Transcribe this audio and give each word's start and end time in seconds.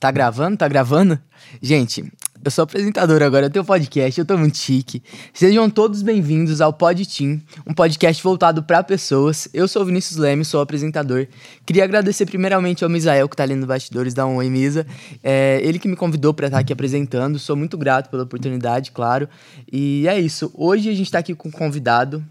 Tá 0.00 0.12
gravando? 0.12 0.56
Tá 0.56 0.68
gravando? 0.68 1.18
Gente, 1.60 2.04
eu 2.44 2.50
sou 2.52 2.62
apresentador 2.62 3.20
agora, 3.20 3.46
eu 3.46 3.50
tenho 3.50 3.64
podcast, 3.64 4.20
eu 4.20 4.24
tô 4.24 4.38
muito 4.38 4.56
chique. 4.56 5.02
Sejam 5.34 5.68
todos 5.68 6.02
bem-vindos 6.02 6.60
ao 6.60 6.72
Pod 6.72 7.04
Team, 7.04 7.42
um 7.66 7.74
podcast 7.74 8.22
voltado 8.22 8.62
para 8.62 8.84
pessoas. 8.84 9.48
Eu 9.52 9.66
sou 9.66 9.84
Vinícius 9.84 10.16
Leme, 10.16 10.44
sou 10.44 10.60
apresentador. 10.60 11.26
Queria 11.66 11.82
agradecer 11.82 12.26
primeiramente 12.26 12.84
ao 12.84 12.90
Misael, 12.90 13.28
que 13.28 13.34
tá 13.34 13.42
ali 13.42 13.56
nos 13.56 13.64
bastidores 13.64 14.14
da 14.14 14.24
Oi 14.24 14.48
Misa. 14.48 14.86
É 15.20 15.60
ele 15.64 15.80
que 15.80 15.88
me 15.88 15.96
convidou 15.96 16.32
para 16.32 16.46
estar 16.46 16.60
aqui 16.60 16.72
apresentando. 16.72 17.36
Sou 17.36 17.56
muito 17.56 17.76
grato 17.76 18.08
pela 18.08 18.22
oportunidade, 18.22 18.92
claro. 18.92 19.28
E 19.70 20.06
é 20.06 20.16
isso. 20.20 20.48
Hoje 20.54 20.88
a 20.90 20.94
gente 20.94 21.10
tá 21.10 21.18
aqui 21.18 21.34
com 21.34 21.48
um 21.48 21.52
convidado 21.52 22.24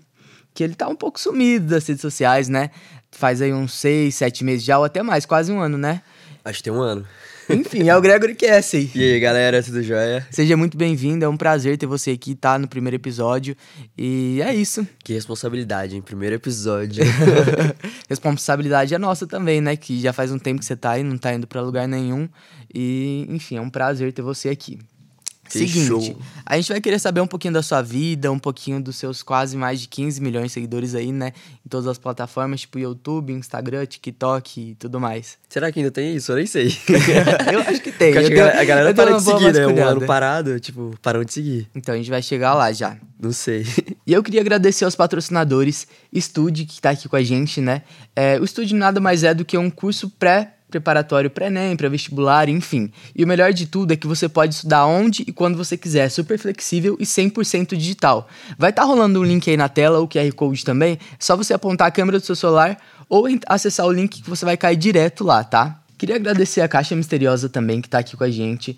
que 0.54 0.64
ele 0.64 0.74
tá 0.74 0.88
um 0.88 0.96
pouco 0.96 1.20
sumido 1.20 1.68
das 1.68 1.86
redes 1.86 2.02
sociais, 2.02 2.48
né? 2.48 2.72
Faz 3.12 3.42
aí 3.42 3.54
uns 3.54 3.74
seis, 3.74 4.16
sete 4.16 4.46
meses 4.46 4.64
já, 4.64 4.80
ou 4.80 4.86
até 4.86 5.04
mais, 5.04 5.26
quase 5.26 5.52
um 5.52 5.60
ano, 5.60 5.78
né? 5.78 6.02
Acho 6.46 6.60
que 6.60 6.64
tem 6.64 6.74
um 6.74 6.82
ano. 6.82 7.06
Enfim, 7.50 7.88
é 7.88 7.96
o 7.96 8.02
Gregory 8.02 8.36
Cassie. 8.36 8.92
E 8.94 9.14
aí, 9.14 9.20
galera, 9.20 9.64
tudo 9.64 9.82
jóia? 9.82 10.28
Seja 10.30 10.58
muito 10.58 10.78
bem-vindo, 10.78 11.24
é 11.24 11.30
um 11.30 11.38
prazer 11.38 11.78
ter 11.78 11.86
você 11.86 12.12
aqui, 12.12 12.36
tá? 12.36 12.60
No 12.60 12.68
primeiro 12.68 12.96
episódio. 12.96 13.56
E 13.98 14.42
é 14.42 14.54
isso. 14.54 14.86
Que 15.04 15.14
responsabilidade, 15.14 15.96
hein? 15.96 16.02
Primeiro 16.02 16.36
episódio. 16.36 17.04
Responsabilidade 18.10 18.94
é 18.94 18.98
nossa 18.98 19.26
também, 19.26 19.62
né? 19.62 19.76
Que 19.76 20.00
já 20.00 20.12
faz 20.12 20.32
um 20.32 20.38
tempo 20.38 20.60
que 20.60 20.66
você 20.66 20.76
tá 20.76 20.92
aí, 20.92 21.04
não 21.04 21.18
tá 21.18 21.34
indo 21.34 21.48
pra 21.48 21.62
lugar 21.62 21.88
nenhum. 21.88 22.28
E, 22.74 23.26
enfim, 23.30 23.58
é 23.58 23.62
um 23.62 23.70
prazer 23.70 24.12
ter 24.12 24.22
você 24.22 24.50
aqui. 24.50 24.78
Seguinte, 25.50 25.88
show. 25.88 26.18
a 26.46 26.56
gente 26.56 26.70
vai 26.70 26.82
querer 26.82 27.00
saber 27.00 27.22
um 27.22 27.28
pouquinho 27.28 27.54
da 27.54 27.64
sua 27.64 27.82
vida, 27.82 28.32
um 28.32 28.40
pouquinho 28.40 28.82
dos 28.82 28.96
seus 28.96 29.24
quase 29.24 29.58
mais 29.58 29.82
de 29.82 29.88
15 29.88 30.22
milhões 30.22 30.48
de 30.48 30.52
seguidores 30.52 30.96
aí, 30.96 31.12
né? 31.12 31.34
Em 31.66 31.70
todas 31.70 31.88
as 31.88 31.98
plataformas, 31.98 32.62
tipo 32.62 32.80
YouTube, 32.80 33.34
Instagram, 33.34 33.86
TikTok 33.86 34.62
e 34.62 34.76
tudo 34.76 35.00
mais. 35.00 35.38
Será 35.50 35.72
que 35.72 35.80
ainda 35.80 35.92
tem 35.92 36.16
isso? 36.16 36.32
Eu 36.32 36.38
nem 36.38 36.46
sei. 36.46 36.68
eu 37.52 37.60
acho 37.62 37.82
que 37.82 37.92
tem. 37.92 38.18
Acho 38.18 38.30
que 38.30 38.40
a 38.40 38.64
galera 38.64 38.92
uma 38.92 39.18
de 39.18 39.24
seguir, 39.24 39.54
né? 39.54 39.68
Um 39.68 39.86
ano 39.86 40.06
parado, 40.06 40.60
tipo, 40.60 40.96
parou 41.02 41.24
de 41.24 41.34
seguir. 41.34 41.68
Então 41.76 41.94
a 41.94 41.98
gente 41.98 42.10
vai 42.10 42.22
chegar 42.22 42.54
lá 42.54 42.72
já. 42.72 42.98
Não 43.20 43.32
sei. 43.32 43.66
E 44.08 44.14
eu 44.14 44.24
queria 44.24 44.40
agradecer 44.40 44.86
aos 44.86 44.96
patrocinadores, 44.96 45.86
Estude, 46.14 46.64
que 46.64 46.80
tá 46.80 46.92
aqui 46.92 47.10
com 47.10 47.18
a 47.18 47.24
gente, 47.24 47.60
né? 47.60 47.82
É, 48.16 48.40
o 48.40 48.46
Estude 48.46 48.74
nada 48.74 49.02
mais 49.02 49.22
é 49.22 49.34
do 49.34 49.44
que 49.44 49.58
um 49.58 49.70
curso 49.70 50.10
pré-preparatório 50.70 51.30
pré-ENEM, 51.30 51.76
pré-vestibular, 51.76 52.50
enfim. 52.50 52.92
E 53.16 53.24
o 53.24 53.28
melhor 53.28 53.54
de 53.54 53.66
tudo 53.66 53.94
é 53.94 53.96
que 53.96 54.06
você 54.06 54.28
pode 54.28 54.56
estudar 54.56 54.86
onde 54.86 55.24
e 55.26 55.32
quando 55.32 55.58
você 55.58 55.78
quiser, 55.78 56.10
super 56.10 56.38
flexível 56.38 56.98
e 57.00 57.06
100% 57.06 57.76
digital. 57.76 58.28
Vai 58.58 58.70
estar 58.70 58.84
rolando 58.84 59.20
um 59.20 59.24
link 59.24 59.50
aí 59.50 59.58
na 59.58 59.70
tela, 59.70 60.00
o 60.00 60.08
QR 60.08 60.32
Code 60.34 60.64
também, 60.64 60.94
é 60.94 60.98
só 61.20 61.36
você 61.36 61.54
apontar 61.54 61.88
a 61.88 61.92
câmera 61.92 62.20
do 62.20 62.26
seu 62.26 62.36
celular 62.36 62.78
ou 63.10 63.26
acessar 63.48 63.86
o 63.86 63.92
link 63.92 64.22
que 64.22 64.30
você 64.30 64.44
vai 64.44 64.58
cair 64.58 64.76
direto 64.76 65.24
lá, 65.24 65.44
tá? 65.44 65.80
Queria 65.98 66.16
agradecer 66.16 66.62
a 66.62 66.68
Caixa 66.68 66.96
Misteriosa 66.96 67.50
também, 67.50 67.82
que 67.82 67.90
tá 67.90 68.00
aqui 68.00 68.16
com 68.16 68.24
a 68.24 68.30
gente. 68.30 68.78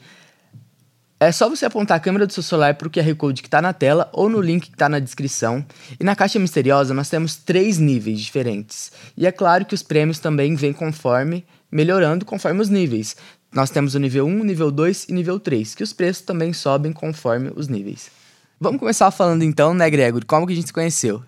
É 1.20 1.34
só 1.34 1.50
você 1.50 1.66
apontar 1.66 1.98
a 1.98 2.00
câmera 2.00 2.26
do 2.26 2.32
seu 2.32 2.42
celular 2.42 2.76
para 2.76 2.88
o 2.88 2.92
QR 2.92 3.14
Code 3.16 3.42
que 3.42 3.50
está 3.50 3.62
na 3.62 3.74
tela 3.74 4.10
ou 4.14 4.30
no 4.30 4.40
link 4.40 4.68
que 4.68 4.76
está 4.76 4.88
na 4.88 5.00
descrição. 5.00 5.66
E 6.00 6.04
na 6.04 6.16
caixa 6.16 6.40
misteriosa 6.40 6.94
nós 6.94 7.10
temos 7.10 7.36
três 7.36 7.78
níveis 7.78 8.22
diferentes. 8.22 8.94
E 9.18 9.28
é 9.28 9.32
claro 9.32 9.66
que 9.66 9.76
os 9.76 9.84
prêmios 9.84 10.20
também 10.20 10.56
vêm 10.56 10.72
conforme, 10.72 11.46
melhorando 11.72 12.26
conforme 12.26 12.62
os 12.62 12.70
níveis. 12.70 13.16
Nós 13.52 13.70
temos 13.70 13.96
o 13.96 14.00
nível 14.00 14.26
1, 14.26 14.44
nível 14.44 14.72
2 14.72 15.06
e 15.10 15.14
nível 15.14 15.40
3, 15.40 15.76
que 15.76 15.84
os 15.84 15.94
preços 15.94 16.24
também 16.24 16.54
sobem 16.54 16.94
conforme 16.94 17.52
os 17.56 17.68
níveis. 17.68 18.12
Vamos 18.60 18.80
começar 18.80 19.10
falando 19.12 19.44
então, 19.44 19.74
né, 19.74 19.90
Gregory? 19.90 20.26
Como 20.26 20.46
que 20.46 20.54
a 20.54 20.56
gente 20.56 20.68
se 20.68 20.74
conheceu? 20.74 21.24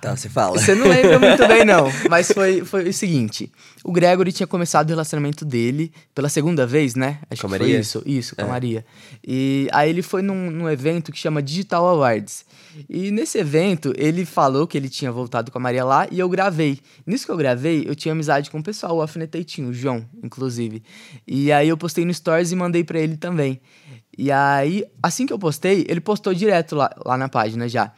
Tá, 0.00 0.16
você 0.16 0.30
fala. 0.30 0.58
Você 0.58 0.74
não 0.74 0.88
lembra 0.88 1.18
muito 1.18 1.46
bem, 1.46 1.64
não. 1.64 1.92
Mas 2.08 2.32
foi, 2.32 2.64
foi 2.64 2.88
o 2.88 2.92
seguinte: 2.92 3.52
o 3.84 3.92
Gregory 3.92 4.32
tinha 4.32 4.46
começado 4.46 4.86
o 4.88 4.90
relacionamento 4.90 5.44
dele 5.44 5.92
pela 6.14 6.28
segunda 6.28 6.66
vez, 6.66 6.94
né? 6.94 7.18
Acho 7.30 7.42
Com 7.42 7.46
a 7.46 7.50
que 7.50 7.56
foi 7.58 7.66
Maria? 7.66 7.80
isso. 7.80 8.02
Isso, 8.04 8.36
com 8.36 8.42
a 8.42 8.44
É. 8.44 8.48
Maria. 8.48 8.84
E 9.26 9.68
aí 9.72 9.88
ele 9.90 10.02
foi 10.02 10.22
num, 10.22 10.50
num 10.50 10.68
evento 10.68 11.10
que 11.10 11.18
chama 11.18 11.42
Digital 11.42 11.86
Awards. 11.86 12.44
E 12.88 13.10
nesse 13.10 13.38
evento, 13.38 13.92
ele 13.96 14.24
falou 14.24 14.66
que 14.66 14.76
ele 14.76 14.88
tinha 14.88 15.10
voltado 15.10 15.50
com 15.50 15.58
a 15.58 15.60
Maria 15.60 15.84
lá 15.84 16.06
e 16.10 16.18
eu 16.18 16.28
gravei. 16.28 16.78
Nisso 17.06 17.26
que 17.26 17.32
eu 17.32 17.36
gravei, 17.36 17.84
eu 17.86 17.94
tinha 17.94 18.12
amizade 18.12 18.50
com 18.50 18.58
o 18.58 18.62
pessoal, 18.62 18.96
o 18.96 19.00
alfineteitinho, 19.00 19.70
o 19.70 19.72
João, 19.74 20.04
inclusive. 20.22 20.82
E 21.26 21.50
aí 21.50 21.68
eu 21.68 21.76
postei 21.76 22.04
no 22.04 22.12
Stories 22.12 22.52
e 22.52 22.56
mandei 22.56 22.84
pra 22.84 22.98
ele 23.00 23.16
também. 23.16 23.60
E 24.18 24.30
aí, 24.30 24.84
assim 25.02 25.24
que 25.24 25.32
eu 25.32 25.38
postei, 25.38 25.86
ele 25.88 26.00
postou 26.00 26.34
direto 26.34 26.74
lá, 26.76 26.90
lá 27.06 27.16
na 27.16 27.28
página 27.28 27.68
já. 27.68 27.92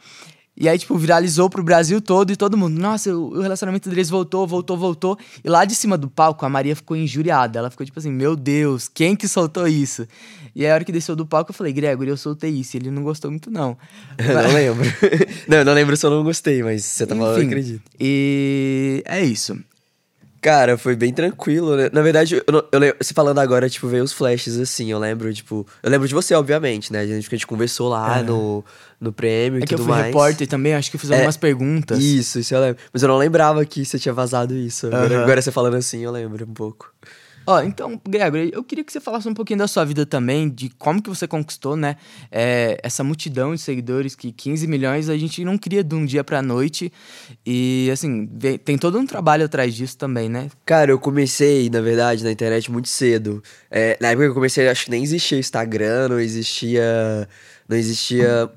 E 0.55 0.69
aí, 0.69 0.77
tipo, 0.77 0.95
viralizou 0.97 1.49
pro 1.49 1.63
Brasil 1.63 1.99
todo 1.99 2.31
e 2.31 2.35
todo 2.35 2.55
mundo. 2.55 2.79
Nossa, 2.79 3.15
o 3.15 3.33
o 3.33 3.41
relacionamento 3.41 3.89
deles 3.89 4.09
voltou, 4.09 4.45
voltou, 4.45 4.77
voltou. 4.77 5.17
E 5.43 5.49
lá 5.49 5.65
de 5.65 5.73
cima 5.73 5.97
do 5.97 6.07
palco, 6.07 6.45
a 6.45 6.49
Maria 6.49 6.75
ficou 6.75 6.95
injuriada. 6.95 7.57
Ela 7.57 7.69
ficou 7.71 7.85
tipo 7.85 7.97
assim: 7.97 8.11
Meu 8.11 8.35
Deus, 8.35 8.87
quem 8.87 9.15
que 9.15 9.27
soltou 9.27 9.67
isso? 9.67 10.07
E 10.55 10.63
aí, 10.63 10.71
a 10.71 10.75
hora 10.75 10.83
que 10.83 10.91
desceu 10.91 11.15
do 11.15 11.25
palco, 11.25 11.51
eu 11.51 11.55
falei: 11.55 11.73
Gregory, 11.73 12.09
eu 12.09 12.17
soltei 12.17 12.51
isso. 12.51 12.77
E 12.77 12.79
ele 12.79 12.91
não 12.91 13.03
gostou 13.03 13.31
muito, 13.31 13.49
não. 13.49 13.77
Eu 14.19 14.35
não 14.35 14.53
lembro. 14.53 14.85
não, 15.47 15.57
eu 15.57 15.65
não 15.65 15.73
lembro 15.73 15.97
se 15.97 16.05
eu 16.05 16.11
não 16.11 16.23
gostei, 16.23 16.61
mas 16.61 16.85
você 16.85 17.05
tá 17.07 17.15
falando, 17.15 17.35
eu 17.35 17.39
Enfim, 17.39 17.47
acredito. 17.47 17.81
E 17.99 19.03
é 19.05 19.23
isso. 19.23 19.57
Cara, 20.43 20.77
foi 20.77 20.95
bem 20.95 21.13
tranquilo, 21.13 21.75
né? 21.77 21.89
Na 21.93 22.01
verdade, 22.01 22.35
eu, 22.45 22.53
não- 22.53 22.63
eu 22.71 22.79
lembro, 22.79 22.97
você 23.01 23.13
falando 23.13 23.39
agora, 23.39 23.69
tipo, 23.69 23.87
veio 23.87 24.03
os 24.03 24.11
flashes 24.11 24.59
assim, 24.59 24.91
eu 24.91 24.99
lembro, 24.99 25.33
tipo. 25.33 25.65
Eu 25.81 25.89
lembro 25.89 26.05
de 26.07 26.13
você, 26.13 26.35
obviamente, 26.35 26.91
né? 26.91 26.99
A 26.99 27.07
gente, 27.07 27.29
que 27.29 27.35
a 27.35 27.37
gente 27.37 27.47
conversou 27.47 27.87
lá 27.89 28.21
no, 28.21 28.63
no 28.99 29.13
prêmio 29.13 29.59
e 29.59 29.63
É 29.63 29.65
que 29.65 29.73
eu 29.73 29.77
tudo 29.77 29.87
fui 29.87 29.93
mais. 29.97 30.07
repórter 30.07 30.45
também, 30.45 30.73
acho 30.75 30.91
que 30.91 30.97
eu 30.97 30.99
fiz 30.99 31.09
É, 31.11 31.15
algumas 31.15 31.37
perguntas. 31.37 31.97
Isso, 31.97 32.39
isso 32.39 32.53
eu 32.53 32.59
lembro. 32.59 32.77
Mas 32.91 33.01
eu 33.01 33.07
não 33.07 33.17
lembrava 33.17 33.65
que 33.65 33.85
você 33.85 33.97
tinha 33.97 34.13
vazado 34.13 34.53
isso. 34.53 34.87
Agora, 34.87 35.15
Aham. 35.15 35.23
agora 35.23 35.41
você 35.41 35.51
falando 35.51 35.75
assim, 35.75 36.01
eu 36.01 36.11
lembro 36.11 36.43
um 36.45 36.53
pouco. 36.53 36.91
Ó, 37.45 37.61
então, 37.61 37.99
Gregory, 38.07 38.51
eu 38.53 38.63
queria 38.63 38.83
que 38.83 38.91
você 38.91 38.99
falasse 38.99 39.27
um 39.27 39.33
pouquinho 39.33 39.59
da 39.59 39.67
sua 39.67 39.83
vida 39.83 40.05
também, 40.05 40.49
de 40.49 40.69
como 40.69 41.01
que 41.01 41.09
você 41.09 41.27
conquistou, 41.27 41.75
né, 41.75 41.97
é, 42.31 42.79
essa 42.81 43.03
multidão 43.03 43.53
de 43.53 43.61
seguidores, 43.61 44.15
que 44.15 44.31
15 44.31 44.65
milhões 44.67 45.09
a 45.09 45.17
gente 45.17 45.43
não 45.43 45.57
cria 45.57 45.83
de 45.83 45.95
um 45.95 46.05
dia 46.05 46.23
pra 46.23 46.41
noite, 46.41 46.91
e, 47.45 47.89
assim, 47.91 48.25
tem 48.63 48.77
todo 48.77 48.97
um 48.97 49.05
trabalho 49.05 49.45
atrás 49.45 49.73
disso 49.73 49.97
também, 49.97 50.29
né? 50.29 50.49
Cara, 50.65 50.91
eu 50.91 50.99
comecei, 50.99 51.69
na 51.69 51.81
verdade, 51.81 52.23
na 52.23 52.31
internet 52.31 52.71
muito 52.71 52.87
cedo. 52.89 53.43
É, 53.69 53.97
na 53.99 54.09
época 54.09 54.25
que 54.25 54.29
eu 54.31 54.35
comecei, 54.35 54.67
acho 54.69 54.85
que 54.85 54.91
nem 54.91 55.03
existia 55.03 55.37
Instagram, 55.37 56.09
não 56.09 56.19
existia. 56.19 57.27
Não 57.67 57.77
existia. 57.77 58.51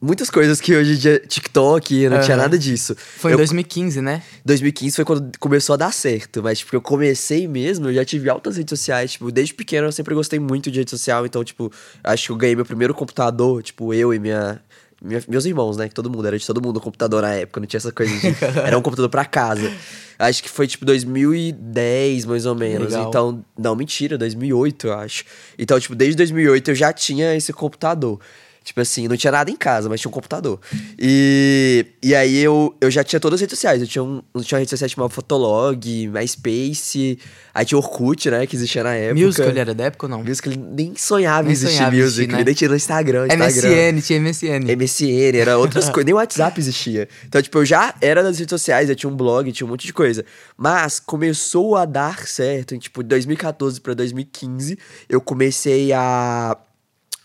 Muitas 0.00 0.30
coisas 0.30 0.60
que 0.60 0.74
hoje 0.74 0.92
em 0.94 0.96
dia. 0.96 1.18
TikTok, 1.18 2.08
não 2.08 2.20
tinha 2.20 2.34
Aham. 2.34 2.42
nada 2.44 2.58
disso. 2.58 2.96
Foi 2.96 3.30
em 3.30 3.34
Eu- 3.34 3.38
2015, 3.38 4.00
né? 4.00 4.22
2015 4.44 4.96
foi 4.96 5.04
quando 5.04 5.30
começou 5.38 5.74
a 5.74 5.76
dar 5.76 5.92
certo, 5.92 6.42
mas, 6.42 6.60
tipo, 6.60 6.74
eu 6.74 6.80
comecei 6.80 7.46
mesmo, 7.46 7.88
eu 7.88 7.94
já 7.94 8.04
tive 8.04 8.30
altas 8.30 8.56
redes 8.56 8.70
sociais, 8.78 9.12
tipo, 9.12 9.30
desde 9.30 9.52
pequeno 9.52 9.86
eu 9.88 9.92
sempre 9.92 10.14
gostei 10.14 10.38
muito 10.38 10.70
de 10.70 10.78
rede 10.78 10.90
social, 10.90 11.26
então, 11.26 11.44
tipo, 11.44 11.70
acho 12.02 12.26
que 12.26 12.32
eu 12.32 12.36
ganhei 12.36 12.56
meu 12.56 12.64
primeiro 12.64 12.94
computador, 12.94 13.62
tipo, 13.62 13.92
eu 13.92 14.14
e 14.14 14.18
minha, 14.18 14.62
minha- 15.02 15.22
meus 15.28 15.44
irmãos, 15.44 15.76
né, 15.76 15.88
que 15.88 15.94
todo 15.94 16.08
mundo, 16.08 16.26
era 16.26 16.38
de 16.38 16.46
todo 16.46 16.62
mundo 16.62 16.78
o 16.78 16.80
computador 16.80 17.20
na 17.20 17.32
época, 17.34 17.60
não 17.60 17.66
tinha 17.66 17.78
essa 17.78 17.92
coisa 17.92 18.12
de, 18.18 18.26
era 18.64 18.78
um 18.78 18.82
computador 18.82 19.10
pra 19.10 19.24
casa. 19.26 19.70
Acho 20.18 20.42
que 20.42 20.48
foi, 20.48 20.66
tipo, 20.66 20.86
2010, 20.86 22.24
mais 22.24 22.46
ou 22.46 22.54
menos, 22.54 22.92
Legal. 22.92 23.08
então, 23.08 23.44
não, 23.58 23.76
mentira, 23.76 24.16
2008, 24.16 24.86
eu 24.86 24.94
acho. 24.94 25.24
Então, 25.58 25.78
tipo, 25.78 25.94
desde 25.94 26.16
2008 26.16 26.70
eu 26.70 26.74
já 26.74 26.92
tinha 26.92 27.34
esse 27.36 27.52
computador. 27.52 28.18
Tipo 28.66 28.80
assim, 28.80 29.06
não 29.06 29.16
tinha 29.16 29.30
nada 29.30 29.48
em 29.48 29.54
casa, 29.54 29.88
mas 29.88 30.00
tinha 30.00 30.08
um 30.08 30.12
computador. 30.12 30.58
E, 30.98 31.86
e 32.02 32.16
aí 32.16 32.36
eu, 32.38 32.74
eu 32.80 32.90
já 32.90 33.04
tinha 33.04 33.20
todas 33.20 33.36
as 33.36 33.42
redes 33.42 33.56
sociais. 33.56 33.80
Eu 33.80 33.86
tinha, 33.86 34.02
um, 34.02 34.20
eu 34.34 34.42
tinha 34.42 34.56
uma 34.56 34.58
rede 34.58 34.70
social 34.70 34.88
chamada 34.88 35.14
Fotolog, 35.14 36.08
MySpace, 36.08 37.16
aí 37.54 37.64
tinha 37.64 37.78
Orkut, 37.78 38.28
né, 38.28 38.44
que 38.44 38.56
existia 38.56 38.82
na 38.82 38.92
época. 38.92 39.24
Musical, 39.24 39.48
ele 39.50 39.60
era 39.60 39.72
da 39.72 39.84
época 39.84 40.06
ou 40.06 40.10
não? 40.10 40.24
Musical, 40.24 40.52
nem 40.56 40.96
sonhava 40.96 41.44
Nem 41.44 41.52
existir 41.52 41.76
sonhava 41.76 41.94
Musical, 41.94 42.06
existir, 42.06 42.32
né? 42.32 42.38
ele 42.38 42.44
nem 42.44 42.54
tinha 42.54 42.68
no 42.68 42.74
Instagram, 42.74 43.26
Instagram. 43.26 43.92
MSN, 43.92 44.00
tinha 44.00 44.20
MSN. 44.20 44.76
MSN, 44.76 45.36
era 45.38 45.58
outras 45.58 45.84
coisas, 45.84 46.04
nem 46.04 46.14
o 46.14 46.16
WhatsApp 46.16 46.58
existia. 46.58 47.08
Então, 47.24 47.40
tipo, 47.40 47.58
eu 47.58 47.64
já 47.64 47.94
era 48.00 48.20
das 48.20 48.36
redes 48.36 48.50
sociais, 48.50 48.90
eu 48.90 48.96
tinha 48.96 49.08
um 49.08 49.16
blog, 49.16 49.52
tinha 49.52 49.64
um 49.64 49.70
monte 49.70 49.86
de 49.86 49.92
coisa. 49.92 50.24
Mas 50.56 50.98
começou 50.98 51.76
a 51.76 51.84
dar 51.84 52.26
certo 52.26 52.74
em, 52.74 52.80
tipo, 52.80 53.00
2014 53.04 53.80
pra 53.80 53.94
2015, 53.94 54.76
eu 55.08 55.20
comecei 55.20 55.92
a 55.92 56.58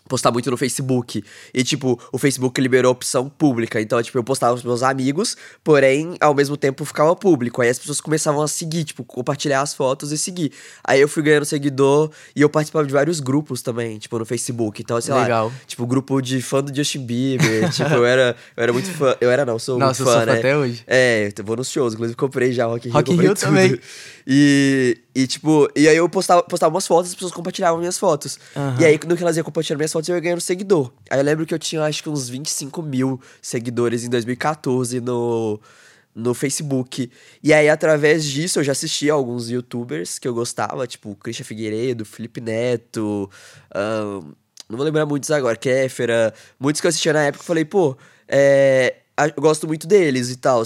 postar 0.08 0.30
muito 0.30 0.50
no 0.50 0.56
Facebook. 0.56 1.24
E, 1.54 1.64
tipo, 1.64 1.98
o 2.12 2.18
Facebook 2.18 2.60
liberou 2.60 2.90
a 2.90 2.92
opção 2.92 3.28
pública. 3.28 3.80
Então, 3.80 4.02
tipo, 4.02 4.18
eu 4.18 4.24
postava 4.24 4.54
os 4.54 4.62
meus 4.62 4.82
amigos, 4.82 5.36
porém, 5.62 6.16
ao 6.20 6.34
mesmo 6.34 6.56
tempo 6.56 6.84
ficava 6.84 7.14
público. 7.14 7.62
Aí 7.62 7.68
as 7.68 7.78
pessoas 7.78 8.00
começavam 8.00 8.42
a 8.42 8.48
seguir, 8.48 8.84
tipo, 8.84 9.04
compartilhar 9.04 9.62
as 9.62 9.74
fotos 9.74 10.12
e 10.12 10.18
seguir. 10.18 10.52
Aí 10.84 11.00
eu 11.00 11.08
fui 11.08 11.22
ganhando 11.22 11.44
seguidor 11.44 12.10
e 12.34 12.40
eu 12.40 12.48
participava 12.48 12.86
de 12.86 12.92
vários 12.92 13.20
grupos 13.20 13.62
também, 13.62 13.98
tipo, 13.98 14.18
no 14.18 14.24
Facebook. 14.24 14.82
Então, 14.82 15.00
sei 15.00 15.14
Legal. 15.14 15.46
lá, 15.46 15.52
tipo, 15.66 15.86
grupo 15.86 16.20
de 16.20 16.40
fã 16.42 16.62
do 16.62 16.74
Justin 16.74 17.06
Bieber. 17.06 17.70
tipo, 17.72 17.92
eu 17.94 18.04
era, 18.04 18.36
eu 18.56 18.62
era 18.62 18.72
muito 18.72 18.90
fã. 18.90 19.16
Eu 19.20 19.30
era, 19.30 19.44
não, 19.44 19.58
sou 19.58 19.78
Nossa, 19.78 20.02
muito 20.02 20.10
sou 20.10 20.20
fã, 20.20 20.26
fã 20.26 20.32
né? 20.32 20.38
até 20.38 20.56
hoje. 20.56 20.82
É, 20.86 21.32
eu 21.36 21.44
vou 21.44 21.56
nos 21.56 21.70
shows, 21.70 21.94
inclusive 21.94 22.16
comprei 22.16 22.52
já 22.52 22.66
Rock 22.66 22.88
in 22.88 22.90
Rio. 22.90 22.98
Rock 22.98 23.12
in 23.12 23.16
Rio 23.16 23.34
também. 23.34 23.78
E, 24.26 24.98
e, 25.14 25.26
tipo, 25.26 25.68
e 25.74 25.88
aí 25.88 25.96
eu 25.96 26.08
postava, 26.08 26.42
postava 26.42 26.74
umas 26.74 26.86
fotos, 26.86 27.10
as 27.10 27.14
pessoas 27.14 27.32
compartilhavam 27.32 27.78
minhas 27.78 27.98
fotos. 27.98 28.38
Aham. 28.56 28.76
E 28.80 28.84
aí, 28.84 29.00
no 29.06 29.16
que 29.16 29.22
elas 29.22 29.36
iam 29.36 29.44
compartilhando 29.44 29.78
minhas 29.78 29.91
fotos, 29.92 30.08
eu 30.08 30.14
ia 30.14 30.20
ganhando 30.20 30.40
seguidor. 30.40 30.92
Aí 31.10 31.18
eu 31.18 31.24
lembro 31.24 31.46
que 31.46 31.54
eu 31.54 31.58
tinha, 31.58 31.82
acho 31.82 32.02
que 32.02 32.08
uns 32.08 32.28
25 32.28 32.82
mil 32.82 33.20
seguidores 33.40 34.04
em 34.04 34.10
2014 34.10 35.00
no, 35.00 35.60
no 36.14 36.34
Facebook. 36.34 37.10
E 37.42 37.52
aí, 37.52 37.68
através 37.68 38.24
disso, 38.24 38.60
eu 38.60 38.64
já 38.64 38.72
assistia 38.72 39.12
alguns 39.12 39.50
youtubers 39.50 40.18
que 40.18 40.26
eu 40.26 40.34
gostava, 40.34 40.86
tipo 40.86 41.14
Christian 41.16 41.44
Figueiredo, 41.44 42.04
Felipe 42.04 42.40
Neto, 42.40 43.30
ahn, 43.74 44.32
não 44.68 44.76
vou 44.76 44.84
lembrar 44.86 45.04
muitos 45.04 45.30
agora, 45.30 45.56
Kéfera, 45.56 46.32
muitos 46.58 46.80
que 46.80 46.86
eu 46.86 46.88
assistia 46.88 47.12
na 47.12 47.24
época, 47.24 47.42
eu 47.42 47.46
falei, 47.46 47.64
pô, 47.64 47.96
é, 48.26 48.96
eu 49.18 49.42
gosto 49.42 49.66
muito 49.66 49.86
deles 49.86 50.30
e 50.30 50.36
tal. 50.36 50.62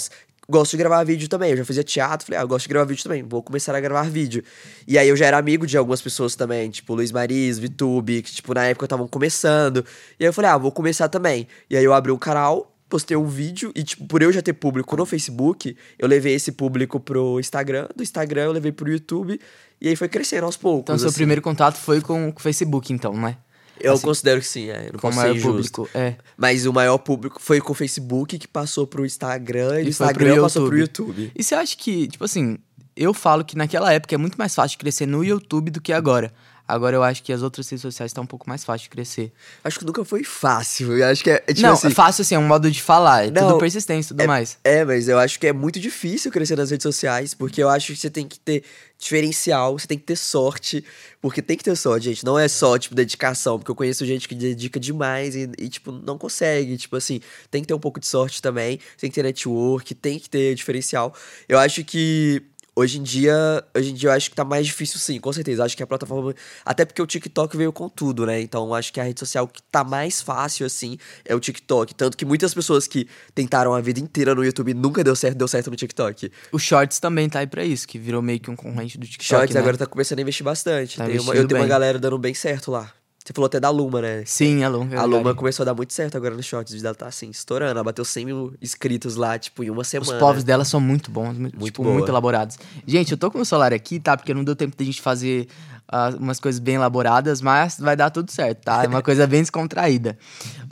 Gosto 0.48 0.72
de 0.72 0.76
gravar 0.76 1.02
vídeo 1.02 1.28
também. 1.28 1.50
Eu 1.50 1.56
já 1.56 1.64
fazia 1.64 1.82
teatro, 1.82 2.26
falei, 2.26 2.38
ah, 2.38 2.42
eu 2.42 2.48
gosto 2.48 2.64
de 2.64 2.68
gravar 2.68 2.86
vídeo 2.86 3.02
também. 3.02 3.22
Vou 3.22 3.42
começar 3.42 3.74
a 3.74 3.80
gravar 3.80 4.08
vídeo. 4.08 4.44
E 4.86 4.96
aí 4.96 5.08
eu 5.08 5.16
já 5.16 5.26
era 5.26 5.38
amigo 5.38 5.66
de 5.66 5.76
algumas 5.76 6.00
pessoas 6.00 6.36
também, 6.36 6.70
tipo 6.70 6.94
Luiz 6.94 7.10
Mariz, 7.10 7.58
Vitube, 7.58 8.22
que, 8.22 8.32
tipo, 8.32 8.54
na 8.54 8.64
época 8.66 8.86
estavam 8.86 9.08
começando. 9.08 9.84
E 10.18 10.24
aí 10.24 10.28
eu 10.28 10.32
falei, 10.32 10.50
ah, 10.50 10.56
vou 10.56 10.70
começar 10.70 11.08
também. 11.08 11.48
E 11.68 11.76
aí 11.76 11.84
eu 11.84 11.92
abri 11.92 12.12
um 12.12 12.18
canal, 12.18 12.72
postei 12.88 13.16
um 13.16 13.26
vídeo, 13.26 13.72
e, 13.74 13.82
tipo, 13.82 14.06
por 14.06 14.22
eu 14.22 14.32
já 14.32 14.40
ter 14.40 14.52
público 14.52 14.96
no 14.96 15.04
Facebook, 15.04 15.76
eu 15.98 16.06
levei 16.06 16.34
esse 16.34 16.52
público 16.52 17.00
pro 17.00 17.40
Instagram. 17.40 17.88
Do 17.96 18.04
Instagram 18.04 18.44
eu 18.44 18.52
levei 18.52 18.70
pro 18.70 18.88
YouTube. 18.88 19.40
E 19.80 19.88
aí 19.88 19.96
foi 19.96 20.08
crescendo 20.08 20.46
aos 20.46 20.56
poucos. 20.56 20.82
Então, 20.82 20.98
seu 20.98 21.08
assim. 21.08 21.16
primeiro 21.16 21.42
contato 21.42 21.76
foi 21.76 22.00
com 22.00 22.28
o 22.28 22.40
Facebook, 22.40 22.92
então, 22.92 23.12
né? 23.14 23.36
Eu 23.80 23.94
assim, 23.94 24.02
considero 24.02 24.40
que 24.40 24.46
sim, 24.46 24.68
é. 24.70 24.90
Não 24.92 24.98
Com 24.98 25.10
o 25.10 25.14
maior 25.14 25.40
público. 25.40 25.88
É. 25.94 26.14
Mas 26.36 26.66
o 26.66 26.72
maior 26.72 26.98
público 26.98 27.40
foi 27.40 27.60
com 27.60 27.72
o 27.72 27.74
Facebook, 27.74 28.38
que 28.38 28.48
passou 28.48 28.86
pro 28.86 29.04
Instagram, 29.04 29.76
e, 29.76 29.80
E 29.80 29.82
pro 29.82 29.88
Instagram 29.90 30.42
passou 30.42 30.66
pro. 30.66 30.78
YouTube. 30.78 31.32
E 31.34 31.42
você 31.42 31.54
acha 31.54 31.76
que, 31.76 32.08
tipo 32.08 32.24
assim, 32.24 32.58
eu 32.96 33.12
falo 33.12 33.44
que 33.44 33.56
naquela 33.56 33.92
época 33.92 34.14
é 34.14 34.18
muito 34.18 34.36
mais 34.36 34.54
fácil 34.54 34.78
crescer 34.78 35.06
no 35.06 35.22
YouTube 35.22 35.70
do 35.70 35.80
que 35.80 35.92
agora. 35.92 36.32
Agora 36.68 36.96
eu 36.96 37.02
acho 37.02 37.22
que 37.22 37.32
as 37.32 37.42
outras 37.42 37.68
redes 37.68 37.82
sociais 37.82 38.10
estão 38.10 38.24
um 38.24 38.26
pouco 38.26 38.48
mais 38.48 38.64
fácil 38.64 38.84
de 38.84 38.90
crescer. 38.90 39.32
Acho 39.62 39.78
que 39.78 39.84
nunca 39.84 40.04
foi 40.04 40.24
fácil. 40.24 40.96
Eu 40.96 41.06
acho 41.06 41.22
que 41.22 41.30
é, 41.30 41.44
é 41.46 41.54
tipo 41.54 41.62
não, 41.62 41.74
assim. 41.74 41.88
é 41.88 41.90
fácil 41.90 42.22
assim, 42.22 42.34
é 42.34 42.38
um 42.38 42.46
modo 42.46 42.70
de 42.70 42.82
falar, 42.82 43.26
é 43.26 43.30
Não, 43.30 43.48
tudo 43.48 43.58
persistência 43.58 44.12
e 44.12 44.16
tudo 44.16 44.26
mais. 44.26 44.58
É, 44.64 44.84
mas 44.84 45.08
eu 45.08 45.18
acho 45.18 45.38
que 45.38 45.46
é 45.46 45.52
muito 45.52 45.78
difícil 45.78 46.30
crescer 46.30 46.56
nas 46.56 46.70
redes 46.70 46.82
sociais, 46.82 47.34
porque 47.34 47.62
eu 47.62 47.68
acho 47.68 47.92
que 47.92 47.96
você 47.98 48.10
tem 48.10 48.26
que 48.26 48.38
ter 48.38 48.64
diferencial, 48.98 49.78
você 49.78 49.86
tem 49.86 49.98
que 49.98 50.04
ter 50.04 50.16
sorte, 50.16 50.84
porque 51.20 51.42
tem 51.42 51.56
que 51.56 51.64
ter 51.64 51.76
sorte, 51.76 52.04
gente. 52.04 52.24
Não 52.24 52.38
é 52.38 52.48
só, 52.48 52.78
tipo, 52.78 52.94
dedicação, 52.94 53.58
porque 53.58 53.70
eu 53.70 53.74
conheço 53.74 54.04
gente 54.06 54.26
que 54.26 54.34
dedica 54.34 54.80
demais 54.80 55.34
e, 55.36 55.50
e, 55.58 55.68
tipo, 55.68 55.92
não 55.92 56.16
consegue. 56.16 56.76
Tipo 56.76 56.96
assim, 56.96 57.20
tem 57.50 57.62
que 57.62 57.68
ter 57.68 57.74
um 57.74 57.78
pouco 57.78 58.00
de 58.00 58.06
sorte 58.06 58.40
também, 58.40 58.80
tem 58.98 59.10
que 59.10 59.14
ter 59.14 59.22
network, 59.22 59.94
tem 59.94 60.18
que 60.18 60.28
ter 60.28 60.54
diferencial. 60.54 61.14
Eu 61.48 61.58
acho 61.58 61.84
que. 61.84 62.42
Hoje 62.78 62.98
em 62.98 63.02
dia, 63.02 63.64
hoje 63.74 63.90
em 63.90 63.94
dia 63.94 64.10
eu 64.10 64.12
acho 64.12 64.28
que 64.28 64.36
tá 64.36 64.44
mais 64.44 64.66
difícil 64.66 64.98
sim, 65.00 65.18
com 65.18 65.32
certeza. 65.32 65.64
Acho 65.64 65.74
que 65.74 65.82
a 65.82 65.86
plataforma. 65.86 66.34
Até 66.62 66.84
porque 66.84 67.00
o 67.00 67.06
TikTok 67.06 67.56
veio 67.56 67.72
com 67.72 67.88
tudo, 67.88 68.26
né? 68.26 68.38
Então 68.42 68.74
acho 68.74 68.92
que 68.92 69.00
a 69.00 69.02
rede 69.02 69.18
social 69.18 69.48
que 69.48 69.62
tá 69.62 69.82
mais 69.82 70.20
fácil, 70.20 70.66
assim, 70.66 70.98
é 71.24 71.34
o 71.34 71.40
TikTok. 71.40 71.94
Tanto 71.94 72.18
que 72.18 72.26
muitas 72.26 72.52
pessoas 72.52 72.86
que 72.86 73.08
tentaram 73.34 73.72
a 73.72 73.80
vida 73.80 73.98
inteira 73.98 74.34
no 74.34 74.44
YouTube 74.44 74.74
nunca 74.74 75.02
deu 75.02 75.16
certo, 75.16 75.38
deu 75.38 75.48
certo 75.48 75.70
no 75.70 75.76
TikTok. 75.76 76.30
O 76.52 76.58
Shorts 76.58 77.00
também 77.00 77.30
tá 77.30 77.38
aí 77.38 77.46
pra 77.46 77.64
isso, 77.64 77.88
que 77.88 77.98
virou 77.98 78.20
meio 78.20 78.38
que 78.40 78.50
um 78.50 78.56
concorrente 78.56 78.98
do 78.98 79.06
TikTok. 79.06 79.24
Shorts 79.26 79.54
né? 79.54 79.60
agora 79.62 79.78
tá 79.78 79.86
começando 79.86 80.18
a 80.18 80.22
investir 80.22 80.44
bastante. 80.44 80.98
Tá 80.98 81.04
uma- 81.04 81.12
eu 81.12 81.22
tenho 81.22 81.42
uma 81.44 81.60
bem. 81.60 81.68
galera 81.68 81.98
dando 81.98 82.18
bem 82.18 82.34
certo 82.34 82.70
lá. 82.70 82.92
Você 83.26 83.32
falou 83.32 83.46
até 83.46 83.58
da 83.58 83.70
Luma, 83.70 84.00
né? 84.00 84.22
Sim, 84.24 84.62
a 84.62 84.68
Luma. 84.68 84.84
A 84.84 84.88
verdade. 84.88 85.08
Luma 85.08 85.34
começou 85.34 85.64
a 85.64 85.66
dar 85.66 85.74
muito 85.74 85.92
certo 85.92 86.16
agora 86.16 86.32
no 86.32 86.42
Shorts. 86.44 86.84
Ela 86.84 86.94
tá 86.94 87.08
assim, 87.08 87.28
estourando. 87.28 87.72
Ela 87.72 87.82
bateu 87.82 88.04
100 88.04 88.24
mil 88.24 88.54
inscritos 88.62 89.16
lá, 89.16 89.36
tipo, 89.36 89.64
em 89.64 89.70
uma 89.70 89.82
Os 89.82 89.88
semana. 89.88 90.16
povos 90.20 90.44
dela 90.44 90.64
são 90.64 90.78
muito 90.78 91.10
bons, 91.10 91.36
muito, 91.36 91.58
tipo, 91.58 91.82
boa. 91.82 91.92
muito 91.92 92.08
elaborados. 92.08 92.56
Gente, 92.86 93.10
eu 93.10 93.18
tô 93.18 93.28
com 93.28 93.40
o 93.40 93.44
celular 93.44 93.72
aqui, 93.72 93.98
tá? 93.98 94.16
Porque 94.16 94.32
não 94.32 94.44
deu 94.44 94.54
tempo 94.54 94.76
da 94.76 94.84
gente 94.84 95.02
fazer 95.02 95.48
ah, 95.88 96.10
umas 96.16 96.38
coisas 96.38 96.60
bem 96.60 96.76
elaboradas, 96.76 97.40
mas 97.40 97.80
vai 97.80 97.96
dar 97.96 98.10
tudo 98.10 98.30
certo, 98.30 98.62
tá? 98.62 98.84
É 98.84 98.86
uma 98.86 99.02
coisa 99.02 99.26
bem 99.26 99.40
descontraída. 99.40 100.16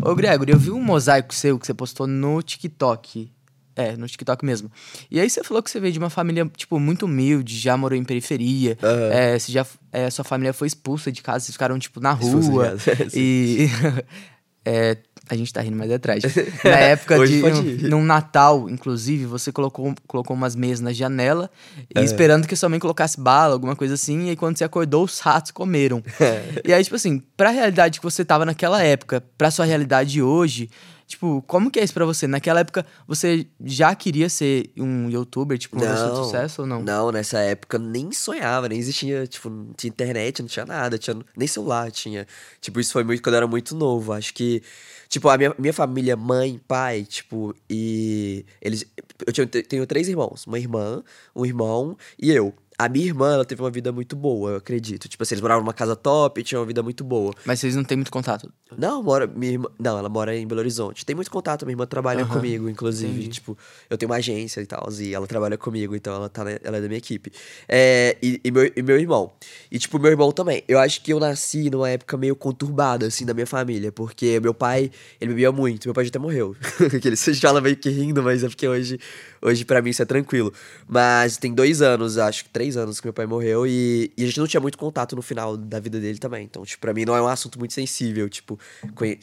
Ô, 0.01 0.15
Gregory, 0.15 0.53
eu 0.53 0.59
vi 0.59 0.71
um 0.71 0.81
mosaico 0.81 1.35
seu 1.35 1.59
que 1.59 1.67
você 1.67 1.75
postou 1.75 2.07
no 2.07 2.41
TikTok. 2.41 3.33
É, 3.77 3.97
no 3.97 4.07
TikTok 4.07 4.45
mesmo. 4.45 4.71
E 5.11 5.19
aí 5.19 5.29
você 5.29 5.43
falou 5.43 5.63
que 5.63 5.71
você 5.71 5.81
veio 5.81 5.93
de 5.93 5.99
uma 5.99 6.11
família, 6.11 6.49
tipo, 6.57 6.79
muito 6.79 7.07
humilde, 7.07 7.59
já 7.59 7.77
morou 7.77 7.99
em 7.99 8.05
periferia. 8.05 8.79
Aham. 8.83 9.11
É, 9.13 9.39
você 9.39 9.51
já, 9.51 9.67
é, 9.93 10.09
sua 10.11 10.25
família 10.25 10.53
foi 10.53 10.69
expulsa 10.69 11.11
de 11.11 11.21
casa, 11.23 11.41
vocês 11.47 11.55
ficaram, 11.55 11.79
tipo, 11.79 11.99
na 12.01 12.13
rua. 12.13 12.77
sim. 13.11 13.19
e. 13.19 13.69
é, 14.65 14.97
a 15.29 15.35
gente 15.37 15.53
tá 15.53 15.61
rindo, 15.61 15.77
mas 15.77 15.91
é 15.91 15.99
trágico. 15.99 16.33
Na 16.65 16.77
época 16.77 17.27
de. 17.27 17.41
rir. 17.41 17.89
Num 17.89 18.05
Natal, 18.05 18.69
inclusive, 18.69 19.25
você 19.25 19.51
colocou, 19.51 19.95
colocou 20.07 20.37
umas 20.37 20.55
mesas 20.55 20.81
na 20.81 20.93
janela 20.93 21.51
e 21.95 21.99
É. 21.99 22.05
esperando 22.05 22.47
que 22.47 22.55
sua 22.55 22.69
mãe 22.69 22.79
colocasse 22.79 23.19
bala, 23.19 23.55
alguma 23.55 23.75
coisa 23.75 23.95
assim, 23.95 24.27
e 24.27 24.31
aí 24.31 24.37
quando 24.37 24.57
você 24.59 24.65
acordou, 24.65 25.03
os 25.05 25.19
ratos 25.21 25.51
comeram. 25.51 26.03
É. 26.21 26.63
E 26.67 26.73
aí, 26.75 26.85
tipo 26.85 26.95
assim, 26.95 27.23
pra 27.37 27.51
realidade 27.51 27.99
que 28.01 28.05
você 28.05 28.25
tava 28.25 28.45
naquela 28.45 28.83
época, 28.83 29.25
pra 29.39 29.51
sua 29.51 29.65
realidade 29.65 30.21
hoje, 30.23 30.69
tipo, 31.07 31.43
como 31.47 31.71
que 31.71 31.79
é 31.81 31.85
isso 31.85 31.95
pra 31.95 32.05
você? 32.05 32.27
Naquela 32.27 32.61
época, 32.61 32.85
você 33.07 33.47
já 33.65 33.95
queria 33.95 34.29
ser 34.29 34.71
um 34.77 35.09
youtuber, 35.11 35.57
tipo, 35.59 35.77
pessoa 35.79 36.11
de 36.11 36.17
sucesso 36.19 36.63
ou 36.63 36.69
não? 36.69 36.83
Não, 36.83 37.11
nessa 37.13 37.39
época 37.41 37.79
nem 37.79 38.11
sonhava, 38.13 38.69
nem 38.69 38.79
existia, 38.79 39.27
tipo, 39.27 39.49
não 39.51 39.73
tinha 39.75 39.89
internet, 39.91 40.41
não 40.41 40.49
tinha 40.49 40.67
nada, 40.67 40.99
tinha, 40.99 41.17
nem 41.37 41.47
celular 41.49 41.91
tinha. 41.91 42.27
Tipo, 42.61 42.81
isso 42.81 42.93
foi 42.93 43.05
muito 43.05 43.23
quando 43.23 43.35
eu 43.35 43.39
era 43.39 43.47
muito 43.47 43.75
novo. 43.75 44.13
Acho 44.13 44.33
que, 44.35 44.63
tipo, 45.09 45.29
a 45.29 45.37
minha, 45.39 45.55
minha 45.59 45.73
família, 45.73 46.17
mãe, 46.17 46.61
pai, 46.67 47.05
tipo, 47.05 47.55
e 47.69 48.45
eles. 48.61 48.85
Eu 49.27 49.33
tinha- 49.33 49.47
tenho 49.47 49.87
três 49.87 50.09
irmãos, 50.09 50.47
uma 50.47 50.59
irmã, 50.59 51.03
um 51.35 51.45
irmão 51.47 51.97
e 52.19 52.31
eu. 52.31 52.53
A 52.79 52.89
minha 52.89 53.07
irmã, 53.07 53.35
ela 53.35 53.45
teve 53.45 53.63
uma 53.63 53.71
vida 53.71 53.93
muito 53.93 54.17
boa, 54.17 54.51
eu 54.53 54.57
acredito. 54.57 55.09
Tipo 55.09 55.23
assim, 55.23 55.35
eles 55.35 55.43
moravam 55.43 55.63
numa 55.63 55.73
casa 55.73 55.95
top, 55.95 56.43
tinham 56.43 56.61
uma 56.61 56.67
vida 56.67 56.83
muito 56.83 57.05
boa. 57.05 57.33
Mas 57.45 57.61
vocês 57.61 57.77
não 57.77 57.85
têm 57.85 57.97
muito 57.97 58.11
contato. 58.11 58.53
Não, 58.77 59.03
mora. 59.03 59.27
Minha 59.27 59.53
irmã, 59.53 59.69
não, 59.79 59.99
ela 59.99 60.09
mora 60.09 60.37
em 60.37 60.47
Belo 60.47 60.61
Horizonte. 60.61 61.07
Tem 61.07 61.15
muito 61.15 61.31
contato, 61.31 61.65
minha 61.65 61.75
irmã 61.75 61.87
trabalha 61.87 62.23
Aham, 62.23 62.35
comigo, 62.35 62.69
inclusive. 62.69 63.13
entendi. 63.13 63.29
Tipo, 63.29 63.57
eu 63.89 63.97
tenho 63.97 64.11
uma 64.11 64.17
agência 64.17 64.61
e 64.61 64.67
tal, 64.67 64.89
e 64.99 65.15
ela 65.15 65.27
trabalha 65.27 65.57
comigo, 65.57 65.95
então 65.95 66.15
ela, 66.15 66.29
tá, 66.29 66.43
ela 66.63 66.79
é 66.79 66.81
da 66.81 66.89
minha 66.89 66.99
equipe. 66.99 67.31
É, 67.69 68.17
e, 68.23 68.41
e 68.45 68.51
meu, 68.51 68.73
e 68.77 68.83
meu 68.83 68.99
irmão. 68.99 69.33
E, 69.71 69.79
tipo, 69.79 69.99
meu 69.99 70.11
irmão 70.11 70.33
também. 70.33 70.65
Eu 70.67 70.79
acho 70.79 71.01
que 71.03 71.13
eu 71.13 71.21
nasci 71.21 71.71
numa 71.71 71.89
época 71.89 72.17
meio 72.17 72.35
conturbada, 72.35 73.07
assim, 73.07 73.25
da 73.25 73.33
minha 73.35 73.47
família, 73.47 73.93
porque 73.93 74.41
meu 74.41 74.53
pai, 74.53 74.91
ele 75.21 75.31
bebia 75.31 75.53
muito. 75.53 75.87
Meu 75.87 75.95
pai 75.95 76.05
já 76.05 76.09
até 76.09 76.19
morreu. 76.19 76.57
que 77.01 77.07
ele 77.09 77.17
se 77.17 77.35
fala 77.41 77.61
meio 77.61 77.77
que 77.77 77.89
rindo, 77.91 78.23
mas 78.23 78.43
é 78.43 78.49
porque 78.49 78.67
hoje, 78.67 78.99
hoje 79.45 79.65
para 79.65 79.81
mim 79.83 79.91
isso 79.91 80.03
é 80.03 80.05
tranquilo. 80.05 80.53
Mas 80.89 81.37
tem 81.37 81.53
dois 81.53 81.83
anos, 81.83 82.19
acho 82.19 82.45
que 82.45 82.51
três 82.51 82.77
anos 82.77 83.01
que 83.01 83.07
meu 83.07 83.13
pai 83.13 83.27
morreu, 83.27 83.67
e, 83.67 84.11
e 84.17 84.25
a 84.25 84.27
gente 84.27 84.41
não 84.41 84.47
tinha 84.47 84.61
muito 84.61 84.79
contato 84.79 85.15
no 85.15 85.23
final 85.23 85.57
da 85.57 85.79
vida 85.79 86.01
dele 86.01 86.19
também. 86.19 86.45
Então, 86.45 86.65
tipo, 86.65 86.81
pra 86.81 86.95
mim 86.95 87.05
não 87.05 87.15
é 87.15 87.23
um 87.23 87.29
assunto 87.29 87.59
muito 87.59 87.75
sensível, 87.75 88.29
tipo, 88.29 88.59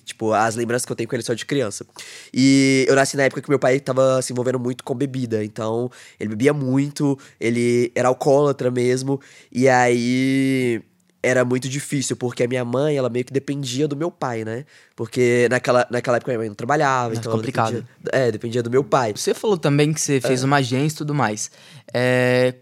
tipo, 0.06 0.32
as 0.32 0.56
lembranças 0.56 0.86
que 0.86 0.92
eu 0.92 0.96
tenho 0.96 1.10
com 1.10 1.16
ele 1.16 1.24
só 1.24 1.34
de 1.34 1.46
criança. 1.46 1.86
E 2.34 2.86
eu 2.88 2.96
nasci 2.96 3.18
na 3.18 3.24
época 3.24 3.42
que 3.42 3.50
meu 3.50 3.60
pai 3.60 3.80
tava 3.80 4.22
se 4.22 4.32
envolvendo 4.32 4.60
muito 4.60 4.84
com 4.84 4.94
bebida, 4.94 5.44
então 5.44 5.90
ele 6.20 6.30
bebia 6.30 6.54
muito, 6.54 7.18
ele 7.40 7.92
era 7.96 8.08
alcoólatra 8.08 8.70
mesmo, 8.70 9.20
e 9.52 9.68
aí 9.68 10.82
era 11.24 11.46
muito 11.46 11.70
difícil, 11.70 12.16
porque 12.16 12.44
a 12.44 12.48
minha 12.48 12.66
mãe, 12.66 12.96
ela 12.96 13.10
meio 13.10 13.24
que 13.26 13.32
dependia 13.34 13.88
do 13.88 13.96
meu 13.96 14.10
pai, 14.10 14.44
né? 14.44 14.66
Porque 14.96 15.48
naquela, 15.52 15.88
naquela 15.92 16.18
época 16.18 16.32
minha 16.32 16.40
mãe 16.40 16.48
não 16.50 16.56
trabalhava, 16.56 17.14
É 17.14 17.18
então 17.18 17.32
complicado. 17.32 17.74
dependia, 17.74 17.90
é, 18.12 18.32
dependia 18.32 18.64
do 18.64 18.70
meu 18.72 18.84
pai. 18.84 19.14
Você 19.16 19.34
falou 19.34 19.58
também 19.58 19.94
que 19.94 20.02
você 20.02 20.20
fez 20.20 20.44
uma 20.44 20.58
agência 20.58 20.96
e 20.96 20.98
tudo 20.98 21.14
mais. 21.14 21.52
É, 21.94 22.56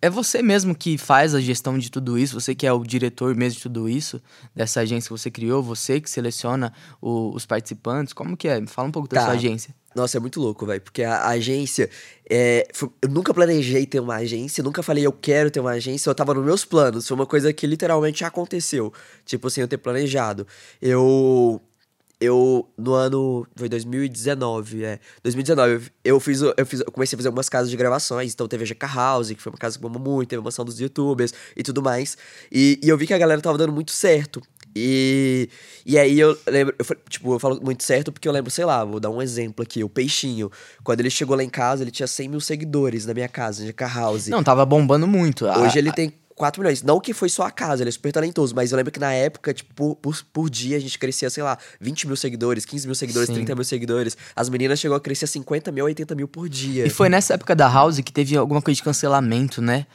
é 0.00 0.10
você 0.10 0.42
mesmo 0.42 0.74
que 0.74 0.98
faz 0.98 1.34
a 1.34 1.40
gestão 1.40 1.78
de 1.78 1.90
tudo 1.90 2.18
isso? 2.18 2.38
Você 2.40 2.54
que 2.54 2.66
é 2.66 2.72
o 2.72 2.84
diretor 2.84 3.34
mesmo 3.34 3.56
de 3.56 3.62
tudo 3.62 3.88
isso? 3.88 4.20
Dessa 4.54 4.80
agência 4.80 5.08
que 5.08 5.18
você 5.18 5.30
criou? 5.30 5.62
Você 5.62 6.00
que 6.00 6.10
seleciona 6.10 6.72
o- 7.00 7.32
os 7.34 7.46
participantes? 7.46 8.12
Como 8.12 8.36
que 8.36 8.48
é? 8.48 8.60
Me 8.60 8.66
fala 8.66 8.88
um 8.88 8.92
pouco 8.92 9.08
da 9.08 9.16
Tá. 9.20 9.24
sua 9.26 9.34
agência. 9.34 9.74
Nossa, 9.94 10.16
é 10.16 10.20
muito 10.20 10.40
louco, 10.40 10.64
velho. 10.66 10.80
Porque 10.80 11.02
a, 11.02 11.16
a 11.16 11.28
agência. 11.30 11.88
é, 12.30 12.66
foi- 12.72 12.90
eu 13.02 13.08
nunca 13.08 13.34
planejei 13.34 13.84
ter 13.86 14.00
uma 14.00 14.16
agência, 14.16 14.62
nunca 14.64 14.82
falei 14.82 15.04
eu 15.06 15.12
quero 15.12 15.50
ter 15.50 15.60
uma 15.60 15.72
agência, 15.72 16.08
eu 16.08 16.14
tava 16.14 16.32
nos 16.34 16.44
meus 16.44 16.64
planos. 16.64 17.06
Foi 17.06 17.14
uma 17.14 17.26
coisa 17.26 17.52
que 17.52 17.66
literalmente 17.66 18.24
aconteceu. 18.24 18.92
Tipo 19.24 19.48
assim, 19.48 19.60
eu 19.60 19.68
ter 19.68 19.78
planejado. 19.78 20.46
Eu. 20.80 21.60
Eu, 22.20 22.68
no 22.78 22.94
ano. 22.94 23.46
Foi 23.56 23.68
2019, 23.68 24.84
é. 24.84 25.00
2019, 25.24 25.90
eu 26.04 26.20
fiz. 26.20 26.40
Eu, 26.42 26.64
fiz, 26.66 26.80
eu 26.80 26.92
comecei 26.92 27.16
a 27.16 27.18
fazer 27.18 27.28
algumas 27.28 27.48
casas 27.48 27.68
de 27.70 27.76
gravações. 27.76 28.32
Então 28.32 28.46
teve 28.48 28.62
a 28.64 28.66
GK 28.66 28.86
House, 28.94 29.28
que 29.32 29.42
foi 29.42 29.50
uma 29.52 29.58
casa 29.58 29.76
que 29.76 29.82
bombou 29.82 30.00
muito, 30.00 30.28
teve 30.28 30.40
a 30.40 30.44
mansão 30.44 30.64
dos 30.64 30.78
youtubers 30.80 31.34
e 31.56 31.62
tudo 31.64 31.82
mais. 31.82 32.16
E, 32.50 32.78
e 32.82 32.88
eu 32.88 32.96
vi 32.96 33.06
que 33.08 33.14
a 33.14 33.18
galera 33.18 33.40
tava 33.40 33.58
dando 33.58 33.72
muito 33.72 33.90
certo. 33.92 34.40
E, 34.74 35.48
e 35.84 35.98
aí 35.98 36.18
eu 36.18 36.36
lembro, 36.46 36.74
eu, 36.78 36.96
tipo, 37.08 37.34
eu 37.34 37.38
falo 37.38 37.60
muito 37.62 37.82
certo 37.84 38.10
porque 38.12 38.26
eu 38.26 38.32
lembro, 38.32 38.50
sei 38.50 38.64
lá, 38.64 38.84
vou 38.84 38.98
dar 38.98 39.10
um 39.10 39.20
exemplo 39.20 39.62
aqui, 39.62 39.84
o 39.84 39.88
Peixinho. 39.88 40.50
Quando 40.82 41.00
ele 41.00 41.10
chegou 41.10 41.36
lá 41.36 41.42
em 41.44 41.48
casa, 41.50 41.82
ele 41.84 41.90
tinha 41.90 42.06
100 42.06 42.28
mil 42.28 42.40
seguidores 42.40 43.04
na 43.06 43.12
minha 43.14 43.28
casa, 43.28 43.64
GK 43.64 43.84
House. 43.84 44.28
Não, 44.28 44.42
tava 44.42 44.64
bombando 44.64 45.06
muito. 45.06 45.46
A- 45.46 45.58
Hoje 45.58 45.78
ele 45.78 45.92
tem 45.92 46.12
4 46.34 46.60
milhões. 46.62 46.82
Não 46.82 46.98
que 46.98 47.12
foi 47.12 47.28
só 47.28 47.42
a 47.44 47.50
casa, 47.50 47.82
ele 47.82 47.90
é 47.90 47.92
super 47.92 48.10
talentoso, 48.12 48.54
mas 48.54 48.72
eu 48.72 48.76
lembro 48.76 48.90
que 48.90 48.98
na 48.98 49.12
época, 49.12 49.52
tipo, 49.52 49.72
por, 49.74 49.96
por, 49.96 50.24
por 50.32 50.50
dia 50.50 50.76
a 50.78 50.80
gente 50.80 50.98
crescia, 50.98 51.28
sei 51.28 51.42
lá, 51.42 51.58
20 51.80 52.06
mil 52.06 52.16
seguidores, 52.16 52.64
15 52.64 52.86
mil 52.86 52.94
seguidores, 52.94 53.26
Sim. 53.28 53.34
30 53.34 53.54
mil 53.54 53.64
seguidores. 53.64 54.16
As 54.34 54.48
meninas 54.48 54.80
chegou 54.80 54.96
a 54.96 55.00
crescer 55.00 55.26
50 55.26 55.70
mil, 55.70 55.84
80 55.84 56.14
mil 56.14 56.26
por 56.26 56.48
dia. 56.48 56.86
E 56.86 56.90
foi 56.90 57.08
nessa 57.10 57.34
época 57.34 57.54
da 57.54 57.68
House 57.68 58.00
que 58.00 58.12
teve 58.12 58.36
alguma 58.36 58.62
coisa 58.62 58.76
de 58.76 58.82
cancelamento, 58.82 59.60
né? 59.60 59.86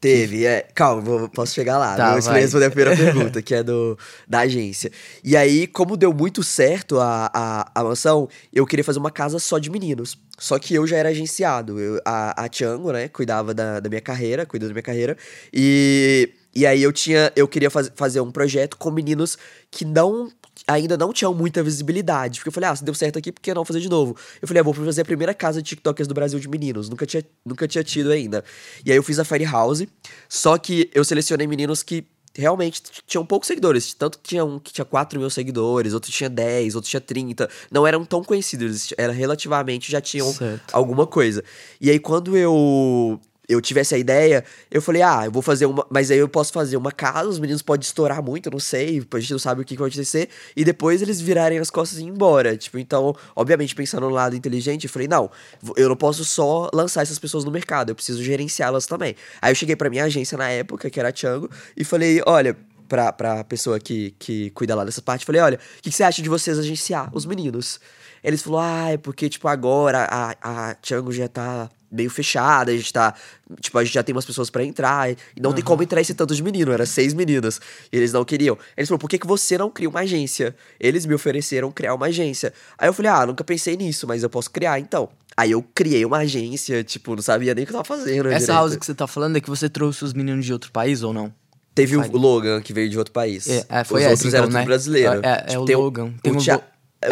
Teve, 0.00 0.44
é. 0.44 0.68
Calma, 0.74 1.00
vou, 1.00 1.28
posso 1.28 1.54
chegar 1.54 1.78
lá. 1.78 1.96
Tá, 1.96 2.18
vou 2.18 2.32
responder 2.32 2.66
a 2.66 2.70
primeira 2.70 2.96
pergunta, 2.96 3.40
que 3.42 3.54
é 3.54 3.62
do, 3.62 3.98
da 4.28 4.40
agência. 4.40 4.90
E 5.24 5.36
aí, 5.36 5.66
como 5.66 5.96
deu 5.96 6.12
muito 6.12 6.42
certo 6.42 7.00
a, 7.00 7.30
a, 7.32 7.70
a 7.74 7.84
mansão, 7.84 8.28
eu 8.52 8.66
queria 8.66 8.84
fazer 8.84 8.98
uma 8.98 9.10
casa 9.10 9.38
só 9.38 9.58
de 9.58 9.70
meninos. 9.70 10.18
Só 10.38 10.58
que 10.58 10.74
eu 10.74 10.86
já 10.86 10.98
era 10.98 11.08
agenciado. 11.08 11.80
Eu, 11.80 12.00
a, 12.04 12.44
a 12.44 12.48
Tiango, 12.48 12.92
né, 12.92 13.08
cuidava 13.08 13.54
da, 13.54 13.80
da 13.80 13.88
minha 13.88 14.00
carreira, 14.02 14.44
cuidou 14.44 14.68
da 14.68 14.74
minha 14.74 14.82
carreira. 14.82 15.16
E, 15.52 16.30
e 16.54 16.66
aí 16.66 16.82
eu 16.82 16.92
tinha. 16.92 17.32
Eu 17.34 17.48
queria 17.48 17.70
faz, 17.70 17.90
fazer 17.96 18.20
um 18.20 18.30
projeto 18.30 18.76
com 18.76 18.90
meninos 18.90 19.38
que 19.70 19.84
não 19.84 20.30
ainda 20.66 20.96
não 20.96 21.12
tinham 21.12 21.32
muita 21.32 21.62
visibilidade. 21.62 22.40
Porque 22.40 22.48
eu 22.48 22.52
falei, 22.52 22.68
ah, 22.70 22.76
se 22.76 22.84
deu 22.84 22.94
certo 22.94 23.18
aqui, 23.18 23.30
por 23.30 23.40
que 23.40 23.54
não 23.54 23.64
fazer 23.64 23.80
de 23.80 23.88
novo? 23.88 24.16
Eu 24.42 24.48
falei, 24.48 24.60
ah, 24.60 24.64
vou 24.64 24.74
fazer 24.74 25.02
a 25.02 25.04
primeira 25.04 25.32
casa 25.32 25.62
de 25.62 25.68
TikTokers 25.68 26.08
do 26.08 26.14
Brasil 26.14 26.38
de 26.40 26.48
meninos. 26.48 26.88
Nunca 26.88 27.06
tinha, 27.06 27.24
nunca 27.44 27.68
tinha 27.68 27.84
tido 27.84 28.10
ainda. 28.10 28.44
E 28.84 28.90
aí 28.90 28.96
eu 28.96 29.02
fiz 29.02 29.18
a 29.18 29.24
Fire 29.24 29.44
House, 29.44 29.84
só 30.28 30.58
que 30.58 30.90
eu 30.92 31.04
selecionei 31.04 31.46
meninos 31.46 31.82
que 31.82 32.04
realmente 32.34 32.82
tinham 33.06 33.24
poucos 33.24 33.46
seguidores. 33.46 33.94
Tanto 33.94 34.18
que 34.18 34.28
tinha 34.28 34.44
um 34.44 34.58
que 34.58 34.72
tinha 34.72 34.84
4 34.84 35.18
mil 35.18 35.30
seguidores, 35.30 35.94
outro 35.94 36.10
tinha 36.10 36.28
10, 36.28 36.74
outro 36.74 36.90
tinha 36.90 37.00
30. 37.00 37.48
Não 37.70 37.86
eram 37.86 38.04
tão 38.04 38.22
conhecidos, 38.22 38.92
era 38.98 39.12
relativamente, 39.12 39.90
já 39.90 40.00
tinham 40.00 40.30
Certo. 40.32 40.62
alguma 40.74 41.06
coisa. 41.06 41.42
E 41.80 41.90
aí 41.90 41.98
quando 41.98 42.36
eu 42.36 43.20
eu 43.48 43.60
tivesse 43.60 43.94
a 43.94 43.98
ideia, 43.98 44.44
eu 44.70 44.82
falei, 44.82 45.02
ah, 45.02 45.22
eu 45.24 45.30
vou 45.30 45.42
fazer 45.42 45.66
uma. 45.66 45.86
Mas 45.90 46.10
aí 46.10 46.18
eu 46.18 46.28
posso 46.28 46.52
fazer 46.52 46.76
uma 46.76 46.90
casa, 46.90 47.28
os 47.28 47.38
meninos 47.38 47.62
podem 47.62 47.84
estourar 47.84 48.22
muito, 48.22 48.46
eu 48.46 48.52
não 48.52 48.58
sei, 48.58 49.06
a 49.12 49.20
gente 49.20 49.32
não 49.32 49.38
sabe 49.38 49.62
o 49.62 49.64
que 49.64 49.76
vai 49.76 49.88
acontecer, 49.88 50.28
e 50.56 50.64
depois 50.64 51.00
eles 51.00 51.20
virarem 51.20 51.58
as 51.58 51.70
costas 51.70 51.98
e 51.98 52.02
ir 52.02 52.06
embora. 52.06 52.56
Tipo, 52.56 52.78
então, 52.78 53.14
obviamente, 53.34 53.74
pensando 53.74 54.08
no 54.08 54.12
lado 54.12 54.34
inteligente, 54.34 54.84
eu 54.84 54.90
falei, 54.90 55.06
não, 55.08 55.30
eu 55.76 55.88
não 55.88 55.96
posso 55.96 56.24
só 56.24 56.68
lançar 56.72 57.02
essas 57.02 57.18
pessoas 57.18 57.44
no 57.44 57.50
mercado, 57.50 57.90
eu 57.90 57.94
preciso 57.94 58.22
gerenciá-las 58.22 58.86
também. 58.86 59.14
Aí 59.40 59.50
eu 59.52 59.54
cheguei 59.54 59.76
pra 59.76 59.88
minha 59.88 60.04
agência 60.04 60.36
na 60.36 60.48
época, 60.48 60.90
que 60.90 60.98
era 60.98 61.10
a 61.10 61.14
Chango, 61.14 61.50
e 61.76 61.84
falei, 61.84 62.20
olha. 62.26 62.56
Pra, 62.88 63.12
pra 63.12 63.42
pessoa 63.42 63.80
que, 63.80 64.14
que 64.16 64.50
cuida 64.50 64.72
lá 64.72 64.84
dessa 64.84 65.02
parte, 65.02 65.26
falei: 65.26 65.40
olha, 65.40 65.56
o 65.56 65.82
que, 65.82 65.90
que 65.90 65.96
você 65.96 66.04
acha 66.04 66.22
de 66.22 66.28
vocês 66.28 66.56
agenciar 66.56 67.10
os 67.12 67.26
meninos? 67.26 67.80
Eles 68.22 68.42
falaram, 68.42 68.86
ah, 68.86 68.90
é 68.92 68.96
porque, 68.96 69.28
tipo, 69.28 69.48
agora 69.48 70.06
a, 70.08 70.36
a 70.40 70.76
Chango 70.80 71.10
já 71.10 71.26
tá 71.26 71.68
meio 71.90 72.10
fechada, 72.10 72.70
a 72.70 72.76
gente 72.76 72.92
tá. 72.92 73.14
Tipo, 73.60 73.78
a 73.78 73.84
gente 73.84 73.94
já 73.94 74.02
tem 74.02 74.14
umas 74.14 74.24
pessoas 74.24 74.50
pra 74.50 74.64
entrar. 74.64 75.10
E 75.10 75.16
não 75.40 75.52
tem 75.52 75.62
como 75.62 75.82
entrar 75.82 76.00
esse 76.00 76.14
tanto 76.14 76.34
de 76.34 76.42
menino, 76.42 76.72
era 76.72 76.84
seis 76.86 77.14
meninas. 77.14 77.60
E 77.92 77.96
eles 77.96 78.12
não 78.12 78.24
queriam. 78.24 78.58
Eles 78.76 78.88
falaram, 78.88 79.00
por 79.00 79.08
que, 79.08 79.18
que 79.18 79.26
você 79.26 79.56
não 79.56 79.70
cria 79.70 79.88
uma 79.88 80.00
agência? 80.00 80.54
Eles 80.80 81.06
me 81.06 81.14
ofereceram 81.14 81.70
criar 81.70 81.94
uma 81.94 82.06
agência. 82.06 82.52
Aí 82.76 82.88
eu 82.88 82.92
falei, 82.92 83.10
ah, 83.10 83.26
nunca 83.26 83.44
pensei 83.44 83.76
nisso, 83.76 84.06
mas 84.06 84.22
eu 84.22 84.30
posso 84.30 84.50
criar 84.50 84.78
então. 84.80 85.08
Aí 85.36 85.50
eu 85.50 85.62
criei 85.74 86.04
uma 86.04 86.18
agência, 86.18 86.82
tipo, 86.82 87.14
não 87.14 87.22
sabia 87.22 87.54
nem 87.54 87.64
o 87.64 87.66
que 87.66 87.72
eu 87.72 87.76
tava 87.82 87.84
fazendo. 87.84 88.28
Essa 88.28 88.38
direito. 88.38 88.52
house 88.52 88.76
que 88.76 88.86
você 88.86 88.94
tá 88.94 89.06
falando 89.06 89.36
é 89.36 89.40
que 89.40 89.50
você 89.50 89.68
trouxe 89.68 90.02
os 90.02 90.14
meninos 90.14 90.46
de 90.46 90.52
outro 90.52 90.72
país 90.72 91.02
ou 91.02 91.12
não? 91.12 91.32
Teve 91.76 91.94
o. 91.94 92.16
Logan, 92.16 92.62
que 92.62 92.72
veio 92.72 92.88
de 92.88 92.96
outro 92.96 93.12
país. 93.12 93.46
É, 93.46 93.66
é, 93.68 93.84
foi 93.84 94.00
Os 94.00 94.04
essa, 94.06 94.12
outros 94.12 94.28
então, 94.28 94.38
eram 94.38 94.48
tudo 94.48 94.58
né? 94.58 94.64
brasileiro. 94.64 95.20
É, 95.22 95.28
é 95.28 95.42
Tipo, 95.42 95.60
o 95.60 95.64
tem 95.66 95.76
Logan. 95.76 96.14
Tem 96.22 96.32
o 96.32 96.36
é 96.36 96.56
o 96.56 96.60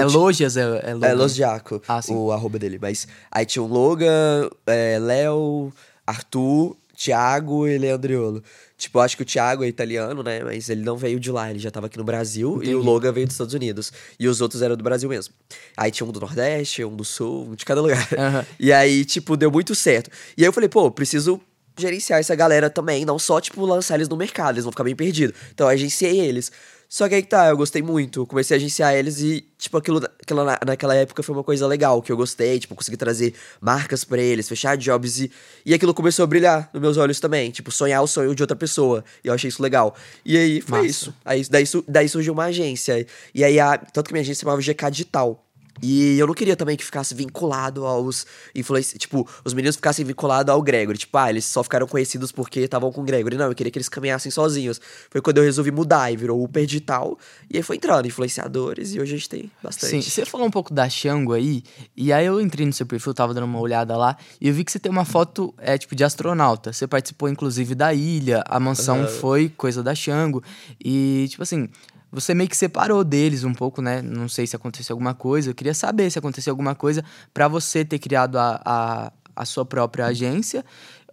É 0.01 0.05
Logias, 0.05 0.57
é, 0.57 0.63
é 0.63 0.95
Logan. 0.95 1.07
É, 1.07 1.15
Los 1.15 1.35
Diaco, 1.35 1.83
Ah, 1.89 2.01
o 2.09 2.33
arroba 2.33 2.59
dele. 2.59 2.79
Mas 2.81 3.07
aí 3.31 3.45
tinha 3.47 3.63
o 3.63 3.67
Logan, 3.67 4.49
é, 4.67 4.99
Léo, 4.99 5.73
Arthur, 6.07 6.77
Thiago 6.97 7.67
e 7.67 7.77
Leandriolo. 7.79 8.43
Tipo, 8.77 8.99
eu 8.99 9.03
acho 9.03 9.17
que 9.17 9.23
o 9.23 9.27
Thiago 9.27 9.65
é 9.65 9.69
italiano, 9.69 10.23
né? 10.23 10.43
Mas 10.43 10.69
ele 10.69 10.83
não 10.83 10.97
veio 10.97 11.19
de 11.19 11.31
lá, 11.31 11.51
ele 11.51 11.59
já 11.59 11.71
tava 11.71 11.87
aqui 11.87 11.97
no 11.97 12.05
Brasil. 12.05 12.55
E 12.63 12.69
o 12.69 12.73
Entendi. 12.73 12.87
Logan 12.87 13.13
veio 13.13 13.27
dos 13.27 13.35
Estados 13.35 13.55
Unidos. 13.55 13.93
E 14.19 14.29
os 14.29 14.41
outros 14.41 14.63
eram 14.63 14.77
do 14.77 14.83
Brasil 14.85 15.09
mesmo. 15.09 15.33
Aí 15.77 15.91
tinha 15.91 16.07
um 16.07 16.13
do 16.13 16.21
Nordeste, 16.21 16.85
um 16.85 16.95
do 16.95 17.05
Sul, 17.05 17.49
um 17.51 17.55
de 17.55 17.65
cada 17.65 17.81
lugar. 17.81 18.09
Aham. 18.19 18.45
E 18.59 18.73
aí, 18.73 19.05
tipo, 19.05 19.37
deu 19.37 19.51
muito 19.51 19.75
certo. 19.75 20.11
E 20.37 20.43
aí 20.43 20.47
eu 20.49 20.53
falei, 20.53 20.69
pô, 20.69 20.91
preciso 20.91 21.41
gerenciar 21.77 22.21
essa 22.21 22.35
galera 22.37 22.71
também, 22.71 23.05
não 23.05 23.19
só, 23.19 23.41
tipo, 23.41 23.65
lançar 23.65 23.97
eles 23.97 24.09
no 24.09 24.17
mercado, 24.17 24.55
eles 24.55 24.65
vão 24.65 24.71
ficar 24.71 24.85
bem 24.85 24.95
perdidos. 24.95 25.37
Então 25.53 25.67
eu 25.67 25.73
agenciei 25.73 26.21
eles. 26.21 26.53
Só 26.95 27.09
que 27.09 27.17
aí 27.17 27.23
que 27.23 27.29
tá, 27.29 27.49
eu 27.49 27.57
gostei 27.57 27.83
muito. 27.83 28.25
Comecei 28.25 28.57
a 28.57 28.59
agenciar 28.59 28.95
eles 28.95 29.19
e, 29.19 29.45
tipo, 29.59 29.77
aquilo, 29.77 29.99
na- 29.99 30.61
naquela 30.65 30.95
época 30.95 31.25
foi 31.25 31.35
uma 31.35 31.43
coisa 31.43 31.67
legal, 31.67 32.01
que 32.01 32.13
eu 32.13 32.17
gostei, 32.17 32.57
tipo, 32.61 32.73
consegui 32.73 32.97
trazer 32.97 33.35
marcas 33.61 34.05
pra 34.05 34.23
eles, 34.23 34.49
fechar 34.49 34.77
jobs 34.77 35.19
e, 35.19 35.29
e 35.67 35.75
aquilo 35.75 35.93
começou 35.93 36.23
a 36.23 36.27
brilhar 36.29 36.71
nos 36.73 36.81
meus 36.81 36.97
olhos 36.97 37.19
também. 37.19 37.51
Tipo, 37.51 37.73
sonhar 37.73 38.01
o 38.01 38.07
sonho 38.07 38.33
de 38.33 38.45
outra 38.45 38.55
pessoa. 38.57 39.05
E 39.25 39.27
eu 39.27 39.35
achei 39.35 39.49
isso 39.49 39.61
legal. 39.61 39.97
E 40.25 40.39
aí 40.39 40.61
foi 40.61 40.79
Massa. 40.83 40.89
isso. 40.89 41.15
Aí 41.25 41.45
daí, 41.51 41.65
daí 41.89 42.09
surgiu 42.09 42.33
uma 42.33 42.45
agência. 42.45 43.05
E 43.35 43.43
aí, 43.43 43.59
a, 43.59 43.77
tanto 43.77 44.07
que 44.07 44.13
minha 44.13 44.23
agência 44.23 44.43
chamava 44.43 44.63
GK 44.63 44.89
Digital. 44.89 45.44
E 45.83 46.19
eu 46.19 46.27
não 46.27 46.35
queria 46.35 46.57
também 46.57 46.77
que 46.77 46.85
ficasse 46.85 47.15
vinculado 47.15 47.85
aos 47.85 48.27
influencers. 48.55 48.99
Tipo, 48.99 49.29
os 49.45 49.53
meninos 49.53 49.77
ficassem 49.77 50.05
vinculados 50.05 50.53
ao 50.53 50.63
Gregory. 50.63 50.99
Tipo, 50.99 51.19
ah, 51.19 51.31
eles 51.31 51.45
só 51.45 51.63
ficaram 51.63 51.87
conhecidos 51.87 52.33
porque 52.33 52.61
estavam 52.61 52.93
com 52.93 53.01
o 53.01 53.05
Gregory. 53.05 53.37
Não, 53.37 53.47
eu 53.47 53.55
queria 53.55 53.71
que 53.71 53.79
eles 53.79 53.89
caminhassem 53.89 54.31
sozinhos. 54.31 54.81
Foi 55.11 55.21
quando 55.21 55.39
eu 55.39 55.45
resolvi 55.45 55.71
mudar 55.71 56.13
e 56.13 56.17
virou 56.17 56.43
Uber 56.43 56.65
Digital. 56.65 57.19
E 57.51 57.57
aí 57.57 57.63
foi 57.63 57.77
entrando 57.77 58.07
influenciadores 58.07 58.95
e 58.95 59.01
hoje 59.01 59.15
a 59.15 59.17
gente 59.17 59.29
tem 59.29 59.51
bastante. 59.63 59.91
Sim, 59.91 60.03
você 60.03 60.25
falou 60.25 60.47
um 60.47 60.51
pouco 60.51 60.73
da 60.73 60.89
Xango 60.89 61.33
aí, 61.33 61.63
e 61.97 62.13
aí 62.13 62.27
eu 62.27 62.41
entrei 62.41 62.67
no 62.67 62.73
seu 62.73 62.87
perfil, 62.87 63.15
tava 63.15 63.35
dando 63.35 63.45
uma 63.45 63.61
olhada 63.61 63.97
lá, 63.97 64.17
e 64.41 64.49
eu 64.49 64.55
vi 64.55 64.65
que 64.65 64.73
você 64.73 64.79
tem 64.79 64.91
uma 64.91 65.05
foto, 65.05 65.55
é, 65.59 65.77
tipo, 65.77 65.95
de 65.95 66.05
astronauta. 66.05 66.73
Você 66.73 66.87
participou, 66.87 67.29
inclusive, 67.29 67.75
da 67.75 67.93
ilha, 67.93 68.43
a 68.47 68.59
mansão 68.59 69.07
foi 69.07 69.49
coisa 69.49 69.83
da 69.83 69.95
Xango, 69.95 70.43
e, 70.83 71.27
tipo 71.29 71.43
assim, 71.43 71.69
você 72.15 72.33
meio 72.35 72.49
que 72.49 72.57
separou 72.57 73.03
deles 73.05 73.45
um 73.45 73.53
pouco, 73.53 73.83
né? 73.83 74.01
Não 74.01 74.29
sei 74.29 74.47
se 74.47 74.55
aconteceu 74.57 74.95
alguma 74.95 75.15
coisa, 75.15 75.51
eu 75.51 75.55
queria 75.55 75.75
saber 75.75 76.11
se 76.11 76.19
aconteceu 76.19 76.53
alguma 76.53 76.75
coisa 76.75 77.05
pra 77.33 77.49
você 77.49 77.85
ter 77.85 77.99
criado 77.99 78.39
a, 78.39 78.61
a, 78.65 79.13
a 79.37 79.45
sua 79.45 79.65
própria 79.65 80.07
agência, 80.07 80.65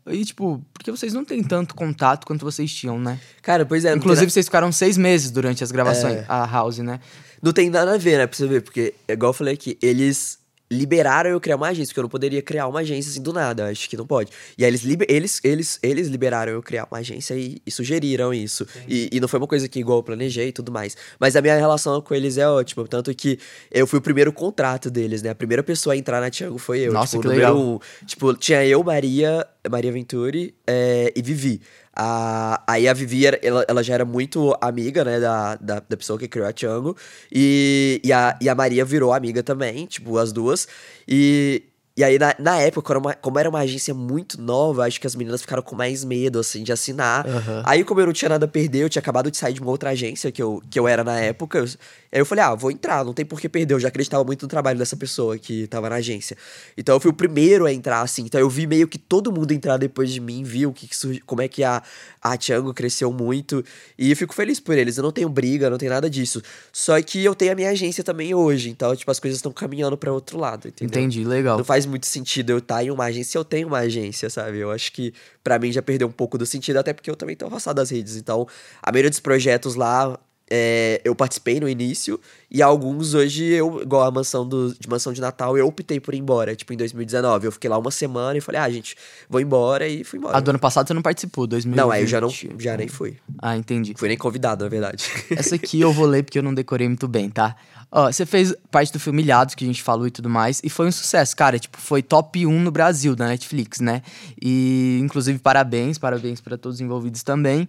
e, 0.08 0.25
tipo, 0.25 0.63
porque 0.74 0.89
vocês 0.89 1.13
não 1.13 1.24
têm 1.24 1.43
tanto 1.43 1.75
contato 1.75 2.25
quanto 2.25 2.43
vocês 2.43 2.74
tinham, 2.74 2.98
né? 3.00 3.20
Cara, 3.41 3.65
pois 3.65 3.86
é. 3.86 3.93
Inclusive, 3.93 4.31
vocês 4.31 4.48
ficaram 4.48 4.72
seis 4.72 4.98
meses 4.98 5.29
durante 5.29 5.63
as 5.63 5.72
gravações, 5.72 6.17
É. 6.17 6.25
a 6.27 6.46
House, 6.46 6.79
né? 6.79 7.00
Não 7.41 7.53
tem 7.53 7.70
nada 7.70 7.93
a 7.93 7.98
ver, 7.98 8.17
né? 8.17 8.25
Pra 8.27 8.36
você 8.36 8.48
ver, 8.48 8.62
porque, 8.62 8.96
igual 9.08 9.29
eu 9.29 9.34
falei 9.34 9.53
aqui, 9.53 9.77
eles 9.81 10.39
liberaram 10.71 11.29
eu 11.29 11.41
criar 11.41 11.57
uma 11.57 11.67
agência, 11.67 11.87
porque 11.87 11.99
eu 11.99 12.03
não 12.03 12.09
poderia 12.09 12.41
criar 12.41 12.65
uma 12.67 12.79
agência 12.79 13.09
assim 13.11 13.21
do 13.21 13.33
nada, 13.33 13.67
acho 13.67 13.89
que 13.89 13.97
não 13.97 14.07
pode. 14.07 14.31
E 14.57 14.63
aí 14.63 14.69
eles, 14.71 14.85
eles, 15.09 15.41
eles, 15.43 15.79
eles 15.83 16.07
liberaram 16.07 16.53
eu 16.53 16.63
criar 16.63 16.87
uma 16.89 16.99
agência 16.99 17.33
e, 17.33 17.61
e 17.65 17.69
sugeriram 17.69 18.33
isso. 18.33 18.65
E, 18.87 19.09
e 19.11 19.19
não 19.19 19.27
foi 19.27 19.39
uma 19.39 19.47
coisa 19.47 19.67
que 19.67 19.79
igual 19.79 19.99
eu 19.99 20.03
planejei 20.03 20.47
e 20.47 20.51
tudo 20.53 20.71
mais. 20.71 20.95
Mas 21.19 21.35
a 21.35 21.41
minha 21.41 21.57
relação 21.57 22.01
com 22.01 22.15
eles 22.15 22.37
é 22.37 22.47
ótima, 22.47 22.87
tanto 22.87 23.13
que 23.13 23.37
eu 23.69 23.85
fui 23.85 23.99
o 23.99 24.01
primeiro 24.01 24.31
contrato 24.31 24.89
deles, 24.89 25.21
né? 25.21 25.31
A 25.31 25.35
primeira 25.35 25.61
pessoa 25.61 25.93
a 25.93 25.97
entrar 25.97 26.21
na 26.21 26.29
Tiago 26.29 26.57
foi 26.57 26.79
eu. 26.79 26.93
Nossa, 26.93 27.17
tipo, 27.17 27.23
que 27.23 27.27
legal. 27.27 27.57
um. 27.57 27.77
Tipo, 28.05 28.33
tinha 28.33 28.65
eu, 28.65 28.81
Maria, 28.81 29.45
Maria 29.69 29.91
Venturi 29.91 30.55
é, 30.65 31.11
e 31.13 31.21
Vivi. 31.21 31.61
A, 31.95 32.63
aí 32.67 32.88
a 32.88 32.93
Vivi, 32.93 33.25
ela, 33.25 33.65
ela 33.67 33.83
já 33.83 33.93
era 33.93 34.05
muito 34.05 34.55
amiga, 34.62 35.03
né, 35.03 35.19
da, 35.19 35.55
da, 35.55 35.79
da 35.79 35.98
pessoa 35.98 36.17
que 36.17 36.27
criou 36.27 36.48
a 36.48 36.51
Django. 36.51 36.95
E, 37.31 38.01
e, 38.03 38.13
a, 38.13 38.38
e 38.41 38.48
a 38.50 38.55
Maria 38.55 38.86
virou 38.86 39.13
amiga 39.13 39.43
também, 39.43 39.86
tipo, 39.86 40.17
as 40.17 40.31
duas. 40.31 40.67
E, 41.07 41.63
e 41.95 42.03
aí, 42.03 42.17
na, 42.17 42.33
na 42.39 42.57
época, 42.57 42.93
era 42.93 43.00
uma- 43.00 43.13
como 43.13 43.38
era 43.38 43.50
uma 43.50 43.60
agência 43.60 43.93
muito 43.93 44.41
nova, 44.41 44.86
acho 44.86 45.00
que 45.00 45.05
as 45.07 45.15
meninas 45.15 45.41
ficaram 45.41 45.62
com 45.62 45.75
mais 45.75 46.03
medo, 46.03 46.39
assim, 46.39 46.63
de 46.63 46.71
assinar. 46.71 47.27
Aham. 47.27 47.63
Aí, 47.65 47.83
como 47.83 48.00
eu 48.00 48.05
não 48.05 48.13
tinha 48.13 48.29
nada 48.29 48.45
a 48.45 48.48
perder, 48.48 48.79
eu 48.83 48.89
tinha 48.89 49.01
acabado 49.01 49.29
de 49.29 49.38
sair 49.38 49.53
de 49.53 49.62
uma 49.62 49.71
outra 49.71 49.89
agência 49.89 50.31
que 50.31 50.41
eu, 50.41 50.62
que 50.69 50.79
eu 50.79 50.88
era 50.88 51.03
na 51.03 51.19
época. 51.19 51.57
eu- 51.60 51.65
aí 51.65 52.19
eu 52.19 52.25
falei, 52.25 52.43
ah, 52.43 52.55
vou 52.55 52.71
entrar, 52.71 53.03
não 53.05 53.13
tem 53.13 53.25
por 53.25 53.39
que 53.39 53.48
perder. 53.50 53.74
Eu 53.74 53.79
já 53.79 53.88
acreditava 53.89 54.24
muito 54.24 54.41
no 54.43 54.48
trabalho 54.48 54.77
dessa 54.79 54.95
pessoa 54.98 55.38
que 55.38 55.67
tava 55.67 55.89
na 55.89 55.95
agência. 55.95 56.38
Então 56.77 56.95
eu 56.95 57.00
fui 57.00 57.12
o 57.12 57.13
primeiro 57.13 57.65
a 57.65 57.74
entrar, 57.74 58.01
assim. 58.01 58.24
Então 58.24 58.39
eu 58.39 58.50
vi 58.50 58.65
meio 58.67 58.88
que 58.88 58.98
todo 58.98 59.31
mundo 59.31 59.51
entrar 59.51 59.77
depois 59.77 60.12
de 60.12 60.19
mim, 60.19 60.43
viu 60.43 60.71
que 60.74 60.88
que 60.88 60.95
surgi- 60.95 61.21
como 61.21 61.41
é 61.41 61.48
que 61.48 61.63
a, 61.63 61.81
a 62.21 62.36
Tiango 62.38 62.74
cresceu 62.74 63.12
muito. 63.13 63.63
E 63.98 64.10
eu 64.12 64.15
fico 64.17 64.33
feliz 64.33 64.60
por 64.60 64.77
eles. 64.77 64.98
Eu 64.98 65.03
não 65.03 65.12
tenho 65.12 65.29
briga, 65.29 65.69
não 65.69 65.77
tenho 65.77 65.91
nada 65.91 66.10
disso. 66.10 66.41
Só 66.71 67.01
que 67.01 67.24
eu 67.24 67.33
tenho 67.36 67.51
a 67.51 67.55
minha 67.55 67.69
agência 67.69 68.03
também 68.03 68.33
hoje. 68.33 68.69
Então, 68.69 68.95
tipo, 68.95 69.10
as 69.12 69.19
coisas 69.19 69.38
estão 69.38 69.51
caminhando 69.51 69.98
pra 69.98 70.12
outro 70.12 70.38
lado, 70.38 70.67
entendeu? 70.67 71.00
Entendi, 71.01 71.24
legal. 71.24 71.57
Não 71.57 71.65
faz 71.65 71.80
muito 71.85 72.05
sentido 72.05 72.51
eu 72.51 72.57
estar 72.59 72.83
em 72.83 72.91
uma 72.91 73.05
agência, 73.05 73.38
eu 73.38 73.45
tenho 73.45 73.67
uma 73.67 73.79
agência, 73.79 74.29
sabe? 74.29 74.57
Eu 74.59 74.71
acho 74.71 74.91
que 74.91 75.13
pra 75.43 75.59
mim 75.59 75.71
já 75.71 75.81
perdeu 75.81 76.07
um 76.07 76.11
pouco 76.11 76.38
do 76.38 76.45
sentido, 76.45 76.77
até 76.77 76.93
porque 76.93 77.09
eu 77.09 77.15
também 77.15 77.35
tô 77.35 77.45
afastado 77.47 77.77
das 77.77 77.89
redes. 77.89 78.15
Então, 78.15 78.47
a 78.81 78.91
maioria 78.91 79.09
dos 79.09 79.19
projetos 79.19 79.75
lá 79.75 80.19
é, 80.53 81.00
eu 81.05 81.15
participei 81.15 81.62
no 81.62 81.70
início, 81.70 82.20
e 82.50 82.62
alguns 82.62 83.13
hoje 83.13 83.46
eu, 83.46 83.81
igual 83.81 84.03
a 84.03 84.12
mansão 84.12 84.46
do, 84.46 84.75
de 84.77 84.89
mansão 84.89 85.13
de 85.13 85.22
Natal, 85.22 85.58
eu 85.58 85.65
optei 85.65 86.01
por 86.01 86.13
ir 86.13 86.17
embora, 86.17 86.53
tipo, 86.53 86.74
em 86.74 86.77
2019. 86.77 87.48
Eu 87.48 87.51
fiquei 87.53 87.70
lá 87.70 87.77
uma 87.77 87.89
semana 87.89 88.38
e 88.38 88.41
falei, 88.41 88.60
ah, 88.60 88.70
gente, 88.70 88.98
vou 89.29 89.39
embora 89.39 89.88
e 89.88 90.03
fui 90.03 90.20
embora. 90.20 90.36
A 90.36 90.41
do 90.41 90.50
ano 90.50 90.60
passado 90.60 90.86
você 90.86 90.93
não 90.93 91.01
participou, 91.01 91.48
2020. 91.48 91.81
Não, 91.81 91.89
aí 91.89 92.03
eu 92.03 92.08
já 92.08 92.20
não 92.20 92.29
já 92.60 92.75
nem 92.75 92.89
fui. 92.89 93.15
Ah, 93.41 93.55
entendi. 93.55 93.93
Fui 93.96 94.10
nem 94.10 94.17
convidado, 94.17 94.65
na 94.65 94.70
verdade. 94.70 95.05
Essa 95.31 95.55
aqui 95.55 95.79
eu 95.79 95.93
vou 95.93 96.05
ler 96.05 96.24
porque 96.24 96.39
eu 96.39 96.43
não 96.43 96.53
decorei 96.53 96.89
muito 96.89 97.08
bem, 97.08 97.29
tá? 97.29 97.55
Ó, 97.93 98.10
você 98.10 98.25
fez 98.25 98.55
parte 98.72 98.93
do 98.93 99.00
filme 99.01 99.22
Ilhados, 99.22 99.53
que 99.53 99.65
a 99.65 99.67
gente 99.67 99.84
falou 99.84 100.08
e 100.08 100.12
tudo 100.12 100.29
mais, 100.29 100.62
e 100.63 100.70
foi 100.70 100.88
um 100.88 100.91
sucesso, 100.91 101.36
cara. 101.36 101.60
Tipo, 101.60 101.77
foi 101.77 102.01
top 102.01 102.46
1 102.46 102.60
no 102.62 102.72
Brasil, 102.72 103.17
da 103.17 103.27
Netflix, 103.27 103.81
né? 103.81 104.01
E, 104.41 104.98
inclusive, 105.01 105.38
parabéns, 105.39 105.98
parabéns 105.98 106.39
pra 106.39 106.58
todos 106.58 106.77
os 106.77 106.81
envolvidos 106.81 107.22
também. 107.22 107.67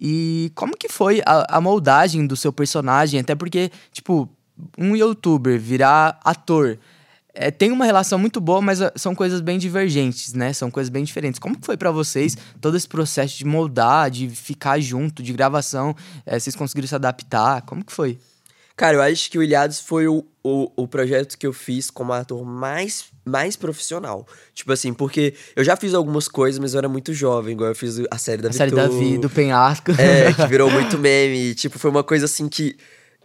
E 0.00 0.50
como 0.56 0.76
que 0.76 0.88
foi 0.88 1.22
a, 1.24 1.56
a 1.56 1.60
moldagem 1.60 2.19
do 2.26 2.36
seu 2.36 2.52
personagem? 2.52 3.20
Até 3.20 3.34
porque, 3.34 3.70
tipo, 3.92 4.28
um 4.78 4.94
youtuber 4.94 5.58
virar 5.58 6.18
ator 6.24 6.78
é, 7.32 7.50
tem 7.50 7.70
uma 7.70 7.84
relação 7.84 8.18
muito 8.18 8.40
boa, 8.40 8.60
mas 8.60 8.82
ah, 8.82 8.92
são 8.96 9.14
coisas 9.14 9.40
bem 9.40 9.58
divergentes, 9.58 10.34
né? 10.34 10.52
São 10.52 10.70
coisas 10.70 10.90
bem 10.90 11.04
diferentes. 11.04 11.38
Como 11.38 11.56
foi 11.60 11.76
para 11.76 11.90
vocês 11.90 12.36
todo 12.60 12.76
esse 12.76 12.88
processo 12.88 13.38
de 13.38 13.44
moldar, 13.44 14.10
de 14.10 14.28
ficar 14.28 14.80
junto, 14.80 15.22
de 15.22 15.32
gravação? 15.32 15.94
É, 16.26 16.38
vocês 16.38 16.56
conseguiram 16.56 16.88
se 16.88 16.94
adaptar? 16.94 17.62
Como 17.62 17.84
que 17.84 17.92
foi? 17.92 18.18
Cara, 18.80 18.96
eu 18.96 19.02
acho 19.02 19.30
que 19.30 19.36
o 19.36 19.42
Ilhados 19.42 19.78
foi 19.78 20.08
o, 20.08 20.24
o, 20.42 20.72
o 20.74 20.88
projeto 20.88 21.36
que 21.36 21.46
eu 21.46 21.52
fiz 21.52 21.90
como 21.90 22.14
ator 22.14 22.42
mais, 22.46 23.04
mais 23.26 23.54
profissional. 23.54 24.26
Tipo 24.54 24.72
assim, 24.72 24.94
porque 24.94 25.34
eu 25.54 25.62
já 25.62 25.76
fiz 25.76 25.92
algumas 25.92 26.26
coisas, 26.26 26.58
mas 26.58 26.72
eu 26.72 26.78
era 26.78 26.88
muito 26.88 27.12
jovem. 27.12 27.52
Igual 27.52 27.68
eu 27.68 27.74
fiz 27.74 28.00
a 28.10 28.16
série 28.16 28.40
da 28.40 28.48
A 28.48 28.52
série 28.54 28.70
da 28.70 28.88
Vi, 28.88 29.18
do 29.18 29.28
Penhasco. 29.28 29.90
É, 30.00 30.32
que 30.32 30.46
virou 30.46 30.70
muito 30.70 30.96
meme. 30.96 31.54
tipo, 31.54 31.78
foi 31.78 31.90
uma 31.90 32.02
coisa 32.02 32.24
assim 32.24 32.48
que 32.48 32.74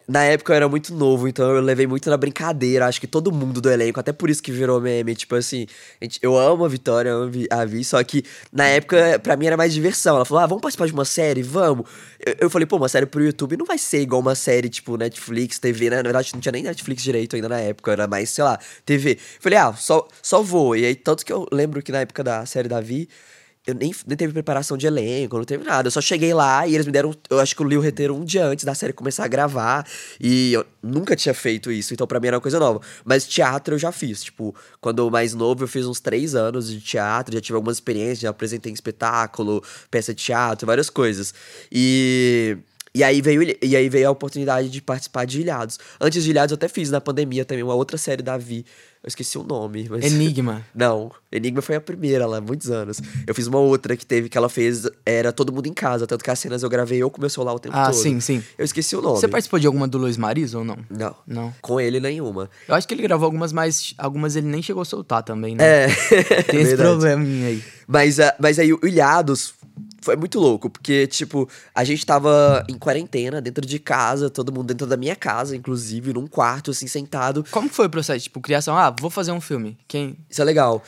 na 0.07 0.23
época 0.23 0.53
eu 0.53 0.55
era 0.57 0.69
muito 0.69 0.93
novo, 0.93 1.27
então 1.27 1.49
eu 1.49 1.61
levei 1.61 1.87
muito 1.87 2.09
na 2.09 2.17
brincadeira. 2.17 2.85
Acho 2.85 2.99
que 2.99 3.07
todo 3.07 3.31
mundo 3.31 3.59
do 3.59 3.69
elenco, 3.69 3.99
até 3.99 4.13
por 4.13 4.29
isso 4.29 4.41
que 4.41 4.51
virou 4.51 4.79
meme. 4.79 5.15
Tipo 5.15 5.35
assim, 5.35 5.65
gente, 6.01 6.19
eu 6.21 6.37
amo 6.37 6.63
a 6.63 6.67
Vitória, 6.67 7.09
eu 7.09 7.23
amo 7.23 7.31
a 7.49 7.65
Vi, 7.65 7.83
só 7.83 8.03
que 8.03 8.23
na 8.51 8.65
época, 8.67 9.19
pra 9.19 9.35
mim 9.35 9.47
era 9.47 9.57
mais 9.57 9.73
diversão. 9.73 10.15
Ela 10.15 10.25
falou, 10.25 10.43
ah, 10.43 10.47
vamos 10.47 10.61
participar 10.61 10.85
de 10.85 10.93
uma 10.93 11.05
série? 11.05 11.41
Vamos. 11.41 11.87
Eu, 12.23 12.35
eu 12.41 12.49
falei, 12.49 12.65
pô, 12.65 12.77
uma 12.77 12.89
série 12.89 13.05
pro 13.05 13.23
YouTube 13.23 13.57
não 13.57 13.65
vai 13.65 13.77
ser 13.77 14.01
igual 14.01 14.21
uma 14.21 14.35
série 14.35 14.69
tipo 14.69 14.95
Netflix, 14.95 15.57
TV, 15.57 15.89
né? 15.89 15.97
Na 15.97 16.03
verdade, 16.03 16.31
não 16.33 16.39
tinha 16.39 16.51
nem 16.51 16.63
Netflix 16.63 17.01
direito 17.01 17.35
ainda 17.35 17.49
na 17.49 17.59
época, 17.59 17.91
era 17.91 18.07
mais, 18.07 18.29
sei 18.29 18.43
lá, 18.43 18.59
TV. 18.85 19.13
Eu 19.13 19.17
falei, 19.39 19.57
ah, 19.57 19.73
só, 19.73 20.07
só 20.21 20.41
vou. 20.41 20.75
E 20.75 20.85
aí, 20.85 20.95
tanto 20.95 21.25
que 21.25 21.33
eu 21.33 21.47
lembro 21.51 21.81
que 21.81 21.91
na 21.91 22.01
época 22.01 22.23
da 22.23 22.45
série 22.45 22.67
da 22.67 22.79
Vi 22.79 23.09
eu 23.65 23.73
nem, 23.73 23.93
nem 24.05 24.15
teve 24.15 24.31
preparação 24.31 24.77
de 24.77 24.85
elenco, 24.85 25.37
não 25.37 25.43
teve 25.43 25.63
nada. 25.63 25.87
Eu 25.87 25.91
só 25.91 25.99
cheguei 25.99 26.33
lá 26.33 26.67
e 26.67 26.75
eles 26.75 26.85
me 26.85 26.91
deram. 26.91 27.13
Eu 27.29 27.39
acho 27.39 27.55
que 27.55 27.61
eu 27.61 27.67
li 27.67 27.77
o 27.77 28.13
um 28.13 28.23
dia 28.23 28.45
antes 28.45 28.63
da 28.63 28.75
série 28.75 28.93
começar 28.93 29.25
a 29.25 29.27
gravar. 29.27 29.87
E 30.19 30.53
eu 30.53 30.65
nunca 30.83 31.15
tinha 31.15 31.33
feito 31.33 31.71
isso, 31.71 31.93
então 31.93 32.05
pra 32.05 32.19
mim 32.19 32.27
era 32.27 32.37
uma 32.37 32.41
coisa 32.41 32.59
nova. 32.59 32.79
Mas 33.03 33.27
teatro 33.27 33.73
eu 33.73 33.79
já 33.79 33.91
fiz. 33.91 34.23
Tipo, 34.23 34.53
quando 34.79 35.09
mais 35.09 35.33
novo, 35.33 35.63
eu 35.63 35.67
fiz 35.67 35.85
uns 35.87 35.99
três 35.99 36.35
anos 36.35 36.69
de 36.69 36.79
teatro, 36.79 37.33
já 37.33 37.41
tive 37.41 37.55
algumas 37.55 37.77
experiências, 37.77 38.19
já 38.19 38.29
apresentei 38.29 38.71
espetáculo, 38.71 39.63
peça 39.89 40.13
de 40.13 40.23
teatro, 40.23 40.67
várias 40.67 40.89
coisas. 40.89 41.33
E. 41.71 42.57
E 42.93 43.03
aí, 43.03 43.21
veio, 43.21 43.43
e 43.61 43.75
aí 43.75 43.89
veio 43.89 44.07
a 44.07 44.11
oportunidade 44.11 44.69
de 44.69 44.81
participar 44.81 45.25
de 45.25 45.41
Ilhados. 45.41 45.77
Antes 45.99 46.23
de 46.23 46.29
Ilhados, 46.29 46.53
eu 46.53 46.55
até 46.55 46.69
fiz 46.69 46.89
na 46.89 47.01
pandemia 47.01 47.43
também 47.43 47.61
uma 47.61 47.73
outra 47.73 47.97
série 47.97 48.23
da 48.23 48.37
Vi, 48.37 48.65
eu 49.05 49.09
esqueci 49.09 49.37
o 49.37 49.43
nome. 49.43 49.87
Mas... 49.87 50.03
Enigma. 50.11 50.65
Não, 50.73 51.11
Enigma 51.31 51.61
foi 51.61 51.75
a 51.75 51.81
primeira 51.81 52.25
lá, 52.25 52.41
muitos 52.41 52.71
anos. 52.71 52.99
Eu 53.27 53.35
fiz 53.35 53.45
uma 53.45 53.59
outra 53.59 53.95
que 53.95 54.03
teve, 54.03 54.29
que 54.29 54.37
ela 54.37 54.49
fez, 54.49 54.89
era 55.05 55.31
todo 55.31 55.53
mundo 55.53 55.67
em 55.67 55.73
casa, 55.73 56.07
tanto 56.07 56.23
que 56.23 56.31
as 56.31 56.39
cenas 56.39 56.63
eu 56.63 56.69
gravei 56.69 57.03
eu 57.03 57.11
com 57.11 57.21
meu 57.21 57.29
celular 57.29 57.53
o 57.53 57.59
tempo 57.59 57.75
ah, 57.77 57.85
todo. 57.85 57.95
Ah, 57.95 58.01
sim, 58.01 58.19
sim. 58.19 58.43
Eu 58.57 58.65
esqueci 58.65 58.95
o 58.95 59.01
nome. 59.01 59.19
Você 59.19 59.27
participou 59.27 59.59
de 59.59 59.67
alguma 59.67 59.87
do 59.87 59.99
Luiz 59.99 60.17
Maris 60.17 60.55
ou 60.55 60.63
não? 60.63 60.77
Não. 60.89 61.15
Não. 61.27 61.53
Com 61.61 61.79
ele, 61.79 61.99
nenhuma. 61.99 62.49
Eu 62.67 62.73
acho 62.73 62.87
que 62.87 62.95
ele 62.95 63.03
gravou 63.03 63.25
algumas, 63.25 63.53
mas 63.53 63.93
algumas 63.95 64.35
ele 64.35 64.47
nem 64.47 64.63
chegou 64.63 64.81
a 64.81 64.85
soltar 64.85 65.21
também, 65.21 65.53
né? 65.53 65.83
É. 65.83 65.87
Tem 66.41 66.61
esse 66.61 66.75
probleminha 66.75 67.49
aí. 67.49 67.63
Mas, 67.87 68.17
uh, 68.17 68.33
mas 68.39 68.57
aí 68.57 68.73
o 68.73 68.79
Ilhados 68.83 69.53
foi 70.05 70.15
muito 70.15 70.39
louco, 70.39 70.69
porque, 70.69 71.07
tipo, 71.07 71.49
a 71.73 71.83
gente 71.83 72.05
tava 72.05 72.63
em 72.69 72.77
quarentena, 72.77 73.41
dentro 73.41 73.65
de 73.65 73.79
casa, 73.79 74.29
todo 74.29 74.53
mundo 74.53 74.67
dentro 74.67 74.85
da 74.85 74.95
minha 74.95 75.15
casa, 75.15 75.55
inclusive, 75.55 76.13
num 76.13 76.27
quarto, 76.27 76.69
assim, 76.69 76.85
sentado. 76.85 77.43
Como 77.49 77.67
foi 77.69 77.87
o 77.87 77.89
processo? 77.89 78.23
Tipo, 78.25 78.39
criação, 78.39 78.77
ah, 78.77 78.95
vou 78.97 79.09
fazer 79.09 79.31
um 79.31 79.41
filme. 79.41 79.75
Quem? 79.87 80.15
Isso 80.29 80.41
é 80.41 80.45
legal. 80.45 80.83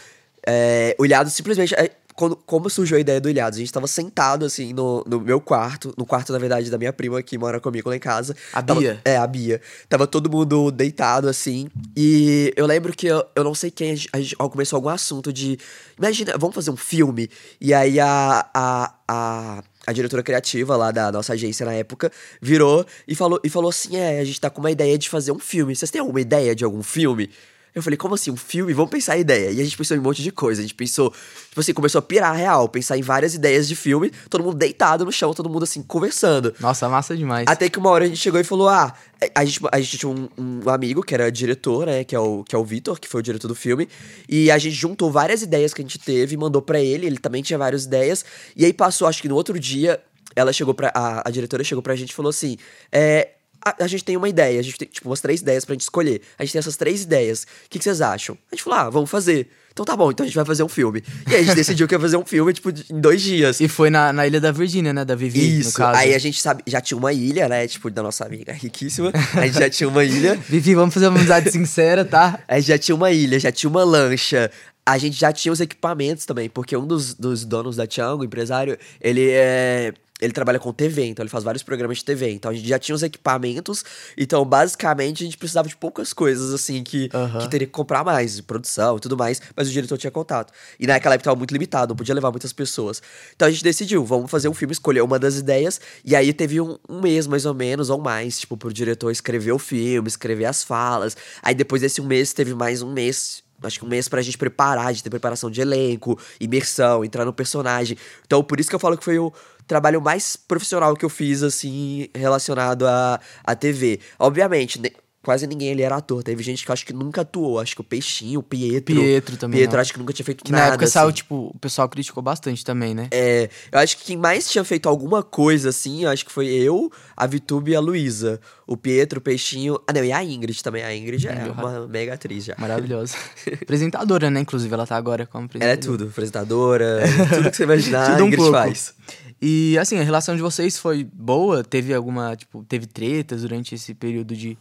É, 0.46 0.96
o 1.00 1.06
Ilhado 1.06 1.32
simplesmente. 1.32 1.74
Quando, 2.18 2.36
como 2.36 2.68
surgiu 2.68 2.98
a 2.98 3.00
ideia 3.00 3.22
do 3.22 3.30
Ilhados? 3.30 3.58
A 3.58 3.60
gente 3.60 3.72
tava 3.72 3.86
sentado, 3.86 4.44
assim, 4.44 4.74
no, 4.74 5.04
no 5.06 5.22
meu 5.22 5.40
quarto, 5.40 5.94
no 5.96 6.04
quarto, 6.04 6.34
na 6.34 6.40
verdade, 6.40 6.68
da 6.72 6.76
minha 6.76 6.92
prima 6.92 7.22
que 7.22 7.38
mora 7.38 7.60
comigo 7.60 7.88
lá 7.90 7.96
em 7.96 8.00
casa. 8.00 8.36
A 8.52 8.64
tava, 8.64 8.80
Bia? 8.80 9.00
É, 9.06 9.18
a 9.18 9.28
Bia. 9.28 9.62
Tava 9.88 10.08
todo 10.08 10.28
mundo 10.28 10.72
deitado, 10.72 11.30
assim. 11.30 11.70
E 11.96 12.52
eu 12.58 12.66
lembro 12.66 12.92
que 12.92 13.06
eu, 13.06 13.24
eu 13.36 13.44
não 13.44 13.54
sei 13.54 13.70
quem, 13.70 13.92
a 14.12 14.20
gente 14.20 14.36
começou 14.36 14.78
algum 14.78 14.90
assunto 14.90 15.32
de. 15.32 15.60
Imagina, 15.96 16.36
vamos 16.40 16.56
fazer 16.56 16.72
um 16.72 16.76
filme. 16.76 17.30
E 17.62 17.72
aí 17.72 18.00
a, 18.00 18.50
a, 18.52 18.94
a 19.08 19.64
a 19.86 19.94
diretora 19.94 20.24
criativa 20.24 20.76
lá 20.76 20.90
da 20.92 21.12
nossa 21.12 21.34
agência 21.34 21.66
na 21.66 21.74
época 21.74 22.12
virou 22.42 22.84
e 23.08 23.14
falou, 23.14 23.40
e 23.44 23.50
falou 23.50 23.70
assim: 23.70 23.96
é, 23.96 24.20
a 24.20 24.26
gente 24.26 24.42
tá 24.42 24.50
com 24.50 24.60
uma 24.60 24.72
ideia 24.72 24.98
de 24.98 25.08
fazer 25.08 25.32
um 25.32 25.40
filme. 25.40 25.76
Vocês 25.76 25.92
têm 25.92 26.02
alguma 26.02 26.20
ideia 26.20 26.56
de 26.56 26.66
algum 26.66 26.82
filme? 26.82 27.30
Eu 27.78 27.84
falei, 27.84 27.96
como 27.96 28.16
assim, 28.16 28.32
um 28.32 28.36
filme? 28.36 28.74
Vamos 28.74 28.90
pensar 28.90 29.14
a 29.14 29.18
ideia. 29.20 29.52
E 29.52 29.62
a 29.62 29.64
gente 29.64 29.78
pensou 29.78 29.96
em 29.96 30.00
um 30.00 30.04
monte 30.04 30.24
de 30.24 30.32
coisa. 30.32 30.62
A 30.62 30.64
gente 30.64 30.74
pensou, 30.74 31.12
tipo 31.48 31.60
assim, 31.60 31.76
começou 31.76 32.00
a 32.00 32.02
pirar 32.02 32.36
real, 32.36 32.68
pensar 32.68 32.98
em 32.98 33.04
várias 33.04 33.36
ideias 33.36 33.68
de 33.68 33.76
filme, 33.76 34.12
todo 34.32 34.44
mundo 34.44 34.58
deitado 34.58 35.06
no 35.06 35.12
chão, 35.12 35.32
todo 35.32 35.48
mundo 35.48 35.62
assim, 35.62 35.84
conversando. 35.84 36.56
Nossa, 36.60 36.90
massa 36.90 37.16
demais. 37.16 37.46
Até 37.48 37.70
que 37.70 37.78
uma 37.78 37.92
hora 37.92 38.06
a 38.06 38.08
gente 38.08 38.18
chegou 38.18 38.40
e 38.40 38.44
falou: 38.44 38.68
ah, 38.68 38.96
a 39.36 39.46
gente, 39.46 39.60
a 39.72 39.80
gente 39.80 39.96
tinha 39.96 40.10
um, 40.10 40.28
um 40.36 40.70
amigo 40.72 41.04
que 41.04 41.14
era 41.14 41.32
diretor, 41.32 41.86
né? 41.86 42.04
Que 42.04 42.16
é 42.16 42.20
o, 42.20 42.44
que 42.44 42.56
é 42.56 42.58
o 42.58 42.66
Vitor, 42.66 43.00
que 43.00 43.08
foi 43.08 43.20
o 43.20 43.24
diretor 43.24 43.48
do 43.48 43.54
filme. 43.54 43.88
E 44.28 44.50
a 44.50 44.58
gente 44.58 44.76
juntou 44.76 45.12
várias 45.12 45.44
ideias 45.44 45.72
que 45.72 45.80
a 45.80 45.86
gente 45.86 46.00
teve, 46.00 46.36
mandou 46.36 46.64
para 46.64 46.82
ele, 46.82 47.06
ele 47.06 47.20
também 47.20 47.44
tinha 47.44 47.60
várias 47.60 47.86
ideias. 47.86 48.26
E 48.56 48.66
aí 48.66 48.74
passou, 48.74 49.08
acho 49.08 49.22
que 49.22 49.30
no 49.30 49.36
outro 49.36 49.60
dia, 49.60 50.02
ela 50.36 50.52
chegou 50.52 50.74
pra. 50.74 50.92
A, 50.96 51.28
a 51.28 51.32
diretora 51.32 51.64
chegou 51.64 51.84
pra 51.84 51.96
gente 51.96 52.10
e 52.10 52.16
falou 52.16 52.32
assim: 52.32 52.58
é, 52.92 53.34
a, 53.64 53.84
a, 53.84 53.88
gente 53.88 54.04
tem 54.04 54.18
uma 54.18 54.30
ideia, 54.30 54.60
a 54.60 54.64
gente 54.64 54.78
tem, 54.78 54.88
tipo, 54.88 55.10
umas 55.10 55.22
três 55.22 55.42
ideias 55.42 55.66
pra 55.66 55.74
gente 55.74 55.82
escolher. 55.82 56.22
A 56.38 56.44
gente 56.44 56.54
tem 56.54 56.60
essas 56.60 56.78
três 56.78 57.04
ideias. 57.04 57.44
O 57.44 57.70
que, 57.70 57.78
que 57.78 57.84
vocês 57.84 58.02
acham? 58.02 58.38
A 58.52 58.56
gente 58.56 58.64
falou, 58.64 58.80
ah, 58.80 58.90
vamos 58.90 59.10
fazer. 59.10 59.50
Então 59.78 59.86
tá 59.86 59.96
bom, 59.96 60.10
então 60.10 60.24
a 60.24 60.28
gente 60.28 60.36
vai 60.36 60.44
fazer 60.44 60.64
um 60.64 60.68
filme. 60.68 61.04
E 61.30 61.36
aí 61.36 61.42
a 61.42 61.44
gente 61.44 61.54
decidiu 61.56 61.88
que 61.88 61.94
ia 61.94 62.00
fazer 62.00 62.18
um 62.18 62.26
filme, 62.26 62.52
tipo, 62.52 62.72
em 62.72 63.00
dois 63.00 63.22
dias. 63.22 63.60
E 63.60 63.68
foi 63.68 63.92
na, 63.92 64.12
na 64.12 64.26
Ilha 64.26 64.42
da 64.42 64.52
Virgínia, 64.52 64.92
né? 64.92 65.06
Da 65.06 65.14
Vivi, 65.14 65.60
Isso. 65.60 65.84
Aí 65.84 66.16
a 66.16 66.18
gente 66.18 66.42
sabe, 66.42 66.64
já 66.66 66.82
tinha 66.82 66.98
uma 66.98 67.14
ilha, 67.14 67.48
né? 67.48 67.68
Tipo, 67.68 67.92
da 67.92 68.02
nossa 68.02 68.26
amiga 68.26 68.52
riquíssima. 68.54 69.12
A 69.36 69.46
gente 69.46 69.60
já 69.60 69.70
tinha 69.70 69.88
uma 69.88 70.04
ilha. 70.04 70.36
Vivi, 70.50 70.74
vamos 70.74 70.96
fazer 70.96 71.08
uma 71.08 71.20
amizade 71.20 71.52
sincera, 71.52 72.04
tá? 72.04 72.40
A 72.48 72.56
gente 72.60 72.70
já 72.70 72.78
tinha 72.80 72.96
uma 72.96 73.12
ilha, 73.12 73.40
já 73.40 73.52
tinha 73.52 73.70
uma 73.70 73.84
lancha. 73.84 74.50
A 74.84 74.98
gente 74.98 75.16
já 75.20 75.32
tinha 75.32 75.52
os 75.52 75.60
equipamentos 75.60 76.26
também, 76.26 76.50
porque 76.50 76.76
um 76.76 76.88
dos, 76.88 77.14
dos 77.14 77.46
donos 77.46 77.76
da 77.76 77.86
Tiango, 77.86 78.24
empresário, 78.24 78.80
ele 79.00 79.30
é 79.30 79.94
ele 80.20 80.34
trabalha 80.34 80.60
com 80.60 80.74
TV, 80.74 81.06
então 81.06 81.24
ele 81.24 81.30
faz 81.30 81.44
vários 81.44 81.62
programas 81.62 82.00
de 82.00 82.06
TV. 82.06 82.32
Então 82.32 82.50
a 82.50 82.54
gente 82.54 82.68
já 82.68 82.80
tinha 82.80 82.96
os 82.96 83.04
equipamentos. 83.04 83.86
Então, 84.18 84.44
basicamente, 84.44 85.24
a 85.24 85.26
gente 85.26 85.38
precisava 85.38 85.68
de 85.68 85.76
poucas 85.76 86.12
coisas, 86.12 86.54
assim, 86.54 86.84
que, 86.84 87.10
uhum. 87.14 87.40
que 87.40 87.50
teria 87.50 87.68
que 87.68 87.74
comprar 87.74 88.04
mais, 88.04 88.42
produção 88.42 88.98
e 88.98 89.00
tudo 89.00 89.16
mais. 89.16 89.42
Mas 89.56 89.68
o 89.68 89.72
diretor 89.72 89.98
tinha 89.98 90.10
contato. 90.10 90.52
E 90.80 90.88
naquela 90.88 91.16
época 91.16 91.26
tava 91.26 91.38
muito 91.38 91.52
limitado, 91.52 91.90
não 91.90 91.96
podia 91.96 92.16
levar 92.16 92.32
muitas 92.32 92.52
pessoas. 92.52 93.02
Então 93.36 93.48
a 93.48 93.52
gente 93.52 93.64
decidiu, 93.64 94.04
vamos 94.04 94.32
fazer 94.32 94.50
um 94.50 94.54
filme, 94.54 94.72
escolher 94.72 95.02
uma 95.02 95.20
das 95.20 95.38
ideias. 95.38 95.80
E 96.04 96.16
aí 96.16 96.34
teve 96.34 96.60
um, 96.60 96.78
um 96.90 97.00
mês, 97.00 97.28
mais 97.28 97.46
ou 97.46 97.54
menos, 97.54 97.90
ou 97.90 98.00
mais, 98.00 98.40
tipo, 98.40 98.58
pro 98.58 98.74
diretor 98.74 99.12
escrever 99.12 99.52
o 99.52 99.60
filme, 99.60 100.08
escrever 100.08 100.46
as 100.46 100.64
falas. 100.64 101.16
Aí 101.44 101.54
depois 101.54 101.82
desse 101.82 102.02
um 102.02 102.06
mês, 102.06 102.34
teve 102.34 102.56
mais 102.56 102.82
um 102.82 102.92
mês 102.92 103.46
acho 103.64 103.80
que 103.80 103.86
um 103.86 103.88
mês 103.88 104.08
pra 104.08 104.22
gente 104.22 104.38
preparar, 104.38 104.94
de 104.94 105.02
ter 105.02 105.10
preparação 105.10 105.50
de 105.50 105.62
elenco, 105.62 106.20
imersão, 106.40 107.04
entrar 107.04 107.26
no 107.26 107.34
personagem. 107.34 107.98
Então, 108.26 108.44
por 108.44 108.60
isso 108.60 108.70
que 108.70 108.76
eu 108.76 108.80
falo 108.80 108.96
que 108.96 109.04
foi 109.04 109.18
o 109.18 109.34
trabalho 109.68 110.02
mais 110.02 110.36
profissional 110.36 110.96
que 110.96 111.06
eu 111.06 111.10
fiz, 111.10 111.44
assim, 111.44 112.10
relacionado 112.16 112.88
à, 112.88 113.20
à 113.44 113.56
TV. 113.56 114.00
Obviamente, 114.18 114.80
quase 115.28 115.46
ninguém 115.46 115.74
ali 115.74 115.84
era 115.84 115.98
ator. 115.98 116.24
Teve 116.24 116.42
gente 116.42 116.64
que 116.64 116.72
eu 116.72 116.74
acho 116.74 116.86
que 116.86 116.94
nunca 116.94 117.20
atuou. 117.20 117.60
Acho 117.60 117.76
que 117.76 117.82
o 117.82 117.84
Peixinho, 117.84 118.40
o 118.40 118.44
Pietro. 118.44 118.96
Pietro 118.96 119.36
também. 119.36 119.60
Pietro, 119.60 119.76
não. 119.76 119.82
acho 119.82 119.92
que 119.92 120.00
nunca 120.00 120.14
tinha 120.14 120.26
feito 120.26 120.42
que 120.42 120.54
nada. 120.54 120.64
Na 120.64 120.70
época 120.70 120.86
assim. 120.86 120.94
saiu, 120.94 121.12
tipo, 121.12 121.52
o 121.54 121.60
pessoal 121.60 121.90
criticou 121.90 122.24
bastante 122.24 122.64
também, 122.64 122.96
né? 122.96 123.10
É. 123.12 123.50
Eu 123.70 123.80
acho 123.80 123.98
que 123.98 124.06
quem 124.06 124.16
mais 124.16 124.50
tinha 124.50 124.64
feito 124.64 124.88
alguma 124.88 125.22
coisa, 125.22 125.68
assim, 125.68 126.06
eu 126.06 126.10
acho 126.10 126.26
que 126.26 126.32
foi 126.32 126.48
eu, 126.48 126.90
a 127.16 127.28
Vitube 127.28 127.72
e 127.72 127.76
a 127.76 127.82
Luísa. 127.82 128.40
O 128.66 128.78
Pietro, 128.78 129.20
o 129.20 129.22
Peixinho. 129.22 129.78
Ah, 129.86 129.92
não, 129.92 130.02
e 130.02 130.14
a 130.14 130.24
Ingrid 130.24 130.64
também. 130.64 130.84
A 130.86 130.96
Ingrid 130.96 131.28
é 131.28 131.52
uma 131.52 131.86
mega 131.88 132.14
atriz 132.14 132.46
já. 132.46 132.56
Maravilhosa. 132.58 133.18
apresentadora, 133.62 134.30
né? 134.30 134.40
Inclusive, 134.40 134.74
ela 134.74 134.88
tá 134.88 134.96
agora 134.96 135.26
como 135.26 135.44
apresentadora. 135.44 135.74
Ela 135.74 135.78
é 135.78 135.98
tudo. 135.98 136.10
Apresentadora, 136.10 137.04
tudo 137.36 137.52
que 137.52 137.58
você 137.58 137.64
imaginar, 137.64 138.12
tudo 138.16 138.24
a 138.24 138.28
Ingrid 138.28 138.42
um 138.42 138.46
pouco. 138.46 138.58
faz. 138.58 138.94
E 139.42 139.78
assim, 139.78 139.98
a 139.98 140.04
relação 140.04 140.36
de 140.36 140.42
vocês 140.42 140.78
foi 140.78 141.04
boa? 141.04 141.64
Teve 141.64 141.94
alguma, 141.94 142.36
tipo, 142.36 142.64
teve 142.64 142.86
tretas 142.86 143.42
durante 143.42 143.76
esse 143.76 143.94
período 143.94 144.36
de 144.36 144.58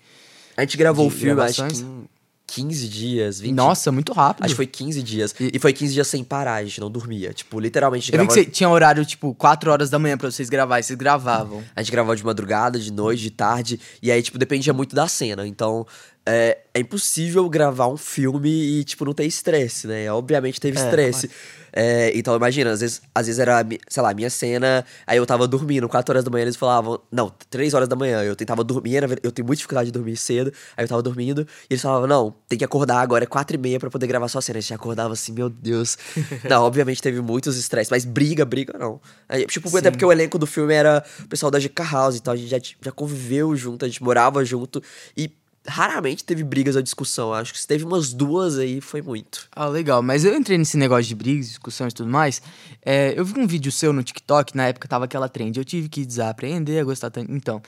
a 0.57 0.63
gente 0.63 0.77
gravou 0.77 1.07
o 1.07 1.11
filme, 1.11 1.41
acho 1.43 1.67
que 1.67 1.83
em 1.83 2.09
15 2.47 2.89
dias, 2.89 3.41
20 3.41 3.55
Nossa, 3.55 3.93
muito 3.93 4.13
rápido. 4.13 4.45
Acho 4.45 4.55
que 4.55 4.57
foi 4.57 4.67
15 4.67 5.03
dias. 5.03 5.35
E, 5.39 5.51
e 5.55 5.59
foi 5.59 5.73
15 5.73 5.93
dias 5.93 6.07
sem 6.07 6.25
parar, 6.25 6.55
a 6.55 6.65
gente 6.65 6.81
não 6.81 6.91
dormia. 6.91 7.35
Tipo, 7.35 7.61
literalmente. 7.61 8.11
Eu 8.13 8.21
vi 8.21 8.27
que 8.27 8.33
você 8.33 8.45
tinha 8.45 8.69
horário, 8.69 9.05
tipo, 9.05 9.35
4 9.35 9.71
horas 9.71 9.91
da 9.91 9.99
manhã 9.99 10.17
pra 10.17 10.31
vocês 10.31 10.49
gravarem, 10.49 10.83
vocês 10.83 10.97
gravavam. 10.99 11.63
A 11.75 11.83
gente 11.83 11.93
gravava 11.93 12.17
de 12.17 12.25
madrugada, 12.25 12.79
de 12.79 12.91
noite, 12.91 13.21
de 13.21 13.31
tarde. 13.31 13.79
E 14.01 14.11
aí, 14.11 14.23
tipo, 14.23 14.39
dependia 14.39 14.73
muito 14.73 14.97
da 14.97 15.07
cena. 15.07 15.47
Então, 15.47 15.87
é, 16.27 16.59
é 16.75 16.81
impossível 16.81 17.49
gravar 17.49 17.89
um 17.89 17.97
filme 17.97 18.51
e, 18.51 18.85
tipo, 18.85 19.05
não 19.05 19.13
ter 19.13 19.25
estresse, 19.25 19.87
né? 19.87 20.11
Obviamente 20.11 20.61
teve 20.61 20.77
estresse. 20.77 21.27
É. 21.27 21.67
É, 21.79 22.11
então, 22.17 22.35
imagina, 22.35 22.71
às 22.71 22.81
vezes, 22.81 23.03
às 23.15 23.27
vezes 23.27 23.39
era, 23.39 23.63
sei 23.87 24.03
lá, 24.03 24.15
minha 24.15 24.31
cena, 24.31 24.83
aí 25.07 25.19
eu 25.19 25.27
tava 25.27 25.47
dormindo, 25.47 25.87
4 25.87 26.11
horas 26.11 26.25
da 26.25 26.31
manhã, 26.31 26.45
eles 26.45 26.57
falavam, 26.57 26.99
não, 27.13 27.31
3 27.51 27.75
horas 27.75 27.87
da 27.87 27.95
manhã, 27.95 28.23
eu 28.23 28.35
tentava 28.35 28.65
dormir, 28.65 29.03
eu 29.23 29.31
tenho 29.31 29.45
muita 29.45 29.59
dificuldade 29.59 29.89
de 29.89 29.93
dormir 29.93 30.17
cedo, 30.17 30.51
aí 30.75 30.85
eu 30.85 30.89
tava 30.89 31.03
dormindo, 31.03 31.47
e 31.69 31.75
eles 31.75 31.83
falavam, 31.83 32.07
não, 32.07 32.35
tem 32.49 32.59
que 32.59 32.65
acordar 32.65 33.01
agora, 33.03 33.25
é 33.25 33.27
4 33.27 33.57
e 33.57 33.59
meia 33.59 33.79
pra 33.79 33.91
poder 33.91 34.07
gravar 34.07 34.27
sua 34.29 34.41
cena. 34.41 34.59
A 34.59 34.63
gente 34.63 34.73
acordava 34.73 35.13
assim, 35.13 35.33
meu 35.33 35.51
Deus. 35.51 35.99
não, 36.49 36.63
obviamente 36.63 37.03
teve 37.03 37.21
muitos 37.21 37.59
estresses, 37.59 37.91
mas 37.91 38.07
briga, 38.07 38.47
briga 38.47 38.79
não. 38.79 38.99
Aí, 39.29 39.45
tipo, 39.45 39.69
Sim. 39.69 39.77
até 39.77 39.91
porque 39.91 40.05
o 40.05 40.11
elenco 40.11 40.39
do 40.39 40.47
filme 40.47 40.73
era 40.73 41.05
o 41.21 41.29
pessoal 41.29 41.51
da 41.51 41.59
GK 41.59 41.83
House, 41.93 42.17
então 42.17 42.33
a 42.33 42.37
gente 42.37 42.49
já, 42.49 42.59
já 42.81 42.91
conviveu 42.91 43.55
junto, 43.55 43.85
a 43.85 43.89
gente 43.89 44.03
morava 44.03 44.43
junto, 44.47 44.83
e 45.15 45.31
raramente 45.69 46.25
teve 46.25 46.43
brigas 46.45 46.77
ou 46.77 46.83
discussão. 46.83 47.33
Acho 47.33 47.53
que 47.53 47.59
se 47.61 47.67
teve 47.67 47.85
umas 47.85 48.13
duas 48.13 48.59
aí, 48.59 48.81
foi 48.81 49.03
muito. 49.03 49.49
Ah, 49.55 49.67
legal. 49.67 50.03
Mas 50.03 50.25
eu 50.25 50.35
entrei 50.37 50.57
nesse 50.59 50.77
negócio 50.77 51.05
de 51.05 51.15
brigas, 51.15 51.49
discussões 51.49 51.93
e 51.93 51.97
tudo 51.97 52.11
mais. 52.11 52.41
É, 52.85 53.13
eu 53.17 53.25
vi 53.25 53.39
um 53.39 53.47
vídeo 53.47 53.71
seu 53.73 53.93
no 53.93 54.03
TikTok, 54.03 54.57
na 54.57 54.69
época 54.69 54.87
tava 54.89 55.05
aquela 55.07 55.29
trend. 55.29 55.57
Eu 55.59 55.65
tive 55.65 55.89
que 55.89 56.05
desaprender 56.07 56.81
a 56.81 56.85
gostar 56.85 57.11
tanto. 57.11 57.31
Então, 57.33 57.61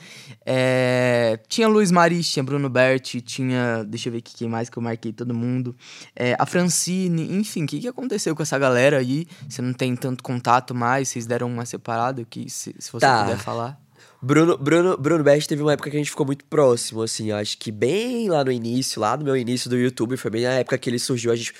é, 0.45 1.39
tinha 1.47 1.67
Luiz 1.67 1.91
Maris, 1.91 2.29
tinha 2.29 2.43
Bruno 2.43 2.69
Berti, 2.69 3.21
tinha. 3.21 3.83
Deixa 3.83 4.09
eu 4.09 4.13
ver 4.13 4.19
aqui 4.19 4.33
quem 4.35 4.49
mais 4.49 4.69
que 4.69 4.77
eu 4.77 4.83
marquei 4.83 5.11
todo 5.13 5.33
mundo. 5.33 5.75
É, 6.15 6.35
a 6.39 6.45
Francine, 6.45 7.33
enfim, 7.37 7.63
o 7.63 7.67
que, 7.67 7.79
que 7.79 7.87
aconteceu 7.87 8.35
com 8.35 8.41
essa 8.43 8.57
galera 8.57 8.97
aí? 8.97 9.27
Você 9.47 9.61
não 9.61 9.73
tem 9.73 9.95
tanto 9.95 10.23
contato 10.23 10.73
mais, 10.73 11.09
vocês 11.09 11.25
deram 11.25 11.47
uma 11.47 11.65
separada, 11.65 12.25
que 12.29 12.49
se, 12.49 12.75
se 12.79 12.91
você 12.91 12.99
Tá. 13.05 13.23
puder 13.23 13.37
falar. 13.37 13.79
Bruno, 14.21 14.57
Bruno, 14.57 14.97
Bruno 14.97 15.23
Best 15.23 15.47
teve 15.47 15.61
uma 15.61 15.71
época 15.71 15.89
que 15.89 15.95
a 15.95 15.99
gente 15.99 16.09
ficou 16.09 16.25
muito 16.25 16.43
próximo, 16.43 17.01
assim, 17.01 17.31
acho 17.31 17.57
que 17.57 17.71
bem 17.71 18.29
lá 18.29 18.43
no 18.43 18.51
início, 18.51 18.99
lá 18.99 19.15
no 19.15 19.23
meu 19.23 19.37
início 19.37 19.69
do 19.69 19.77
YouTube, 19.77 20.17
foi 20.17 20.29
bem 20.29 20.45
a 20.45 20.51
época 20.55 20.77
que 20.77 20.89
ele 20.89 20.99
surgiu, 20.99 21.31
a 21.31 21.37
gente, 21.37 21.53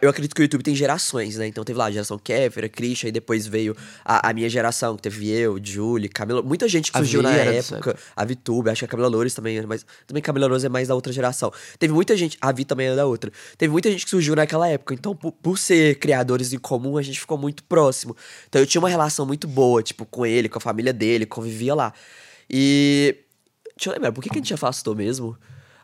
eu 0.00 0.08
acredito 0.08 0.32
que 0.32 0.40
o 0.40 0.44
YouTube 0.44 0.62
tem 0.62 0.76
gerações, 0.76 1.36
né, 1.36 1.48
então 1.48 1.64
teve 1.64 1.76
lá 1.76 1.86
a 1.86 1.90
geração 1.90 2.16
Kéfera, 2.16 2.68
Christian, 2.68 3.08
aí 3.08 3.12
depois 3.12 3.48
veio 3.48 3.76
a, 4.04 4.30
a 4.30 4.32
minha 4.32 4.48
geração, 4.48 4.94
que 4.94 5.02
teve 5.02 5.28
eu, 5.28 5.58
Julie, 5.60 6.08
Camila, 6.08 6.40
muita 6.40 6.68
gente 6.68 6.92
que 6.92 6.98
surgiu 6.98 7.20
na 7.20 7.32
época, 7.32 7.98
a 8.14 8.24
VTube, 8.24 8.70
acho 8.70 8.78
que 8.78 8.84
a 8.84 8.88
Camila 8.88 9.08
Loures 9.08 9.34
também, 9.34 9.60
mas 9.66 9.84
também 10.06 10.22
Camila 10.22 10.46
Loures 10.46 10.62
é 10.62 10.68
mais 10.68 10.86
da 10.86 10.94
outra 10.94 11.12
geração. 11.12 11.52
Teve 11.80 11.92
muita 11.92 12.16
gente, 12.16 12.38
a 12.40 12.52
Vi 12.52 12.64
também 12.64 12.86
é 12.86 12.94
da 12.94 13.06
outra, 13.06 13.32
teve 13.56 13.72
muita 13.72 13.90
gente 13.90 14.04
que 14.04 14.10
surgiu 14.10 14.36
naquela 14.36 14.68
época, 14.68 14.94
então 14.94 15.16
por, 15.16 15.32
por 15.32 15.58
ser 15.58 15.98
criadores 15.98 16.52
em 16.52 16.58
comum, 16.58 16.96
a 16.96 17.02
gente 17.02 17.18
ficou 17.18 17.36
muito 17.36 17.64
próximo, 17.64 18.16
então 18.48 18.62
eu 18.62 18.66
tinha 18.68 18.80
uma 18.80 18.88
relação 18.88 19.26
muito 19.26 19.48
boa, 19.48 19.82
tipo, 19.82 20.06
com 20.06 20.24
ele, 20.24 20.48
com 20.48 20.58
a 20.58 20.60
família 20.60 20.92
dele, 20.92 21.26
convivia 21.26 21.74
lá. 21.74 21.87
E. 22.50 23.24
Deixa 23.76 23.90
eu 23.90 23.92
lembrar, 23.92 24.12
por 24.12 24.22
que, 24.22 24.28
que 24.28 24.38
a 24.38 24.42
gente 24.42 24.54
afastou 24.54 24.94
mesmo? 24.94 25.38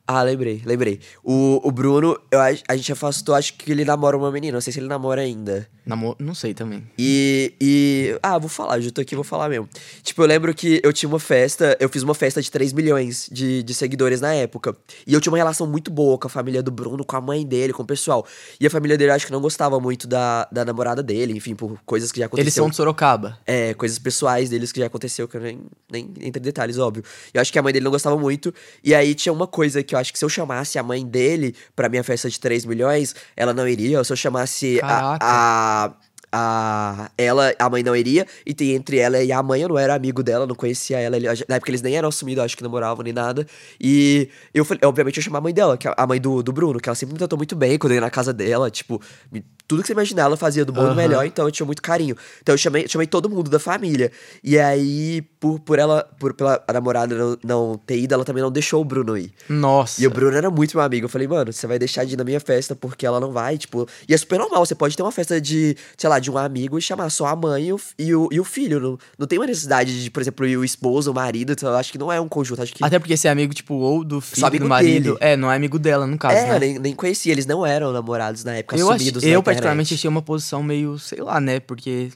Ah, 0.06 0.22
lembrei, 0.22 0.60
lembrei. 0.66 1.00
O, 1.22 1.66
o 1.66 1.72
Bruno, 1.72 2.18
eu, 2.30 2.38
a 2.40 2.76
gente 2.76 2.92
afastou, 2.92 3.34
acho 3.34 3.54
que 3.54 3.72
ele 3.72 3.86
namora 3.86 4.16
uma 4.16 4.30
menina, 4.30 4.52
não 4.52 4.60
sei 4.60 4.70
se 4.70 4.78
ele 4.78 4.86
namora 4.86 5.22
ainda. 5.22 5.66
Namo... 5.86 6.14
Não 6.18 6.34
sei 6.34 6.52
também. 6.52 6.82
E, 6.98 7.54
e. 7.60 8.18
Ah, 8.22 8.38
vou 8.38 8.48
falar, 8.48 8.80
já 8.80 8.90
tô 8.90 9.00
aqui, 9.00 9.14
vou 9.14 9.24
falar 9.24 9.48
mesmo. 9.48 9.68
Tipo, 10.02 10.22
eu 10.22 10.26
lembro 10.26 10.54
que 10.54 10.80
eu 10.82 10.92
tinha 10.92 11.08
uma 11.08 11.18
festa, 11.18 11.76
eu 11.80 11.88
fiz 11.88 12.02
uma 12.02 12.14
festa 12.14 12.42
de 12.42 12.50
3 12.50 12.72
milhões 12.72 13.28
de, 13.30 13.62
de 13.62 13.74
seguidores 13.74 14.20
na 14.20 14.34
época. 14.34 14.76
E 15.06 15.12
eu 15.14 15.20
tinha 15.20 15.30
uma 15.30 15.38
relação 15.38 15.66
muito 15.66 15.90
boa 15.90 16.18
com 16.18 16.26
a 16.26 16.30
família 16.30 16.62
do 16.62 16.70
Bruno, 16.70 17.04
com 17.04 17.16
a 17.16 17.20
mãe 17.20 17.44
dele, 17.46 17.72
com 17.72 17.82
o 17.82 17.86
pessoal. 17.86 18.26
E 18.60 18.66
a 18.66 18.70
família 18.70 18.98
dele, 18.98 19.10
acho 19.10 19.26
que 19.26 19.32
não 19.32 19.40
gostava 19.40 19.80
muito 19.80 20.06
da, 20.06 20.46
da 20.52 20.64
namorada 20.64 21.02
dele, 21.02 21.34
enfim, 21.34 21.54
por 21.54 21.78
coisas 21.84 22.12
que 22.12 22.18
já 22.18 22.26
aconteceram. 22.26 22.44
Eles 22.44 22.54
são 22.54 22.68
de 22.68 22.76
Sorocaba. 22.76 23.38
É, 23.46 23.72
coisas 23.74 23.98
pessoais 23.98 24.50
deles 24.50 24.72
que 24.72 24.80
já 24.80 24.86
aconteceu, 24.86 25.28
que 25.28 25.36
eu 25.36 25.40
nem, 25.40 25.60
nem 25.90 26.12
entre 26.20 26.40
detalhes, 26.40 26.78
óbvio. 26.78 27.04
Eu 27.32 27.40
acho 27.40 27.52
que 27.52 27.58
a 27.58 27.62
mãe 27.62 27.72
dele 27.72 27.84
não 27.84 27.92
gostava 27.92 28.16
muito. 28.18 28.52
E 28.82 28.94
aí 28.94 29.14
tinha 29.14 29.32
uma 29.32 29.46
coisa 29.46 29.82
que 29.82 29.93
eu 29.94 30.00
acho 30.00 30.12
que 30.12 30.18
se 30.18 30.24
eu 30.24 30.28
chamasse 30.28 30.78
a 30.78 30.83
mãe 30.83 31.04
dele 31.07 31.54
pra 31.76 31.88
minha 31.88 32.02
festa 32.04 32.28
de 32.28 32.38
3 32.40 32.64
milhões, 32.64 33.14
ela 33.37 33.52
não 33.54 33.66
iria. 33.68 33.98
Ou 33.98 34.04
se 34.04 34.12
eu 34.12 34.16
chamasse 34.16 34.80
a, 34.83 35.16
a, 35.20 35.94
a. 36.33 37.11
Ela, 37.16 37.54
a 37.59 37.70
mãe 37.70 37.83
não 37.83 37.94
iria. 37.94 38.26
E 38.44 38.52
tem 38.52 38.72
entre 38.72 38.98
ela 38.98 39.22
e 39.22 39.30
a 39.33 39.42
mãe, 39.42 39.62
eu 39.62 39.68
não 39.68 39.78
era 39.78 39.94
amigo 39.94 40.22
dela, 40.22 40.46
não 40.46 40.54
conhecia 40.54 40.98
ela. 40.98 41.16
Na 41.48 41.57
época 41.57 41.70
eles 41.70 41.83
nem 41.83 41.96
eram 41.96 42.09
assumidos, 42.09 42.42
acho 42.44 42.57
que 42.57 42.62
namoravam 42.62 43.04
nem 43.04 43.12
nada. 43.12 43.46
E 43.80 44.28
eu 44.52 44.64
falei, 44.64 44.80
obviamente, 44.85 45.16
eu 45.18 45.22
chamar 45.22 45.38
a 45.38 45.42
mãe 45.42 45.54
dela, 45.54 45.76
que 45.78 45.87
é 45.88 45.94
a 45.96 46.07
mãe 46.07 46.20
do, 46.20 46.42
do 46.42 46.52
Bruno, 46.52 46.80
que 46.80 46.88
ela 46.88 46.96
sempre 46.96 47.12
me 47.14 47.18
tratou 47.18 47.37
muito 47.38 47.54
bem 47.54 47.78
quando 47.78 47.92
eu 47.92 47.96
ia 47.96 48.00
na 48.00 48.11
casa 48.11 48.33
dela. 48.33 48.70
Tipo, 48.70 49.00
me- 49.30 49.44
tudo 49.66 49.80
que 49.80 49.87
você 49.87 49.92
imaginar, 49.92 50.24
ela 50.24 50.37
fazia 50.37 50.64
do 50.64 50.72
bom 50.72 50.83
e 50.83 50.88
do 50.90 50.94
melhor 50.94 51.24
então 51.24 51.46
eu 51.46 51.50
tinha 51.50 51.64
muito 51.64 51.80
carinho. 51.80 52.16
Então 52.42 52.52
eu 52.52 52.59
chamei, 52.59 52.87
chamei 52.88 53.07
todo 53.07 53.30
mundo 53.30 53.48
da 53.48 53.59
família. 53.59 54.11
E 54.42 54.59
aí, 54.59 55.22
por, 55.44 55.61
por 55.61 55.78
ela, 55.78 56.09
por 56.18 56.33
pela 56.33 56.64
a 56.66 56.72
namorada 56.72 57.14
não, 57.14 57.37
não 57.44 57.76
ter 57.76 57.98
ido, 57.98 58.14
ela 58.14 58.24
também 58.24 58.42
não 58.42 58.50
deixou 58.50 58.80
o 58.80 58.85
Bruno 58.85 59.14
ir. 59.14 59.30
Nossa. 59.46 60.02
E 60.02 60.07
o 60.07 60.11
Bruno 60.11 60.35
era 60.35 60.50
muito 60.50 60.74
meu 60.74 60.83
amigo. 60.83 61.04
Eu 61.04 61.09
falei, 61.11 61.28
mano, 61.28 61.52
você 61.52 61.66
vai 61.66 61.78
deixar 61.78 62.04
de 62.07 62.14
ir 62.14 62.16
na 62.16 62.24
minha 62.24 62.40
festa 62.40 62.74
porque 62.74 63.04
ela 63.04 63.20
não 63.20 63.30
vai, 63.30 63.59
tipo. 63.59 63.87
E 64.09 64.14
é 64.14 64.16
super 64.16 64.38
normal, 64.38 64.64
você 64.64 64.74
pode 64.74 64.96
ter 64.96 65.02
uma 65.02 65.12
festa 65.12 65.38
de, 65.38 65.76
sei 65.98 66.09
lá, 66.09 66.18
de 66.18 66.30
um 66.30 66.38
amigo 66.38 66.78
e 66.78 66.83
chamar 66.83 67.11
só 67.11 67.26
a 67.26 67.37
mãe 67.37 67.66
e 67.66 67.72
o, 67.74 67.80
e 67.98 68.14
o, 68.14 68.28
e 68.33 68.40
o 68.40 68.44
filho. 68.44 68.80
Não, 68.80 68.98
não 69.18 69.26
tem 69.26 69.38
uma 69.38 69.46
necessidade 69.46 70.02
de, 70.02 70.11
por 70.11 70.22
exemplo, 70.22 70.46
ir 70.46 70.57
o 70.57 70.64
esposo, 70.64 71.11
o 71.11 71.14
marido. 71.14 71.52
Então 71.52 71.68
eu 71.68 71.76
acho 71.76 71.92
que 71.92 71.98
não 71.98 72.11
é 72.11 72.18
um 72.18 72.28
conjunto. 72.28 72.62
Acho 72.62 72.72
que. 72.72 72.83
Até 72.83 72.98
porque 72.98 73.12
esse 73.12 73.28
é 73.28 73.30
amigo, 73.30 73.52
tipo, 73.52 73.74
ou 73.74 74.02
do 74.02 74.22
filho, 74.22 74.61
do 74.61 74.66
marido. 74.66 75.14
dele. 75.14 75.16
É, 75.20 75.37
não 75.37 75.52
é 75.52 75.57
amigo 75.57 75.78
dela, 75.78 76.07
no 76.07 76.16
caso, 76.16 76.37
é, 76.37 76.52
né? 76.52 76.59
nem, 76.59 76.78
nem 76.78 76.94
conhecia, 76.94 77.33
eles 77.33 77.44
não 77.44 77.66
eram 77.66 77.92
namorados 77.92 78.44
na 78.44 78.54
época, 78.54 78.78
Eu, 78.78 78.88
ach... 78.88 78.94
assumidos 78.94 79.22
na 79.22 79.28
eu 79.28 79.42
particularmente, 79.42 79.92
achei 79.92 80.09
uma 80.09 80.22
posição 80.22 80.62
meio, 80.62 80.98
sei 80.98 81.20
lá, 81.20 81.38
né? 81.38 81.61
Porque 81.61 82.11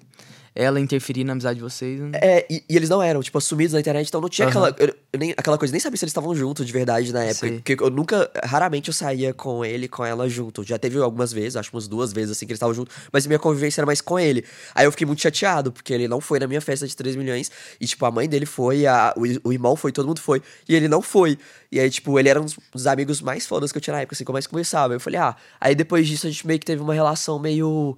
ela 0.60 0.80
interferir 0.80 1.22
na 1.22 1.32
amizade 1.32 1.56
de 1.58 1.62
vocês. 1.62 2.00
né? 2.00 2.10
É, 2.14 2.44
e, 2.50 2.64
e 2.68 2.74
eles 2.76 2.88
não 2.88 3.00
eram, 3.00 3.22
tipo, 3.22 3.38
assumidos 3.38 3.74
na 3.74 3.78
internet, 3.80 4.08
então 4.08 4.20
não 4.20 4.28
tinha 4.28 4.48
Aham. 4.48 4.64
aquela, 4.66 4.76
eu- 4.88 4.94
eu 5.12 5.18
nem, 5.20 5.30
aquela 5.36 5.56
coisa, 5.56 5.70
nem 5.70 5.78
sabia 5.78 5.96
se 5.96 6.04
eles 6.04 6.10
estavam 6.10 6.34
juntos 6.34 6.66
de 6.66 6.72
verdade 6.72 7.12
na 7.12 7.22
época. 7.22 7.46
Sei. 7.46 7.60
Porque 7.60 7.76
eu 7.80 7.88
nunca, 7.90 8.28
raramente 8.44 8.88
eu 8.88 8.94
saía 8.94 9.32
com 9.32 9.64
ele 9.64 9.84
e 9.86 9.88
com 9.88 10.04
ela 10.04 10.28
junto. 10.28 10.64
Já 10.64 10.76
teve 10.76 10.98
algumas 10.98 11.32
vezes, 11.32 11.54
acho 11.54 11.70
umas 11.72 11.86
duas 11.86 12.12
vezes 12.12 12.32
assim 12.32 12.44
que 12.44 12.50
eles 12.50 12.56
estavam 12.56 12.74
juntos, 12.74 12.94
mas 13.12 13.24
minha 13.24 13.38
convivência 13.38 13.80
era 13.80 13.86
mais 13.86 14.00
com 14.00 14.18
ele. 14.18 14.44
Aí 14.74 14.84
eu 14.84 14.90
fiquei 14.90 15.06
muito 15.06 15.22
chateado, 15.22 15.70
porque 15.70 15.92
ele 15.94 16.08
não 16.08 16.20
foi 16.20 16.40
na 16.40 16.48
minha 16.48 16.60
festa 16.60 16.88
de 16.88 16.96
3 16.96 17.14
milhões, 17.14 17.50
e 17.80 17.86
tipo, 17.86 18.04
a 18.04 18.10
mãe 18.10 18.28
dele 18.28 18.44
foi, 18.44 18.84
a, 18.84 19.14
o, 19.16 19.48
o 19.48 19.52
irmão 19.52 19.76
foi, 19.76 19.92
todo 19.92 20.08
mundo 20.08 20.20
foi, 20.20 20.42
e 20.68 20.74
ele 20.74 20.88
não 20.88 21.00
foi. 21.00 21.38
E 21.70 21.78
aí, 21.78 21.88
tipo, 21.88 22.18
ele 22.18 22.28
era 22.28 22.40
um 22.40 22.44
dos- 22.44 22.58
dos 22.72 22.86
amigos 22.88 23.20
mais 23.20 23.46
fodas 23.46 23.70
que 23.70 23.78
eu 23.78 23.82
tinha 23.82 23.94
na 23.94 24.00
época, 24.02 24.14
assim, 24.16 24.24
que 24.24 24.30
eu 24.30 24.32
mais 24.32 24.46
conversava. 24.48 24.92
Eu 24.94 24.98
falei, 25.00 25.20
ah, 25.20 25.36
aí 25.60 25.74
depois 25.76 26.08
disso 26.08 26.26
a 26.26 26.30
gente 26.30 26.44
meio 26.46 26.58
que 26.58 26.66
teve 26.66 26.82
uma 26.82 26.94
relação 26.94 27.38
meio. 27.38 27.96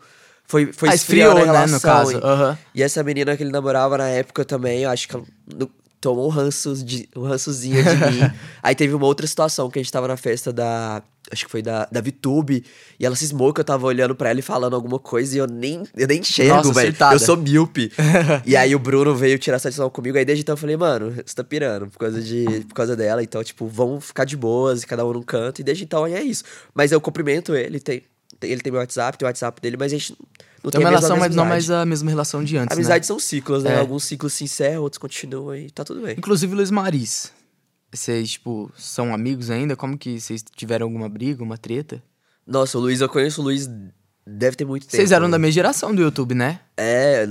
Foi, 0.50 0.72
foi 0.72 0.88
Ah, 0.88 0.94
esfriou, 0.96 1.30
a 1.30 1.46
né, 1.46 1.66
no 1.66 1.80
caso. 1.80 2.10
e- 2.18 2.20
Aham. 2.20 2.58
e 2.74 2.82
essa 2.82 3.04
menina 3.04 3.36
que 3.36 3.42
ele 3.44 3.52
namorava 3.52 3.96
na 3.96 4.08
época 4.08 4.44
também, 4.44 4.80
eu 4.82 4.90
acho 4.90 5.06
que 5.08 5.14
ela 5.14 5.24
tomou 6.00 6.26
um, 6.26 6.28
ranço 6.28 6.74
de, 6.84 7.08
um 7.14 7.22
rançozinho 7.22 7.80
de 7.84 7.90
mim. 7.96 8.32
Aí 8.60 8.74
teve 8.74 8.92
uma 8.92 9.06
outra 9.06 9.24
situação 9.28 9.70
que 9.70 9.78
a 9.78 9.82
gente 9.82 9.92
tava 9.92 10.08
na 10.08 10.16
festa 10.16 10.52
da. 10.52 11.02
Acho 11.30 11.44
que 11.44 11.50
foi 11.52 11.62
da, 11.62 11.86
da 11.92 12.00
VTube. 12.00 12.64
E 12.98 13.06
ela 13.06 13.14
cismou 13.14 13.54
que 13.54 13.60
eu 13.60 13.64
tava 13.64 13.86
olhando 13.86 14.12
pra 14.16 14.30
ela 14.30 14.40
e 14.40 14.42
falando 14.42 14.74
alguma 14.74 14.98
coisa 14.98 15.36
e 15.36 15.38
eu 15.38 15.46
nem, 15.46 15.84
eu 15.96 16.08
nem 16.08 16.18
enxergo, 16.18 16.72
velho. 16.72 16.96
Eu 17.12 17.18
sou 17.20 17.36
míope. 17.36 17.92
e 18.44 18.56
aí 18.56 18.74
o 18.74 18.78
Bruno 18.80 19.14
veio 19.14 19.38
tirar 19.38 19.60
satisfação 19.60 19.88
comigo. 19.88 20.18
Aí 20.18 20.24
desde 20.24 20.42
então 20.42 20.54
eu 20.54 20.56
falei, 20.56 20.76
mano, 20.76 21.12
você 21.24 21.32
tá 21.32 21.44
pirando 21.44 21.86
por 21.88 21.98
causa, 21.98 22.20
de, 22.20 22.64
por 22.66 22.74
causa 22.74 22.96
dela. 22.96 23.22
Então, 23.22 23.44
tipo, 23.44 23.68
vamos 23.68 24.06
ficar 24.06 24.24
de 24.24 24.36
boas, 24.36 24.84
cada 24.84 25.06
um 25.06 25.12
num 25.12 25.22
canto. 25.22 25.60
E 25.60 25.62
desde 25.62 25.84
então 25.84 26.04
é 26.04 26.20
isso. 26.22 26.42
Mas 26.74 26.90
eu 26.90 27.00
cumprimento 27.00 27.54
ele, 27.54 27.78
tem- 27.78 28.02
ele 28.42 28.60
tem 28.60 28.72
meu 28.72 28.80
WhatsApp, 28.80 29.18
tem 29.18 29.26
o 29.26 29.28
WhatsApp 29.28 29.60
dele, 29.60 29.76
mas 29.76 29.92
a 29.92 29.96
gente 29.96 30.16
não 30.62 30.70
Tem 30.70 30.72
tem, 30.72 30.80
uma 30.80 30.90
relação, 30.90 31.16
mas 31.16 31.34
não 31.34 31.44
mais 31.44 31.70
a 31.70 31.86
mesma 31.86 32.10
relação 32.10 32.44
de 32.44 32.56
antes, 32.56 32.76
né? 32.76 32.82
Amizades 32.82 33.06
são 33.06 33.18
ciclos, 33.18 33.64
né? 33.64 33.74
É. 33.74 33.78
Alguns 33.78 34.04
ciclos 34.04 34.32
se 34.32 34.44
encerram, 34.44 34.82
outros 34.82 34.98
continuam 34.98 35.56
e 35.56 35.70
tá 35.70 35.84
tudo 35.84 36.02
bem. 36.02 36.14
Inclusive, 36.18 36.54
Luiz 36.54 36.70
Maris. 36.70 37.32
Vocês, 37.92 38.32
tipo, 38.32 38.70
são 38.76 39.12
amigos 39.12 39.50
ainda? 39.50 39.74
Como 39.74 39.98
que 39.98 40.20
vocês 40.20 40.44
tiveram 40.54 40.86
alguma 40.86 41.08
briga, 41.08 41.42
uma 41.42 41.58
treta? 41.58 42.02
Nossa, 42.46 42.78
o 42.78 42.80
Luiz, 42.80 43.00
eu 43.00 43.08
conheço 43.08 43.40
o 43.40 43.44
Luiz 43.44 43.68
deve 44.30 44.56
ter 44.56 44.64
muito 44.64 44.82
tempo. 44.86 44.96
Vocês 44.96 45.12
eram 45.12 45.28
da 45.28 45.38
mesma 45.38 45.52
geração 45.52 45.94
do 45.94 46.00
YouTube, 46.02 46.34
né? 46.34 46.60
É, 46.76 47.26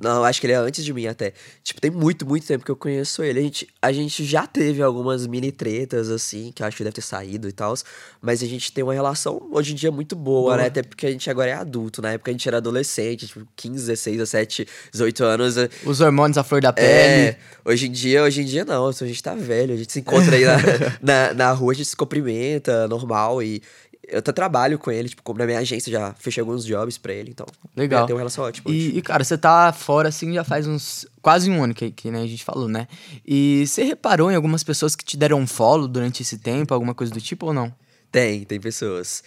não, 0.00 0.22
acho 0.22 0.38
que 0.38 0.46
ele 0.46 0.52
é 0.52 0.56
antes 0.56 0.84
de 0.84 0.92
mim 0.92 1.06
até. 1.06 1.32
Tipo, 1.62 1.80
tem 1.80 1.90
muito, 1.90 2.26
muito 2.26 2.46
tempo 2.46 2.62
que 2.62 2.70
eu 2.70 2.76
conheço 2.76 3.22
ele. 3.22 3.38
A 3.38 3.42
gente, 3.42 3.66
a 3.80 3.90
gente 3.92 4.22
já 4.22 4.46
teve 4.46 4.82
algumas 4.82 5.26
mini 5.26 5.50
tretas, 5.50 6.10
assim, 6.10 6.52
que 6.54 6.62
eu 6.62 6.66
acho 6.66 6.76
que 6.76 6.84
deve 6.84 6.94
ter 6.96 7.00
saído 7.00 7.48
e 7.48 7.52
tal. 7.52 7.72
Mas 8.20 8.42
a 8.42 8.46
gente 8.46 8.70
tem 8.70 8.84
uma 8.84 8.92
relação 8.92 9.48
hoje 9.50 9.72
em 9.72 9.76
dia 9.76 9.90
muito 9.90 10.14
boa, 10.14 10.42
Boa. 10.42 10.56
né? 10.58 10.66
Até 10.66 10.82
porque 10.82 11.06
a 11.06 11.10
gente 11.10 11.30
agora 11.30 11.50
é 11.50 11.54
adulto. 11.54 12.02
Na 12.02 12.10
época 12.12 12.30
a 12.30 12.34
gente 12.34 12.46
era 12.46 12.58
adolescente, 12.58 13.26
tipo, 13.26 13.46
15, 13.56 13.86
16, 13.86 14.16
17, 14.18 14.68
18 14.92 15.24
anos. 15.24 15.56
é- 15.56 15.70
Os 15.86 16.02
hormônios 16.02 16.36
à 16.36 16.44
flor 16.44 16.60
da 16.60 16.72
pele. 16.72 16.86
É, 16.88 17.36
hoje 17.64 17.86
em 17.88 17.92
dia, 17.92 18.22
hoje 18.22 18.42
em 18.42 18.44
dia 18.44 18.64
não, 18.64 18.88
a 18.88 18.92
gente 18.92 19.22
tá 19.22 19.34
velho, 19.34 19.72
a 19.72 19.76
gente 19.76 19.90
se 19.92 20.00
encontra 20.00 20.36
aí 20.36 20.44
na, 20.44 20.56
na, 21.00 21.34
na 21.34 21.52
rua, 21.52 21.72
a 21.72 21.74
gente 21.76 21.88
se 21.88 21.96
cumprimenta, 21.96 22.86
normal, 22.88 23.42
e 23.42 23.62
eu 24.08 24.18
até 24.18 24.32
trabalho 24.32 24.78
com 24.78 24.90
ele, 24.90 25.08
tipo, 25.08 25.22
como 25.22 25.38
na 25.38 25.46
minha 25.46 25.58
agência, 25.58 25.90
já 25.90 26.12
fechei 26.14 26.40
alguns 26.40 26.64
jobs 26.64 26.98
pra 26.98 27.12
ele, 27.12 27.30
então. 27.30 27.46
Legal. 27.76 28.04
Tem 28.06 28.14
uma 28.14 28.20
relação 28.20 28.44
ótima. 28.44 28.70
E, 28.70 28.98
e, 28.98 29.02
cara, 29.02 29.22
você 29.24 29.38
tá 29.38 29.72
fora 29.72 30.08
assim 30.08 30.34
já 30.34 30.44
faz 30.44 30.66
uns. 30.66 31.06
quase 31.22 31.50
um 31.50 31.62
ano 31.62 31.72
que, 31.74 31.90
que 31.90 32.10
né, 32.10 32.20
a 32.22 32.26
gente 32.26 32.44
falou, 32.44 32.68
né? 32.68 32.88
E 33.26 33.64
você 33.66 33.82
reparou 33.84 34.30
em 34.30 34.34
algumas 34.34 34.62
pessoas 34.64 34.94
que 34.96 35.04
te 35.04 35.16
deram 35.16 35.38
um 35.38 35.46
follow 35.46 35.86
durante 35.86 36.22
esse 36.22 36.38
tempo, 36.38 36.74
alguma 36.74 36.94
coisa 36.94 37.12
do 37.12 37.20
tipo 37.20 37.46
ou 37.46 37.54
não? 37.54 37.72
Tem, 38.10 38.44
tem 38.44 38.60
pessoas. 38.60 39.22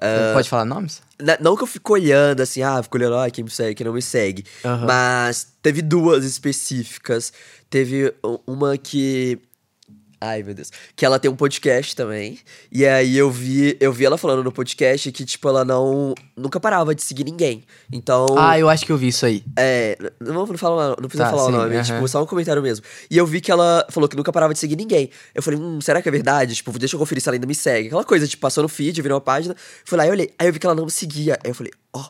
Ah, 0.00 0.30
Pode 0.32 0.48
falar 0.48 0.64
nomes? 0.64 1.02
Na- 1.20 1.36
Não 1.38 1.54
que 1.54 1.62
eu 1.62 1.66
fico 1.66 1.92
olhando 1.92 2.40
assim, 2.40 2.62
ah, 2.62 2.82
fico 2.82 2.96
olhando, 2.96 3.16
ah, 3.18 3.30
quem 3.30 3.44
me 3.44 3.50
segue, 3.50 3.74
quem 3.74 3.84
não 3.86 3.92
me 3.92 4.00
segue. 4.00 4.44
Aham. 4.64 4.86
Mas 4.86 5.48
teve 5.60 5.82
duas 5.82 6.24
específicas. 6.24 7.32
Teve 7.68 8.14
uma 8.46 8.78
que. 8.78 9.38
Ai, 10.24 10.40
meu 10.44 10.54
Deus. 10.54 10.70
Que 10.94 11.04
ela 11.04 11.18
tem 11.18 11.28
um 11.28 11.34
podcast 11.34 11.96
também. 11.96 12.38
E 12.70 12.86
aí 12.86 13.18
eu 13.18 13.28
vi, 13.28 13.76
eu 13.80 13.92
vi 13.92 14.04
ela 14.04 14.16
falando 14.16 14.44
no 14.44 14.52
podcast 14.52 15.10
que, 15.10 15.24
tipo, 15.24 15.48
ela 15.48 15.64
não. 15.64 16.14
Nunca 16.36 16.60
parava 16.60 16.94
de 16.94 17.02
seguir 17.02 17.24
ninguém. 17.24 17.64
Então. 17.92 18.26
Ah, 18.38 18.56
eu 18.56 18.68
acho 18.68 18.86
que 18.86 18.92
eu 18.92 18.96
vi 18.96 19.08
isso 19.08 19.26
aí. 19.26 19.42
É, 19.58 19.98
não 20.20 20.46
vamos 20.46 20.60
falar, 20.60 20.90
não 20.90 21.08
precisa 21.08 21.24
Tá, 21.24 21.30
falar 21.30 21.42
sim, 21.46 21.48
o 21.48 21.52
nome, 21.56 21.74
é, 21.74 21.78
aham. 21.78 21.84
tipo, 21.84 22.06
só 22.08 22.22
um 22.22 22.26
comentário 22.26 22.62
mesmo. 22.62 22.84
E 23.10 23.18
eu 23.18 23.26
vi 23.26 23.40
que 23.40 23.50
ela 23.50 23.84
falou 23.90 24.08
que 24.08 24.16
nunca 24.16 24.32
parava 24.32 24.52
de 24.54 24.60
seguir 24.60 24.76
ninguém. 24.76 25.10
Eu 25.34 25.42
falei, 25.42 25.58
hum, 25.58 25.80
será 25.80 26.00
que 26.00 26.08
é 26.08 26.12
verdade? 26.12 26.54
Tipo, 26.54 26.78
deixa 26.78 26.94
eu 26.94 27.00
conferir 27.00 27.20
se 27.20 27.28
ela 27.28 27.34
ainda 27.34 27.46
me 27.46 27.54
segue. 27.54 27.88
Aquela 27.88 28.04
coisa, 28.04 28.26
tipo, 28.28 28.40
passou 28.40 28.62
no 28.62 28.68
feed, 28.68 29.02
virou 29.02 29.16
uma 29.16 29.20
página. 29.20 29.56
Fui 29.84 29.98
lá 29.98 30.06
e 30.06 30.10
olhei. 30.10 30.30
Aí 30.38 30.46
eu 30.46 30.52
vi 30.52 30.60
que 30.60 30.66
ela 30.66 30.74
não 30.76 30.84
me 30.84 30.90
seguia. 30.92 31.36
Aí 31.42 31.50
eu 31.50 31.54
falei, 31.54 31.72
ó, 31.92 32.04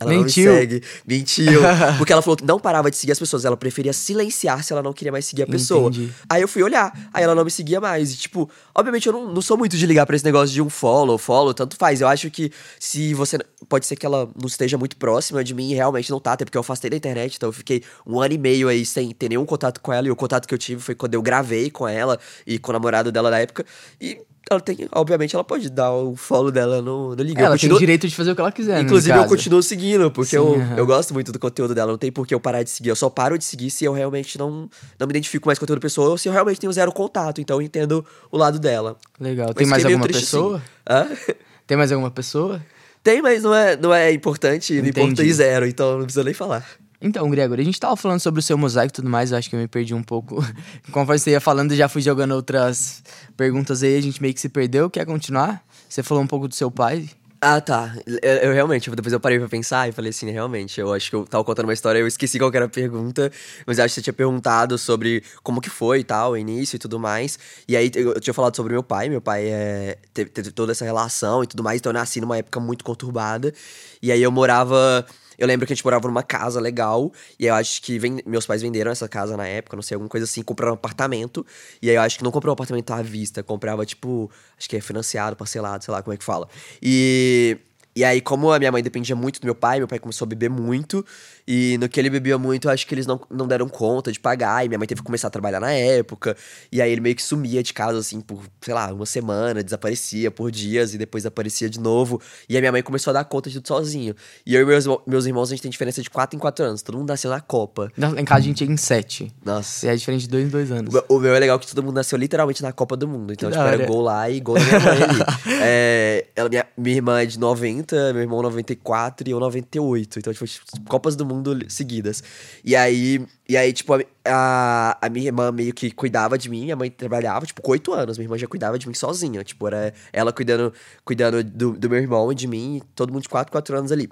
Ela 0.00 0.10
Mentiu. 0.10 0.44
não 0.44 0.52
me 0.52 0.58
segue. 0.60 0.82
Mentiu. 1.06 1.60
Porque 1.98 2.12
ela 2.12 2.22
falou 2.22 2.36
que 2.36 2.44
não 2.44 2.58
parava 2.58 2.90
de 2.90 2.96
seguir 2.96 3.12
as 3.12 3.18
pessoas. 3.18 3.44
Ela 3.44 3.56
preferia 3.56 3.92
silenciar 3.92 4.62
se 4.62 4.72
ela 4.72 4.82
não 4.82 4.92
queria 4.92 5.10
mais 5.10 5.24
seguir 5.24 5.42
a 5.42 5.46
pessoa. 5.46 5.88
Entendi. 5.88 6.12
Aí 6.28 6.42
eu 6.42 6.48
fui 6.48 6.62
olhar. 6.62 6.92
Aí 7.12 7.24
ela 7.24 7.34
não 7.34 7.44
me 7.44 7.50
seguia 7.50 7.80
mais. 7.80 8.12
E, 8.12 8.16
tipo, 8.16 8.48
obviamente 8.74 9.06
eu 9.06 9.12
não, 9.12 9.32
não 9.32 9.42
sou 9.42 9.56
muito 9.56 9.76
de 9.76 9.86
ligar 9.86 10.06
pra 10.06 10.14
esse 10.14 10.24
negócio 10.24 10.54
de 10.54 10.62
um 10.62 10.70
follow, 10.70 11.18
follow, 11.18 11.52
tanto 11.52 11.76
faz. 11.76 12.00
Eu 12.00 12.08
acho 12.08 12.30
que 12.30 12.52
se 12.78 13.14
você. 13.14 13.38
Pode 13.68 13.86
ser 13.86 13.96
que 13.96 14.06
ela 14.06 14.30
não 14.40 14.46
esteja 14.46 14.78
muito 14.78 14.96
próxima 14.96 15.42
de 15.42 15.52
mim 15.52 15.72
e 15.72 15.74
realmente 15.74 16.10
não 16.10 16.20
tá, 16.20 16.32
até 16.32 16.44
porque 16.44 16.56
eu 16.56 16.60
afastei 16.60 16.88
da 16.88 16.96
internet. 16.96 17.36
Então 17.36 17.48
eu 17.48 17.52
fiquei 17.52 17.82
um 18.06 18.20
ano 18.20 18.34
e 18.34 18.38
meio 18.38 18.68
aí 18.68 18.86
sem 18.86 19.10
ter 19.10 19.28
nenhum 19.28 19.44
contato 19.44 19.80
com 19.80 19.92
ela. 19.92 20.06
E 20.06 20.10
o 20.10 20.16
contato 20.16 20.46
que 20.46 20.54
eu 20.54 20.58
tive 20.58 20.80
foi 20.80 20.94
quando 20.94 21.14
eu 21.14 21.22
gravei 21.22 21.70
com 21.70 21.88
ela 21.88 22.18
e 22.46 22.58
com 22.58 22.70
o 22.70 22.72
namorado 22.72 23.10
dela 23.10 23.30
na 23.30 23.40
época. 23.40 23.66
E 24.00 24.18
ela 24.50 24.60
tem. 24.60 24.88
Obviamente 24.92 25.34
ela 25.34 25.44
pode 25.44 25.68
dar 25.70 25.92
o 25.92 26.16
follow 26.16 26.50
dela 26.50 26.80
no, 26.80 27.14
no 27.14 27.22
liga. 27.22 27.40
Ela 27.40 27.50
continuo- 27.54 27.76
tem 27.76 27.76
o 27.76 27.80
direito 27.80 28.08
de 28.08 28.14
fazer 28.14 28.30
o 28.32 28.34
que 28.34 28.40
ela 28.40 28.52
quiser, 28.52 28.76
né, 28.76 28.80
Inclusive, 28.82 29.16
eu 29.16 29.24
continuo 29.26 29.62
seguindo, 29.62 30.10
porque 30.10 30.30
Sim, 30.30 30.36
eu, 30.36 30.56
eu 30.76 30.86
gosto 30.86 31.12
muito 31.14 31.30
do 31.32 31.38
conteúdo 31.38 31.74
dela. 31.74 31.90
Não 31.92 31.98
tem 31.98 32.10
por 32.10 32.26
que 32.26 32.34
eu 32.34 32.40
parar 32.40 32.62
de 32.62 32.70
seguir. 32.70 32.88
Eu 32.88 32.96
só 32.96 33.08
paro 33.10 33.36
de 33.38 33.44
seguir 33.44 33.70
se 33.70 33.84
eu 33.84 33.92
realmente 33.92 34.38
não, 34.38 34.68
não 34.98 35.06
me 35.06 35.12
identifico 35.12 35.46
mais 35.48 35.58
com 35.58 35.64
o 35.64 35.66
conteúdo 35.66 35.80
da 35.80 35.82
pessoa 35.84 36.10
ou 36.10 36.18
se 36.18 36.28
eu 36.28 36.32
realmente 36.32 36.60
tenho 36.60 36.72
zero 36.72 36.92
contato. 36.92 37.40
Então 37.40 37.56
eu 37.58 37.62
entendo 37.62 38.04
o 38.30 38.36
lado 38.38 38.58
dela. 38.58 38.96
Legal. 39.20 39.48
Mas 39.48 39.56
Tem 39.56 39.66
mais 39.66 39.84
meio 39.84 39.96
alguma 39.96 40.08
triste, 40.08 40.24
pessoa? 40.24 40.62
Tem 41.66 41.76
mais 41.76 41.92
alguma 41.92 42.10
pessoa? 42.10 42.62
Tem, 43.02 43.22
mas 43.22 43.42
não 43.42 43.54
é, 43.54 43.76
não 43.76 43.92
é 43.94 44.12
importante. 44.12 44.72
Me 44.72 44.80
Entendi. 44.88 45.00
importa 45.00 45.24
em 45.24 45.32
zero, 45.32 45.66
então 45.66 45.92
não 45.98 46.04
precisa 46.04 46.24
nem 46.24 46.34
falar. 46.34 46.66
Então, 47.00 47.30
Gregor, 47.30 47.60
a 47.60 47.62
gente 47.62 47.78
tava 47.78 47.96
falando 47.96 48.18
sobre 48.18 48.40
o 48.40 48.42
seu 48.42 48.58
mosaico 48.58 48.92
e 48.92 48.96
tudo 48.96 49.08
mais, 49.08 49.30
eu 49.30 49.38
acho 49.38 49.48
que 49.48 49.54
eu 49.54 49.60
me 49.60 49.68
perdi 49.68 49.94
um 49.94 50.02
pouco. 50.02 50.44
Conforme 50.90 51.18
você 51.18 51.30
ia 51.30 51.40
falando, 51.40 51.74
já 51.74 51.88
fui 51.88 52.02
jogando 52.02 52.32
outras 52.32 53.02
perguntas 53.36 53.82
aí, 53.82 53.96
a 53.96 54.00
gente 54.00 54.20
meio 54.20 54.34
que 54.34 54.40
se 54.40 54.48
perdeu. 54.48 54.90
Quer 54.90 55.06
continuar? 55.06 55.62
Você 55.88 56.02
falou 56.02 56.22
um 56.22 56.26
pouco 56.26 56.48
do 56.48 56.54
seu 56.54 56.70
pai. 56.70 57.08
Ah, 57.40 57.60
tá. 57.60 57.94
Eu, 58.04 58.18
eu 58.20 58.52
realmente, 58.52 58.90
depois 58.90 59.12
eu 59.12 59.20
parei 59.20 59.38
pra 59.38 59.48
pensar 59.48 59.88
e 59.88 59.92
falei 59.92 60.10
assim, 60.10 60.28
realmente, 60.28 60.80
eu 60.80 60.92
acho 60.92 61.08
que 61.08 61.14
eu 61.14 61.24
tava 61.24 61.44
contando 61.44 61.66
uma 61.66 61.72
história, 61.72 62.00
eu 62.00 62.06
esqueci 62.06 62.36
qual 62.36 62.50
era 62.52 62.64
a 62.64 62.68
pergunta, 62.68 63.30
mas 63.64 63.78
acho 63.78 63.94
que 63.94 64.00
você 64.00 64.02
tinha 64.02 64.12
perguntado 64.12 64.76
sobre 64.76 65.22
como 65.44 65.60
que 65.60 65.70
foi 65.70 66.00
e 66.00 66.04
tal, 66.04 66.32
o 66.32 66.36
início 66.36 66.74
e 66.74 66.78
tudo 66.80 66.98
mais. 66.98 67.38
E 67.68 67.76
aí 67.76 67.92
eu, 67.94 68.14
eu 68.14 68.20
tinha 68.20 68.34
falado 68.34 68.56
sobre 68.56 68.72
meu 68.72 68.82
pai, 68.82 69.08
meu 69.08 69.20
pai 69.20 69.46
é, 69.46 69.98
teve, 70.12 70.30
teve 70.30 70.50
toda 70.50 70.72
essa 70.72 70.84
relação 70.84 71.44
e 71.44 71.46
tudo 71.46 71.62
mais, 71.62 71.78
então 71.78 71.90
eu 71.90 71.94
nasci 71.94 72.20
numa 72.20 72.36
época 72.38 72.58
muito 72.58 72.84
conturbada. 72.84 73.54
E 74.02 74.10
aí 74.10 74.22
eu 74.22 74.32
morava. 74.32 75.06
Eu 75.38 75.46
lembro 75.46 75.66
que 75.66 75.72
a 75.72 75.76
gente 75.76 75.84
morava 75.84 76.08
numa 76.08 76.22
casa 76.22 76.60
legal, 76.60 77.12
e 77.38 77.46
eu 77.46 77.54
acho 77.54 77.80
que 77.80 77.98
meus 78.26 78.44
pais 78.44 78.60
venderam 78.60 78.90
essa 78.90 79.08
casa 79.08 79.36
na 79.36 79.46
época, 79.46 79.76
não 79.76 79.82
sei, 79.82 79.94
alguma 79.94 80.08
coisa 80.08 80.24
assim, 80.24 80.42
compraram 80.42 80.72
um 80.72 80.74
apartamento. 80.74 81.46
E 81.80 81.88
aí 81.88 81.96
eu 81.96 82.02
acho 82.02 82.18
que 82.18 82.24
não 82.24 82.32
comprou 82.32 82.50
um 82.50 82.54
apartamento 82.54 82.90
à 82.90 83.00
vista, 83.00 83.42
comprava, 83.42 83.86
tipo, 83.86 84.30
acho 84.58 84.68
que 84.68 84.76
é 84.76 84.80
financiado, 84.80 85.36
parcelado, 85.36 85.84
sei 85.84 85.92
lá 85.92 86.02
como 86.02 86.12
é 86.12 86.16
que 86.16 86.24
fala. 86.24 86.48
E. 86.82 87.56
E 87.96 88.04
aí, 88.04 88.20
como 88.20 88.52
a 88.52 88.60
minha 88.60 88.70
mãe 88.70 88.80
dependia 88.80 89.16
muito 89.16 89.40
do 89.40 89.44
meu 89.44 89.56
pai, 89.56 89.78
meu 89.78 89.88
pai 89.88 89.98
começou 89.98 90.24
a 90.24 90.28
beber 90.28 90.48
muito. 90.48 91.04
E 91.50 91.78
no 91.78 91.88
que 91.88 91.98
ele 91.98 92.10
bebia 92.10 92.36
muito, 92.36 92.68
eu 92.68 92.72
acho 92.72 92.86
que 92.86 92.94
eles 92.94 93.06
não, 93.06 93.18
não 93.30 93.46
deram 93.48 93.66
conta 93.70 94.12
de 94.12 94.20
pagar. 94.20 94.66
E 94.66 94.68
minha 94.68 94.78
mãe 94.78 94.86
teve 94.86 95.00
que 95.00 95.04
começar 95.06 95.28
a 95.28 95.30
trabalhar 95.30 95.58
na 95.60 95.72
época. 95.72 96.36
E 96.70 96.82
aí 96.82 96.92
ele 96.92 97.00
meio 97.00 97.16
que 97.16 97.22
sumia 97.22 97.62
de 97.62 97.72
casa, 97.72 97.98
assim, 97.98 98.20
por, 98.20 98.42
sei 98.60 98.74
lá, 98.74 98.92
uma 98.92 99.06
semana, 99.06 99.62
desaparecia 99.64 100.30
por 100.30 100.50
dias 100.50 100.92
e 100.92 100.98
depois 100.98 101.24
aparecia 101.24 101.70
de 101.70 101.80
novo. 101.80 102.20
E 102.50 102.56
a 102.58 102.60
minha 102.60 102.70
mãe 102.70 102.82
começou 102.82 103.10
a 103.12 103.14
dar 103.14 103.24
conta 103.24 103.48
de 103.48 103.56
tudo 103.62 103.68
sozinho. 103.68 104.14
E 104.44 104.54
eu 104.54 104.60
e 104.60 104.64
meus, 104.66 104.84
meus 105.06 105.24
irmãos, 105.24 105.48
a 105.48 105.54
gente 105.54 105.62
tem 105.62 105.70
diferença 105.70 106.02
de 106.02 106.10
4 106.10 106.36
em 106.36 106.38
4 106.38 106.64
anos. 106.66 106.82
Todo 106.82 106.98
mundo 106.98 107.08
nasceu 107.08 107.30
na 107.30 107.40
Copa. 107.40 107.90
Em 108.20 108.24
casa 108.26 108.40
a 108.40 108.42
gente 108.44 108.62
é 108.62 108.66
em 108.66 108.76
sete. 108.76 109.32
Nossa. 109.42 109.86
E 109.86 109.88
é 109.88 109.96
diferente 109.96 110.22
de 110.22 110.28
dois 110.28 110.44
em 110.44 110.48
dois 110.48 110.70
anos. 110.70 110.90
O 110.90 110.92
meu- 110.92 111.04
O 111.08 111.18
meu 111.18 111.34
é 111.34 111.38
legal 111.38 111.58
que 111.58 111.66
todo 111.66 111.82
mundo 111.82 111.94
nasceu 111.94 112.18
literalmente 112.18 112.62
na 112.62 112.72
Copa 112.72 112.94
do 112.94 113.08
Mundo. 113.08 113.32
Então, 113.32 113.48
Que 113.50 113.56
tipo, 113.56 113.66
era 113.66 113.86
gol 113.86 114.02
lá 114.02 114.28
e 114.28 114.38
gol 114.38 114.56
da 114.56 114.64
minha 114.64 114.80
mãe 114.80 115.02
ali. 115.02 115.18
É, 115.70 116.26
ela, 116.36 116.48
minha, 116.48 116.66
minha 116.76 116.96
irmã 116.96 117.20
é 117.22 117.26
de 117.26 117.38
90, 117.38 118.12
meu 118.12 118.22
irmão 118.22 118.42
94 118.42 119.28
e 119.28 119.32
eu 119.32 119.40
98. 119.40 120.18
Então, 120.18 120.32
tipo, 120.32 120.44
Copas 120.88 121.16
do 121.16 121.24
Mundo 121.26 121.37
seguidas. 121.68 122.22
E 122.64 122.74
aí, 122.76 123.24
e 123.48 123.56
aí 123.56 123.72
tipo, 123.72 123.94
a, 123.94 124.00
a, 124.24 124.98
a 125.06 125.08
minha 125.08 125.26
irmã 125.26 125.50
meio 125.50 125.72
que 125.72 125.90
cuidava 125.90 126.38
de 126.38 126.48
mim, 126.48 126.62
minha 126.62 126.76
mãe 126.76 126.90
trabalhava, 126.90 127.46
tipo, 127.46 127.62
com 127.62 127.72
8 127.72 127.92
anos. 127.92 128.18
Minha 128.18 128.26
irmã 128.26 128.38
já 128.38 128.46
cuidava 128.46 128.78
de 128.78 128.86
mim 128.86 128.94
sozinha. 128.94 129.42
Tipo, 129.44 129.66
era 129.66 129.92
ela 130.12 130.32
cuidando, 130.32 130.72
cuidando 131.04 131.42
do, 131.42 131.72
do 131.72 131.90
meu 131.90 131.98
irmão 131.98 132.30
e 132.32 132.34
de 132.34 132.46
mim, 132.46 132.80
todo 132.94 133.12
mundo 133.12 133.22
de 133.22 133.28
4, 133.28 133.50
4 133.50 133.76
anos 133.76 133.92
ali. 133.92 134.08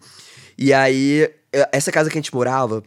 E 0.58 0.72
aí, 0.72 1.30
essa 1.72 1.92
casa 1.92 2.10
que 2.10 2.16
a 2.16 2.20
gente 2.20 2.34
morava, 2.34 2.82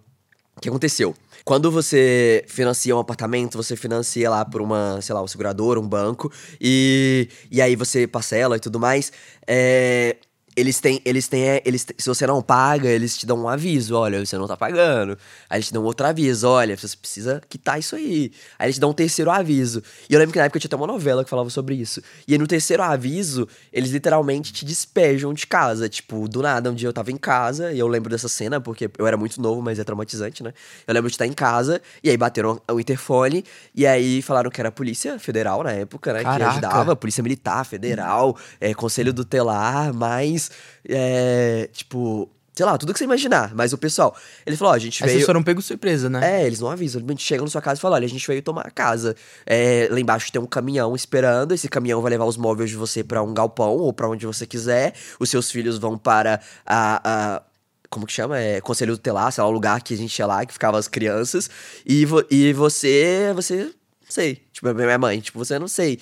o 0.56 0.62
que 0.62 0.70
aconteceu? 0.70 1.16
Quando 1.46 1.72
você 1.72 2.44
financia 2.48 2.96
um 2.96 3.00
apartamento, 3.00 3.58
você 3.58 3.76
financia 3.76 4.30
lá 4.30 4.44
por 4.44 4.62
uma, 4.62 5.02
sei 5.02 5.16
lá, 5.16 5.22
um 5.24 5.28
segurador, 5.28 5.78
um 5.78 5.88
banco, 5.88 6.32
e, 6.60 7.30
e 7.50 7.62
aí 7.62 7.76
você 7.76 8.06
parcela 8.06 8.58
e 8.58 8.60
tudo 8.60 8.80
mais. 8.80 9.12
É, 9.48 10.18
eles 10.56 10.80
têm, 10.80 11.02
eles 11.06 11.28
têm, 11.28 11.44
é, 11.44 11.62
eles, 11.66 11.86
te- 11.86 11.96
se 11.98 12.08
você 12.08 12.26
não 12.28 12.42
paga, 12.42 12.90
eles 12.90 13.18
te 13.18 13.26
dão 13.26 13.38
um 13.40 13.48
aviso, 13.48 13.96
olha, 13.96 14.24
você 14.26 14.38
não 14.38 14.48
tá 14.48 14.58
pagando. 14.58 15.18
Aí 15.50 15.58
eles 15.58 15.68
te 15.68 15.74
dão 15.74 15.84
outro 15.84 16.06
aviso, 16.06 16.48
olha, 16.48 16.76
você 16.78 16.96
precisa 16.98 17.42
quitar 17.50 17.80
isso 17.80 17.96
aí. 17.96 18.32
Aí 18.58 18.68
eles 18.68 18.76
te 18.76 18.80
dão 18.82 18.90
um 18.92 18.94
terceiro 18.94 19.32
aviso. 19.32 19.82
E 20.10 20.14
eu 20.14 20.20
lembro 20.20 20.34
que 20.34 20.40
na 20.40 20.46
época 20.46 20.60
tinha 20.60 20.68
até 20.70 20.76
uma 20.76 20.88
novela 20.88 21.24
que 21.24 21.30
falava 21.30 21.50
sobre 21.50 21.76
isso. 21.76 22.02
E 22.28 22.34
aí 22.34 22.38
no 22.38 22.48
terceiro 22.48 22.84
aviso, 22.84 23.48
eles 23.74 23.92
literalmente 23.92 24.54
te 24.54 24.64
despejam 24.66 25.34
de 25.34 25.46
casa. 25.48 25.90
Tipo, 25.90 26.28
do 26.28 26.42
nada, 26.42 26.72
um 26.72 26.76
dia 26.76 26.88
eu 26.88 26.94
tava 26.94 27.12
em 27.12 27.18
casa, 27.18 27.72
e 27.74 27.80
eu 27.80 27.88
lembro 27.88 28.10
dessa 28.10 28.30
cena, 28.30 28.62
porque 28.62 28.90
eu 28.98 29.06
era 29.08 29.18
muito 29.18 29.42
novo, 29.42 29.62
mas 29.62 29.80
é 29.80 29.84
traumatizante, 29.84 30.44
né? 30.44 30.54
Eu 30.88 30.94
lembro 30.94 31.10
de 31.10 31.16
estar 31.16 31.26
em 31.26 31.34
casa, 31.34 31.82
e 32.04 32.10
aí 32.10 32.16
bateram 32.18 32.62
o 32.72 32.80
interfone, 32.80 33.44
e 33.76 33.86
aí 33.86 34.22
falaram 34.22 34.50
que 34.50 34.62
era 34.62 34.70
a 34.70 34.72
Polícia 34.72 35.18
Federal 35.20 35.64
na 35.64 35.72
época, 35.72 36.14
né? 36.14 36.20
Que 36.20 36.26
Caraca. 36.26 36.52
ajudava, 36.52 36.96
Polícia 36.96 37.22
Militar 37.24 37.66
Federal, 37.66 38.38
é, 38.62 38.74
Conselho 38.74 39.14
Tutelar, 39.14 39.94
mais, 39.94 40.39
é, 40.88 41.70
tipo, 41.74 42.30
sei 42.56 42.66
lá, 42.66 42.78
tudo 42.78 42.92
que 42.94 43.00
você 43.00 43.06
imaginar. 43.06 43.54
Mas 43.56 43.72
o 43.74 43.78
pessoal, 43.78 44.16
ele 44.46 44.56
falou, 44.58 44.74
ó, 44.74 44.76
a 44.76 44.80
gente 44.80 45.02
Aí 45.04 45.08
veio... 45.08 45.20
vocês 45.20 45.26
foram 45.26 45.42
pegos 45.42 45.66
surpresa, 45.66 46.10
né? 46.10 46.42
É, 46.42 46.46
eles 46.46 46.60
não 46.60 46.70
avisam. 46.70 47.02
Eles 47.02 47.22
chegam 47.22 47.46
na 47.46 47.50
sua 47.52 47.62
casa 47.62 47.80
e 47.80 47.82
falam: 47.82 47.96
olha, 47.96 48.06
a 48.06 48.10
gente 48.10 48.26
veio 48.28 48.42
tomar 48.42 48.68
a 48.68 48.72
casa. 48.72 49.16
É, 49.46 49.88
lá 49.92 50.00
embaixo 50.00 50.32
tem 50.32 50.42
um 50.42 50.46
caminhão 50.46 50.96
esperando. 50.96 51.54
Esse 51.54 51.68
caminhão 51.70 52.02
vai 52.02 52.10
levar 52.12 52.26
os 52.26 52.38
móveis 52.38 52.70
de 52.70 52.76
você 52.76 53.04
pra 53.04 53.24
um 53.24 53.34
galpão 53.34 53.78
ou 53.78 53.92
pra 53.94 54.08
onde 54.10 54.26
você 54.26 54.46
quiser. 54.46 54.94
Os 55.20 55.30
seus 55.30 55.50
filhos 55.52 55.78
vão 55.78 55.98
para 55.98 56.40
a. 56.66 57.02
a- 57.38 57.42
como 57.90 58.06
que 58.06 58.14
chama? 58.14 58.38
É, 58.38 58.62
Conselho 58.62 58.96
Tutelar, 58.96 59.32
sei 59.32 59.42
lá, 59.44 59.50
o 59.50 59.52
lugar 59.52 59.82
que 59.82 59.96
a 59.96 59.98
gente 59.98 60.16
ia 60.20 60.28
lá, 60.28 60.46
que 60.46 60.54
ficavam 60.54 60.80
as 60.80 60.88
crianças. 60.88 61.50
E, 61.86 62.06
vo- 62.06 62.24
e 62.30 62.54
você. 62.54 63.32
Você. 63.34 63.64
Não 63.64 64.12
sei. 64.12 64.44
Tipo, 64.54 64.72
minha 64.76 64.98
mãe, 64.98 65.20
tipo, 65.20 65.40
você 65.40 65.58
não 65.58 65.68
sei. 65.68 66.00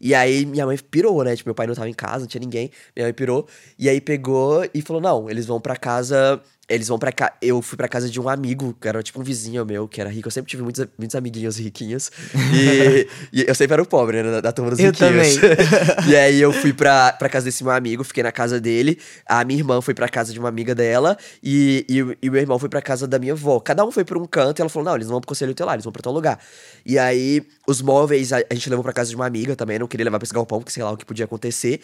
E 0.00 0.14
aí 0.14 0.46
minha 0.46 0.66
mãe 0.66 0.76
pirou, 0.78 1.22
né? 1.24 1.34
Tipo, 1.36 1.48
meu 1.48 1.54
pai 1.54 1.66
não 1.66 1.74
tava 1.74 1.88
em 1.88 1.94
casa, 1.94 2.20
não 2.20 2.26
tinha 2.26 2.40
ninguém. 2.40 2.70
Minha 2.94 3.06
mãe 3.06 3.12
pirou. 3.12 3.46
E 3.78 3.88
aí 3.88 4.00
pegou 4.00 4.64
e 4.72 4.82
falou: 4.82 5.02
não, 5.02 5.28
eles 5.30 5.46
vão 5.46 5.60
pra 5.60 5.76
casa. 5.76 6.40
Eles 6.68 6.86
vão 6.88 6.98
pra 6.98 7.10
cá. 7.10 7.32
Eu 7.40 7.62
fui 7.62 7.78
pra 7.78 7.88
casa 7.88 8.10
de 8.10 8.20
um 8.20 8.28
amigo, 8.28 8.76
que 8.78 8.86
era 8.86 9.02
tipo 9.02 9.18
um 9.18 9.22
vizinho 9.24 9.64
meu, 9.64 9.88
que 9.88 10.00
era 10.02 10.10
rico. 10.10 10.28
Eu 10.28 10.32
sempre 10.32 10.50
tive 10.50 10.62
muitos, 10.62 10.84
muitos 10.98 11.16
amiguinhos 11.16 11.56
riquinhos. 11.58 12.10
E, 12.52 13.08
e 13.32 13.44
eu 13.48 13.54
sempre 13.54 13.72
era 13.72 13.82
o 13.82 13.86
pobre, 13.86 14.22
né? 14.22 14.30
Da, 14.32 14.40
da 14.42 14.52
turma 14.52 14.70
dos 14.72 14.78
Eu 14.78 14.90
riquinhos. 14.90 15.36
também. 15.36 15.56
e 16.12 16.14
aí 16.14 16.38
eu 16.40 16.52
fui 16.52 16.74
pra, 16.74 17.12
pra 17.14 17.28
casa 17.30 17.46
desse 17.46 17.64
meu 17.64 17.72
amigo, 17.72 18.04
fiquei 18.04 18.22
na 18.22 18.30
casa 18.30 18.60
dele. 18.60 18.98
A 19.26 19.42
minha 19.44 19.58
irmã 19.60 19.80
foi 19.80 19.94
pra 19.94 20.10
casa 20.10 20.30
de 20.30 20.38
uma 20.38 20.50
amiga 20.50 20.74
dela. 20.74 21.16
E, 21.42 21.86
e, 21.88 22.02
o- 22.02 22.14
e 22.20 22.28
meu 22.28 22.40
irmão 22.40 22.58
foi 22.58 22.68
pra 22.68 22.82
casa 22.82 23.06
da 23.08 23.18
minha 23.18 23.32
avó. 23.32 23.58
Cada 23.60 23.82
um 23.84 23.90
foi 23.90 24.04
pra 24.04 24.18
um 24.18 24.26
canto 24.26 24.58
e 24.58 24.62
ela 24.62 24.68
falou: 24.68 24.84
não, 24.86 24.94
eles 24.94 25.06
não 25.06 25.12
vão 25.12 25.20
pro 25.22 25.28
conselho 25.28 25.52
tutelar, 25.52 25.74
eles 25.74 25.84
vão 25.84 25.92
pra 25.92 26.02
tal 26.02 26.12
lugar. 26.12 26.38
E 26.84 26.98
aí, 26.98 27.42
os 27.66 27.80
móveis 27.80 28.30
a, 28.30 28.42
a 28.50 28.54
gente 28.54 28.68
levou 28.68 28.82
pra 28.82 28.92
casa 28.92 29.08
de 29.08 29.16
uma 29.16 29.24
amiga 29.26 29.56
também. 29.56 29.78
Não 29.78 29.86
queria 29.86 30.04
levar 30.04 30.18
pra 30.18 30.26
esse 30.26 30.34
galpão, 30.34 30.58
porque 30.58 30.70
sei 30.72 30.82
lá 30.82 30.90
o 30.92 30.96
que 30.98 31.06
podia 31.06 31.24
acontecer. 31.24 31.80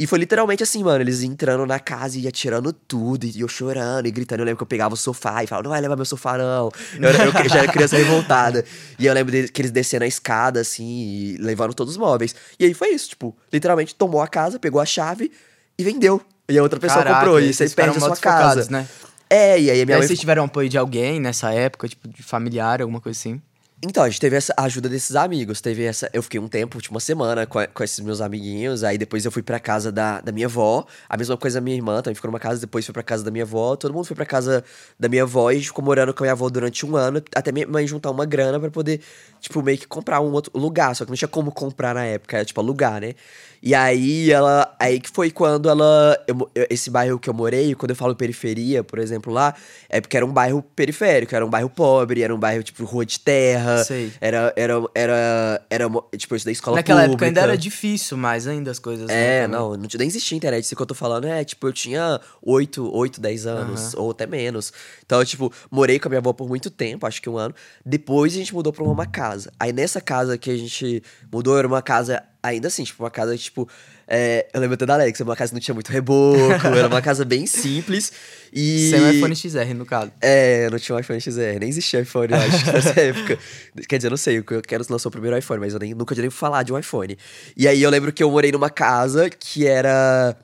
E 0.00 0.06
foi 0.06 0.20
literalmente 0.20 0.62
assim, 0.62 0.84
mano, 0.84 1.02
eles 1.02 1.22
entrando 1.24 1.66
na 1.66 1.80
casa 1.80 2.16
e 2.18 2.28
atirando 2.28 2.72
tudo, 2.72 3.24
e 3.26 3.40
eu 3.40 3.48
chorando 3.48 4.06
e 4.06 4.10
gritando. 4.12 4.40
Eu 4.40 4.44
lembro 4.44 4.58
que 4.58 4.62
eu 4.62 4.66
pegava 4.66 4.94
o 4.94 4.96
sofá 4.96 5.42
e 5.42 5.46
falava, 5.48 5.64
não 5.64 5.70
vai 5.72 5.80
levar 5.80 5.96
meu 5.96 6.04
sofá, 6.04 6.38
não. 6.38 6.70
Eu, 6.94 7.10
eu 7.42 7.48
já 7.48 7.58
era 7.58 7.72
criança 7.72 7.96
revoltada. 7.96 8.64
E 8.96 9.06
eu 9.06 9.12
lembro 9.12 9.32
deles- 9.32 9.50
que 9.50 9.60
eles 9.60 9.72
descendo 9.72 10.04
a 10.04 10.06
escada, 10.06 10.60
assim, 10.60 10.84
e 10.84 11.36
levando 11.40 11.74
todos 11.74 11.94
os 11.94 11.98
móveis. 11.98 12.32
E 12.60 12.64
aí 12.64 12.74
foi 12.74 12.90
isso, 12.90 13.08
tipo, 13.08 13.36
literalmente 13.52 13.92
tomou 13.94 14.20
a 14.22 14.28
casa, 14.28 14.58
pegou 14.60 14.80
a 14.80 14.86
chave 14.86 15.32
e 15.76 15.82
vendeu. 15.82 16.20
E 16.48 16.56
a 16.56 16.62
outra 16.62 16.78
pessoa 16.78 17.02
Caraca, 17.02 17.18
comprou, 17.20 17.40
e 17.40 17.52
você 17.52 17.68
perde 17.68 17.98
a 17.98 18.00
sua 18.00 18.16
casa. 18.16 18.70
né? 18.70 18.86
É, 19.28 19.60
e 19.60 19.70
aí 19.70 19.80
a 19.80 19.82
E 19.82 19.84
minha 19.84 19.96
aí 19.96 20.00
mãe 20.00 20.06
vocês 20.06 20.18
tiveram 20.18 20.44
apoio 20.44 20.68
de 20.68 20.78
alguém 20.78 21.20
nessa 21.20 21.52
época, 21.52 21.88
tipo, 21.88 22.06
de 22.08 22.22
familiar, 22.22 22.80
alguma 22.80 23.00
coisa 23.00 23.18
assim? 23.18 23.42
Então, 23.80 24.02
a 24.02 24.08
gente 24.08 24.20
teve 24.20 24.34
essa 24.34 24.52
ajuda 24.56 24.88
desses 24.88 25.14
amigos. 25.14 25.60
Teve 25.60 25.84
essa. 25.84 26.10
Eu 26.12 26.20
fiquei 26.20 26.40
um 26.40 26.48
tempo, 26.48 26.80
tipo, 26.82 26.92
uma 26.92 26.98
semana 26.98 27.46
com, 27.46 27.64
com 27.72 27.84
esses 27.84 28.00
meus 28.00 28.20
amiguinhos. 28.20 28.82
Aí 28.82 28.98
depois 28.98 29.24
eu 29.24 29.30
fui 29.30 29.40
pra 29.40 29.60
casa 29.60 29.92
da, 29.92 30.20
da 30.20 30.32
minha 30.32 30.46
avó. 30.46 30.84
A 31.08 31.16
mesma 31.16 31.36
coisa 31.36 31.58
a 31.58 31.62
minha 31.62 31.76
irmã 31.76 32.02
também 32.02 32.16
ficou 32.16 32.28
numa 32.28 32.40
casa, 32.40 32.60
depois 32.60 32.84
foi 32.84 32.92
pra 32.92 33.04
casa 33.04 33.22
da 33.22 33.30
minha 33.30 33.44
avó. 33.44 33.76
Todo 33.76 33.94
mundo 33.94 34.04
foi 34.04 34.16
pra 34.16 34.26
casa 34.26 34.64
da 34.98 35.08
minha 35.08 35.22
avó 35.22 35.48
e 35.52 35.54
a 35.54 35.58
gente 35.58 35.68
ficou 35.68 35.84
morando 35.84 36.12
com 36.12 36.24
a 36.24 36.26
minha 36.26 36.32
avó 36.32 36.48
durante 36.50 36.84
um 36.84 36.96
ano, 36.96 37.22
até 37.32 37.52
minha 37.52 37.68
mãe 37.68 37.86
juntar 37.86 38.10
uma 38.10 38.24
grana 38.26 38.58
pra 38.58 38.68
poder, 38.68 39.00
tipo, 39.40 39.62
meio 39.62 39.78
que 39.78 39.86
comprar 39.86 40.20
um 40.20 40.32
outro 40.32 40.50
lugar. 40.58 40.96
Só 40.96 41.04
que 41.04 41.10
não 41.12 41.16
tinha 41.16 41.28
como 41.28 41.52
comprar 41.52 41.94
na 41.94 42.04
época, 42.04 42.36
era 42.36 42.44
tipo 42.44 42.60
alugar, 42.60 43.00
né? 43.00 43.14
E 43.62 43.74
aí 43.74 44.30
ela. 44.30 44.74
Aí 44.80 45.00
que 45.00 45.10
foi 45.10 45.30
quando 45.30 45.68
ela. 45.68 46.16
eu- 46.26 46.50
esse 46.70 46.90
bairro 46.90 47.18
que 47.18 47.28
eu 47.30 47.34
morei, 47.34 47.74
quando 47.74 47.90
eu 47.90 47.96
falo 47.96 48.14
periferia, 48.14 48.82
por 48.84 48.98
exemplo, 48.98 49.32
lá, 49.32 49.54
é 49.88 50.00
porque 50.00 50.16
era 50.16 50.24
um 50.26 50.32
bairro 50.32 50.62
periférico, 50.62 51.34
era 51.34 51.44
um 51.44 51.50
bairro 51.50 51.68
pobre, 51.70 52.22
era 52.22 52.34
um 52.34 52.38
bairro, 52.38 52.62
tipo, 52.62 52.84
rua 52.84 53.04
de 53.04 53.18
terra. 53.20 53.67
Terra. 53.74 53.84
Sei. 53.84 54.12
Era, 54.20 54.52
era, 54.56 54.74
era, 54.94 55.66
era, 55.70 55.84
tipo, 56.16 56.34
isso 56.36 56.44
da 56.44 56.52
escola 56.52 56.76
Naquela 56.76 57.02
pública. 57.02 57.24
época 57.24 57.26
ainda 57.26 57.40
era 57.40 57.56
difícil 57.58 58.16
mais 58.16 58.46
ainda 58.46 58.70
as 58.70 58.78
coisas. 58.78 59.06
né, 59.08 59.38
É, 59.44 59.46
não, 59.46 59.76
não 59.76 59.88
nem 59.98 60.06
existia 60.08 60.36
internet. 60.36 60.64
Isso 60.64 60.74
que 60.76 60.82
eu 60.82 60.86
tô 60.86 60.94
falando 60.94 61.26
é, 61.26 61.44
tipo, 61.44 61.66
eu 61.66 61.72
tinha 61.72 62.20
8, 62.42 62.94
8 62.94 63.20
10 63.20 63.46
anos, 63.46 63.94
ou 63.94 64.10
até 64.10 64.26
menos. 64.26 64.72
Então, 65.04 65.20
eu, 65.20 65.26
tipo, 65.26 65.52
morei 65.70 65.98
com 65.98 66.08
a 66.08 66.10
minha 66.10 66.20
avó 66.20 66.32
por 66.32 66.48
muito 66.48 66.70
tempo, 66.70 67.06
acho 67.06 67.20
que 67.20 67.28
um 67.28 67.36
ano. 67.36 67.54
Depois 67.84 68.32
a 68.34 68.36
gente 68.36 68.54
mudou 68.54 68.72
pra 68.72 68.84
uma 68.84 69.06
casa. 69.06 69.52
Aí 69.58 69.72
nessa 69.72 70.00
casa 70.00 70.36
que 70.38 70.50
a 70.50 70.56
gente 70.56 71.02
mudou, 71.32 71.58
era 71.58 71.66
uma 71.66 71.82
casa, 71.82 72.22
ainda 72.42 72.68
assim, 72.68 72.84
tipo, 72.84 73.02
uma 73.02 73.10
casa, 73.10 73.36
tipo. 73.36 73.68
É, 74.08 74.46
eu 74.54 74.60
lembro 74.60 74.74
até 74.74 74.86
da 74.86 74.94
Alexa, 74.94 75.22
uma 75.22 75.36
casa 75.36 75.50
que 75.50 75.54
não 75.54 75.60
tinha 75.60 75.74
muito 75.74 75.90
reboco, 75.90 76.66
era 76.66 76.88
uma 76.88 77.02
casa 77.02 77.24
bem 77.24 77.46
simples. 77.46 78.10
E. 78.52 78.90
Sem 78.90 79.00
o 79.00 79.10
iPhone 79.10 79.36
XR, 79.36 79.74
no 79.74 79.84
caso. 79.84 80.10
É, 80.20 80.70
não 80.70 80.78
tinha 80.78 80.96
um 80.96 80.98
iPhone 80.98 81.20
XR, 81.20 81.58
nem 81.60 81.68
existia 81.68 82.00
iPhone, 82.00 82.32
eu 82.32 82.38
acho, 82.38 82.72
nessa 82.72 82.98
época. 83.00 83.38
Quer 83.86 83.98
dizer, 83.98 84.08
eu 84.08 84.10
não 84.10 84.16
sei, 84.16 84.38
eu 84.38 84.62
quero 84.62 84.84
lançou 84.88 85.10
o 85.10 85.12
primeiro 85.12 85.36
iPhone, 85.36 85.60
mas 85.60 85.74
eu 85.74 85.78
nem, 85.78 85.92
nunca 85.92 86.14
tinha 86.14 86.22
nem 86.22 86.30
falar 86.30 86.62
de 86.62 86.72
um 86.72 86.78
iPhone. 86.78 87.18
E 87.54 87.68
aí 87.68 87.82
eu 87.82 87.90
lembro 87.90 88.10
que 88.10 88.22
eu 88.22 88.30
morei 88.30 88.50
numa 88.50 88.70
casa 88.70 89.28
que 89.28 89.66
era 89.66 90.34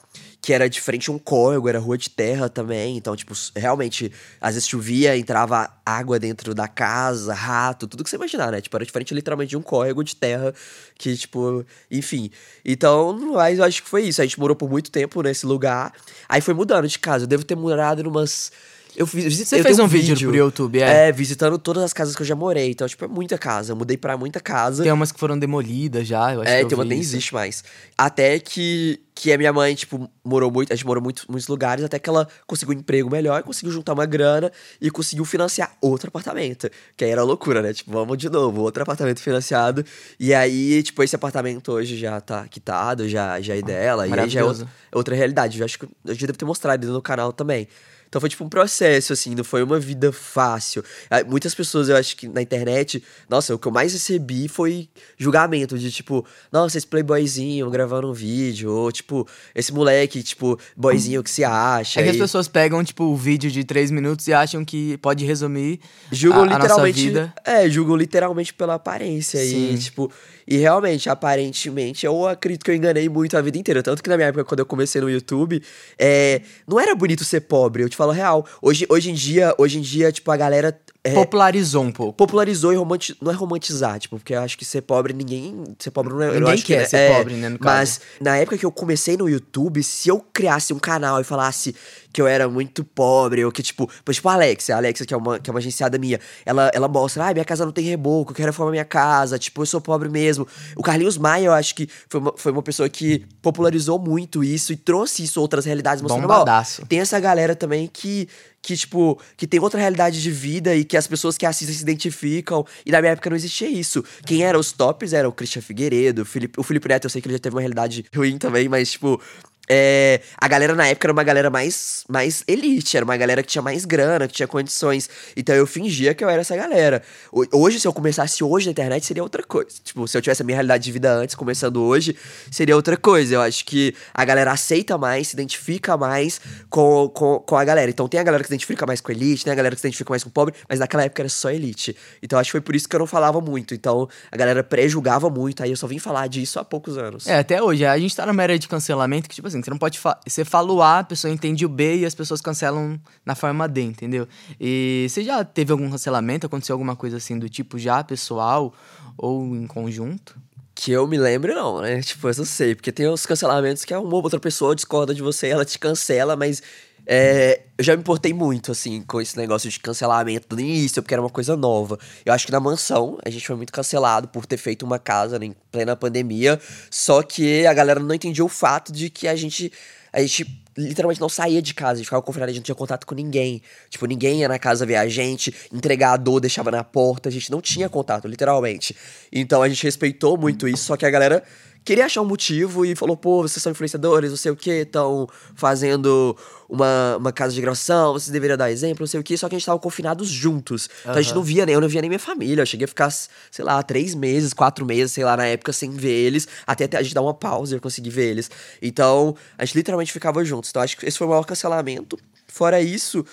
que 0.45 0.53
era 0.53 0.69
de 0.69 0.79
frente 0.79 1.09
a 1.09 1.13
um 1.15 1.19
córrego, 1.19 1.71
era 1.71 1.79
rua 1.79 1.97
de 1.97 2.11
terra 2.11 2.51
também, 2.51 2.99
então, 2.99 3.17
tipo, 3.17 3.33
realmente, 3.57 4.13
às 4.39 4.53
vezes 4.53 4.69
chovia, 4.69 5.17
entrava 5.17 5.73
água 5.87 6.19
dentro 6.19 6.55
da 6.55 6.69
casa, 6.69 7.33
rato, 7.33 7.87
tudo 7.87 8.05
que 8.05 8.11
você 8.11 8.17
imaginar, 8.17 8.53
né? 8.53 8.61
Tipo, 8.61 8.77
era 8.77 8.85
de 8.85 8.93
frente 8.93 9.15
literalmente 9.15 9.49
de 9.49 9.57
um 9.57 9.63
córrego 9.63 10.05
de 10.05 10.15
terra, 10.15 10.53
que, 10.99 11.17
tipo, 11.17 11.65
enfim. 11.91 12.31
Então, 12.63 13.19
mas 13.33 13.59
eu 13.59 13.65
acho 13.65 13.83
que 13.83 13.89
foi 13.89 14.03
isso, 14.03 14.21
a 14.21 14.25
gente 14.25 14.39
morou 14.39 14.55
por 14.55 14.69
muito 14.69 14.91
tempo 14.91 15.23
nesse 15.23 15.47
lugar, 15.47 15.95
aí 16.29 16.43
foi 16.43 16.53
mudando 16.53 16.87
de 16.87 16.99
casa, 16.99 17.25
eu 17.25 17.29
devo 17.29 17.43
ter 17.43 17.57
morado 17.57 18.03
numas... 18.03 18.53
Eu 18.97 19.07
fiz, 19.07 19.37
Você 19.37 19.63
fez 19.63 19.79
um 19.79 19.89
vídeo 19.89 20.17
pro 20.17 20.37
YouTube, 20.37 20.81
é? 20.81 21.09
é, 21.09 21.13
visitando 21.13 21.59
todas 21.59 21.83
as 21.83 21.93
casas 21.93 22.15
que 22.15 22.23
eu 22.23 22.27
já 22.27 22.37
morei. 22.37 22.71
Então, 22.71 22.87
tipo, 22.87 23.05
é 23.05 23.09
muita 23.09 23.37
casa. 23.37 23.73
Eu 23.73 23.77
mudei 23.77 23.97
pra 23.97 24.17
muita 24.17 24.41
casa. 24.41 24.83
Tem 24.83 24.93
umas 24.93 25.11
que 25.11 25.19
foram 25.19 25.39
demolidas 25.39 26.07
já, 26.07 26.33
eu 26.33 26.43
acho 26.43 26.51
é, 26.51 26.59
que 26.59 26.65
eu 26.65 26.69
tem 26.69 26.79
uma 26.79 26.85
nem 26.85 26.99
existe 26.99 27.35
mais. 27.35 27.65
Até 27.99 28.39
que, 28.39 29.01
que 29.15 29.33
a 29.33 29.39
minha 29.39 29.53
mãe, 29.53 29.75
tipo, 29.75 30.09
morou 30.25 30.51
muito. 30.51 30.73
A 30.73 30.77
gente 30.77 30.87
morou 30.87 31.03
muito, 31.03 31.25
muitos 31.29 31.49
lugares, 31.49 31.85
até 31.85 31.99
que 31.99 32.09
ela 32.09 32.29
conseguiu 32.47 32.75
um 32.75 32.79
emprego 32.79 33.11
melhor, 33.11 33.43
conseguiu 33.43 33.73
juntar 33.73 33.95
uma 33.95 34.07
grana 34.07 34.53
e 34.81 34.91
conseguiu 34.91 35.25
financiar 35.25 35.77
outro 35.81 36.09
apartamento. 36.09 36.71
Que 36.97 37.05
aí 37.05 37.11
era 37.11 37.25
loucura, 37.25 37.63
né? 37.63 37.73
Tipo, 37.73 37.91
vamos 37.91 38.17
de 38.17 38.29
novo, 38.31 38.61
outro 38.63 38.83
apartamento 38.83 39.21
financiado. 39.21 39.85
E 40.21 40.33
aí, 40.33 40.83
tipo, 40.85 41.03
esse 41.03 41.17
apartamento 41.17 41.73
hoje 41.73 41.99
já 41.99 42.21
tá 42.21 42.47
quitado, 42.47 43.09
já, 43.09 43.41
já 43.41 43.57
é 43.57 43.63
dela. 43.63 44.07
E 44.07 44.13
aí 44.13 44.29
já 44.29 44.41
é 44.41 44.45
outra, 44.45 44.69
outra 44.93 45.15
realidade. 45.17 45.59
Eu 45.59 45.65
acho 45.65 45.81
que 45.81 45.85
eu 45.85 46.15
já 46.15 46.27
devo 46.27 46.39
ter 46.39 46.45
mostrado 46.45 46.93
no 46.93 47.03
canal 47.03 47.33
também. 47.33 47.67
Então 48.14 48.20
foi 48.20 48.31
tipo 48.31 48.44
um 48.44 48.48
processo, 48.48 49.12
assim, 49.12 49.35
não 49.35 49.42
foi 49.42 49.61
uma 49.64 49.81
vida 49.81 50.12
fácil. 50.12 50.85
Ah, 51.11 51.24
Muitas 51.24 51.53
pessoas, 51.53 51.88
eu 51.88 51.96
acho 51.96 52.16
que 52.16 52.29
na 52.29 52.40
internet, 52.40 53.03
nossa, 53.29 53.53
o 53.53 53.59
que 53.59 53.66
eu 53.66 53.72
mais 53.72 53.92
recebi 53.92 54.46
foi 54.46 54.88
julgamento 55.18 55.77
de 55.77 55.90
tipo, 55.90 56.24
nossa, 56.53 56.79
esse 56.79 56.87
playboyzinho 56.87 57.68
gravando 57.70 58.09
um 58.09 58.12
vídeo, 58.12 58.70
ou 58.70 58.92
tipo, 58.92 59.27
esse 59.53 59.72
moleque, 59.72 60.22
tipo, 60.22 60.57
boyzinho 60.77 61.24
que 61.24 61.31
se 61.31 61.42
acha. 61.42 61.98
É 61.98 62.05
que 62.05 62.11
as 62.11 62.16
pessoas 62.16 62.46
pegam, 62.46 62.85
tipo, 62.85 63.03
o 63.03 63.16
vídeo 63.16 63.50
de 63.50 63.64
três 63.64 63.90
minutos 63.90 64.29
e 64.29 64.33
acham 64.33 64.64
que 64.64 64.96
pode 64.98 65.24
resumir 65.24 65.81
julgam 66.12 66.42
a, 66.42 66.44
a 66.44 66.46
nossa 66.50 66.62
literalmente. 66.62 67.00
vida. 67.00 67.35
É, 67.44 67.68
julgam 67.68 67.96
literalmente 67.96 68.55
pela 68.55 68.74
aparência. 68.74 69.40
Sim. 69.40 69.74
E, 69.74 69.79
tipo, 69.79 70.09
e 70.47 70.57
realmente, 70.57 71.09
aparentemente, 71.09 72.05
eu 72.07 72.27
acredito 72.27 72.65
que 72.65 72.71
eu 72.71 72.75
enganei 72.75 73.09
muito 73.09 73.37
a 73.37 73.41
vida 73.41 73.59
inteira. 73.59 73.83
Tanto 73.83 74.03
que 74.03 74.09
na 74.09 74.17
minha 74.17 74.29
época, 74.29 74.45
quando 74.45 74.61
eu 74.61 74.67
comecei 74.67 75.01
no 75.01 75.11
YouTube, 75.11 75.63
é, 75.99 76.43
não 76.67 76.79
era 76.79 76.95
bonito 76.95 77.25
ser 77.25 77.41
pobre, 77.43 77.83
eu 77.83 77.89
te 77.89 77.97
falo 77.97 78.13
real. 78.13 78.47
Hoje, 78.61 78.87
hoje 78.89 79.11
em 79.11 79.15
dia, 79.15 79.55
hoje 79.59 79.79
em 79.79 79.81
dia, 79.81 80.13
tipo, 80.13 80.31
a 80.31 80.37
galera. 80.37 80.79
É, 81.07 81.12
Popularizou 81.12 81.85
um 81.85 81.93
pouco. 81.93 82.14
popularizou 82.14 82.73
e 82.73 82.77
romanti 82.77 83.14
não 83.21 83.31
é 83.31 83.35
romantizar, 83.35 83.99
tipo, 83.99 84.17
porque 84.17 84.35
eu 84.35 84.40
acho 84.40 84.57
que 84.57 84.64
ser 84.64 84.81
pobre, 84.81 85.12
ninguém. 85.12 85.62
Ser 85.79 85.90
pobre 85.90 86.14
não 86.14 86.23
é. 86.23 86.29
eu 86.29 86.35
Ninguém 86.40 86.55
acho 86.55 86.64
que 86.64 86.75
quer 86.75 86.83
é- 86.83 86.87
ser 86.87 86.97
é, 86.97 87.17
pobre, 87.19 87.35
né, 87.35 87.49
no 87.51 87.59
caso. 87.59 87.77
Mas 87.77 88.01
na 88.21 88.37
época 88.38 88.57
que 88.57 88.64
eu 88.64 88.73
comecei 88.73 89.14
no 89.17 89.29
YouTube, 89.29 89.83
se 89.83 90.09
eu 90.09 90.19
criasse 90.33 90.73
um 90.73 90.79
canal 90.79 91.21
e 91.21 91.25
falasse 91.25 91.75
que 92.11 92.23
eu 92.23 92.27
era 92.27 92.49
muito 92.49 92.85
pobre, 92.85 93.45
ou 93.45 93.51
que, 93.53 93.62
tipo, 93.62 93.90
pois, 94.05 94.17
tipo, 94.17 94.29
a 94.29 94.35
Alexia, 94.35 94.77
a 94.77 94.79
Alexia, 94.79 95.05
que 95.05 95.12
é 95.12 95.17
uma, 95.17 95.38
que 95.38 95.51
é 95.51 95.53
uma 95.53 95.59
agenciada 95.59 95.99
minha, 95.99 96.19
ela, 96.47 96.71
ela 96.73 96.87
mostra, 96.88 97.29
ah, 97.29 97.33
minha 97.33 97.45
casa 97.45 97.64
não 97.67 97.73
tem 97.73 97.85
reboco, 97.85 98.31
eu 98.31 98.37
quero 98.37 98.49
reformar 98.49 98.71
minha 98.71 98.85
casa, 98.85 99.38
tipo, 99.38 99.61
eu 99.62 99.67
sou 99.67 99.81
pobre 99.81 100.09
mesmo. 100.09 100.47
O 100.77 100.83
Carlinhos 100.83 101.19
Maia, 101.19 101.47
eu 101.47 101.53
acho 101.53 101.75
que 101.75 101.88
foi 102.09 102.21
uma, 102.21 102.33
foi 102.37 102.53
uma 102.53 102.62
pessoa 102.62 102.88
que 102.88 103.27
popularizou 103.43 103.99
muito 103.99 104.43
isso 104.45 104.73
e 104.73 104.77
trouxe 104.77 105.25
isso 105.25 105.38
a 105.40 105.43
outras 105.43 105.64
realidades, 105.64 106.01
mostrando, 106.01 106.25
ó, 106.25 106.29
Bombadaço. 106.38 106.87
tem 106.87 107.01
essa 107.01 107.19
galera 107.19 107.57
também 107.57 107.90
que, 107.93 108.29
que, 108.64 108.77
tipo, 108.79 109.20
que 109.37 109.46
tem 109.46 109.61
outra 109.61 109.79
realidade 109.79 110.22
de 110.22 110.31
vida 110.31 110.74
e 110.74 110.85
que 110.85 110.96
as 110.96 111.07
pessoas 111.07 111.37
que 111.37 111.44
assistem 111.44 111.77
se 111.77 111.83
identificam. 111.83 112.66
E 112.85 112.90
na 112.90 113.00
minha 113.00 113.12
época 113.12 113.29
não 113.29 113.37
existia 113.37 113.68
isso. 113.68 114.03
Quem 114.24 114.42
era 114.42 114.59
os 114.59 114.72
tops 114.72 115.12
era 115.12 115.29
o 115.29 115.33
Christian 115.33 115.61
Figueiredo, 115.61 116.22
o 116.22 116.24
Felipe, 116.24 116.59
o 116.59 116.62
Felipe 116.62 116.88
Neto, 116.88 117.05
eu 117.05 117.11
sei 117.11 117.20
que 117.20 117.29
ele 117.29 117.35
já 117.35 117.38
teve 117.38 117.55
uma 117.55 117.61
realidade 117.61 118.07
ruim 118.16 118.38
também, 118.38 118.66
mas, 118.68 118.92
tipo. 118.92 119.20
É, 119.68 120.20
a 120.38 120.46
galera 120.48 120.74
na 120.74 120.87
época 120.87 121.07
era 121.07 121.12
uma 121.12 121.22
galera 121.24 121.48
mais, 121.50 122.05
mais 122.09 122.44
elite, 122.46 122.96
era 122.96 123.05
uma 123.05 123.16
galera 123.16 123.42
que 123.42 123.48
tinha 123.48 123.62
mais 123.62 123.85
grana, 123.85 124.27
que 124.29 124.35
tinha 124.35 124.46
condições. 124.46 125.09
Então 125.37 125.55
eu 125.55 125.66
fingia 125.66 126.14
que 126.14 126.22
eu 126.24 126.29
era 126.29 126.40
essa 126.42 126.57
galera. 126.57 127.03
Ho- 127.33 127.44
Hoje, 127.53 127.81
se 127.81 127.87
eu 127.87 127.92
começasse 127.92 128.42
hoje 128.44 128.66
na 128.66 128.72
internet, 128.72 129.05
seria 129.07 129.22
outra 129.22 129.42
coisa. 129.42 129.70
Tipo, 129.83 130.07
se 130.07 130.16
eu 130.16 130.22
tivesse 130.22 130.42
a 130.42 130.44
minha 130.44 130.57
realidade 130.57 130.85
de 130.85 130.92
vida 130.92 131.12
antes, 131.14 131.35
começando 131.35 131.83
hoje, 131.83 132.16
seria 132.50 132.77
outra 132.77 132.96
coisa. 132.96 133.37
Eu 133.37 133.40
acho 133.40 133.64
que 133.64 133.94
a 134.12 134.24
galera 134.24 134.53
aceita 134.53 134.98
mais, 134.98 135.29
se 135.29 135.35
identifica 135.35 135.96
mais 135.96 136.40
com, 136.68 137.09
com, 137.09 137.38
com 137.38 137.57
a 137.57 137.64
galera. 137.64 137.90
Então 137.90 138.09
tem 138.09 138.20
a 138.20 138.22
galera 138.22 138.42
que 138.42 138.48
se 138.48 138.55
identifica 138.55 138.85
mais 138.87 139.00
com 139.00 139.11
a 139.12 139.14
elite, 139.14 139.44
tem 139.44 139.53
a 139.53 139.57
galera 139.57 139.74
que 139.74 139.81
se 139.81 139.87
identifica 139.87 140.11
mais 140.11 140.22
com 140.22 140.29
o 140.29 140.33
pobre, 140.33 140.55
mas 140.68 140.79
naquela 140.79 141.05
época 141.05 141.22
era 141.22 141.29
só 141.29 141.50
elite. 141.50 141.96
Então 142.22 142.38
acho 142.38 142.48
que 142.48 142.53
foi 142.53 142.61
por 142.61 142.74
isso 142.77 142.88
que 142.88 142.94
eu 142.96 143.00
não 143.00 143.07
falava 143.07 143.40
muito. 143.40 143.74
Então 143.74 144.09
a 144.31 144.37
galera 144.37 144.62
pré-julgava 144.62 145.31
muito, 145.31 145.62
aí 145.62 145.70
eu 145.70 145.77
só 145.77 145.87
vim 145.87 145.98
falar 145.98 146.27
disso 146.29 146.59
há 146.59 146.64
poucos 146.64 146.98
anos. 146.98 147.27
É, 147.27 147.38
até 147.38 147.62
hoje. 147.62 147.85
A 147.85 147.98
gente 147.98 148.14
tá 148.14 148.27
numa 148.27 148.42
era 148.42 148.59
de 148.59 148.68
cancelamento 148.68 149.29
que, 149.29 149.35
tipo 149.35 149.46
assim, 149.48 149.54
você 149.62 149.71
não 149.71 149.79
pode. 149.79 150.01
Você 150.27 150.45
fala 150.45 150.73
o 150.73 150.83
A, 150.83 151.01
a 151.01 151.05
pessoa 151.05 151.33
entende 151.33 151.64
o 151.64 151.69
B 151.69 151.99
e 151.99 152.07
as 152.07 152.14
pessoas 152.14 152.40
cancelam 152.40 153.01
na 153.25 153.35
forma 153.35 153.69
D, 153.69 153.83
entendeu? 153.83 154.27
E 154.61 155.07
você 155.09 155.23
já 155.23 155.45
teve 155.45 155.73
algum 155.73 155.90
cancelamento? 155.90 156.47
Aconteceu 156.47 156.75
alguma 156.75 156.97
coisa 156.97 157.17
assim 157.19 157.38
do 157.38 157.49
tipo 157.49 157.79
já 157.79 158.03
pessoal 158.03 158.73
ou 159.17 159.55
em 159.55 159.67
conjunto? 159.67 160.37
Que 160.75 160.90
eu 160.90 161.07
me 161.07 161.17
lembro, 161.17 161.55
não, 161.55 161.81
né? 161.81 162.03
Tipo, 162.03 162.29
eu 162.29 162.35
não 162.37 162.45
sei. 162.45 162.75
Porque 162.75 162.90
tem 162.90 163.07
os 163.07 163.25
cancelamentos 163.25 163.85
que 163.85 163.95
é 163.95 163.99
uma 163.99 164.17
outra 164.17 164.40
pessoa 164.40 164.75
discorda 164.75 165.14
de 165.14 165.23
você, 165.23 165.49
ela 165.49 165.64
te 165.64 165.79
cancela, 165.79 166.35
mas. 166.35 166.62
É, 167.07 167.62
eu 167.77 167.85
já 167.85 167.95
me 167.95 168.01
importei 168.01 168.33
muito, 168.33 168.73
assim, 168.73 169.03
com 169.03 169.21
esse 169.21 169.37
negócio 169.37 169.69
de 169.69 169.79
cancelamento 169.79 170.55
no 170.55 170.61
início, 170.61 171.03
porque 171.03 171.12
era 171.12 171.21
uma 171.21 171.31
coisa 171.31 171.57
nova. 171.57 171.99
Eu 172.25 172.33
acho 172.33 172.47
que 172.47 172.53
na 172.53 172.61
mansão 172.61 173.19
a 173.25 173.31
gente 173.31 173.47
foi 173.47 173.57
muito 173.57 173.73
cancelado 173.73 174.29
por 174.29 174.47
ter 174.47 174.57
feito 174.57 174.85
uma 174.85 174.99
casa 174.99 175.43
em 175.45 175.55
plena 175.71 175.95
pandemia. 175.95 176.59
Só 176.90 177.23
que 177.23 177.67
a 177.67 177.75
galera 177.75 178.01
não 178.01 178.14
entendia 178.14 178.45
o 178.45 178.49
fato 178.49 178.93
de 178.93 179.11
que 179.11 179.29
a 179.29 179.37
gente. 179.37 179.73
A 180.12 180.21
gente 180.21 180.64
literalmente 180.77 181.21
não 181.21 181.29
saía 181.29 181.61
de 181.61 181.75
casa, 181.75 181.93
a 181.93 181.97
gente 181.97 182.07
ficava 182.07 182.23
confinado, 182.23 182.51
a 182.51 182.53
gente 182.53 182.61
não 182.61 182.64
tinha 182.64 182.75
contato 182.75 183.07
com 183.07 183.14
ninguém. 183.14 183.61
Tipo, 183.90 184.07
ninguém 184.07 184.40
ia 184.40 184.49
na 184.49 184.59
casa 184.59 184.87
ver 184.87 184.97
a 184.97 185.09
gente, 185.09 185.53
entregador 185.73 186.40
deixava 186.40 186.71
na 186.71 186.85
porta, 186.85 187.29
a 187.29 187.33
gente 187.33 187.51
não 187.51 187.61
tinha 187.61 187.88
contato, 187.88 188.29
literalmente. 188.29 188.95
Então 189.33 189.61
a 189.62 189.69
gente 189.69 189.83
respeitou 189.83 190.37
muito 190.37 190.69
isso, 190.69 190.85
só 190.85 190.97
que 190.97 191.05
a 191.05 191.11
galera 191.11 191.43
queria 191.85 192.07
achar 192.07 192.23
um 192.23 192.25
motivo 192.25 192.85
e 192.85 192.97
falou, 192.97 193.16
pô, 193.16 193.42
vocês 193.42 193.62
são 193.62 193.70
influenciadores, 193.70 194.31
não 194.31 194.37
sei 194.37 194.51
o 194.51 194.57
que, 194.57 194.70
estão 194.70 195.29
fazendo 195.55 196.37
uma, 196.68 197.16
uma 197.18 197.33
casa 197.33 197.55
de 197.55 197.61
gravação, 197.61 198.14
vocês 198.14 198.31
deveriam 198.31 198.57
dar 198.57 198.70
exemplo, 198.70 199.01
não 199.01 199.07
sei 199.07 199.20
o 199.20 199.23
que, 199.23 199.37
só 199.37 199.49
que 199.49 199.55
a 199.55 199.59
gente 199.59 199.66
tava 199.66 199.79
confinados 199.79 200.29
juntos. 200.29 200.88
Então 201.03 201.14
a 201.14 201.23
gente 201.23 201.35
não 201.35 201.42
via 201.42 201.66
nem, 201.66 201.75
eu 201.75 201.81
não 201.81 201.88
via 201.88 202.01
nem 202.01 202.09
minha 202.09 202.18
família, 202.18 202.62
eu 202.62 202.66
cheguei 202.66 202.87
a 202.87 202.88
ficar, 202.88 203.11
sei 203.11 203.64
lá, 203.64 203.83
três 203.83 204.14
meses, 204.14 204.55
quatro 204.55 204.87
meses, 204.87 205.12
sei 205.12 205.25
lá, 205.25 205.37
na 205.37 205.47
época, 205.47 205.73
sem 205.73 205.90
ver 205.90 206.12
eles, 206.12 206.49
até 206.66 206.88
a 206.97 207.03
gente 207.03 207.14
dar 207.14 207.23
uma 207.23 207.35
pausa 207.35 207.75
e 207.75 207.77
eu 207.77 207.81
conseguir 207.81 208.11
ver 208.11 208.31
eles. 208.31 208.51
Então, 208.81 209.37
a 209.59 209.64
gente 209.64 209.77
literalmente 209.77 210.12
ficava 210.12 210.44
juntos. 210.44 210.70
Então, 210.70 210.81
acho 210.81 210.97
que 210.97 211.07
esse 211.07 211.18
foi 211.18 211.27
o 211.27 211.31
maior 211.31 211.44
cancelamento. 211.44 212.18
Fora 212.47 212.81
isso, 212.81 213.25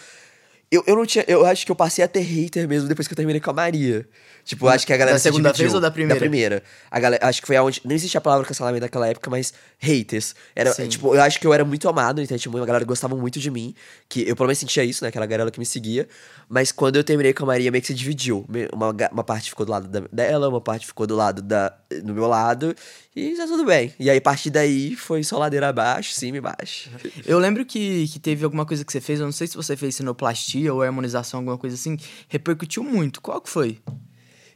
eu, 0.71 0.81
eu 0.87 0.95
não 0.95 1.05
tinha. 1.05 1.25
Eu 1.27 1.45
acho 1.45 1.65
que 1.65 1.71
eu 1.71 1.75
passei 1.75 2.03
a 2.03 2.07
ter 2.07 2.21
hater 2.21 2.65
mesmo 2.65 2.87
depois 2.87 3.05
que 3.05 3.13
eu 3.13 3.15
terminei 3.17 3.41
com 3.41 3.49
a 3.49 3.53
Maria. 3.53 4.07
Tipo, 4.43 4.67
acho 4.67 4.85
que 4.85 4.93
a 4.93 4.97
galera. 4.97 5.15
Da 5.15 5.19
se 5.19 5.23
segunda 5.23 5.49
dividiu. 5.49 5.65
vez 5.65 5.73
ou 5.75 5.79
da 5.81 5.91
primeira? 5.91 6.15
Da 6.15 6.19
primeira. 6.19 6.63
A 6.89 6.99
galera, 6.99 7.25
acho 7.27 7.41
que 7.41 7.47
foi 7.47 7.55
aonde. 7.55 7.81
Não 7.85 7.93
existia 7.95 8.17
a 8.17 8.21
palavra 8.21 8.45
cancelamento 8.45 8.81
naquela 8.81 9.07
época, 9.07 9.29
mas 9.29 9.53
haters. 9.79 10.35
Era, 10.55 10.71
Sim. 10.73 10.87
tipo, 10.87 11.13
eu 11.15 11.21
acho 11.21 11.39
que 11.39 11.45
eu 11.47 11.53
era 11.53 11.63
muito 11.63 11.87
amado, 11.87 12.21
então 12.21 12.37
tinha 12.37 12.51
uma 12.53 12.65
galera 12.65 12.83
gostava 12.85 13.15
muito 13.15 13.39
de 13.39 13.49
mim. 13.51 13.73
Que 14.09 14.27
eu 14.27 14.35
pelo 14.35 14.47
menos 14.47 14.57
sentia 14.59 14.83
isso, 14.83 15.03
né? 15.03 15.09
Aquela 15.09 15.25
galera 15.25 15.49
que 15.51 15.59
me 15.59 15.65
seguia. 15.65 16.07
Mas 16.49 16.71
quando 16.71 16.95
eu 16.97 17.03
terminei 17.03 17.33
com 17.33 17.43
a 17.43 17.47
Maria, 17.47 17.71
meio 17.71 17.81
que 17.81 17.87
se 17.87 17.93
dividiu. 17.93 18.45
Uma, 18.73 18.93
uma 19.11 19.23
parte 19.23 19.49
ficou 19.49 19.65
do 19.65 19.71
lado 19.71 19.87
da- 19.87 20.07
dela, 20.11 20.49
uma 20.49 20.61
parte 20.61 20.85
ficou 20.87 21.05
do 21.07 21.15
lado 21.15 21.41
da. 21.41 21.73
do 22.03 22.13
meu 22.13 22.27
lado. 22.27 22.75
E 23.15 23.35
tá 23.35 23.45
tudo 23.45 23.65
bem. 23.65 23.93
E 23.99 24.09
aí, 24.09 24.17
a 24.17 24.21
partir 24.21 24.49
daí, 24.49 24.95
foi 24.95 25.23
só 25.23 25.37
ladeira 25.37 25.67
abaixo, 25.69 26.13
cima 26.13 26.37
e 26.37 26.41
baixo. 26.41 26.89
Eu 27.25 27.37
lembro 27.39 27.65
que, 27.65 28.07
que 28.07 28.19
teve 28.19 28.43
alguma 28.45 28.65
coisa 28.65 28.83
que 28.85 28.91
você 28.91 29.01
fez, 29.01 29.19
eu 29.19 29.25
não 29.25 29.31
sei 29.33 29.47
se 29.47 29.55
você 29.55 29.75
fez 29.75 29.95
sinoplastia 29.95 30.73
ou 30.73 30.81
harmonização, 30.81 31.39
alguma 31.41 31.57
coisa 31.57 31.75
assim, 31.75 31.97
repercutiu 32.29 32.83
muito. 32.83 33.21
Qual 33.21 33.39
que 33.41 33.49
foi? 33.49 33.79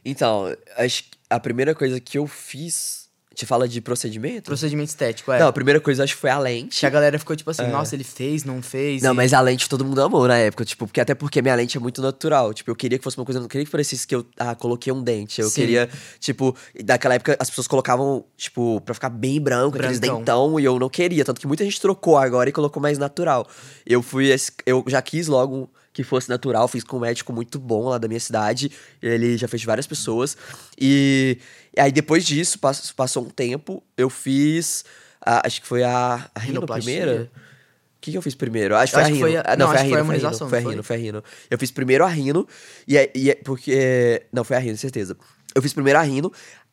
Então, 0.08 0.54
acho 0.76 1.02
que 1.02 1.10
a 1.28 1.40
primeira 1.40 1.74
coisa 1.74 1.98
que 2.00 2.16
eu 2.16 2.26
fiz. 2.28 3.04
Te 3.34 3.44
fala 3.44 3.68
de 3.68 3.82
procedimento? 3.82 4.44
Procedimento 4.44 4.88
estético, 4.88 5.30
é. 5.30 5.38
Não, 5.38 5.48
a 5.48 5.52
primeira 5.52 5.78
coisa 5.78 6.02
acho 6.02 6.14
que 6.14 6.20
foi 6.22 6.30
a 6.30 6.38
lente. 6.38 6.80
Que 6.80 6.86
a 6.86 6.88
galera 6.88 7.18
ficou 7.18 7.36
tipo 7.36 7.50
assim, 7.50 7.66
nossa, 7.66 7.94
ele 7.94 8.02
fez, 8.02 8.44
não 8.44 8.62
fez. 8.62 9.02
Não, 9.02 9.12
e- 9.12 9.14
mas 9.16 9.34
a 9.34 9.40
lente 9.42 9.68
todo 9.68 9.84
mundo 9.84 10.00
amou 10.00 10.26
na 10.26 10.38
época, 10.38 10.64
tipo, 10.64 10.86
porque 10.86 11.02
até 11.02 11.14
porque 11.14 11.42
minha 11.42 11.54
lente 11.54 11.76
é 11.76 11.80
muito 11.80 12.00
natural. 12.00 12.54
Tipo, 12.54 12.70
eu 12.70 12.74
queria 12.74 12.96
que 12.96 13.04
fosse 13.04 13.18
uma 13.18 13.26
coisa, 13.26 13.36
eu 13.38 13.42
não 13.42 13.48
queria 13.48 13.66
que 13.66 13.70
parecesse 13.70 14.06
que 14.06 14.14
eu 14.14 14.24
ah, 14.38 14.54
coloquei 14.54 14.90
um 14.90 15.02
dente. 15.02 15.38
Eu 15.42 15.50
Sim. 15.50 15.60
queria, 15.60 15.86
tipo, 16.18 16.56
daquela 16.82 17.16
época 17.16 17.36
as 17.38 17.50
pessoas 17.50 17.66
colocavam, 17.66 18.24
tipo, 18.38 18.80
pra 18.80 18.94
ficar 18.94 19.10
bem 19.10 19.38
branco, 19.38 19.76
aqueles 19.76 20.00
Brancão. 20.00 20.18
dentão, 20.20 20.58
e 20.60 20.64
eu 20.64 20.78
não 20.78 20.88
queria, 20.88 21.22
tanto 21.22 21.38
que 21.38 21.46
muita 21.46 21.62
gente 21.62 21.78
trocou 21.78 22.16
agora 22.16 22.48
e 22.48 22.52
colocou 22.54 22.80
mais 22.80 22.96
natural. 22.96 23.46
Eu 23.84 24.00
fui 24.02 24.34
eu 24.64 24.82
já 24.86 25.02
quis 25.02 25.26
logo 25.26 25.70
que 25.96 26.04
fosse 26.04 26.28
natural, 26.28 26.68
fiz 26.68 26.84
com 26.84 26.98
um 26.98 27.00
médico 27.00 27.32
muito 27.32 27.58
bom 27.58 27.88
lá 27.88 27.96
da 27.96 28.06
minha 28.06 28.20
cidade. 28.20 28.70
Ele 29.00 29.38
já 29.38 29.48
fez 29.48 29.64
várias 29.64 29.86
pessoas. 29.86 30.36
E, 30.78 31.38
e 31.74 31.80
aí 31.80 31.90
depois 31.90 32.22
disso, 32.26 32.58
pass- 32.58 32.92
passou 32.92 33.24
um 33.24 33.30
tempo, 33.30 33.82
eu 33.96 34.10
fiz 34.10 34.84
a- 35.24 35.46
acho 35.46 35.62
que 35.62 35.66
foi 35.66 35.82
a, 35.82 36.28
a 36.34 36.38
rino 36.38 36.54
Rinoplastia? 36.60 36.92
primeira. 37.00 37.30
O 37.32 38.00
que, 38.06 38.10
que 38.10 38.18
eu 38.18 38.20
fiz 38.20 38.34
primeiro? 38.34 38.76
Acho 38.76 38.92
que 38.92 38.98
Eu 38.98 39.00
foi 39.00 39.02
a 39.02 39.06
acho 39.06 39.12
que 39.14 39.24
rino. 39.26 39.30
foi 39.30 39.36
a- 39.38 39.52
Ah, 39.52 39.56
não, 39.56 39.66
não, 39.66 39.72
foi 39.72 39.80
a 39.80 39.82
rino, 39.84 40.04
foi 40.04 40.14
a 40.14 40.18
rino, 40.18 40.48
foi 40.48 40.58
a 40.58 40.60
rino, 40.70 40.82
foi 40.82 40.96
a 40.96 40.98
rino. 40.98 41.24
Eu 41.50 41.58
fiz 41.58 41.70
primeiro 41.70 42.04
a 42.04 42.08
rino, 42.08 42.46
e 42.86 42.96
é, 42.98 43.10
e 43.14 43.30
é 43.30 43.34
porque... 43.36 44.22
Não, 44.30 44.44
foi 44.44 44.56
a 44.56 44.60
rino, 44.60 44.76
certeza. 44.76 45.16
Eu 45.54 45.62
fiz 45.62 45.72
primeiro 45.72 45.98
a 45.98 46.02
rino. 46.02 46.30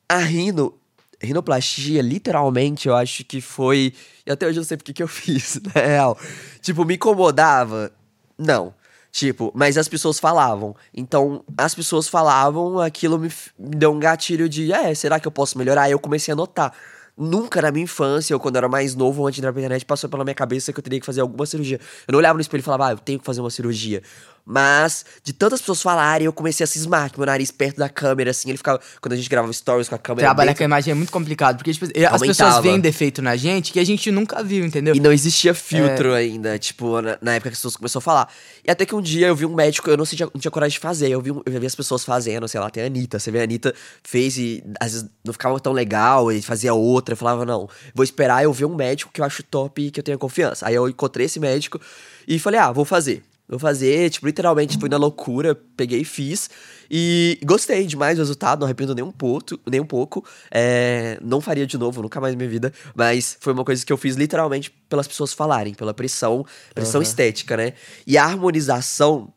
A 0.10 0.18
rino, 0.18 0.78
rinoplastia, 1.22 2.02
literalmente, 2.02 2.90
eu 2.90 2.96
acho 2.96 3.24
que 3.24 3.40
foi... 3.40 3.94
E 4.28 4.32
até 4.32 4.46
hoje 4.46 4.58
eu 4.58 4.62
não 4.62 4.68
sei 4.68 4.76
porque 4.76 4.92
que 4.92 5.02
eu 5.02 5.08
fiz, 5.10 5.60
na 5.74 5.82
real. 5.82 6.20
Tipo, 6.62 6.84
me 6.84 6.96
incomodava? 6.96 7.90
Não. 8.38 8.74
Tipo, 9.14 9.52
mas 9.54 9.78
as 9.78 9.88
pessoas 9.88 10.20
falavam. 10.20 10.76
Então, 10.92 11.46
as 11.56 11.76
pessoas 11.76 12.08
falavam, 12.08 12.80
aquilo 12.80 13.20
me, 13.20 13.30
me 13.60 13.76
deu 13.76 13.92
um 13.92 14.00
gatilho 14.00 14.50
de, 14.50 14.74
é, 14.74 14.96
será 14.96 15.20
que 15.20 15.28
eu 15.28 15.32
posso 15.32 15.56
melhorar? 15.56 15.84
Aí 15.84 15.92
eu 15.92 16.00
comecei 16.00 16.32
a 16.32 16.36
notar. 16.36 16.74
Nunca 17.16 17.62
na 17.62 17.72
minha 17.72 17.84
infância, 17.84 18.36
ou 18.36 18.40
quando 18.40 18.56
eu 18.56 18.62
era 18.62 18.68
mais 18.68 18.96
novo, 18.96 19.24
antes 19.28 19.36
de 19.36 19.42
entrar 19.42 19.54
pra 19.54 19.62
internet, 19.62 19.86
passou 19.86 20.10
pela 20.10 20.24
minha 20.24 20.34
cabeça 20.34 20.74
que 20.74 20.80
eu 20.80 20.84
teria 20.84 21.00
que 21.00 21.06
fazer 21.06 21.22
alguma 21.22 21.46
cirurgia. 21.46 21.80
Eu 22.08 22.12
não 22.12 22.18
olhava 22.18 22.34
no 22.34 22.42
espelho 22.42 22.62
e 22.62 22.64
falava, 22.64 22.88
ah, 22.88 22.92
eu 22.94 22.98
tenho 22.98 23.20
que 23.20 23.26
fazer 23.26 23.40
uma 23.40 23.52
cirurgia. 23.52 24.02
Mas, 24.46 25.06
de 25.24 25.32
tantas 25.32 25.62
pessoas 25.62 25.82
falarem, 25.82 26.26
eu 26.26 26.34
comecei 26.34 26.66
a 26.66 26.68
cismar, 26.68 27.10
que 27.10 27.18
meu 27.18 27.26
nariz 27.26 27.50
perto 27.50 27.78
da 27.78 27.88
câmera, 27.88 28.32
assim, 28.32 28.50
ele 28.50 28.58
ficava. 28.58 28.80
Quando 29.02 29.14
a 29.14 29.16
gente 29.16 29.30
gravava 29.30 29.54
stories 29.54 29.88
com 29.88 29.96
a 29.96 29.98
câmera. 29.98 30.28
Trabalhar 30.28 30.52
dentro, 30.52 30.58
com 30.58 30.64
a 30.64 30.66
imagem 30.66 30.92
é 30.92 30.94
muito 30.94 31.12
complicado, 31.12 31.58
porque 31.58 31.72
tipo, 31.72 31.86
as 31.86 32.22
pessoas 32.22 32.60
veem 32.60 32.80
defeito 32.80 33.22
na 33.22 33.38
gente 33.38 33.72
que 33.72 33.80
a 33.80 33.86
gente 33.86 34.12
nunca 34.12 34.44
viu, 34.44 34.66
entendeu? 34.66 34.96
E 34.96 35.00
não 35.00 35.14
existia 35.14 35.54
filtro 35.54 36.14
ainda, 36.14 36.60
tipo, 36.60 37.02
na, 37.02 37.18
na 37.22 37.36
época 37.36 37.52
que 37.52 37.54
as 37.54 37.60
pessoas 37.60 37.78
começaram 37.78 38.00
a 38.00 38.02
falar. 38.02 38.34
E 38.66 38.70
até 38.70 38.86
que 38.86 38.94
um 38.94 39.02
dia 39.02 39.28
eu 39.28 39.36
vi 39.36 39.46
um 39.46 39.54
médico, 39.54 39.90
eu 39.90 39.96
não, 39.96 40.06
sentia, 40.06 40.28
não 40.34 40.42
tinha 40.42 40.52
coragem 40.52 40.74
de 40.74 40.80
fazer. 40.80 41.10
Eu 41.10 41.22
vi, 41.22 41.30
eu 41.30 41.60
vi 41.60 41.66
as 41.66 41.76
pessoas 41.76 42.04
fazendo, 42.04 42.46
sei 42.48 42.60
lá, 42.60 42.70
tem 42.70 42.84
a 42.84 42.88
Anitta. 42.88 43.20
Você 43.20 43.32
vê 43.32 43.40
a 43.40 43.44
Anitta 43.44 43.74
fez 44.04 44.38
e 44.38 44.62
às 44.78 44.92
vezes 44.92 45.10
não 45.24 45.32
ficava 45.32 45.58
tão 45.60 45.72
legal 45.72 46.30
e 46.34 46.42
fazia 46.42 46.74
outra. 46.74 47.14
Eu 47.14 47.18
falava, 47.18 47.46
não, 47.46 47.70
vou 47.96 48.04
esperar 48.04 48.44
eu 48.44 48.52
ver 48.52 48.66
um 48.66 48.76
médico 48.76 49.12
que 49.14 49.22
eu 49.22 49.26
acho 49.26 49.42
top 49.44 49.82
e 49.82 49.90
que 49.90 50.02
eu 50.02 50.04
tenha 50.04 50.18
confiança. 50.18 50.68
Aí 50.68 50.76
eu 50.76 50.90
encontrei 50.90 51.28
esse 51.28 51.40
médico 51.40 51.80
e 52.28 52.38
falei, 52.38 52.60
ah, 52.60 52.72
vou 52.72 52.84
fazer. 52.84 53.24
Vou 53.54 53.60
fazer, 53.60 54.10
tipo, 54.10 54.26
literalmente 54.26 54.80
fui 54.80 54.90
na 54.90 54.98
loucura, 54.98 55.54
peguei 55.78 56.02
e 56.02 56.04
fiz. 56.04 56.50
E 56.90 57.38
gostei 57.46 57.86
demais 57.86 58.18
do 58.18 58.22
resultado, 58.22 58.62
não 58.62 58.66
arrependo 58.66 58.96
nem 58.96 59.04
um 59.04 59.12
pouco. 59.12 59.60
Nem 59.70 59.80
um 59.80 59.86
pouco. 59.86 60.26
É, 60.50 61.20
não 61.22 61.40
faria 61.40 61.68
de 61.68 61.78
novo, 61.78 62.02
nunca 62.02 62.20
mais 62.20 62.34
na 62.34 62.38
minha 62.40 62.50
vida. 62.50 62.74
Mas 62.96 63.38
foi 63.40 63.54
uma 63.54 63.64
coisa 63.64 63.86
que 63.86 63.94
eu 63.94 63.98
fiz 63.98 64.16
literalmente 64.16 64.72
pelas 64.90 65.08
pessoas 65.08 65.34
falarem, 65.34 65.76
pela 65.76 65.94
pressão, 65.94 66.44
pressão 66.74 67.00
estética, 67.00 67.56
né? 67.56 67.74
E 68.08 68.18
a 68.18 68.24
harmonização. 68.24 69.32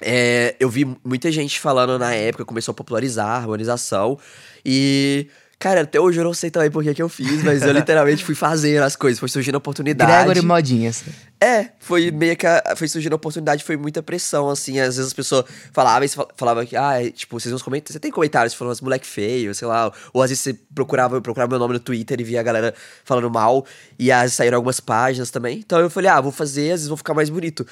é, 0.00 0.56
eu 0.58 0.70
vi 0.70 0.86
muita 1.04 1.30
gente 1.30 1.60
falando 1.60 1.98
na 1.98 2.14
época, 2.14 2.46
começou 2.46 2.72
a 2.72 2.74
popularizar 2.74 3.26
a 3.26 3.36
harmonização. 3.36 4.18
E. 4.64 5.28
Cara, 5.58 5.82
até 5.82 6.00
hoje 6.00 6.18
eu 6.18 6.24
não 6.24 6.34
sei 6.34 6.50
também 6.50 6.70
por 6.70 6.82
que, 6.82 6.92
que 6.92 7.02
eu 7.02 7.08
fiz, 7.08 7.42
mas 7.42 7.62
eu 7.62 7.72
literalmente 7.72 8.24
fui 8.24 8.34
fazendo 8.34 8.82
as 8.82 8.96
coisas, 8.96 9.18
foi 9.18 9.28
surgindo 9.28 9.54
a 9.54 9.58
oportunidade. 9.58 10.24
Gregory 10.24 10.44
Modinhas. 10.44 11.04
É, 11.44 11.72
foi 11.78 12.10
meio 12.10 12.34
que 12.38 12.46
a, 12.46 12.74
foi 12.74 12.88
surgindo 12.88 13.12
a 13.12 13.16
oportunidade, 13.16 13.62
foi 13.62 13.76
muita 13.76 14.02
pressão, 14.02 14.48
assim. 14.48 14.80
Às 14.80 14.96
vezes 14.96 15.08
as 15.08 15.12
pessoas 15.12 15.44
falavam, 15.74 16.08
falava 16.34 16.64
que, 16.64 16.74
ah, 16.74 17.02
é, 17.02 17.10
tipo, 17.10 17.38
vocês 17.38 17.52
vão 17.52 17.60
comentar. 17.60 17.92
Você 17.92 18.00
tem 18.00 18.10
comentários 18.10 18.54
falando 18.54 18.80
moleque 18.80 19.06
feio, 19.06 19.54
sei 19.54 19.68
lá. 19.68 19.92
Ou 20.14 20.22
às 20.22 20.30
vezes 20.30 20.42
você 20.42 20.54
procurava, 20.74 21.20
procurava 21.20 21.50
meu 21.50 21.58
nome 21.58 21.74
no 21.74 21.80
Twitter 21.80 22.18
e 22.18 22.24
via 22.24 22.40
a 22.40 22.42
galera 22.42 22.74
falando 23.04 23.30
mal. 23.30 23.66
E 23.98 24.10
às 24.10 24.22
vezes 24.22 24.36
saíram 24.36 24.56
algumas 24.56 24.80
páginas 24.80 25.30
também. 25.30 25.58
Então 25.58 25.78
eu 25.80 25.90
falei, 25.90 26.10
ah, 26.10 26.18
vou 26.18 26.32
fazer, 26.32 26.72
às 26.72 26.80
vezes 26.80 26.88
vou 26.88 26.96
ficar 26.96 27.12
mais 27.12 27.28
bonito. 27.28 27.66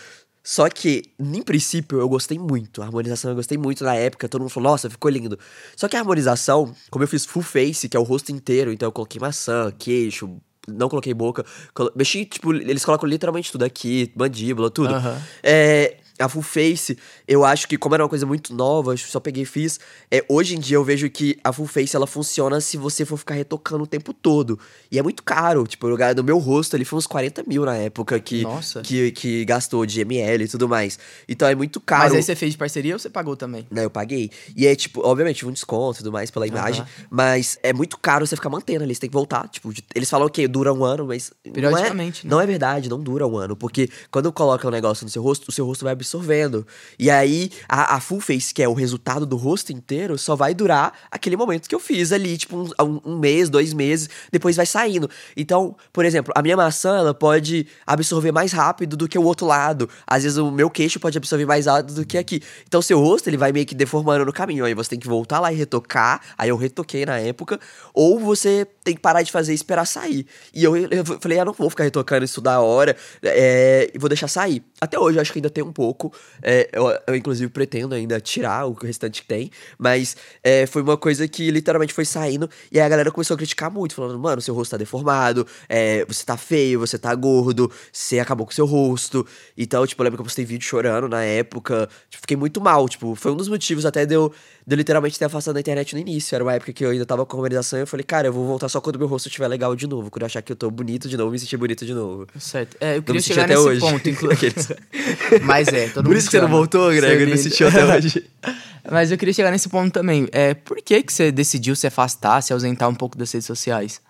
Só 0.45 0.69
que, 0.69 1.05
em 1.19 1.41
princípio, 1.41 1.99
eu 1.99 2.09
gostei 2.11 2.39
muito. 2.39 2.83
A 2.83 2.85
harmonização 2.85 3.31
eu 3.31 3.37
gostei 3.37 3.57
muito 3.57 3.85
na 3.85 3.95
época. 3.95 4.29
Todo 4.29 4.43
mundo 4.43 4.51
falou, 4.51 4.71
nossa, 4.71 4.91
ficou 4.91 5.11
lindo. 5.11 5.39
Só 5.75 5.89
que 5.89 5.97
a 5.97 6.01
harmonização, 6.01 6.75
como 6.91 7.05
eu 7.05 7.09
fiz 7.09 7.25
full 7.25 7.43
face, 7.43 7.89
que 7.89 7.97
é 7.97 8.01
o 8.01 8.03
rosto 8.03 8.33
inteiro, 8.33 8.71
então 8.71 8.89
eu 8.89 8.93
coloquei 8.93 9.19
maçã, 9.19 9.73
queixo, 9.79 10.39
não 10.69 10.89
coloquei 10.89 11.13
boca. 11.15 11.45
colo- 11.75 11.93
Mexi, 11.97 12.25
tipo, 12.25 12.53
eles 12.55 12.85
colocam 12.85 13.09
literalmente 13.09 13.51
tudo 13.53 13.65
aqui, 13.65 14.13
mandíbula, 14.15 14.71
tudo. 14.71 14.95
É, 15.43 15.97
a 16.19 16.29
full 16.29 16.43
face, 16.43 16.97
eu 17.33 17.45
acho 17.45 17.67
que 17.67 17.79
como 17.79 17.95
era 17.95 18.03
uma 18.03 18.09
coisa 18.09 18.27
muito 18.27 18.55
nova, 18.55 18.93
eu 18.93 18.99
só 18.99 19.19
peguei 19.21 19.45
e 19.45 19.47
fiz. 19.47 19.81
É, 20.11 20.25
hoje 20.29 20.55
em 20.57 20.61
dia 20.61 20.77
eu 20.77 20.85
vejo 20.85 21.09
que 21.09 21.39
a 21.43 21.53
full 21.53 21.67
face 21.67 21.97
ela 21.97 22.07
funciona 22.07 22.61
se 22.61 22.77
você 22.77 23.05
for 23.05 23.17
ficar 23.17 23.35
retocando 23.35 23.85
o 23.85 23.87
tempo 23.87 24.13
todo. 24.13 24.59
E 24.91 24.99
é 24.99 25.03
muito 25.03 25.23
caro. 25.23 25.67
Tipo, 25.67 25.87
o 25.87 25.91
lugar 25.91 26.15
do 26.15 26.23
meu 26.23 26.39
rosto 26.39 26.77
ali 26.77 26.85
foi 26.85 26.99
uns 26.99 27.07
40 27.07 27.45
mil 27.47 27.65
na 27.65 27.77
época 27.77 28.21
que, 28.21 28.43
Nossa. 28.43 28.83
que, 28.83 29.11
que 29.13 29.45
gastou 29.45 29.87
de 29.87 30.01
ML 30.03 30.45
e 30.45 30.49
tudo 30.49 30.69
mais. 30.69 30.99
Então 31.29 31.49
é 31.49 31.55
muito 31.55 31.81
caro. 31.81 32.05
Mas 32.05 32.15
aí 32.15 32.23
você 32.23 32.35
fez 32.37 32.53
de 32.53 32.59
parceria 32.59 32.95
ou 32.95 32.99
você 32.99 33.09
pagou 33.09 33.37
também? 33.37 33.67
Não, 33.71 33.83
eu 33.83 33.91
paguei. 33.91 34.31
E 34.57 34.67
é, 34.67 34.75
tipo, 34.77 35.01
obviamente, 35.07 35.47
um 35.47 35.51
desconto 35.53 35.97
e 35.97 35.99
tudo 35.99 36.13
mais 36.13 36.31
pela 36.31 36.47
imagem. 36.47 36.85
Mas 37.11 37.59
é 37.63 37.73
muito 37.73 37.99
caro 37.99 38.27
você 38.27 38.37
ficar 38.37 38.51
mantendo 38.51 38.85
ali. 38.85 38.95
Você 38.95 39.01
tem 39.01 39.11
que 39.11 39.15
voltar. 39.15 39.49
Tipo, 39.49 39.73
de- 39.73 39.83
eles 39.95 40.11
falam 40.11 40.29
que 40.29 40.47
dura 40.47 40.73
um 40.73 40.85
ano, 40.85 41.07
mas. 41.07 41.33
Periodicamente, 41.53 42.27
Não 42.27 42.31
é, 42.33 42.35
né? 42.35 42.37
não 42.37 42.41
é 42.41 42.47
verdade, 42.47 42.89
não 42.89 43.01
dura 43.01 43.27
um 43.27 43.37
ano. 43.37 43.57
Porque 43.57 43.89
quando 44.11 44.31
coloca 44.33 44.67
um 44.67 44.71
negócio 44.71 45.05
no 45.05 45.11
seu 45.11 45.23
rosto, 45.23 45.49
o 45.49 45.53
seu 45.53 45.65
rosto 45.65 45.85
vai 45.85 45.93
absorvendo. 45.93 46.67
E 46.99 47.11
aí, 47.11 47.22
a, 47.69 47.97
a 47.97 48.01
full 48.01 48.21
face, 48.21 48.53
que 48.55 48.63
é 48.63 48.69
o 48.69 48.73
resultado 48.73 49.25
do 49.27 49.37
rosto 49.37 49.73
inteiro, 49.73 50.17
só 50.19 50.35
vai 50.37 50.55
durar 50.55 50.93
aquele 51.11 51.37
momento 51.37 51.69
que 51.69 51.75
eu 51.75 51.81
fiz 51.81 52.13
ali, 52.13 52.37
tipo, 52.37 52.57
um, 52.81 53.01
um- 53.05 53.19
mês, 53.19 53.49
dois 53.49 53.73
meses, 53.73 54.09
depois 54.31 54.57
vai 54.57 54.67
saindo. 54.67 55.09
Então, 55.37 55.77
por 55.93 56.05
exemplo, 56.05 56.33
a 56.37 56.43
minha 56.43 56.57
maçã, 56.57 56.97
ela 56.99 57.15
pode 57.15 57.67
absorver 57.87 58.33
mais 58.33 58.53
rápido 58.53 58.97
do 58.97 59.09
que 59.09 59.19
o 59.19 59.23
outro 59.23 59.47
lado. 59.47 59.89
Às 60.07 60.23
vezes 60.25 60.39
o 60.39 60.51
meu 60.51 60.69
queixo 60.71 60.99
pode 60.99 61.17
absorver 61.17 61.47
mais 61.47 61.67
rápido 61.67 61.95
do 61.95 62.07
que 62.07 62.19
aqui. 62.19 62.43
Então, 62.67 62.81
seu 62.83 62.99
rosto, 62.99 63.29
ele 63.29 63.37
vai 63.37 63.53
meio 63.53 63.67
que 63.67 63.75
deformando 63.75 64.25
no 64.25 64.33
caminho. 64.33 64.65
Aí 64.65 64.75
você 64.75 64.91
tem 64.91 64.99
que 64.99 65.07
voltar 65.09 65.41
lá 65.41 65.53
e 65.53 65.57
retocar. 65.57 66.21
Aí 66.37 66.49
eu 66.49 66.57
retoquei 66.57 67.05
na 67.07 67.19
época. 67.19 67.61
Ou 67.95 68.19
você 68.19 68.67
tem 68.85 68.95
que 68.95 69.01
parar 69.01 69.23
de 69.23 69.31
fazer 69.31 69.53
e 69.53 69.55
esperar 69.55 69.87
sair. 69.87 70.27
E 70.53 70.65
eu, 70.65 70.77
eu 70.77 71.05
falei, 71.21 71.39
ah, 71.39 71.45
não 71.45 71.53
vou 71.53 71.71
ficar 71.71 71.85
retocando 71.85 72.25
isso 72.25 72.41
da 72.41 72.61
hora. 72.61 72.97
É, 73.23 73.91
e 73.95 73.99
vou 73.99 74.09
deixar 74.09 74.29
sair. 74.29 74.63
Até 74.81 74.99
hoje 74.99 75.19
eu 75.19 75.23
acho 75.23 75.33
que 75.33 75.39
ainda 75.39 75.51
tem 75.51 75.63
um 75.63 75.73
pouco. 75.73 76.13
É, 76.43 76.69
eu, 76.73 76.87
eu, 77.07 77.17
inclusive, 77.17 77.51
pretendo 77.51 77.95
ainda 77.95 78.21
tirar 78.21 78.67
o 78.67 78.73
restante 78.73 79.23
que 79.23 79.29
tem. 79.29 79.51
Mas 79.79 80.17
é, 80.43 80.67
foi 80.67 80.83
uma 80.83 80.97
coisa 80.97 81.27
que 81.29 81.51
literalmente 81.51 81.93
foi 81.93 82.05
saindo. 82.05 82.49
E 82.71 82.79
aí 82.79 82.87
a 82.87 82.89
galera 82.89 83.11
começou 83.11 83.35
a 83.35 83.39
criticar 83.39 83.71
muito, 83.71 83.95
falando, 83.95 84.19
mano, 84.19 84.41
seu 84.41 84.55
rosto 84.55 84.73
tá 84.73 84.77
deformado, 84.77 85.47
é, 85.69 86.05
você 86.07 86.25
tá 86.25 86.37
feio, 86.37 86.81
você 86.81 86.99
tá 86.99 87.15
gordo, 87.15 87.71
você 87.93 88.19
acabou 88.19 88.47
com 88.47 88.53
seu 88.53 88.67
rosto. 88.67 89.27
Então, 89.57 89.87
tipo, 89.87 90.03
eu 90.03 90.05
lembro 90.05 90.19
que 90.19 90.23
eu 90.23 90.27
postei 90.27 90.45
vídeo 90.45 90.65
chorando 90.65 91.09
na 91.09 91.23
época. 91.23 91.89
Tipo, 92.09 92.21
fiquei 92.23 92.37
muito 92.37 92.61
mal. 92.61 92.89
Tipo, 92.89 93.15
foi 93.15 93.33
um 93.33 93.37
dos 93.37 93.49
motivos 93.49 93.85
até 93.87 94.07
de 94.07 94.15
eu, 94.15 94.33
de 94.67 94.75
eu 94.75 94.77
literalmente 94.77 95.19
ter 95.19 95.25
afastado 95.25 95.55
da 95.55 95.61
internet 95.61 95.95
no 95.95 96.01
início. 96.01 96.35
Era 96.35 96.45
uma 96.45 96.53
época 96.55 96.73
que 96.73 96.85
eu 96.85 96.91
ainda 96.91 97.07
tava 97.07 97.25
com 97.27 97.37
harmonização 97.37 97.79
e 97.79 97.83
eu 97.83 97.87
falei, 97.87 98.05
cara, 98.05 98.29
eu 98.29 98.33
vou 98.33 98.47
voltar 98.47 98.69
só 98.69 98.81
quando 98.81 98.99
meu 98.99 99.09
rosto 99.09 99.29
estiver 99.29 99.49
legal 99.49 99.75
de 99.75 99.87
novo. 99.87 100.11
Quando 100.11 100.23
eu 100.23 100.27
achar 100.27 100.43
que 100.43 100.53
eu 100.53 100.57
tô 100.57 100.71
bonito 100.71 101.09
de 101.09 101.17
novo, 101.17 101.31
me 101.31 101.39
sentir 101.39 101.57
bonito 101.57 101.85
de 101.85 101.95
novo. 101.95 102.27
Certo. 102.39 102.77
É, 102.81 102.97
eu 102.97 103.03
queria 103.03 103.15
me 103.15 103.23
senti 103.23 103.35
chegar 103.35 103.45
até 103.45 103.55
nesse 103.55 103.67
hoje. 103.67 103.81
ponto, 103.81 104.09
inclusive. 104.09 104.55
Mas 105.45 105.69
é, 105.69 105.89
todo 105.89 106.05
Por 106.05 106.11
mundo 106.11 106.19
isso 106.19 106.31
que 106.31 106.37
você 106.37 106.41
não 106.41 106.49
voltou, 106.49 106.92
Greg, 106.95 107.27
não 107.27 107.37
Servindo. 107.37 107.39
sentiu 107.39 107.69
até 107.69 107.85
hoje. 107.85 108.27
Mas 108.91 109.11
eu 109.11 109.19
queria 109.19 109.33
chegar 109.33 109.51
nesse 109.51 109.69
ponto 109.69 109.93
também. 109.93 110.29
É, 110.33 110.55
por 110.55 110.77
que, 110.83 111.03
que 111.03 111.13
você 111.13 111.31
decidiu 111.31 111.77
se 111.77 111.87
afastar, 111.87 112.41
se 112.43 112.53
ausentar 112.53 112.89
um 112.89 112.95
pouco 112.95 113.17
das 113.17 113.31
redes 113.31 113.47
sociais? 113.47 114.01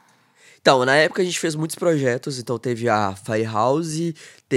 Então, 0.63 0.85
na 0.85 0.95
época 0.95 1.21
a 1.21 1.25
gente 1.25 1.39
fez 1.39 1.57
muitos 1.57 1.75
projetos, 1.75 2.39
então 2.39 2.57
teve 2.57 2.89
a 2.89 3.15
Firehouse, 3.17 4.15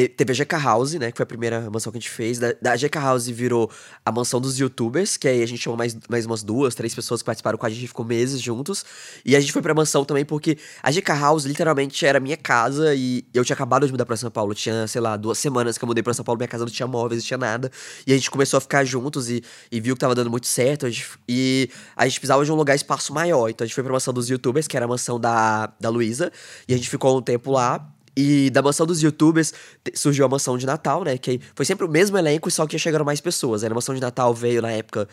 teve 0.10 0.32
a 0.32 0.36
GK 0.36 0.56
House, 0.62 0.94
né, 0.94 1.12
que 1.12 1.18
foi 1.18 1.24
a 1.24 1.28
primeira 1.28 1.70
mansão 1.70 1.92
que 1.92 1.98
a 1.98 2.02
gente 2.02 2.10
fez. 2.10 2.38
Da, 2.40 2.54
da 2.62 2.76
GK 2.76 2.98
House 3.00 3.28
virou 3.28 3.70
a 4.06 4.12
mansão 4.12 4.40
dos 4.42 4.60
youtubers, 4.60 5.18
que 5.18 5.28
aí 5.28 5.42
a 5.42 5.46
gente 5.48 5.62
chamou 5.62 5.78
mais, 5.78 5.96
mais 6.10 6.26
umas 6.26 6.44
duas, 6.44 6.76
três 6.76 6.94
pessoas 6.94 7.22
que 7.22 7.26
participaram 7.26 7.58
com 7.58 7.66
a 7.66 7.70
gente, 7.70 7.88
ficou 7.88 8.06
meses 8.06 8.42
juntos. 8.42 8.84
E 9.26 9.36
a 9.36 9.40
gente 9.40 9.52
foi 9.54 9.62
pra 9.62 9.74
mansão 9.74 10.04
também 10.06 10.26
porque 10.26 10.58
a 10.84 10.92
GK 10.92 11.12
House 11.14 11.46
literalmente 11.46 12.06
era 12.06 12.20
minha 12.20 12.38
casa 12.38 12.94
e 12.96 13.24
eu 13.34 13.44
tinha 13.46 13.54
acabado 13.56 13.86
de 13.86 13.92
mudar 13.92 14.06
pra 14.06 14.18
São 14.18 14.30
Paulo. 14.30 14.54
Tinha, 14.54 14.88
sei 14.88 15.02
lá, 15.02 15.16
duas 15.18 15.38
semanas 15.38 15.78
que 15.78 15.84
eu 15.84 15.88
mudei 15.88 16.04
pra 16.04 16.14
São 16.14 16.26
Paulo, 16.26 16.38
minha 16.38 16.48
casa 16.48 16.66
não 16.66 16.72
tinha 16.72 16.88
móveis, 16.88 17.22
não 17.22 17.28
tinha 17.28 17.38
nada. 17.38 17.72
E 18.06 18.12
a 18.14 18.16
gente 18.16 18.30
começou 18.30 18.58
a 18.58 18.62
ficar 18.62 18.84
juntos 18.84 19.30
e, 19.30 19.42
e 19.72 19.80
viu 19.80 19.96
que 19.96 20.00
tava 20.00 20.14
dando 20.16 20.30
muito 20.30 20.48
certo. 20.48 20.86
a 20.86 20.90
gente- 20.90 21.08
e 21.28 21.70
a 21.96 22.06
gente 22.08 22.20
precisava 22.20 22.44
de 22.44 22.52
um 22.52 22.56
lugar 22.56 22.76
espaço 22.76 23.14
maior. 23.14 23.50
Então 23.50 23.64
a 23.64 23.68
gente 23.68 23.76
foi 23.76 23.84
pra 23.84 23.94
mansão 23.94 24.14
dos 24.14 24.30
youtubers, 24.30 24.68
que 24.68 24.76
era 24.76 24.86
a 24.86 24.90
mansão 24.90 25.20
da, 25.20 25.72
da 25.80 25.90
Luísa. 25.90 26.32
E 26.68 26.74
a 26.74 26.78
gente 26.78 26.90
ficou 26.90 27.18
um 27.18 27.22
tempo 27.22 27.52
lá. 27.52 27.92
E 28.18 28.50
da 28.50 28.62
mansão 28.62 28.86
dos 28.86 29.02
youtubers 29.02 29.54
surgiu 29.94 30.26
a 30.26 30.30
mansão 30.30 30.58
de 30.58 30.66
Natal, 30.66 31.04
né? 31.04 31.18
Que 31.18 31.42
foi 31.54 31.66
sempre 31.66 31.86
o 31.86 31.90
mesmo 31.90 32.18
elenco, 32.18 32.50
só 32.50 32.66
que 32.66 32.76
ia 32.76 32.80
chegando 32.80 33.04
mais 33.04 33.20
pessoas. 33.20 33.64
Aí 33.64 33.70
na 33.70 33.76
mansão 33.76 33.94
de 33.94 34.02
Natal 34.02 34.34
veio 34.34 34.62
na 34.62 34.72
época. 34.72 35.08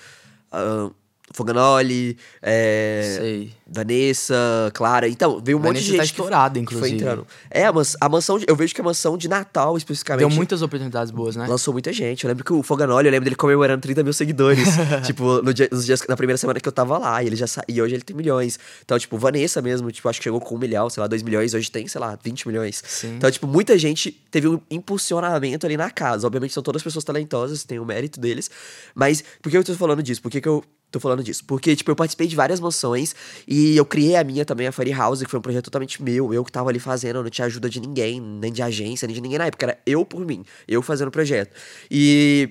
ah, 0.52 0.90
Foganoli, 1.32 2.16
é. 2.42 3.46
Vanessa, 3.66 4.70
Clara. 4.74 5.08
Então, 5.08 5.40
veio 5.42 5.56
um 5.56 5.60
monte 5.60 5.68
Vanessa 5.68 5.84
de 5.84 5.90
gente 5.92 5.96
tá 5.98 6.04
estourada, 6.04 6.60
que 6.60 6.66
foi 6.66 6.74
inclusive. 6.90 6.96
entrando. 6.96 7.26
É, 7.50 7.64
a, 7.64 7.72
a 8.02 8.08
mansão. 8.08 8.38
de- 8.38 8.44
Eu 8.46 8.54
vejo 8.54 8.74
que 8.74 8.80
a 8.80 8.84
mansão 8.84 9.16
de 9.16 9.28
Natal, 9.28 9.76
especificamente. 9.78 10.28
Deu 10.28 10.30
muitas 10.36 10.60
oportunidades 10.60 11.10
boas, 11.10 11.34
né? 11.36 11.46
Lançou 11.46 11.72
muita 11.72 11.90
gente. 11.92 12.24
Eu 12.24 12.28
lembro 12.28 12.44
que 12.44 12.52
o 12.52 12.62
Foganoli, 12.62 13.06
eu 13.08 13.12
lembro 13.12 13.24
dele 13.24 13.36
comemorando 13.36 13.80
30 13.80 14.02
mil 14.02 14.12
seguidores. 14.12 14.68
tipo, 15.06 15.40
no 15.42 15.54
dia- 15.54 15.68
nos 15.72 15.86
dias, 15.86 16.02
na 16.06 16.16
primeira 16.16 16.36
semana 16.36 16.60
que 16.60 16.68
eu 16.68 16.72
tava 16.72 16.98
lá. 16.98 17.22
E 17.22 17.28
ele 17.28 17.36
já 17.36 17.46
sa... 17.46 17.62
E 17.66 17.80
hoje 17.80 17.94
ele 17.94 18.02
tem 18.02 18.14
milhões. 18.14 18.58
Então, 18.84 18.98
tipo, 18.98 19.16
Vanessa 19.16 19.62
mesmo, 19.62 19.90
tipo, 19.90 20.06
acho 20.08 20.18
que 20.20 20.24
chegou 20.24 20.40
com 20.40 20.54
um 20.54 20.58
milhão, 20.58 20.90
sei 20.90 21.00
lá, 21.00 21.06
dois 21.06 21.22
milhões. 21.22 21.54
Hoje 21.54 21.70
tem, 21.70 21.88
sei 21.88 22.00
lá, 22.00 22.18
20 22.22 22.46
milhões. 22.48 22.82
Sim. 22.86 23.14
Então, 23.16 23.30
tipo, 23.30 23.46
muita 23.46 23.78
gente 23.78 24.10
teve 24.30 24.48
um 24.48 24.60
impulsionamento 24.70 25.64
ali 25.64 25.76
na 25.78 25.90
casa. 25.90 26.26
Obviamente, 26.26 26.52
são 26.52 26.62
todas 26.62 26.82
pessoas 26.82 27.04
talentosas, 27.04 27.64
tem 27.64 27.78
o 27.78 27.84
mérito 27.86 28.20
deles. 28.20 28.50
Mas, 28.94 29.24
por 29.40 29.50
que 29.50 29.56
eu 29.56 29.64
tô 29.64 29.74
falando 29.74 30.02
disso? 30.02 30.20
Por 30.20 30.30
que, 30.30 30.40
que 30.40 30.48
eu 30.48 30.62
tô 30.92 31.00
falando 31.00 31.24
disso? 31.24 31.44
Porque, 31.44 31.74
tipo, 31.74 31.90
eu 31.90 31.96
participei 31.96 32.26
de 32.26 32.36
várias 32.36 32.60
mansões 32.60 33.14
e 33.48 33.76
eu 33.76 33.84
criei 33.84 34.16
a 34.16 34.22
minha 34.22 34.44
também, 34.44 34.66
a 34.66 34.72
Fairy 34.72 34.92
House, 34.92 35.22
que 35.22 35.30
foi 35.30 35.38
um 35.38 35.42
projeto 35.42 35.64
totalmente 35.64 36.02
meu. 36.02 36.32
Eu 36.32 36.44
que 36.44 36.52
tava 36.52 36.68
ali 36.68 36.78
fazendo, 36.78 37.16
eu 37.16 37.22
não 37.22 37.30
tinha 37.30 37.46
ajuda 37.46 37.68
de 37.68 37.80
ninguém, 37.80 38.20
nem 38.20 38.52
de 38.52 38.62
agência, 38.62 39.06
nem 39.06 39.14
de 39.14 39.20
ninguém 39.20 39.38
na 39.38 39.46
época. 39.46 39.66
Era 39.66 39.78
eu 39.86 40.04
por 40.04 40.24
mim, 40.24 40.44
eu 40.68 40.82
fazendo 40.82 41.08
o 41.08 41.10
projeto. 41.10 41.54
E, 41.90 42.50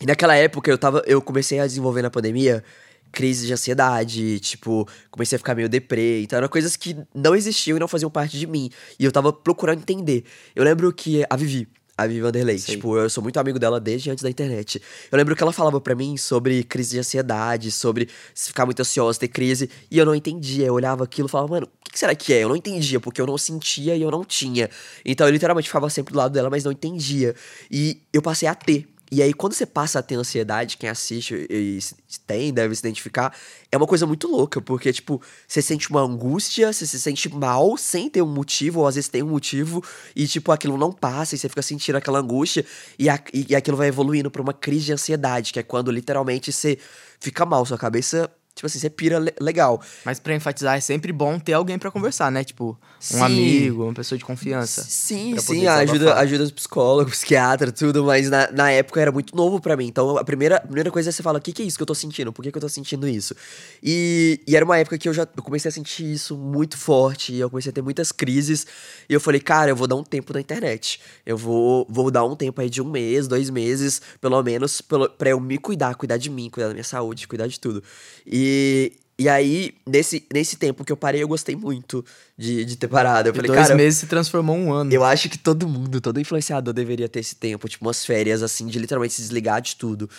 e 0.00 0.06
naquela 0.06 0.34
época 0.36 0.70
eu 0.70 0.78
tava, 0.78 1.02
eu 1.06 1.20
comecei 1.20 1.58
a 1.60 1.66
desenvolver 1.66 2.02
na 2.02 2.10
pandemia 2.10 2.64
crise 3.14 3.46
de 3.46 3.52
ansiedade, 3.52 4.40
tipo, 4.40 4.88
comecei 5.10 5.36
a 5.36 5.38
ficar 5.38 5.54
meio 5.54 5.68
deprê. 5.68 6.22
Então 6.22 6.36
eram 6.36 6.48
coisas 6.48 6.76
que 6.76 6.96
não 7.14 7.34
existiam 7.34 7.76
e 7.76 7.80
não 7.80 7.88
faziam 7.88 8.10
parte 8.10 8.38
de 8.38 8.46
mim. 8.46 8.70
E 8.98 9.04
eu 9.04 9.12
tava 9.12 9.32
procurando 9.32 9.78
entender. 9.78 10.24
Eu 10.54 10.64
lembro 10.64 10.92
que 10.92 11.24
a 11.30 11.36
Vivi, 11.36 11.68
a 11.96 12.06
Vivi 12.06 12.20
Vanderlei, 12.20 12.58
Sei. 12.58 12.74
tipo, 12.74 12.96
eu 12.96 13.08
sou 13.08 13.22
muito 13.22 13.38
amigo 13.38 13.58
dela 13.58 13.80
desde 13.80 14.10
antes 14.10 14.22
da 14.22 14.30
internet. 14.30 14.82
Eu 15.10 15.16
lembro 15.16 15.36
que 15.36 15.42
ela 15.42 15.52
falava 15.52 15.80
pra 15.80 15.94
mim 15.94 16.16
sobre 16.16 16.64
crise 16.64 16.90
de 16.90 16.98
ansiedade, 16.98 17.70
sobre 17.70 18.08
se 18.34 18.48
ficar 18.48 18.64
muito 18.66 18.80
ansiosa, 18.80 19.18
ter 19.18 19.28
crise, 19.28 19.70
e 19.90 19.98
eu 19.98 20.04
não 20.04 20.14
entendia. 20.14 20.66
Eu 20.66 20.74
olhava 20.74 21.04
aquilo 21.04 21.28
e 21.28 21.30
falava, 21.30 21.52
mano, 21.52 21.66
o 21.66 21.84
que 21.84 21.92
que 21.92 21.98
será 21.98 22.14
que 22.14 22.32
é? 22.32 22.42
Eu 22.42 22.48
não 22.48 22.56
entendia, 22.56 22.98
porque 22.98 23.20
eu 23.20 23.26
não 23.26 23.38
sentia 23.38 23.94
e 23.96 24.02
eu 24.02 24.10
não 24.10 24.24
tinha. 24.24 24.68
Então 25.04 25.26
eu 25.26 25.32
literalmente 25.32 25.68
ficava 25.68 25.88
sempre 25.88 26.12
do 26.12 26.18
lado 26.18 26.32
dela, 26.32 26.50
mas 26.50 26.64
não 26.64 26.72
entendia. 26.72 27.34
E 27.70 28.00
eu 28.12 28.20
passei 28.20 28.48
a 28.48 28.54
ter. 28.54 28.88
E 29.14 29.22
aí, 29.22 29.32
quando 29.32 29.52
você 29.52 29.64
passa 29.64 30.00
a 30.00 30.02
ter 30.02 30.16
ansiedade, 30.16 30.76
quem 30.76 30.90
assiste 30.90 31.46
e 31.48 31.78
tem, 32.26 32.52
deve 32.52 32.74
se 32.74 32.80
identificar, 32.80 33.32
é 33.70 33.76
uma 33.76 33.86
coisa 33.86 34.06
muito 34.08 34.26
louca, 34.26 34.60
porque, 34.60 34.92
tipo, 34.92 35.22
você 35.46 35.62
sente 35.62 35.88
uma 35.88 36.00
angústia, 36.00 36.72
você 36.72 36.84
se 36.84 36.98
sente 36.98 37.28
mal 37.32 37.76
sem 37.76 38.10
ter 38.10 38.22
um 38.22 38.26
motivo, 38.26 38.80
ou 38.80 38.88
às 38.88 38.96
vezes 38.96 39.08
tem 39.08 39.22
um 39.22 39.28
motivo, 39.28 39.84
e, 40.16 40.26
tipo, 40.26 40.50
aquilo 40.50 40.76
não 40.76 40.90
passa, 40.92 41.36
e 41.36 41.38
você 41.38 41.48
fica 41.48 41.62
sentindo 41.62 41.94
aquela 41.96 42.18
angústia, 42.18 42.66
e, 42.98 43.08
a- 43.08 43.22
e- 43.32 43.46
e 43.50 43.54
aquilo 43.54 43.76
vai 43.76 43.86
evoluindo 43.86 44.32
pra 44.32 44.42
uma 44.42 44.52
crise 44.52 44.86
de 44.86 44.92
ansiedade, 44.92 45.52
que 45.52 45.60
é 45.60 45.62
quando 45.62 45.92
literalmente 45.92 46.52
você 46.52 46.76
fica 47.20 47.46
mal, 47.46 47.64
sua 47.64 47.78
cabeça, 47.78 48.28
tipo 48.54 48.66
assim, 48.66 48.78
você 48.78 48.88
pira 48.88 49.18
le- 49.18 49.34
legal. 49.40 49.80
Mas 50.04 50.20
pra 50.20 50.34
enfatizar, 50.34 50.76
é 50.76 50.80
sempre 50.80 51.12
bom 51.12 51.38
ter 51.38 51.54
alguém 51.54 51.78
pra 51.78 51.90
conversar, 51.90 52.30
né? 52.30 52.44
Tipo, 52.44 52.70
um 52.70 52.76
Sim. 53.00 53.22
amigo, 53.22 53.82
uma 53.84 53.92
pessoa 53.94 54.16
de 54.18 54.24
confiança. 54.24 54.84
Sim, 54.88 55.36
sim, 55.38 55.66
ajuda, 55.66 56.14
ajuda 56.14 56.44
os 56.44 56.50
psicólogos, 56.52 57.12
psiquiatra, 57.18 57.72
tudo, 57.72 58.04
mas 58.04 58.30
na, 58.30 58.50
na 58.52 58.70
época 58.70 59.00
era 59.00 59.10
muito 59.10 59.34
novo 59.34 59.60
pra 59.60 59.76
mim. 59.76 59.86
Então 59.86 60.16
a 60.16 60.24
primeira, 60.24 60.56
a 60.56 60.60
primeira 60.60 60.90
coisa 60.90 61.10
é 61.10 61.12
você 61.12 61.22
fala: 61.22 61.38
o 61.38 61.42
que, 61.42 61.52
que 61.52 61.62
é 61.62 61.64
isso 61.64 61.76
que 61.76 61.82
eu 61.82 61.86
tô 61.86 61.94
sentindo? 61.94 62.32
Por 62.32 62.42
que, 62.42 62.52
que 62.52 62.56
eu 62.56 62.62
tô 62.62 62.68
sentindo 62.68 63.08
isso? 63.08 63.34
E, 63.82 64.40
e 64.46 64.54
era 64.54 64.64
uma 64.64 64.78
época 64.78 64.96
que 64.96 65.08
eu 65.08 65.12
já 65.12 65.26
eu 65.36 65.42
comecei 65.42 65.68
a 65.68 65.72
sentir 65.72 66.10
isso 66.12 66.36
muito 66.36 66.78
forte, 66.78 67.32
e 67.32 67.40
eu 67.40 67.50
comecei 67.50 67.70
a 67.70 67.72
ter 67.72 67.82
muitas 67.82 68.12
crises. 68.12 68.66
E 69.08 69.12
eu 69.12 69.20
falei: 69.20 69.40
cara, 69.40 69.70
eu 69.70 69.76
vou 69.76 69.86
dar 69.88 69.96
um 69.96 70.04
tempo 70.04 70.32
na 70.32 70.40
internet. 70.40 71.00
Eu 71.26 71.36
vou, 71.36 71.86
vou 71.90 72.10
dar 72.10 72.24
um 72.24 72.36
tempo 72.36 72.60
aí 72.60 72.70
de 72.70 72.80
um 72.80 72.88
mês, 72.88 73.26
dois 73.26 73.50
meses, 73.50 74.00
pelo 74.20 74.40
menos, 74.42 74.80
pelo, 74.80 75.10
pra 75.10 75.30
eu 75.30 75.40
me 75.40 75.58
cuidar, 75.58 75.94
cuidar 75.96 76.16
de 76.16 76.30
mim, 76.30 76.48
cuidar 76.48 76.68
da 76.68 76.74
minha 76.74 76.84
saúde, 76.84 77.26
cuidar 77.26 77.48
de 77.48 77.58
tudo. 77.58 77.82
E. 78.24 78.43
E 79.16 79.28
aí, 79.28 79.72
nesse, 79.86 80.26
nesse 80.32 80.56
tempo 80.56 80.84
que 80.84 80.90
eu 80.90 80.96
parei, 80.96 81.22
eu 81.22 81.28
gostei 81.28 81.54
muito 81.54 82.04
de, 82.36 82.64
de 82.64 82.74
ter 82.76 82.88
parado. 82.88 83.28
Eu 83.28 83.32
E 83.32 83.36
falei, 83.36 83.46
dois 83.48 83.62
cara, 83.68 83.76
meses 83.76 84.00
se 84.00 84.06
transformou 84.06 84.56
um 84.56 84.72
ano. 84.72 84.92
eu 84.92 85.04
acho 85.04 85.28
que 85.28 85.38
todo 85.38 85.68
mundo, 85.68 86.00
todo 86.00 86.18
influenciador 86.20 86.74
deveria 86.74 87.08
ter 87.08 87.20
esse 87.20 87.36
tempo, 87.36 87.68
tipo, 87.68 87.84
umas 87.86 88.04
férias, 88.04 88.42
assim, 88.42 88.66
de 88.66 88.76
literalmente 88.76 89.14
se 89.14 89.22
desligar 89.22 89.62
de 89.62 89.76
tudo. 89.76 90.10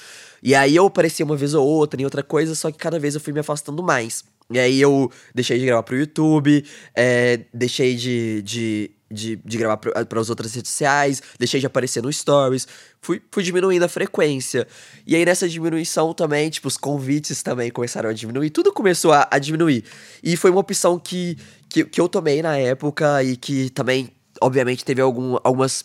E 0.42 0.56
aí 0.56 0.78
eu 0.78 0.86
aparecia 0.86 1.26
uma 1.26 1.36
vez 1.36 1.54
ou 1.54 1.68
outra 1.68 2.02
em 2.02 2.06
outra 2.06 2.24
coisa, 2.24 2.56
só 2.56 2.72
que 2.72 2.78
cada 2.78 2.98
vez 2.98 3.16
eu 3.16 3.20
fui 3.20 3.34
me 3.34 3.40
afastando 3.42 3.84
mais. 3.84 4.24
E 4.52 4.60
aí 4.60 4.80
eu 4.80 5.12
deixei 5.34 5.58
de 5.58 5.66
gravar 5.66 5.84
pro 5.84 5.98
YouTube, 5.98 6.64
é, 6.96 7.41
deixei 7.52 7.96
de, 7.96 8.43
de, 8.43 8.91
de, 9.10 9.36
de 9.38 9.58
gravar 9.58 9.78
para 9.78 10.20
as 10.20 10.30
outras 10.30 10.54
redes 10.54 10.70
sociais, 10.70 11.22
deixei 11.39 11.60
de 11.60 11.66
aparecer 11.66 12.04
no 12.04 12.14
Stories, 12.14 12.68
fui, 13.02 13.20
fui 13.32 13.41
diminuindo 13.41 13.84
a 13.84 13.88
frequência. 13.88 14.68
E 15.06 15.16
aí 15.16 15.26
nessa 15.26 15.50
diminuição 15.50 16.14
também, 16.14 16.50
tipo, 16.52 16.68
os 16.68 16.78
convites 16.78 17.41
também 17.41 17.72
começaram 17.72 18.10
a 18.10 18.14
diminuir, 18.14 18.52
tudo 18.52 18.72
começou 18.72 19.12
a, 19.12 19.28
a 19.32 19.39
diminuir. 19.39 19.84
E 20.24 20.38
foi 20.38 20.52
uma 20.52 20.60
opção 20.60 21.00
que, 21.00 21.38
que, 21.68 21.84
que 21.84 22.00
eu 22.00 22.08
tomei 22.08 22.43
na 22.43 22.56
época 22.56 23.24
e 23.24 23.36
que 23.36 23.72
também, 23.72 24.12
obviamente, 24.39 24.86
teve 24.86 25.02
algum, 25.02 25.38
algumas 25.43 25.84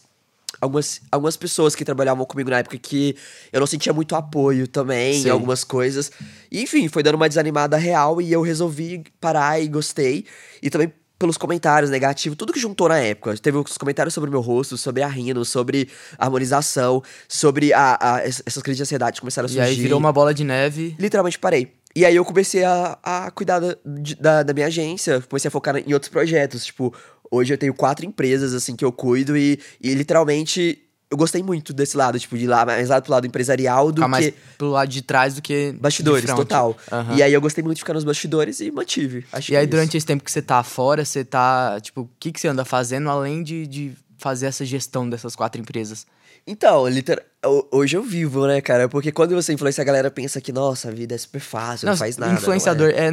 algumas, 0.60 1.00
algumas 1.10 1.36
pessoas 1.36 1.74
que 1.74 1.84
trabalhavam 1.84 2.24
comigo 2.26 2.50
na 2.50 2.58
época 2.58 2.76
que 2.78 3.16
eu 3.52 3.60
não 3.60 3.66
sentia 3.66 3.92
muito 3.92 4.14
apoio 4.14 4.68
também 4.68 5.16
em 5.18 5.22
Sei. 5.22 5.30
algumas 5.30 5.64
coisas. 5.64 6.10
E, 6.50 6.62
enfim, 6.62 6.88
foi 6.88 7.02
dando 7.02 7.14
uma 7.14 7.28
desanimada 7.28 7.76
real 7.76 8.20
e 8.20 8.32
eu 8.32 8.42
resolvi 8.42 9.04
parar 9.20 9.60
e 9.60 9.68
gostei. 9.68 10.24
E 10.62 10.68
também 10.70 10.92
pelos 11.18 11.36
comentários 11.36 11.90
negativos, 11.90 12.34
tudo 12.38 12.50
que 12.50 12.58
juntou 12.58 12.88
na 12.88 12.98
época. 12.98 13.36
Teve 13.36 13.58
os 13.58 13.76
comentários 13.76 14.14
sobre 14.14 14.28
o 14.28 14.32
meu 14.32 14.40
rosto, 14.40 14.78
sobre 14.78 15.02
a 15.02 15.06
rino, 15.06 15.44
sobre 15.44 15.86
a 16.18 16.24
harmonização, 16.24 17.02
sobre 17.28 17.74
a, 17.74 17.98
a- 18.00 18.22
essas 18.22 18.62
crises 18.62 18.78
de 18.78 18.82
ansiedade 18.84 19.16
que 19.16 19.20
começaram 19.20 19.46
a 19.46 19.50
E 19.50 19.54
surgir. 19.54 19.68
aí 19.68 19.76
virou 19.76 19.98
uma 19.98 20.12
bola 20.12 20.32
de 20.32 20.44
neve. 20.44 20.96
Literalmente 20.98 21.38
parei. 21.38 21.72
E 21.94 22.04
aí 22.06 22.16
eu 22.16 22.24
comecei 22.24 22.64
a, 22.64 22.96
a 23.02 23.30
cuidar 23.32 23.58
da, 23.58 23.76
da, 24.18 24.42
da 24.44 24.54
minha 24.54 24.66
agência, 24.68 25.20
comecei 25.28 25.48
a 25.48 25.50
focar 25.52 25.76
em 25.76 25.92
outros 25.92 26.08
projetos. 26.08 26.64
Tipo, 26.64 26.94
hoje 27.30 27.52
eu 27.54 27.58
tenho 27.58 27.72
quatro 27.74 28.04
empresas, 28.04 28.52
assim, 28.54 28.74
que 28.74 28.84
eu 28.84 28.90
cuido 28.92 29.36
e, 29.36 29.58
e 29.80 29.94
literalmente 29.94 30.82
eu 31.10 31.16
gostei 31.16 31.42
muito 31.42 31.72
desse 31.72 31.96
lado, 31.96 32.18
tipo, 32.20 32.38
de 32.38 32.44
ir 32.44 32.46
lá 32.46 32.64
mais 32.64 32.88
lá 32.88 33.00
pro 33.00 33.10
lado 33.10 33.26
empresarial 33.26 33.90
do 33.90 34.06
mais 34.08 34.26
que 34.26 34.34
pro 34.56 34.68
lado 34.70 34.88
de 34.88 35.02
trás 35.02 35.34
do 35.34 35.42
que. 35.42 35.72
bastidores, 35.72 36.24
total. 36.32 36.76
Aham. 36.92 37.16
E 37.16 37.22
aí 37.22 37.32
eu 37.32 37.40
gostei 37.40 37.64
muito 37.64 37.76
de 37.78 37.82
ficar 37.82 37.94
nos 37.94 38.04
bastidores 38.04 38.60
e 38.60 38.70
mantive. 38.70 39.24
Acho 39.32 39.50
E 39.52 39.56
aí, 39.56 39.62
que 39.66 39.68
é 39.68 39.70
durante 39.70 39.96
esse 39.96 40.06
tempo 40.06 40.22
que 40.22 40.30
você 40.30 40.40
tá 40.40 40.62
fora, 40.62 41.04
você 41.04 41.24
tá. 41.24 41.80
Tipo, 41.80 42.02
o 42.02 42.10
que, 42.20 42.30
que 42.30 42.40
você 42.40 42.46
anda 42.46 42.64
fazendo 42.64 43.10
além 43.10 43.42
de, 43.42 43.66
de 43.66 43.92
fazer 44.18 44.46
essa 44.46 44.64
gestão 44.64 45.08
dessas 45.10 45.34
quatro 45.34 45.60
empresas? 45.60 46.06
Então, 46.46 46.86
liter... 46.88 47.20
ho- 47.44 47.66
hoje 47.72 47.96
eu 47.96 48.02
vivo, 48.04 48.46
né, 48.46 48.60
cara? 48.60 48.88
Porque 48.88 49.10
quando 49.10 49.34
você 49.34 49.52
influencia, 49.52 49.82
a 49.82 49.84
galera 49.84 50.10
pensa 50.12 50.40
que, 50.40 50.52
nossa, 50.52 50.88
a 50.88 50.92
vida 50.92 51.14
é 51.16 51.18
super 51.18 51.40
fácil, 51.40 51.88
não, 51.88 51.96
faz 51.96 52.16
nada. 52.16 52.30
não 52.32 52.38
é. 52.38 52.40
Influenciador 52.40 52.88
é. 52.90 53.10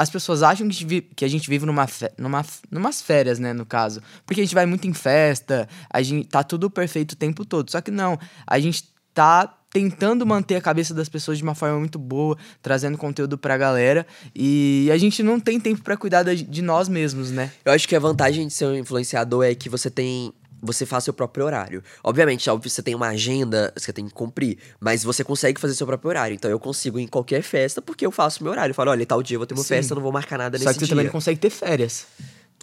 As 0.00 0.08
pessoas 0.08 0.42
acham 0.42 0.66
que 0.66 0.70
a 0.70 0.72
gente 0.72 0.86
vi- 0.86 1.02
que 1.02 1.24
a 1.26 1.28
gente 1.28 1.46
vive 1.50 1.66
numa, 1.66 1.86
numa 2.16 2.42
numas 2.70 3.02
férias, 3.02 3.38
né, 3.38 3.52
no 3.52 3.66
caso. 3.66 4.00
Porque 4.24 4.40
a 4.40 4.44
gente 4.44 4.54
vai 4.54 4.64
muito 4.64 4.88
em 4.88 4.94
festa, 4.94 5.68
a 5.92 6.00
gente 6.00 6.26
tá 6.26 6.42
tudo 6.42 6.70
perfeito 6.70 7.12
o 7.12 7.16
tempo 7.16 7.44
todo. 7.44 7.70
Só 7.70 7.82
que 7.82 7.90
não, 7.90 8.18
a 8.46 8.58
gente 8.58 8.84
tá 9.12 9.56
tentando 9.72 10.24
manter 10.26 10.56
a 10.56 10.60
cabeça 10.62 10.94
das 10.94 11.06
pessoas 11.08 11.36
de 11.36 11.44
uma 11.44 11.54
forma 11.54 11.78
muito 11.78 11.98
boa, 11.98 12.36
trazendo 12.62 12.96
conteúdo 12.96 13.36
pra 13.36 13.58
galera. 13.58 14.06
E 14.34 14.88
a 14.90 14.96
gente 14.96 15.22
não 15.22 15.38
tem 15.38 15.60
tempo 15.60 15.82
pra 15.82 15.98
cuidar 15.98 16.22
da- 16.22 16.32
de 16.34 16.62
nós 16.62 16.88
mesmos, 16.88 17.30
né? 17.30 17.52
Eu 17.62 17.72
acho 17.72 17.86
que 17.86 17.94
a 17.94 18.00
vantagem 18.00 18.46
de 18.46 18.54
ser 18.54 18.64
um 18.66 18.74
influenciador 18.76 19.44
é 19.44 19.54
que 19.54 19.68
você 19.68 19.90
tem. 19.90 20.32
Você 20.62 20.84
faz 20.84 21.04
seu 21.04 21.12
próprio 21.12 21.44
horário. 21.46 21.82
Obviamente, 22.02 22.48
óbvio, 22.50 22.70
você 22.70 22.82
tem 22.82 22.94
uma 22.94 23.08
agenda, 23.08 23.72
você 23.76 23.92
tem 23.92 24.06
que 24.06 24.12
cumprir, 24.12 24.58
mas 24.78 25.02
você 25.02 25.24
consegue 25.24 25.60
fazer 25.60 25.74
seu 25.74 25.86
próprio 25.86 26.10
horário. 26.10 26.34
Então 26.34 26.50
eu 26.50 26.58
consigo 26.58 26.98
ir 26.98 27.04
em 27.04 27.08
qualquer 27.08 27.42
festa 27.42 27.80
porque 27.80 28.04
eu 28.04 28.10
faço 28.10 28.42
meu 28.42 28.52
horário. 28.52 28.72
Eu 28.72 28.74
falo, 28.74 28.90
olha, 28.90 29.06
tal 29.06 29.22
dia 29.22 29.36
eu 29.36 29.40
vou 29.40 29.46
ter 29.46 29.54
uma 29.54 29.62
Sim. 29.62 29.68
festa, 29.68 29.94
não 29.94 30.02
vou 30.02 30.12
marcar 30.12 30.38
nada 30.38 30.58
Só 30.58 30.64
nesse 30.64 30.78
que 30.78 30.84
você 30.84 30.86
dia. 30.86 30.96
também 30.96 31.10
consegue 31.10 31.40
ter 31.40 31.50
férias. 31.50 32.06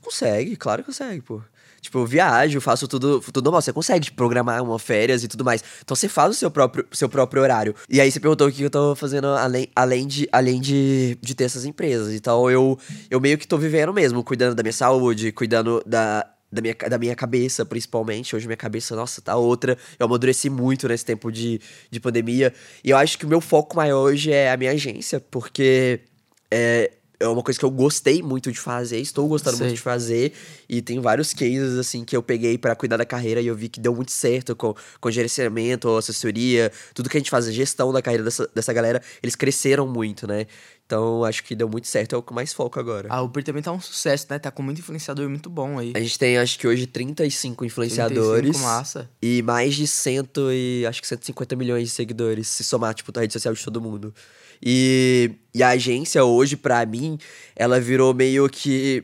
Consegue, 0.01 0.55
claro 0.55 0.83
que 0.83 0.87
consegue, 0.87 1.21
pô. 1.21 1.41
Tipo, 1.81 1.99
eu 1.99 2.05
viajo, 2.05 2.59
faço 2.59 2.87
tudo, 2.87 3.19
tudo 3.19 3.45
normal. 3.45 3.61
Você 3.61 3.71
consegue 3.71 4.11
programar 4.11 4.61
uma 4.63 4.79
férias 4.79 5.23
e 5.23 5.27
tudo 5.27 5.45
mais. 5.45 5.63
Então 5.83 5.95
você 5.95 6.09
faz 6.09 6.31
o 6.31 6.33
seu 6.33 6.49
próprio, 6.49 6.85
seu 6.91 7.07
próprio 7.07 7.41
horário. 7.41 7.75
E 7.89 8.01
aí 8.01 8.11
você 8.11 8.19
perguntou 8.19 8.47
o 8.47 8.51
que 8.51 8.63
eu 8.63 8.69
tô 8.69 8.95
fazendo 8.95 9.27
além, 9.27 9.69
além, 9.75 10.07
de, 10.07 10.27
além 10.31 10.59
de, 10.59 11.17
de 11.21 11.35
ter 11.35 11.45
essas 11.45 11.65
empresas. 11.65 12.13
Então 12.13 12.49
eu, 12.49 12.77
eu 13.09 13.19
meio 13.21 13.37
que 13.37 13.47
tô 13.47 13.57
vivendo 13.57 13.93
mesmo, 13.93 14.23
cuidando 14.23 14.55
da 14.55 14.63
minha 14.63 14.73
saúde, 14.73 15.31
cuidando 15.31 15.81
da, 15.85 16.25
da, 16.51 16.61
minha, 16.61 16.73
da 16.73 16.97
minha 16.97 17.15
cabeça, 17.15 17.65
principalmente. 17.65 18.35
Hoje 18.35 18.47
minha 18.47 18.57
cabeça, 18.57 18.95
nossa, 18.95 19.21
tá 19.21 19.35
outra. 19.35 19.77
Eu 19.99 20.05
amadureci 20.05 20.49
muito 20.49 20.87
nesse 20.87 21.05
tempo 21.05 21.31
de, 21.31 21.59
de 21.89 21.99
pandemia. 21.99 22.53
E 22.83 22.89
eu 22.89 22.97
acho 22.97 23.17
que 23.17 23.25
o 23.25 23.29
meu 23.29 23.41
foco 23.41 23.75
maior 23.75 23.99
hoje 23.99 24.31
é 24.31 24.51
a 24.51 24.57
minha 24.57 24.71
agência, 24.71 25.19
porque 25.19 26.01
é, 26.49 26.91
é 27.20 27.28
uma 27.28 27.41
coisa 27.41 27.59
que 27.59 27.65
eu 27.65 27.72
gostei 27.72 28.22
muito 28.22 28.51
de 28.51 28.59
fazer, 28.59 28.99
estou 28.99 29.28
gostando 29.28 29.57
Sei. 29.57 29.65
muito 29.65 29.78
de 29.78 29.82
fazer. 29.82 30.34
E 30.70 30.82
tem 30.82 30.99
vários 30.99 31.34
cases, 31.34 31.78
assim, 31.78 32.03
que 32.03 32.15
eu 32.15 32.22
peguei 32.22 32.57
pra 32.57 32.76
cuidar 32.76 32.97
da 32.97 33.05
carreira 33.05 33.41
e 33.41 33.47
eu 33.47 33.55
vi 33.55 33.70
que 33.70 33.80
deu 33.80 33.95
muito 33.95 34.11
certo 34.11 34.55
com, 34.55 34.76
com 34.99 35.11
gerenciamento, 35.11 35.95
assessoria, 35.95 36.72
tudo 36.93 37.09
que 37.09 37.18
a 37.18 37.20
gente 37.20 37.32
faz, 37.32 37.47
a 37.47 37.51
gestão 37.51 37.91
da 37.91 38.01
carreira 38.01 38.24
dessa, 38.24 38.47
dessa 38.53 38.72
galera, 38.72 39.01
eles 39.22 39.36
cresceram 39.36 39.88
muito, 39.88 40.28
né? 40.28 40.45
Então, 40.86 41.26
acho 41.26 41.43
que 41.43 41.53
deu 41.53 41.68
muito 41.68 41.86
certo, 41.86 42.15
é 42.15 42.18
o 42.18 42.24
que 42.24 42.34
mais 42.34 42.53
foco 42.53 42.80
agora. 42.80 43.09
A 43.11 43.22
Uber 43.22 43.43
também 43.43 43.61
tá 43.61 43.74
um 43.74 43.82
sucesso, 43.82 44.28
né? 44.30 44.39
Tá 44.39 44.49
com 44.49 44.63
muito 44.63 44.80
influenciador 44.80 45.28
muito 45.28 45.49
bom 45.49 45.78
aí. 45.78 45.91
A 45.93 45.99
gente 45.99 46.18
tem, 46.18 46.38
acho 46.38 46.57
que 46.57 46.65
hoje, 46.65 46.88
35 46.88 47.65
influenciadores. 47.65 48.51
35, 48.51 48.63
massa. 48.63 49.09
E 49.22 49.41
mais 49.41 49.76
de 49.76 49.86
cento 49.86 50.49
e 50.49 50.86
acho 50.86 51.01
que 51.01 51.07
150 51.07 51.57
milhões 51.57 51.84
de 51.84 51.89
seguidores, 51.89 52.47
se 52.47 52.63
somar, 52.63 52.93
tipo, 52.93 53.11
da 53.11 53.20
rede 53.20 53.34
social 53.34 53.53
de 53.53 53.61
todo 53.61 53.82
mundo. 53.82 54.13
E, 54.62 55.32
e 55.53 55.64
a 55.64 55.70
agência 55.70 56.24
hoje, 56.24 56.55
pra 56.55 56.86
mim, 56.86 57.18
ela 57.55 57.80
virou 57.80 58.14
meio 58.14 58.49
que 58.49 59.03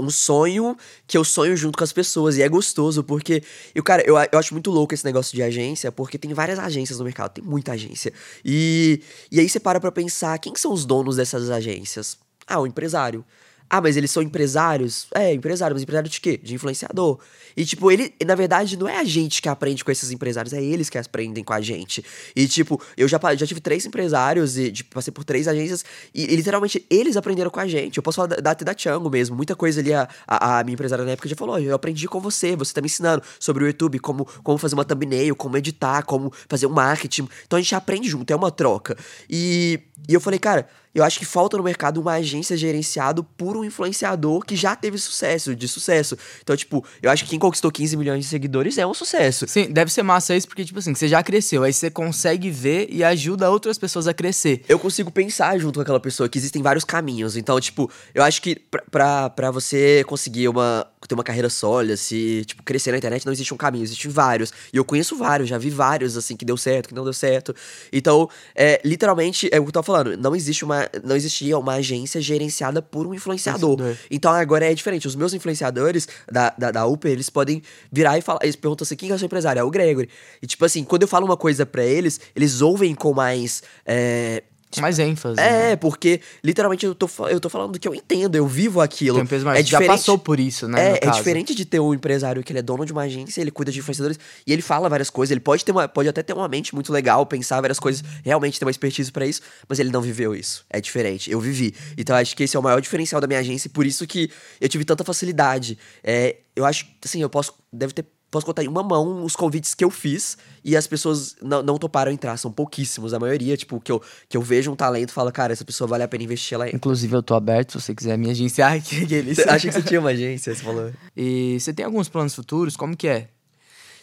um 0.00 0.08
sonho 0.10 0.76
que 1.06 1.16
eu 1.16 1.24
sonho 1.24 1.56
junto 1.56 1.76
com 1.76 1.84
as 1.84 1.92
pessoas. 1.92 2.36
E 2.36 2.42
é 2.42 2.48
gostoso, 2.48 3.04
porque. 3.04 3.42
Eu, 3.74 3.82
cara, 3.82 4.02
eu, 4.06 4.16
eu 4.32 4.38
acho 4.38 4.54
muito 4.54 4.70
louco 4.70 4.94
esse 4.94 5.04
negócio 5.04 5.34
de 5.34 5.42
agência, 5.42 5.92
porque 5.92 6.18
tem 6.18 6.32
várias 6.32 6.58
agências 6.58 6.98
no 6.98 7.04
mercado, 7.04 7.32
tem 7.32 7.44
muita 7.44 7.72
agência. 7.72 8.12
E, 8.44 9.02
e 9.30 9.38
aí 9.38 9.48
você 9.48 9.60
para 9.60 9.80
pra 9.80 9.92
pensar: 9.92 10.38
quem 10.38 10.54
são 10.56 10.72
os 10.72 10.84
donos 10.84 11.16
dessas 11.16 11.50
agências? 11.50 12.16
Ah, 12.46 12.60
o 12.60 12.66
empresário. 12.66 13.24
Ah, 13.70 13.80
mas 13.80 13.96
eles 13.96 14.10
são 14.10 14.20
empresários? 14.20 15.06
É, 15.14 15.32
empresário, 15.32 15.76
mas 15.76 15.82
empresário 15.84 16.10
de 16.10 16.20
quê? 16.20 16.36
De 16.42 16.54
influenciador. 16.54 17.20
E, 17.56 17.64
tipo, 17.64 17.88
ele, 17.90 18.12
na 18.26 18.34
verdade, 18.34 18.76
não 18.76 18.88
é 18.88 18.98
a 18.98 19.04
gente 19.04 19.40
que 19.40 19.48
aprende 19.48 19.84
com 19.84 19.92
esses 19.92 20.10
empresários, 20.10 20.52
é 20.52 20.60
eles 20.60 20.90
que 20.90 20.98
aprendem 20.98 21.44
com 21.44 21.52
a 21.52 21.60
gente. 21.60 22.04
E, 22.34 22.48
tipo, 22.48 22.82
eu 22.96 23.06
já, 23.06 23.20
já 23.36 23.46
tive 23.46 23.60
três 23.60 23.86
empresários 23.86 24.58
e 24.58 24.72
tipo, 24.72 24.94
passei 24.94 25.12
por 25.12 25.22
três 25.22 25.46
agências 25.46 25.84
e, 26.12 26.24
e, 26.32 26.36
literalmente 26.36 26.84
eles 26.90 27.16
aprenderam 27.16 27.50
com 27.50 27.60
a 27.60 27.66
gente. 27.68 27.96
Eu 27.96 28.02
posso 28.02 28.16
falar 28.16 28.28
da, 28.28 28.36
da, 28.36 28.54
da 28.54 28.74
Thiago 28.74 29.08
mesmo. 29.08 29.36
Muita 29.36 29.54
coisa 29.54 29.80
ali, 29.80 29.94
a, 29.94 30.08
a, 30.26 30.58
a, 30.58 30.64
minha 30.64 30.74
empresária 30.74 31.04
na 31.04 31.12
época 31.12 31.28
já 31.28 31.36
falou: 31.36 31.58
eu 31.58 31.74
aprendi 31.74 32.08
com 32.08 32.20
você, 32.20 32.56
você 32.56 32.74
tá 32.74 32.80
me 32.80 32.86
ensinando 32.86 33.22
sobre 33.38 33.62
o 33.62 33.66
YouTube, 33.66 33.98
como, 34.00 34.24
como 34.42 34.58
fazer 34.58 34.74
uma 34.74 34.84
thumbnail, 34.84 35.36
como 35.36 35.56
editar, 35.56 36.02
como 36.02 36.32
fazer 36.48 36.66
um 36.66 36.70
marketing. 36.70 37.28
Então 37.46 37.56
a 37.56 37.62
gente 37.62 37.74
aprende 37.74 38.08
junto, 38.08 38.32
é 38.32 38.36
uma 38.36 38.50
troca. 38.50 38.96
E, 39.28 39.78
e 40.08 40.14
eu 40.14 40.20
falei, 40.20 40.38
cara, 40.38 40.66
eu 40.94 41.04
acho 41.04 41.18
que 41.20 41.24
falta 41.24 41.56
no 41.56 41.62
mercado 41.62 42.00
uma 42.00 42.14
agência 42.14 42.56
gerenciada 42.56 43.22
por 43.22 43.56
um 43.56 43.64
influenciador 43.64 44.44
que 44.44 44.56
já 44.56 44.74
teve 44.74 44.98
sucesso, 44.98 45.54
de 45.54 45.68
sucesso. 45.68 46.16
Então, 46.42 46.56
tipo, 46.56 46.84
eu 47.00 47.10
acho 47.10 47.24
que 47.24 47.30
quem 47.30 47.38
conquistou 47.38 47.70
15 47.70 47.96
milhões 47.96 48.24
de 48.24 48.28
seguidores 48.28 48.76
é 48.76 48.84
um 48.84 48.92
sucesso. 48.92 49.46
Sim, 49.46 49.70
deve 49.70 49.92
ser 49.92 50.02
massa 50.02 50.34
isso, 50.34 50.48
porque, 50.48 50.64
tipo 50.64 50.78
assim, 50.80 50.92
você 50.92 51.06
já 51.06 51.22
cresceu, 51.22 51.62
aí 51.62 51.72
você 51.72 51.90
consegue 51.90 52.50
ver 52.50 52.88
e 52.90 53.04
ajuda 53.04 53.48
outras 53.48 53.78
pessoas 53.78 54.08
a 54.08 54.14
crescer. 54.14 54.64
Eu 54.68 54.80
consigo 54.80 55.12
pensar 55.12 55.56
junto 55.58 55.76
com 55.76 55.82
aquela 55.82 56.00
pessoa 56.00 56.28
que 56.28 56.38
existem 56.38 56.60
vários 56.60 56.84
caminhos. 56.84 57.36
Então, 57.36 57.60
tipo, 57.60 57.88
eu 58.12 58.24
acho 58.24 58.42
que 58.42 58.56
pra, 58.56 58.82
pra, 58.90 59.30
pra 59.30 59.50
você 59.52 60.02
conseguir 60.08 60.48
uma, 60.48 60.84
ter 61.06 61.14
uma 61.14 61.22
carreira 61.22 61.48
sólida, 61.48 61.96
se, 61.96 62.44
tipo, 62.44 62.64
crescer 62.64 62.90
na 62.90 62.98
internet, 62.98 63.24
não 63.24 63.32
existe 63.32 63.54
um 63.54 63.56
caminho, 63.56 63.84
existem 63.84 64.10
vários. 64.10 64.52
E 64.72 64.76
eu 64.76 64.84
conheço 64.84 65.16
vários, 65.16 65.48
já 65.48 65.56
vi 65.56 65.70
vários, 65.70 66.16
assim, 66.16 66.36
que 66.36 66.44
deu 66.44 66.56
certo, 66.56 66.88
que 66.88 66.94
não 66.94 67.04
deu 67.04 67.12
certo. 67.12 67.54
Então, 67.92 68.28
é, 68.56 68.80
literalmente, 68.84 69.48
é 69.52 69.60
o 69.60 69.62
que 69.62 69.68
eu 69.68 69.72
tô 69.72 69.78
falando, 69.90 70.16
não 70.16 70.34
existe 70.34 70.64
uma 70.64 70.88
não 71.02 71.16
existia 71.16 71.58
uma 71.58 71.74
agência 71.74 72.20
gerenciada 72.20 72.80
por 72.80 73.06
um 73.06 73.14
influenciador. 73.14 73.74
influenciador. 73.74 74.06
Então 74.10 74.32
agora 74.32 74.70
é 74.70 74.74
diferente. 74.74 75.06
Os 75.06 75.16
meus 75.16 75.34
influenciadores 75.34 76.08
da, 76.30 76.54
da, 76.56 76.70
da 76.70 76.86
Uber, 76.86 77.10
eles 77.10 77.30
podem 77.30 77.62
virar 77.90 78.18
e 78.18 78.22
falar. 78.22 78.40
Eles 78.42 78.56
perguntam 78.56 78.84
assim: 78.84 78.96
quem 78.96 79.10
é 79.10 79.14
o 79.14 79.18
seu 79.18 79.26
empresário? 79.26 79.60
É 79.60 79.64
o 79.64 79.70
Gregory. 79.70 80.08
E 80.42 80.46
tipo 80.46 80.64
assim, 80.64 80.84
quando 80.84 81.02
eu 81.02 81.08
falo 81.08 81.26
uma 81.26 81.36
coisa 81.36 81.66
para 81.66 81.84
eles, 81.84 82.20
eles 82.34 82.60
ouvem 82.60 82.94
com 82.94 83.12
mais. 83.12 83.62
É, 83.84 84.42
mais 84.78 84.98
ênfase. 84.98 85.40
É, 85.40 85.70
né? 85.70 85.76
porque 85.76 86.20
literalmente 86.44 86.84
eu 86.84 86.94
tô, 86.94 87.08
eu 87.28 87.40
tô 87.40 87.48
falando 87.48 87.72
do 87.72 87.78
que 87.78 87.88
eu 87.88 87.94
entendo, 87.94 88.36
eu 88.36 88.46
vivo 88.46 88.80
aquilo. 88.80 89.16
Tem 89.16 89.24
um 89.24 89.26
peso 89.26 89.44
mais, 89.44 89.60
é 89.60 89.62
já 89.62 89.80
passou 89.84 90.18
por 90.18 90.38
isso, 90.38 90.68
né? 90.68 90.92
É, 90.92 91.08
é 91.08 91.10
diferente 91.10 91.54
de 91.54 91.64
ter 91.64 91.80
um 91.80 91.94
empresário 91.94 92.42
que 92.44 92.52
ele 92.52 92.60
é 92.60 92.62
dono 92.62 92.84
de 92.84 92.92
uma 92.92 93.02
agência, 93.02 93.40
ele 93.40 93.50
cuida 93.50 93.72
de 93.72 93.78
influenciadores 93.78 94.18
e 94.46 94.52
ele 94.52 94.62
fala 94.62 94.88
várias 94.88 95.10
coisas. 95.10 95.30
Ele 95.30 95.40
pode 95.40 95.64
ter 95.64 95.72
uma, 95.72 95.88
pode 95.88 96.08
até 96.08 96.22
ter 96.22 96.32
uma 96.34 96.46
mente 96.46 96.74
muito 96.74 96.92
legal, 96.92 97.24
pensar 97.26 97.60
várias 97.60 97.80
coisas, 97.80 98.04
realmente 98.22 98.58
ter 98.58 98.64
uma 98.64 98.70
expertise 98.70 99.10
para 99.10 99.26
isso, 99.26 99.40
mas 99.68 99.78
ele 99.78 99.90
não 99.90 100.02
viveu 100.02 100.34
isso. 100.34 100.64
É 100.68 100.80
diferente. 100.80 101.30
Eu 101.30 101.40
vivi. 101.40 101.74
Então 101.96 102.14
acho 102.14 102.36
que 102.36 102.42
esse 102.44 102.56
é 102.56 102.60
o 102.60 102.62
maior 102.62 102.80
diferencial 102.80 103.20
da 103.20 103.26
minha 103.26 103.40
agência 103.40 103.68
e 103.68 103.70
por 103.70 103.86
isso 103.86 104.06
que 104.06 104.30
eu 104.60 104.68
tive 104.68 104.84
tanta 104.84 105.02
facilidade. 105.02 105.78
É, 106.04 106.36
eu 106.54 106.64
acho, 106.64 106.86
assim, 107.04 107.22
eu 107.22 107.30
posso. 107.30 107.54
Deve 107.72 107.92
ter 107.92 108.04
posso 108.30 108.46
contar 108.46 108.62
em 108.62 108.68
uma 108.68 108.82
mão 108.82 109.24
os 109.24 109.34
convites 109.34 109.74
que 109.74 109.84
eu 109.84 109.90
fiz 109.90 110.38
e 110.64 110.76
as 110.76 110.86
pessoas 110.86 111.36
não, 111.42 111.62
não 111.62 111.78
toparam 111.78 112.12
entrar. 112.12 112.36
São 112.36 112.52
pouquíssimos. 112.52 113.12
A 113.12 113.18
maioria, 113.18 113.56
tipo, 113.56 113.80
que 113.80 113.90
eu, 113.90 114.00
que 114.28 114.36
eu 114.36 114.42
vejo 114.42 114.70
um 114.70 114.76
talento 114.76 115.10
e 115.10 115.12
falo, 115.12 115.32
cara, 115.32 115.52
essa 115.52 115.64
pessoa 115.64 115.88
vale 115.88 116.04
a 116.04 116.08
pena 116.08 116.24
investir 116.24 116.54
ela. 116.54 116.68
Inclusive, 116.70 117.14
eu 117.14 117.22
tô 117.22 117.34
aberto, 117.34 117.72
se 117.72 117.86
você 117.86 117.94
quiser 117.94 118.16
me 118.16 118.30
agenciar 118.30 118.74
aqui. 118.74 119.02
Aqueles. 119.04 119.38
Achei 119.40 119.70
que 119.70 119.76
você 119.76 119.82
tinha 119.82 120.00
uma 120.00 120.10
agência, 120.10 120.54
você 120.54 120.62
falou. 120.62 120.92
E 121.16 121.58
você 121.58 121.72
tem 121.72 121.84
alguns 121.84 122.08
planos 122.08 122.34
futuros? 122.34 122.76
Como 122.76 122.96
que 122.96 123.08
é? 123.08 123.28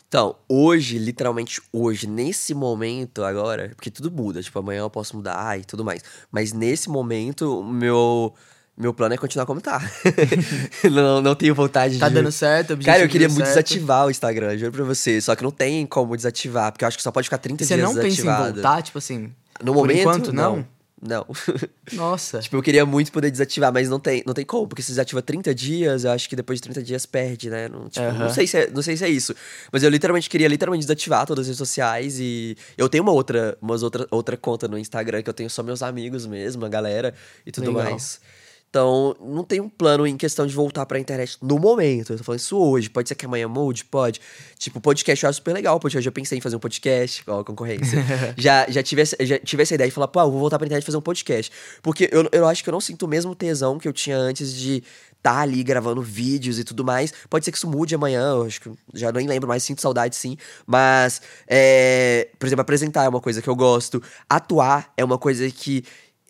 Então, 0.08 0.38
hoje, 0.48 0.98
literalmente 0.98 1.62
hoje, 1.72 2.08
nesse 2.08 2.54
momento 2.54 3.26
agora, 3.26 3.74
porque 3.76 3.92
tudo 3.92 4.10
muda, 4.10 4.42
tipo, 4.42 4.58
amanhã 4.58 4.80
eu 4.80 4.90
posso 4.90 5.18
mudar 5.18 5.60
e 5.60 5.66
tudo 5.66 5.84
mais. 5.84 6.02
Mas 6.32 6.54
nesse 6.54 6.90
momento, 6.90 7.60
o 7.60 7.64
meu 7.64 8.34
meu 8.78 8.94
plano 8.94 9.16
é 9.16 9.18
continuar 9.18 9.46
como 9.46 9.60
tá. 9.60 9.82
não, 10.92 11.20
não 11.22 11.34
tenho 11.34 11.56
vontade 11.56 11.98
tá 11.98 12.08
de. 12.08 12.14
Tá 12.14 12.22
dando 12.22 12.32
certo, 12.32 12.78
Cara, 12.78 13.02
eu 13.02 13.10
queria 13.10 13.28
muito 13.28 13.46
certo. 13.46 13.56
desativar 13.56 14.06
o 14.06 14.12
Instagram, 14.12 14.56
juro 14.58 14.72
pra 14.72 14.84
você. 14.84 15.20
Só 15.20 15.36
que 15.36 15.44
não 15.44 15.52
tem 15.52 15.86
como 15.86 16.16
desativar, 16.16 16.72
porque 16.72 16.86
eu 16.86 16.88
acho 16.88 16.98
que 16.98 17.04
só 17.04 17.12
pode 17.12 17.26
ficar 17.26 17.40
30 17.40 17.66
você 17.66 17.76
dias 17.76 17.90
desativado. 17.90 18.12
Você 18.12 18.26
não 18.28 18.36
pensa 18.36 18.50
em 18.50 18.54
voltar, 18.54 18.82
tipo 18.84 18.98
assim? 19.00 19.34
No 19.64 19.74
momento, 19.74 20.00
enquanto, 20.02 20.32
não? 20.32 20.58
não. 20.58 20.78
Não. 21.00 21.28
Nossa. 21.94 22.40
tipo, 22.40 22.56
eu 22.56 22.62
queria 22.62 22.84
muito 22.86 23.12
poder 23.12 23.30
desativar, 23.30 23.72
mas 23.72 23.88
não 23.88 24.00
tem, 24.00 24.24
não 24.26 24.34
tem 24.34 24.44
como, 24.44 24.68
porque 24.68 24.82
se 24.82 24.90
desativa 24.90 25.22
30 25.22 25.54
dias, 25.54 26.04
eu 26.04 26.12
acho 26.12 26.28
que 26.28 26.36
depois 26.36 26.58
de 26.58 26.64
30 26.64 26.82
dias 26.82 27.06
perde, 27.06 27.52
né? 27.52 27.70
Não, 27.70 27.88
tipo, 27.88 28.04
uhum. 28.04 28.18
não, 28.18 28.30
sei 28.30 28.48
se 28.48 28.58
é, 28.58 28.70
não 28.72 28.82
sei 28.82 28.98
se 28.98 29.06
é 29.06 29.10
isso. 29.10 29.36
Mas 29.72 29.84
eu 29.84 29.90
literalmente 29.90 30.28
queria 30.28 30.48
literalmente 30.48 30.86
desativar 30.86 31.26
todas 31.28 31.44
as 31.44 31.48
redes 31.48 31.58
sociais 31.60 32.20
e 32.20 32.58
eu 32.76 32.90
tenho 32.90 33.04
uma 33.04 33.12
outra, 33.12 33.56
umas 33.62 33.84
outra, 33.84 34.08
outra 34.10 34.36
conta 34.36 34.68
no 34.68 34.78
Instagram 34.78 35.22
que 35.22 35.30
eu 35.30 35.34
tenho 35.34 35.50
só 35.50 35.62
meus 35.62 35.84
amigos 35.84 36.26
mesmo, 36.26 36.66
a 36.66 36.70
galera 36.70 37.14
e 37.46 37.52
tudo 37.52 37.68
Legal. 37.68 37.92
mais. 37.92 38.20
Então, 38.78 39.16
não 39.20 39.44
tem 39.44 39.60
um 39.60 39.68
plano 39.68 40.06
em 40.06 40.16
questão 40.16 40.46
de 40.46 40.54
voltar 40.54 40.86
pra 40.86 41.00
internet 41.00 41.36
no 41.42 41.58
momento. 41.58 42.14
Eu 42.14 42.18
tô 42.20 42.24
falando 42.24 42.40
isso 42.40 42.56
hoje. 42.56 42.88
Pode 42.92 43.10
ser 43.10 43.16
que 43.16 43.26
amanhã 43.26 43.48
mude? 43.48 43.84
Pode. 43.84 44.22
Tipo, 44.60 44.80
podcast 44.80 45.24
eu 45.24 45.30
acho 45.32 45.38
super 45.38 45.52
legal. 45.52 45.80
Porque 45.80 45.98
eu 45.98 46.02
já 46.02 46.12
pensei 46.12 46.38
em 46.38 46.42
fazer 46.42 46.58
um 46.58 46.60
podcast, 46.60 47.24
ó, 47.26 47.40
a 47.40 47.44
concorrência. 47.44 48.06
já, 48.38 48.70
já, 48.70 48.84
tive 48.84 49.02
essa, 49.02 49.18
já 49.20 49.40
tive 49.40 49.64
essa 49.64 49.74
ideia 49.74 49.90
de 49.90 49.96
falar, 49.96 50.10
pô, 50.10 50.22
eu 50.22 50.30
vou 50.30 50.40
voltar 50.40 50.60
pra 50.60 50.68
internet 50.68 50.84
e 50.84 50.86
fazer 50.86 50.98
um 50.98 51.02
podcast. 51.02 51.52
Porque 51.82 52.08
eu, 52.12 52.30
eu 52.32 52.48
acho 52.48 52.64
que 52.64 52.70
eu 52.70 52.72
não 52.72 52.80
sinto 52.80 53.02
o 53.02 53.08
mesmo 53.08 53.34
tesão 53.34 53.80
que 53.80 53.88
eu 53.88 53.94
tinha 53.94 54.16
antes 54.16 54.54
de 54.54 54.84
tá 55.24 55.40
ali 55.40 55.64
gravando 55.64 56.00
vídeos 56.04 56.60
e 56.60 56.64
tudo 56.64 56.86
mais. 56.86 57.12
Pode 57.28 57.46
ser 57.46 57.52
que 57.52 57.58
isso 57.58 57.68
mude 57.68 57.96
amanhã, 57.96 58.30
eu 58.30 58.44
acho 58.44 58.62
que 58.62 58.72
já 58.94 59.12
nem 59.12 59.28
lembro 59.28 59.48
mais, 59.48 59.64
sinto 59.64 59.82
saudade 59.82 60.16
sim. 60.16 60.38
Mas, 60.68 61.20
é, 61.48 62.30
por 62.38 62.46
exemplo, 62.46 62.62
apresentar 62.62 63.06
é 63.06 63.10
uma 63.10 63.20
coisa 63.20 63.42
que 63.42 63.50
eu 63.50 63.56
gosto. 63.56 64.02
Atuar 64.30 64.94
é 64.96 65.04
uma 65.04 65.18
coisa 65.18 65.50
que 65.50 65.84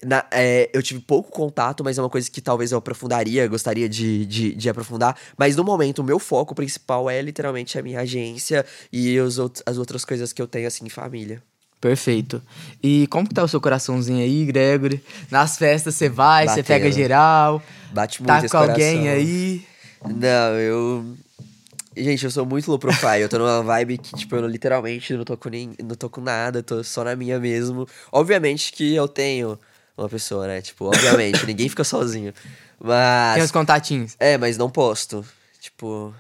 na, 0.03 0.25
é, 0.31 0.69
eu 0.73 0.83
tive 0.83 0.99
pouco 0.99 1.31
contato, 1.31 1.83
mas 1.83 1.97
é 1.97 2.01
uma 2.01 2.09
coisa 2.09 2.29
que 2.29 2.39
talvez 2.39 2.71
eu 2.71 2.77
aprofundaria, 2.77 3.47
gostaria 3.47 3.89
de, 3.89 4.25
de, 4.25 4.53
de, 4.53 4.69
aprofundar. 4.69 5.17
Mas 5.37 5.55
no 5.55 5.63
momento, 5.63 5.99
o 5.99 6.03
meu 6.03 6.19
foco 6.19 6.53
principal 6.53 7.09
é 7.09 7.21
literalmente 7.21 7.79
a 7.79 7.81
minha 7.81 8.01
agência 8.01 8.65
e 8.91 9.19
os 9.19 9.39
as 9.65 9.77
outras 9.77 10.05
coisas 10.05 10.31
que 10.31 10.41
eu 10.41 10.47
tenho, 10.47 10.67
assim, 10.67 10.85
em 10.85 10.89
família. 10.89 11.41
Perfeito. 11.79 12.41
E 12.81 13.07
como 13.07 13.27
que 13.27 13.33
tá 13.33 13.43
o 13.43 13.47
seu 13.47 13.61
coraçãozinho 13.61 14.23
aí, 14.23 14.45
Gregory? 14.45 15.03
Nas 15.29 15.57
festas 15.57 15.95
você 15.95 16.09
vai, 16.09 16.47
você 16.47 16.63
pega 16.63 16.91
geral. 16.91 17.61
Bate 17.91 18.23
tá 18.23 18.33
muito 18.33 18.51
Tá 18.51 18.65
com 18.65 18.71
alguém 18.71 19.09
aí? 19.09 19.65
Não, 20.05 20.59
eu. 20.59 21.17
Gente, 21.95 22.25
eu 22.25 22.31
sou 22.31 22.45
muito 22.45 22.69
low 22.69 22.77
profile. 22.77 23.21
Eu 23.21 23.29
tô 23.29 23.39
numa 23.39 23.63
vibe 23.63 23.97
que, 23.97 24.15
tipo, 24.15 24.35
eu 24.35 24.47
literalmente 24.47 25.13
não 25.13 25.23
tô 25.23 25.35
com, 25.35 25.49
nem, 25.49 25.71
não 25.83 25.95
tô 25.95 26.09
com 26.09 26.21
nada, 26.21 26.61
tô 26.61 26.83
só 26.83 27.03
na 27.03 27.15
minha 27.15 27.39
mesmo. 27.39 27.87
Obviamente 28.11 28.71
que 28.71 28.95
eu 28.95 29.07
tenho 29.07 29.57
uma 29.97 30.09
pessoa, 30.09 30.47
né? 30.47 30.61
Tipo, 30.61 30.85
obviamente, 30.85 31.43
ninguém 31.47 31.67
fica 31.67 31.83
sozinho. 31.83 32.33
Mas. 32.79 33.35
Tem 33.35 33.43
os 33.43 33.51
contatinhos. 33.51 34.15
É, 34.19 34.37
mas 34.37 34.57
não 34.57 34.69
posto. 34.69 35.25
Tipo, 35.59 36.13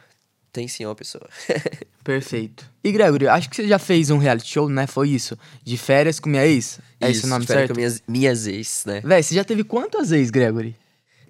tem 0.51 0.67
sim 0.67 0.85
uma 0.85 0.95
pessoa. 0.95 1.29
Perfeito. 2.03 2.69
E 2.83 2.91
Gregory, 2.91 3.27
acho 3.27 3.49
que 3.49 3.55
você 3.55 3.67
já 3.67 3.77
fez 3.77 4.09
um 4.09 4.17
reality 4.17 4.49
show, 4.49 4.67
né? 4.67 4.87
Foi 4.87 5.09
isso? 5.09 5.37
De 5.63 5.77
férias 5.77 6.19
com 6.19 6.29
minha 6.29 6.45
ex? 6.45 6.79
É 6.99 7.09
isso, 7.09 7.19
esse 7.19 7.27
o 7.27 7.29
nome 7.29 7.45
certo? 7.45 7.69
com 7.69 7.75
minhas, 7.75 8.01
minhas 8.07 8.47
ex, 8.47 8.83
né? 8.85 9.01
Véi, 9.03 9.21
você 9.21 9.35
já 9.35 9.43
teve 9.43 9.63
quantas 9.63 10.11
ex, 10.11 10.29
Gregory? 10.29 10.75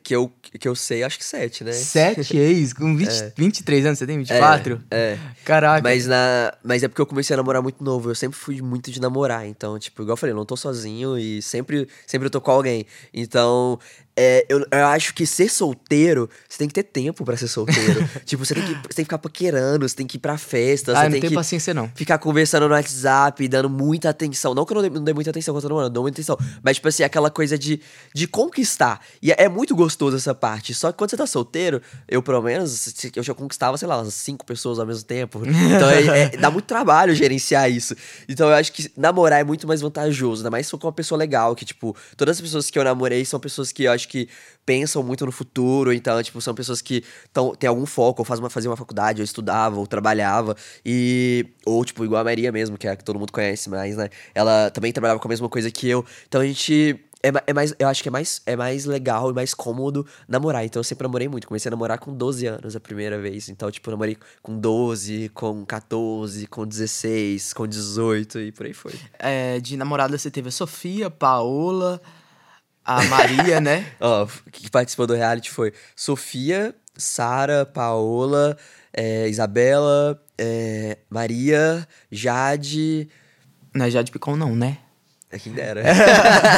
Que 0.07 0.15
eu, 0.15 0.31
que 0.57 0.65
eu 0.65 0.73
sei, 0.73 1.03
acho 1.03 1.17
que 1.17 1.25
sete, 1.25 1.65
né? 1.65 1.73
Sete 1.73 2.37
ex? 2.37 2.71
Com 2.71 2.95
20, 2.95 3.09
é. 3.09 3.33
23 3.35 3.85
anos, 3.87 3.99
você 3.99 4.07
tem 4.07 4.17
24? 4.17 4.81
É, 4.89 4.97
é. 4.97 5.19
Caraca. 5.43 5.81
Mas, 5.83 6.07
na, 6.07 6.53
mas 6.63 6.81
é 6.81 6.87
porque 6.87 7.01
eu 7.01 7.05
comecei 7.05 7.33
a 7.33 7.37
namorar 7.37 7.61
muito 7.61 7.83
novo. 7.83 8.09
Eu 8.09 8.15
sempre 8.15 8.37
fui 8.39 8.61
muito 8.61 8.89
de 8.89 9.01
namorar. 9.01 9.45
Então, 9.45 9.77
tipo, 9.77 10.03
igual 10.03 10.13
eu 10.13 10.17
falei, 10.17 10.31
eu 10.31 10.37
não 10.37 10.45
tô 10.45 10.55
sozinho 10.55 11.17
e 11.17 11.41
sempre, 11.41 11.89
sempre 12.05 12.27
eu 12.27 12.29
tô 12.29 12.39
com 12.39 12.51
alguém. 12.51 12.85
Então, 13.13 13.77
é, 14.19 14.45
eu, 14.49 14.65
eu, 14.71 14.85
acho 14.87 15.13
que 15.13 15.27
ser 15.27 15.47
solteiro, 15.47 16.27
você 16.49 16.57
tem 16.57 16.67
que 16.67 16.73
ter 16.73 16.83
tempo 16.83 17.23
para 17.23 17.37
ser 17.37 17.47
solteiro. 17.47 18.09
tipo, 18.25 18.43
você 18.43 18.55
tem, 18.55 18.63
que, 18.63 18.73
você 18.73 18.79
tem 18.81 18.87
que 18.87 19.03
ficar 19.03 19.19
paquerando, 19.19 19.87
você 19.87 19.95
tem 19.95 20.07
que 20.07 20.17
ir 20.17 20.19
pra 20.19 20.39
festa. 20.39 20.91
Ah, 20.91 21.03
você 21.03 21.03
não 21.03 21.11
tem 21.11 21.29
que 21.29 21.35
paciência, 21.35 21.71
não. 21.71 21.91
Ficar 21.93 22.17
conversando 22.17 22.67
no 22.67 22.73
WhatsApp, 22.73 23.47
dando 23.47 23.69
muita 23.69 24.09
atenção. 24.09 24.55
Não 24.55 24.65
que 24.65 24.73
eu 24.73 24.81
não 24.81 24.81
dê, 24.81 24.89
não 24.89 25.03
dê 25.03 25.13
muita 25.13 25.29
atenção 25.29 25.53
quando 25.53 25.63
eu 25.65 25.69
tô 25.69 25.75
namorando, 25.75 25.93
dou 25.93 26.03
muita 26.03 26.15
atenção. 26.15 26.35
Mas, 26.63 26.77
tipo 26.77 26.87
assim, 26.87 27.03
aquela 27.03 27.29
coisa 27.29 27.59
de, 27.59 27.79
de 28.11 28.27
conquistar. 28.27 29.01
E 29.21 29.31
é, 29.31 29.35
é 29.43 29.49
muito 29.49 29.75
gostoso 29.75 30.17
essa 30.17 30.33
parte. 30.33 30.73
Só 30.73 30.91
que 30.91 30.97
quando 30.97 31.11
você 31.11 31.17
tá 31.17 31.27
solteiro, 31.27 31.79
eu 32.07 32.23
pelo 32.23 32.41
menos, 32.41 32.91
eu 33.15 33.21
já 33.21 33.35
conquistava, 33.35 33.77
sei 33.77 33.87
lá, 33.87 34.03
cinco 34.09 34.43
pessoas 34.45 34.79
ao 34.79 34.85
mesmo 34.87 35.03
tempo. 35.03 35.43
Então 35.45 35.89
é, 35.89 36.33
é, 36.33 36.37
dá 36.37 36.49
muito 36.49 36.65
trabalho 36.65 37.13
gerenciar 37.13 37.69
isso. 37.69 37.95
Então 38.27 38.49
eu 38.49 38.55
acho 38.55 38.73
que 38.73 38.91
namorar 38.97 39.41
é 39.41 39.43
muito 39.43 39.67
mais 39.67 39.81
vantajoso, 39.81 40.41
ainda 40.41 40.49
mais 40.49 40.65
se 40.65 40.71
for 40.71 40.79
com 40.79 40.87
uma 40.87 40.93
pessoa 40.93 41.17
legal, 41.19 41.55
que, 41.55 41.63
tipo, 41.65 41.95
todas 42.15 42.37
as 42.37 42.41
pessoas 42.41 42.69
que 42.71 42.79
eu 42.79 42.83
namorei 42.83 43.23
são 43.23 43.39
pessoas 43.39 43.71
que 43.71 43.83
eu 43.83 43.91
acho 43.91 44.06
que 44.07 44.29
pensam 44.65 45.01
muito 45.01 45.25
no 45.25 45.31
futuro, 45.31 45.93
então, 45.93 46.21
tipo, 46.21 46.41
são 46.41 46.53
pessoas 46.53 46.81
que 46.81 47.03
tão, 47.31 47.55
têm 47.55 47.69
algum 47.69 47.85
foco, 47.85 48.21
ou 48.21 48.25
faz 48.25 48.39
uma, 48.39 48.49
uma 48.49 48.77
faculdade, 48.77 49.21
ou 49.21 49.23
estudava, 49.23 49.77
ou 49.77 49.87
trabalhava, 49.87 50.55
e... 50.85 51.45
Ou, 51.65 51.83
tipo, 51.85 52.03
igual 52.03 52.21
a 52.21 52.23
Maria 52.23 52.51
mesmo, 52.51 52.77
que 52.77 52.87
é 52.87 52.91
a 52.91 52.95
que 52.95 53.03
todo 53.03 53.19
mundo 53.19 53.31
conhece 53.31 53.69
mais, 53.69 53.95
né? 53.95 54.09
Ela 54.33 54.69
também 54.71 54.91
trabalhava 54.91 55.19
com 55.19 55.27
a 55.27 55.29
mesma 55.29 55.49
coisa 55.49 55.69
que 55.69 55.87
eu. 55.87 56.05
Então 56.27 56.41
a 56.41 56.45
gente 56.45 56.99
é, 57.23 57.31
é, 57.47 57.53
mais, 57.53 57.73
eu 57.79 57.87
acho 57.87 58.01
que 58.01 58.09
é 58.09 58.11
mais, 58.11 58.41
é 58.45 58.55
mais 58.55 58.85
legal 58.85 59.29
e 59.31 59.33
mais 59.33 59.53
cômodo 59.53 60.05
namorar. 60.27 60.65
Então 60.65 60.79
eu 60.79 60.83
sempre 60.83 61.03
namorei 61.03 61.27
muito. 61.27 61.47
Comecei 61.47 61.69
a 61.69 61.71
namorar 61.71 61.99
com 61.99 62.13
12 62.13 62.45
anos 62.45 62.75
a 62.75 62.79
primeira 62.79 63.19
vez. 63.19 63.49
Então, 63.49 63.69
tipo, 63.71 63.89
eu 63.89 63.91
namorei 63.91 64.17
com 64.41 64.57
12, 64.57 65.29
com 65.33 65.65
14, 65.65 66.47
com 66.47 66.65
16, 66.65 67.53
com 67.53 67.67
18 67.67 68.39
e 68.39 68.51
por 68.51 68.65
aí 68.65 68.73
foi. 68.73 68.93
É, 69.17 69.59
de 69.59 69.75
namorada 69.75 70.17
você 70.17 70.29
teve 70.29 70.49
a 70.49 70.51
Sofia, 70.51 71.09
Paola, 71.09 72.01
a 72.87 73.03
Maria, 73.03 73.59
né? 73.59 73.85
Ó, 73.99 74.25
que 74.49 74.71
participou 74.71 75.05
do 75.05 75.13
reality 75.13 75.51
foi 75.51 75.73
Sofia, 75.93 76.73
Sara, 76.95 77.65
Paola, 77.65 78.57
é, 78.93 79.27
Isabela, 79.27 80.23
é, 80.37 80.97
Maria, 81.09 81.85
Jade. 82.09 83.09
Não 83.75 83.85
é 83.85 83.91
Jade 83.91 84.09
Picon, 84.09 84.37
não, 84.37 84.55
né? 84.55 84.77
É 85.29 85.37
quem 85.37 85.51
dera. 85.51 85.83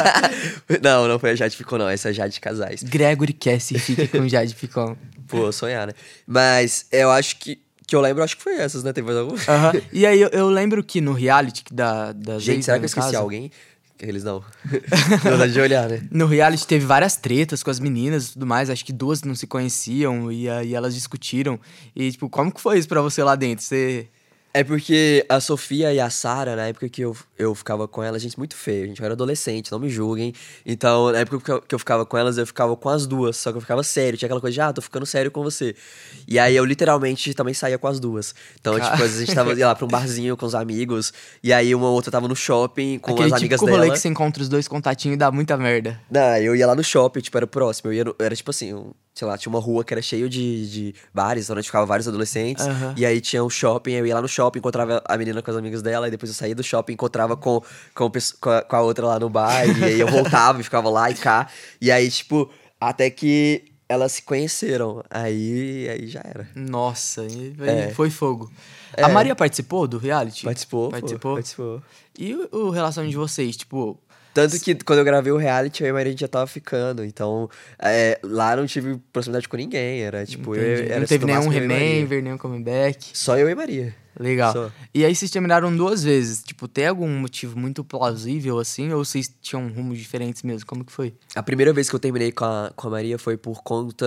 não, 0.83 1.07
não 1.07 1.17
foi 1.17 1.31
a 1.31 1.35
Jade 1.35 1.57
Picon, 1.57 1.79
não. 1.79 1.89
Essa 1.89 2.09
é 2.09 2.11
a 2.11 2.13
Jade 2.13 2.39
Casais. 2.39 2.83
Gregory 2.83 3.33
Cassie 3.33 3.79
fica 3.79 4.07
com 4.07 4.25
Jade 4.29 4.53
Picon. 4.53 4.95
Pô, 5.27 5.51
sonhar, 5.51 5.87
né? 5.87 5.93
Mas 6.27 6.85
eu 6.91 7.09
acho 7.09 7.37
que. 7.37 7.59
Que 7.87 7.95
eu 7.95 8.01
lembro, 8.01 8.23
acho 8.23 8.37
que 8.37 8.43
foi 8.43 8.53
essas, 8.53 8.83
né? 8.83 8.93
Tem 8.93 9.03
mais 9.03 9.17
alguma? 9.17 9.35
Uhum. 9.35 9.81
E 9.91 10.05
aí, 10.05 10.21
eu, 10.21 10.29
eu, 10.29 10.47
lembro 10.47 10.83
que 10.83 11.01
no 11.01 11.11
reality 11.11 11.63
da, 11.73 12.11
da 12.11 12.37
Gente, 12.37 12.63
será 12.63 12.77
que 12.77 12.83
eu 12.83 12.85
esqueci 12.85 13.07
caso, 13.07 13.17
alguém? 13.17 13.49
Eles 14.01 14.23
não. 14.23 14.43
dá 15.37 15.45
de 15.45 15.59
olhar, 15.59 15.89
né? 15.89 16.01
No 16.09 16.25
reality 16.25 16.65
teve 16.65 16.85
várias 16.85 17.17
tretas 17.17 17.61
com 17.61 17.69
as 17.69 17.79
meninas 17.79 18.29
e 18.29 18.33
tudo 18.33 18.45
mais. 18.45 18.69
Acho 18.69 18.85
que 18.85 18.93
duas 18.93 19.23
não 19.23 19.35
se 19.35 19.45
conheciam 19.45 20.31
e 20.31 20.49
aí 20.49 20.73
elas 20.73 20.93
discutiram. 20.93 21.59
E, 21.95 22.11
tipo, 22.11 22.29
como 22.29 22.51
que 22.51 22.61
foi 22.61 22.79
isso 22.79 22.87
pra 22.87 23.01
você 23.01 23.21
lá 23.23 23.35
dentro? 23.35 23.63
Você. 23.63 24.07
É 24.51 24.63
porque 24.63 25.23
a 25.29 25.39
Sofia 25.39 25.93
e 25.93 25.99
a 25.99 26.09
Sara, 26.09 26.55
na 26.55 26.67
época 26.67 26.89
que 26.89 27.01
eu, 27.01 27.15
eu 27.37 27.53
ficava 27.53 27.87
com 27.87 28.01
elas, 28.01 28.21
gente, 28.21 28.37
muito 28.37 28.55
feio. 28.55 28.85
A 28.85 28.87
gente 28.87 29.03
era 29.03 29.13
adolescente, 29.13 29.71
não 29.71 29.77
me 29.77 29.89
julguem. 29.89 30.33
Então, 30.65 31.11
na 31.11 31.19
época 31.19 31.61
que 31.61 31.75
eu 31.75 31.79
ficava 31.79 32.03
com 32.03 32.17
elas, 32.17 32.37
eu 32.37 32.47
ficava 32.47 32.75
com 32.75 32.89
as 32.89 33.05
duas. 33.05 33.37
Só 33.37 33.51
que 33.51 33.57
eu 33.57 33.61
ficava 33.61 33.83
sério. 33.83 34.17
Tinha 34.17 34.25
aquela 34.25 34.41
coisa 34.41 34.53
de, 34.53 34.61
ah, 34.61 34.73
tô 34.73 34.81
ficando 34.81 35.05
sério 35.05 35.29
com 35.29 35.43
você. 35.43 35.75
E 36.27 36.39
aí 36.39 36.55
eu 36.55 36.65
literalmente 36.65 37.31
também 37.35 37.53
saía 37.53 37.77
com 37.77 37.87
as 37.87 37.99
duas. 37.99 38.33
Então, 38.59 38.73
tipo, 38.79 38.91
às 38.91 38.99
vezes 38.99 39.17
a 39.17 39.25
gente 39.25 39.35
tava 39.35 39.53
ia 39.53 39.67
lá 39.67 39.75
pra 39.75 39.85
um 39.85 39.89
barzinho 39.89 40.35
com 40.35 40.47
os 40.47 40.55
amigos. 40.55 41.13
E 41.43 41.53
aí 41.53 41.75
uma 41.75 41.89
outra 41.89 42.11
tava 42.11 42.27
no 42.27 42.35
shopping 42.35 42.97
com 42.97 43.11
Aquele 43.11 43.27
as 43.27 43.39
amigas 43.39 43.59
dela. 43.59 43.71
Aquele 43.71 43.85
rolê 43.87 43.91
que 43.95 44.01
você 44.01 44.09
encontra 44.09 44.41
os 44.41 44.49
dois 44.49 44.67
contatinhos 44.67 45.13
e 45.13 45.17
dá 45.17 45.31
muita 45.31 45.55
merda. 45.57 46.01
Não, 46.09 46.37
eu 46.37 46.55
ia 46.55 46.65
lá 46.65 46.75
no 46.75 46.83
shopping, 46.83 47.21
tipo, 47.21 47.37
era 47.37 47.45
o 47.45 47.47
próximo. 47.47 47.91
Eu 47.91 47.93
ia 47.93 48.03
no, 48.03 48.15
era 48.17 48.35
tipo 48.35 48.49
assim, 48.49 48.73
um, 48.73 48.91
sei 49.13 49.27
lá, 49.27 49.37
tinha 49.37 49.51
uma 49.51 49.59
rua 49.59 49.83
que 49.83 49.93
era 49.93 50.01
cheio 50.01 50.29
de, 50.29 50.69
de 50.69 50.95
bares, 51.13 51.49
onde 51.49 51.63
ficava 51.63 51.85
vários 51.85 52.07
adolescentes. 52.07 52.65
Uhum. 52.65 52.93
E 52.95 53.05
aí 53.05 53.19
tinha 53.19 53.43
um 53.43 53.49
shopping, 53.49 53.91
eu 53.91 54.05
ia 54.05 54.15
lá 54.15 54.21
no 54.21 54.27
shopping, 54.27 54.59
encontrava 54.59 55.01
a 55.05 55.17
menina 55.17 55.41
com 55.41 55.51
as 55.51 55.57
amigas 55.57 55.81
dela, 55.81 56.07
e 56.07 56.11
depois 56.11 56.29
eu 56.29 56.35
saía 56.35 56.55
do 56.55 56.63
shopping, 56.63 56.93
encontrava 56.93 57.35
com, 57.35 57.61
com, 57.93 58.11
com, 58.39 58.49
a, 58.49 58.61
com 58.61 58.75
a 58.75 58.81
outra 58.81 59.05
lá 59.05 59.19
no 59.19 59.29
bar, 59.29 59.65
e 59.65 59.83
aí 59.83 59.99
eu 59.99 60.07
voltava 60.11 60.61
e 60.61 60.63
ficava 60.63 60.89
lá 60.89 61.09
e 61.09 61.15
cá. 61.15 61.49
E 61.81 61.91
aí, 61.91 62.09
tipo, 62.09 62.49
até 62.79 63.09
que 63.09 63.65
elas 63.89 64.11
se 64.13 64.21
conheceram. 64.21 65.03
Aí, 65.09 65.89
aí 65.89 66.07
já 66.07 66.21
era. 66.23 66.47
Nossa, 66.55 67.25
é. 67.25 67.91
foi 67.93 68.09
fogo. 68.11 68.51
É. 68.95 69.03
A 69.03 69.09
Maria 69.09 69.35
participou 69.35 69.87
do 69.87 69.97
reality? 69.97 70.45
Participou. 70.45 70.89
Participou? 70.89 71.31
Pô, 71.31 71.35
participou. 71.35 71.81
E 72.17 72.33
o, 72.35 72.67
o 72.67 72.69
relacionamento 72.69 73.11
de 73.11 73.17
vocês, 73.17 73.57
tipo, 73.57 73.99
tanto 74.47 74.63
que 74.63 74.75
quando 74.75 74.99
eu 74.99 75.05
gravei 75.05 75.31
o 75.31 75.37
reality, 75.37 75.83
eu 75.83 75.87
e 75.87 75.89
a 75.89 75.93
Maria 75.93 76.15
já 76.15 76.27
tava 76.27 76.47
ficando. 76.47 77.03
Então, 77.03 77.49
é, 77.81 78.19
lá 78.23 78.55
não 78.55 78.65
tive 78.65 78.97
proximidade 79.11 79.47
com 79.47 79.57
ninguém. 79.57 80.01
Era 80.01 80.25
tipo, 80.25 80.55
eu, 80.55 80.85
era 80.85 80.99
Não 80.99 81.07
teve 81.07 81.25
nenhum 81.25 81.47
remember, 81.47 82.23
nenhum 82.23 82.37
comeback. 82.37 83.11
Só 83.13 83.37
eu 83.37 83.49
e 83.49 83.55
Maria. 83.55 83.95
Legal. 84.19 84.51
Só. 84.51 84.71
E 84.93 85.05
aí 85.05 85.15
vocês 85.15 85.31
terminaram 85.31 85.75
duas 85.75 86.03
vezes. 86.03 86.43
Tipo, 86.43 86.67
tem 86.67 86.87
algum 86.87 87.07
motivo 87.07 87.57
muito 87.57 87.83
plausível 87.83 88.59
assim? 88.59 88.91
Ou 88.91 89.03
vocês 89.03 89.33
tinham 89.41 89.67
rumos 89.69 89.97
diferentes 89.97 90.43
mesmo? 90.43 90.67
Como 90.67 90.83
que 90.83 90.91
foi? 90.91 91.13
A 91.35 91.43
primeira 91.43 91.71
vez 91.71 91.89
que 91.89 91.95
eu 91.95 91.99
terminei 91.99 92.31
com 92.31 92.45
a, 92.45 92.71
com 92.75 92.87
a 92.87 92.91
Maria 92.91 93.17
foi 93.17 93.37
por 93.37 93.61
conta 93.63 94.05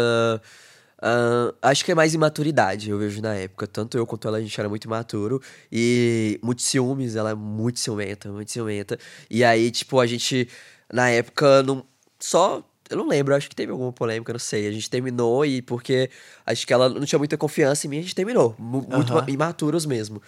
Uh, 1.02 1.52
acho 1.60 1.84
que 1.84 1.90
é 1.90 1.94
mais 1.96 2.14
imaturidade, 2.14 2.90
eu 2.90 2.98
vejo 2.98 3.20
na 3.20 3.34
época. 3.34 3.66
Tanto 3.66 3.98
eu 3.98 4.06
quanto 4.06 4.28
ela, 4.28 4.36
a 4.38 4.40
gente 4.40 4.58
era 4.58 4.68
muito 4.68 4.84
imaturo. 4.84 5.42
E 5.70 6.38
muito 6.42 6.62
ciúmes, 6.62 7.16
ela 7.16 7.30
é 7.30 7.34
muito 7.34 7.80
ciumenta, 7.80 8.30
muito 8.30 8.52
ciumenta. 8.52 8.96
E 9.28 9.42
aí, 9.42 9.70
tipo, 9.70 9.98
a 9.98 10.06
gente, 10.06 10.48
na 10.92 11.10
época, 11.10 11.62
não. 11.62 11.84
Só. 12.20 12.62
Eu 12.88 12.98
não 12.98 13.08
lembro, 13.08 13.34
acho 13.34 13.48
que 13.48 13.56
teve 13.56 13.72
alguma 13.72 13.90
polêmica, 13.90 14.32
não 14.32 14.38
sei. 14.38 14.66
A 14.68 14.70
gente 14.70 14.88
terminou 14.88 15.46
e 15.46 15.62
porque 15.62 16.10
acho 16.44 16.66
que 16.66 16.72
ela 16.74 16.90
não 16.90 17.06
tinha 17.06 17.18
muita 17.18 17.38
confiança 17.38 17.86
em 17.86 17.90
mim, 17.90 17.98
a 17.98 18.02
gente 18.02 18.14
terminou. 18.14 18.54
Muito 18.58 19.14
uhum. 19.14 19.28
imaturos 19.28 19.86
mesmo. 19.86 20.20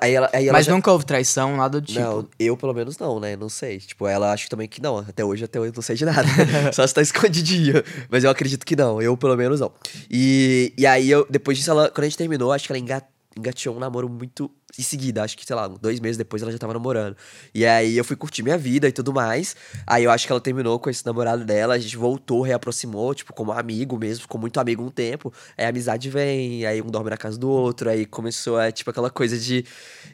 Aí 0.00 0.14
ela, 0.14 0.30
aí 0.32 0.48
ela 0.48 0.56
Mas 0.56 0.66
já... 0.66 0.72
nunca 0.72 0.90
houve 0.90 1.04
traição, 1.04 1.56
nada 1.56 1.80
do 1.80 1.86
tipo. 1.86 2.00
Não, 2.00 2.28
eu 2.38 2.56
pelo 2.56 2.72
menos 2.72 2.98
não, 2.98 3.20
né? 3.20 3.36
Não 3.36 3.48
sei. 3.48 3.78
Tipo, 3.78 4.06
ela 4.06 4.32
acho 4.32 4.48
também 4.48 4.68
que 4.68 4.80
não. 4.80 4.98
Até 4.98 5.24
hoje, 5.24 5.44
até 5.44 5.60
hoje 5.60 5.72
não 5.74 5.82
sei 5.82 5.96
de 5.96 6.04
nada. 6.04 6.28
Só 6.72 6.86
se 6.86 6.94
tá 6.94 7.02
escondidinho. 7.02 7.82
Mas 8.08 8.24
eu 8.24 8.30
acredito 8.30 8.64
que 8.64 8.76
não. 8.76 9.00
Eu 9.00 9.16
pelo 9.16 9.36
menos 9.36 9.60
não. 9.60 9.72
E, 10.10 10.72
e 10.76 10.86
aí, 10.86 11.10
eu, 11.10 11.26
depois 11.28 11.58
disso, 11.58 11.70
ela, 11.70 11.90
quando 11.90 12.04
a 12.04 12.08
gente 12.08 12.18
terminou, 12.18 12.52
acho 12.52 12.66
que 12.66 12.72
ela 12.72 12.78
engatou 12.78 13.14
engateou 13.36 13.76
um 13.76 13.78
namoro 13.78 14.08
muito 14.08 14.50
em 14.78 14.82
seguida. 14.82 15.22
Acho 15.22 15.36
que, 15.36 15.44
sei 15.44 15.54
lá, 15.54 15.68
dois 15.68 16.00
meses 16.00 16.16
depois 16.16 16.42
ela 16.42 16.50
já 16.50 16.58
tava 16.58 16.72
namorando. 16.72 17.16
E 17.54 17.64
aí 17.64 17.96
eu 17.96 18.04
fui 18.04 18.16
curtir 18.16 18.42
minha 18.42 18.58
vida 18.58 18.88
e 18.88 18.92
tudo 18.92 19.12
mais. 19.12 19.56
Aí 19.86 20.04
eu 20.04 20.10
acho 20.10 20.26
que 20.26 20.32
ela 20.32 20.40
terminou 20.40 20.78
com 20.78 20.90
esse 20.90 21.04
namorado 21.04 21.44
dela, 21.44 21.74
a 21.74 21.78
gente 21.78 21.96
voltou, 21.96 22.42
reaproximou, 22.42 23.14
tipo, 23.14 23.32
como 23.32 23.52
amigo 23.52 23.98
mesmo, 23.98 24.22
ficou 24.22 24.40
muito 24.40 24.58
amigo 24.58 24.82
um 24.82 24.90
tempo. 24.90 25.32
Aí 25.56 25.64
a 25.64 25.68
amizade 25.68 26.08
vem, 26.10 26.66
aí 26.66 26.80
um 26.82 26.86
dorme 26.86 27.10
na 27.10 27.16
casa 27.16 27.38
do 27.38 27.48
outro, 27.48 27.88
aí 27.88 28.06
começou, 28.06 28.60
é, 28.60 28.70
tipo, 28.72 28.90
aquela 28.90 29.10
coisa 29.10 29.38
de. 29.38 29.64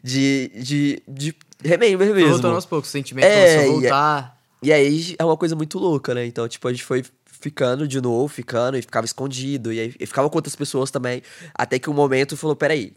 de. 0.03 0.51
de. 0.55 1.03
de 1.09 1.35
remember 1.63 2.15
mesmo. 2.15 2.31
Voltando 2.31 2.55
aos 2.55 2.67
poucos, 2.67 2.89
o 2.89 2.93
sentimento 2.93 3.25
é, 3.25 3.57
começou 3.57 3.61
a 3.61 3.81
voltar. 3.81 4.41
E, 4.63 4.73
aí 4.73 5.17
é 5.19 5.25
uma 5.25 5.37
coisa 5.37 5.57
muito 5.57 5.79
louca, 5.79 6.15
né? 6.15 6.27
Então, 6.27 6.47
tipo, 6.47 6.69
a 6.69 6.71
gente 6.71 6.85
foi 6.85 7.03
ficando 7.41 7.89
de 7.89 8.01
novo, 8.01 8.29
ficando, 8.29 8.77
e 8.77 8.83
ficava 8.83 9.07
escondido, 9.07 9.73
e 9.73 9.81
aí 9.81 9.95
e 9.99 10.07
ficava 10.07 10.29
com 10.29 10.37
outras 10.37 10.55
pessoas 10.55 10.91
também. 10.91 11.23
Até 11.55 11.79
que 11.79 11.89
um 11.89 11.95
momento 11.95 12.37
falou: 12.37 12.55
peraí, 12.55 12.93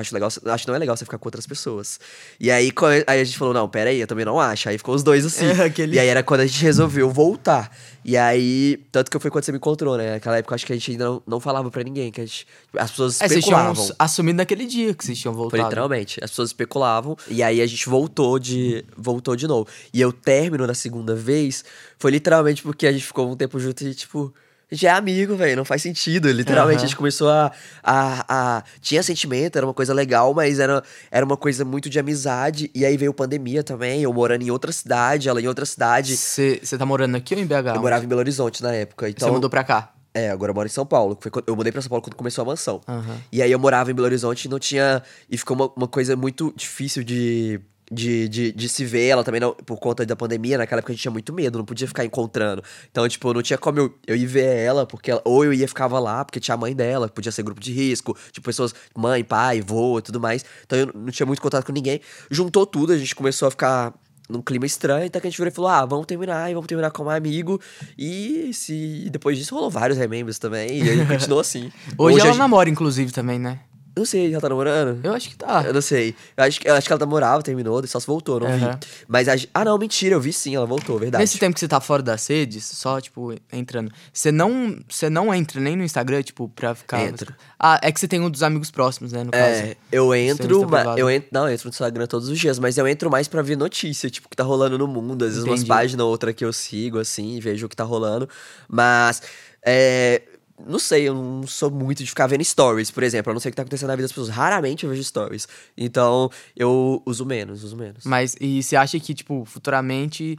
Acho 0.00 0.14
legal, 0.14 0.28
acho 0.28 0.68
não 0.68 0.74
é 0.74 0.78
legal 0.78 0.96
você 0.96 1.04
ficar 1.04 1.18
com 1.18 1.28
outras 1.28 1.46
pessoas. 1.46 2.00
E 2.38 2.50
aí, 2.50 2.72
aí 3.06 3.20
a 3.20 3.24
gente 3.24 3.38
falou, 3.38 3.54
não, 3.54 3.68
pera 3.68 3.90
aí, 3.90 4.00
eu 4.00 4.06
também 4.06 4.24
não 4.24 4.40
acho. 4.40 4.68
Aí 4.68 4.78
ficou 4.78 4.94
os 4.94 5.02
dois 5.02 5.24
assim. 5.24 5.46
É, 5.46 5.64
aquele... 5.66 5.96
E 5.96 5.98
aí 5.98 6.08
era 6.08 6.22
quando 6.22 6.40
a 6.40 6.46
gente 6.46 6.62
resolveu 6.62 7.10
voltar. 7.10 7.70
E 8.04 8.16
aí, 8.16 8.82
tanto 8.90 9.10
que 9.10 9.18
foi 9.18 9.30
quando 9.30 9.44
você 9.44 9.52
me 9.52 9.58
encontrou, 9.58 9.96
né? 9.96 10.12
Naquela 10.12 10.38
época 10.38 10.54
acho 10.54 10.64
que 10.64 10.72
a 10.72 10.76
gente 10.76 10.92
ainda 10.92 11.04
não, 11.04 11.22
não 11.26 11.40
falava 11.40 11.70
pra 11.70 11.82
ninguém, 11.82 12.10
que 12.10 12.24
gente, 12.24 12.46
as 12.76 12.90
pessoas 12.90 13.20
é, 13.20 13.26
especulavam. 13.26 13.74
Vocês 13.74 13.86
tinham 13.88 13.96
assumido 13.98 14.36
naquele 14.38 14.66
dia 14.66 14.94
que 14.94 15.04
vocês 15.04 15.18
tinham 15.18 15.34
voltado. 15.34 15.60
Foi 15.60 15.68
literalmente. 15.68 16.18
As 16.22 16.30
pessoas 16.30 16.48
especulavam. 16.48 17.16
E 17.28 17.42
aí 17.42 17.60
a 17.60 17.66
gente 17.66 17.88
voltou 17.88 18.38
de, 18.38 18.84
voltou 18.96 19.36
de 19.36 19.46
novo. 19.46 19.68
E 19.92 20.00
eu 20.00 20.12
término 20.12 20.66
na 20.66 20.74
segunda 20.74 21.14
vez, 21.14 21.64
foi 21.98 22.10
literalmente 22.10 22.62
porque 22.62 22.86
a 22.86 22.92
gente 22.92 23.04
ficou 23.04 23.30
um 23.30 23.36
tempo 23.36 23.58
junto 23.60 23.84
e, 23.84 23.94
tipo 23.94 24.32
a 24.70 24.74
gente 24.74 24.86
é 24.86 24.90
amigo, 24.90 25.34
velho. 25.34 25.56
Não 25.56 25.64
faz 25.64 25.82
sentido. 25.82 26.30
Literalmente, 26.30 26.78
uhum. 26.78 26.84
a 26.84 26.86
gente 26.86 26.96
começou 26.96 27.28
a, 27.28 27.50
a, 27.82 28.24
a, 28.28 28.64
Tinha 28.80 29.02
sentimento, 29.02 29.56
era 29.56 29.66
uma 29.66 29.74
coisa 29.74 29.92
legal, 29.92 30.32
mas 30.32 30.60
era, 30.60 30.82
era 31.10 31.26
uma 31.26 31.36
coisa 31.36 31.64
muito 31.64 31.90
de 31.90 31.98
amizade. 31.98 32.70
E 32.72 32.84
aí 32.84 32.96
veio 32.96 33.12
pandemia 33.12 33.64
também. 33.64 34.02
Eu 34.02 34.12
morando 34.12 34.42
em 34.42 34.50
outra 34.50 34.70
cidade, 34.70 35.28
ela 35.28 35.40
em 35.40 35.48
outra 35.48 35.66
cidade. 35.66 36.16
Você 36.16 36.60
tá 36.78 36.86
morando 36.86 37.16
aqui 37.16 37.34
ou 37.34 37.40
em 37.40 37.46
BH? 37.46 37.74
Eu 37.74 37.80
morava 37.80 38.04
em 38.04 38.08
Belo 38.08 38.20
Horizonte 38.20 38.62
na 38.62 38.72
época. 38.72 39.08
Então... 39.08 39.28
Você 39.28 39.32
mudou 39.32 39.50
pra 39.50 39.64
cá? 39.64 39.92
É, 40.12 40.30
agora 40.30 40.50
eu 40.50 40.54
moro 40.54 40.66
em 40.66 40.70
São 40.70 40.84
Paulo. 40.84 41.18
eu 41.46 41.56
mudei 41.56 41.72
pra 41.72 41.80
São 41.80 41.88
Paulo 41.88 42.02
quando 42.02 42.14
começou 42.14 42.42
a 42.42 42.44
mansão. 42.44 42.80
Uhum. 42.86 43.16
E 43.32 43.42
aí 43.42 43.50
eu 43.50 43.58
morava 43.58 43.90
em 43.90 43.94
Belo 43.94 44.06
Horizonte 44.06 44.44
e 44.44 44.48
não 44.48 44.58
tinha. 44.58 45.02
E 45.28 45.36
ficou 45.36 45.56
uma, 45.56 45.72
uma 45.76 45.88
coisa 45.88 46.14
muito 46.16 46.52
difícil 46.56 47.02
de 47.02 47.60
de, 47.90 48.28
de, 48.28 48.52
de 48.52 48.68
se 48.68 48.84
ver, 48.84 49.08
ela 49.08 49.24
também 49.24 49.40
não, 49.40 49.52
por 49.52 49.78
conta 49.78 50.06
da 50.06 50.14
pandemia, 50.14 50.56
naquela 50.56 50.78
época 50.78 50.92
a 50.92 50.94
gente 50.94 51.02
tinha 51.02 51.10
muito 51.10 51.32
medo, 51.32 51.58
não 51.58 51.64
podia 51.64 51.88
ficar 51.88 52.04
encontrando. 52.04 52.62
Então, 52.90 53.08
tipo, 53.08 53.32
não 53.34 53.42
tinha 53.42 53.58
como 53.58 53.80
eu, 53.80 53.94
eu 54.06 54.16
ir 54.16 54.26
ver 54.26 54.56
ela, 54.56 54.86
porque 54.86 55.10
ela, 55.10 55.20
ou 55.24 55.44
eu 55.44 55.52
ia 55.52 55.66
ficava 55.66 55.98
lá, 55.98 56.24
porque 56.24 56.38
tinha 56.38 56.54
a 56.54 56.58
mãe 56.58 56.74
dela, 56.74 57.08
podia 57.08 57.32
ser 57.32 57.42
grupo 57.42 57.60
de 57.60 57.72
risco, 57.72 58.16
tipo, 58.30 58.44
pessoas, 58.44 58.74
mãe, 58.96 59.24
pai, 59.24 59.60
vô 59.60 59.98
e 59.98 60.02
tudo 60.02 60.20
mais. 60.20 60.44
Então 60.64 60.78
eu 60.78 60.86
não 60.94 61.10
tinha 61.10 61.26
muito 61.26 61.42
contato 61.42 61.64
com 61.66 61.72
ninguém. 61.72 62.00
Juntou 62.30 62.64
tudo, 62.64 62.92
a 62.92 62.98
gente 62.98 63.14
começou 63.14 63.48
a 63.48 63.50
ficar 63.50 63.92
num 64.28 64.40
clima 64.40 64.64
estranho, 64.64 65.06
até 65.06 65.20
que 65.20 65.26
a 65.26 65.30
gente 65.30 65.38
virou 65.38 65.50
e 65.50 65.54
falou: 65.54 65.70
ah, 65.70 65.84
vamos 65.84 66.06
terminar, 66.06 66.48
e 66.48 66.54
vamos 66.54 66.68
terminar 66.68 66.90
como 66.92 67.10
amigo. 67.10 67.60
E 67.98 68.52
se 68.54 69.08
depois 69.10 69.36
disso 69.36 69.54
rolou 69.54 69.68
vários 69.70 69.98
remembers 69.98 70.38
também, 70.38 70.82
e 70.82 70.88
aí 70.88 71.06
continuou 71.06 71.40
assim. 71.40 71.72
Hoje, 71.98 72.16
Hoje 72.16 72.20
ela 72.20 72.32
gente... 72.32 72.38
namora, 72.38 72.70
inclusive, 72.70 73.10
também, 73.12 73.38
né? 73.38 73.60
Eu 73.96 74.00
não 74.00 74.06
sei, 74.06 74.32
ela 74.32 74.40
tá 74.40 74.48
namorando? 74.48 75.00
Eu 75.04 75.12
acho 75.12 75.28
que 75.28 75.36
tá. 75.36 75.64
Eu 75.66 75.74
não 75.74 75.80
sei. 75.80 76.14
Eu 76.36 76.44
acho, 76.44 76.60
que- 76.60 76.68
eu 76.68 76.74
acho 76.74 76.86
que 76.86 76.92
ela 76.92 77.00
namorava, 77.00 77.42
terminou, 77.42 77.84
só 77.86 77.98
se 77.98 78.06
voltou, 78.06 78.38
não 78.40 78.46
Aham. 78.46 78.78
vi. 78.80 78.86
Mas 79.08 79.28
a, 79.28 79.32
ah, 79.52 79.64
não, 79.64 79.76
mentira, 79.76 80.14
eu 80.14 80.20
vi 80.20 80.32
sim, 80.32 80.54
ela 80.54 80.64
voltou, 80.64 80.98
verdade. 80.98 81.20
Nesse 81.22 81.38
tempo 81.38 81.54
que 81.54 81.60
você 81.60 81.66
tá 81.68 81.80
fora 81.80 82.00
das 82.02 82.26
redes, 82.28 82.64
só, 82.64 83.00
tipo, 83.00 83.34
entrando, 83.52 83.90
você 84.12 84.30
não, 84.30 84.78
você 84.88 85.10
não 85.10 85.34
entra 85.34 85.60
nem 85.60 85.74
no 85.76 85.82
Instagram, 85.82 86.22
tipo, 86.22 86.48
pra 86.48 86.74
ficar... 86.74 87.00
Entro. 87.00 87.34
Ah, 87.58 87.80
é 87.82 87.90
que 87.90 87.98
você 87.98 88.06
tem 88.06 88.20
um 88.20 88.30
dos 88.30 88.42
amigos 88.44 88.70
próximos, 88.70 89.12
né, 89.12 89.24
no 89.24 89.32
caso. 89.32 89.42
É, 89.44 89.76
eu 89.90 90.04
Seu 90.04 90.14
entro, 90.14 90.46
Insta 90.54 90.66
ma- 90.66 90.76
privado. 90.78 90.98
eu 91.00 91.10
entro, 91.10 91.28
não, 91.32 91.48
eu 91.48 91.52
entro 91.54 91.66
no 91.66 91.70
Instagram 91.70 92.06
todos 92.06 92.28
os 92.28 92.38
dias, 92.38 92.58
mas 92.60 92.78
eu 92.78 92.86
entro 92.86 93.10
mais 93.10 93.26
pra 93.28 93.42
ver 93.42 93.56
notícia, 93.56 94.08
tipo, 94.08 94.28
o 94.28 94.30
que 94.30 94.36
tá 94.36 94.44
rolando 94.44 94.78
no 94.78 94.86
mundo, 94.86 95.24
às 95.24 95.32
vezes 95.32 95.44
umas 95.44 95.60
Entendi. 95.60 95.68
páginas 95.68 96.04
ou 96.04 96.10
outra 96.10 96.32
que 96.32 96.44
eu 96.44 96.52
sigo, 96.52 96.98
assim, 96.98 97.38
vejo 97.40 97.66
o 97.66 97.68
que 97.68 97.76
tá 97.76 97.84
rolando, 97.84 98.28
mas, 98.68 99.20
é, 99.66 100.22
não 100.66 100.78
sei, 100.78 101.08
eu 101.08 101.14
não 101.14 101.46
sou 101.46 101.70
muito 101.70 102.02
de 102.02 102.08
ficar 102.10 102.26
vendo 102.26 102.44
stories, 102.44 102.90
por 102.90 103.02
exemplo, 103.02 103.30
eu 103.30 103.34
não 103.34 103.40
sei 103.40 103.50
o 103.50 103.52
que 103.52 103.56
tá 103.56 103.62
acontecendo 103.62 103.88
na 103.88 103.96
vida 103.96 104.04
das 104.04 104.12
pessoas, 104.12 104.28
raramente 104.28 104.84
eu 104.84 104.90
vejo 104.90 105.02
stories, 105.04 105.46
então 105.76 106.30
eu 106.56 107.02
uso 107.06 107.24
menos, 107.26 107.62
uso 107.64 107.76
menos. 107.76 108.04
Mas, 108.04 108.36
e 108.40 108.62
você 108.62 108.76
acha 108.76 108.98
que, 109.00 109.14
tipo, 109.14 109.44
futuramente, 109.44 110.36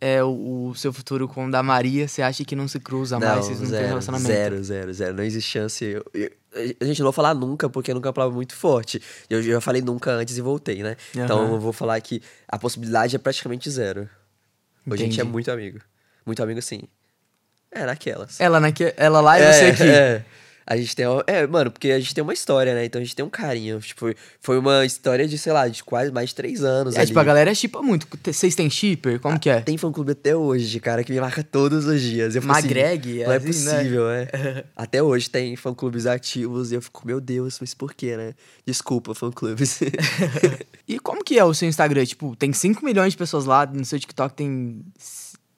é, 0.00 0.22
o, 0.22 0.68
o 0.70 0.74
seu 0.74 0.92
futuro 0.92 1.26
com 1.28 1.46
o 1.46 1.50
da 1.50 1.62
Maria, 1.62 2.06
você 2.08 2.20
acha 2.20 2.44
que 2.44 2.54
não 2.56 2.68
se 2.68 2.78
cruza 2.80 3.18
mais, 3.18 3.46
vocês 3.46 3.60
não 3.60 3.66
têm 3.68 3.76
zero, 3.78 3.88
relacionamento? 3.88 4.28
Zero, 4.28 4.64
zero, 4.64 4.92
zero. 4.92 5.14
Não 5.16 5.24
existe 5.24 5.50
chance. 5.50 5.84
Eu- 5.84 6.04
eu- 6.12 6.30
a 6.80 6.84
gente 6.84 7.00
não 7.00 7.06
vai 7.06 7.12
falar 7.14 7.34
nunca, 7.34 7.68
porque 7.70 7.92
nunca 7.94 8.08
é 8.08 8.10
uma 8.10 8.12
palavra 8.12 8.34
muito 8.34 8.54
forte. 8.54 9.00
Eu 9.30 9.42
já 9.42 9.60
falei 9.60 9.80
nunca 9.82 10.10
antes 10.12 10.36
e 10.36 10.40
voltei, 10.40 10.82
né? 10.82 10.96
Então 11.14 11.38
Aham. 11.38 11.54
eu 11.54 11.60
vou 11.60 11.72
falar 11.72 12.00
que 12.00 12.20
a 12.46 12.58
possibilidade 12.58 13.16
é 13.16 13.18
praticamente 13.18 13.70
zero. 13.70 14.08
Hoje 14.86 15.02
a 15.02 15.06
gente 15.06 15.20
é 15.20 15.24
muito 15.24 15.50
amigo. 15.50 15.78
Muito 16.26 16.42
amigo, 16.42 16.60
sim. 16.60 16.82
É, 17.74 17.84
naquelas. 17.84 18.40
Ela, 18.40 18.60
naque, 18.60 18.94
ela 18.96 19.20
lá 19.20 19.38
e 19.38 19.42
é, 19.42 19.52
você 19.52 19.64
aqui. 19.64 19.82
É. 19.82 20.24
A 20.66 20.78
gente 20.78 20.96
tem. 20.96 21.04
É, 21.26 21.46
mano, 21.46 21.70
porque 21.70 21.90
a 21.90 22.00
gente 22.00 22.14
tem 22.14 22.22
uma 22.22 22.32
história, 22.32 22.74
né? 22.74 22.86
Então 22.86 22.98
a 23.00 23.04
gente 23.04 23.14
tem 23.14 23.24
um 23.24 23.28
carinho. 23.28 23.78
Tipo, 23.80 24.14
foi 24.40 24.58
uma 24.58 24.84
história 24.86 25.28
de, 25.28 25.36
sei 25.36 25.52
lá, 25.52 25.68
de 25.68 25.84
quase 25.84 26.10
mais 26.10 26.30
de 26.30 26.36
três 26.36 26.64
anos. 26.64 26.94
É, 26.94 27.00
ali. 27.00 27.08
tipo, 27.08 27.20
a 27.20 27.24
galera 27.24 27.54
chipa 27.54 27.82
muito. 27.82 28.08
Vocês 28.24 28.54
têm 28.54 28.70
shipper? 28.70 29.20
Como 29.20 29.38
que 29.38 29.50
é? 29.50 29.60
Tem 29.60 29.76
fã 29.76 29.92
clube 29.92 30.12
até 30.12 30.34
hoje, 30.34 30.80
cara, 30.80 31.04
que 31.04 31.12
me 31.12 31.20
marca 31.20 31.42
todos 31.44 31.84
os 31.84 32.00
dias. 32.00 32.34
Eu 32.34 32.40
fico 32.40 32.52
assim, 32.54 32.62
Magreg, 32.62 33.24
não 33.24 33.32
é 33.32 33.36
assim, 33.36 33.64
né? 33.64 33.74
possível, 33.74 34.10
é. 34.10 34.64
Até 34.74 35.02
hoje 35.02 35.28
tem 35.28 35.54
fã 35.54 35.74
clubes 35.74 36.06
ativos 36.06 36.72
e 36.72 36.76
eu 36.76 36.82
fico, 36.82 37.06
meu 37.06 37.20
Deus, 37.20 37.58
mas 37.60 37.74
por 37.74 37.92
quê, 37.92 38.16
né? 38.16 38.34
Desculpa, 38.64 39.14
fã 39.14 39.30
clubes. 39.30 39.80
E 40.86 40.98
como 40.98 41.24
que 41.24 41.38
é 41.38 41.44
o 41.44 41.54
seu 41.54 41.66
Instagram? 41.66 42.04
Tipo, 42.04 42.36
tem 42.36 42.52
5 42.52 42.84
milhões 42.84 43.14
de 43.14 43.16
pessoas 43.16 43.46
lá, 43.46 43.64
no 43.64 43.86
seu 43.86 43.98
TikTok 43.98 44.34
tem 44.34 44.84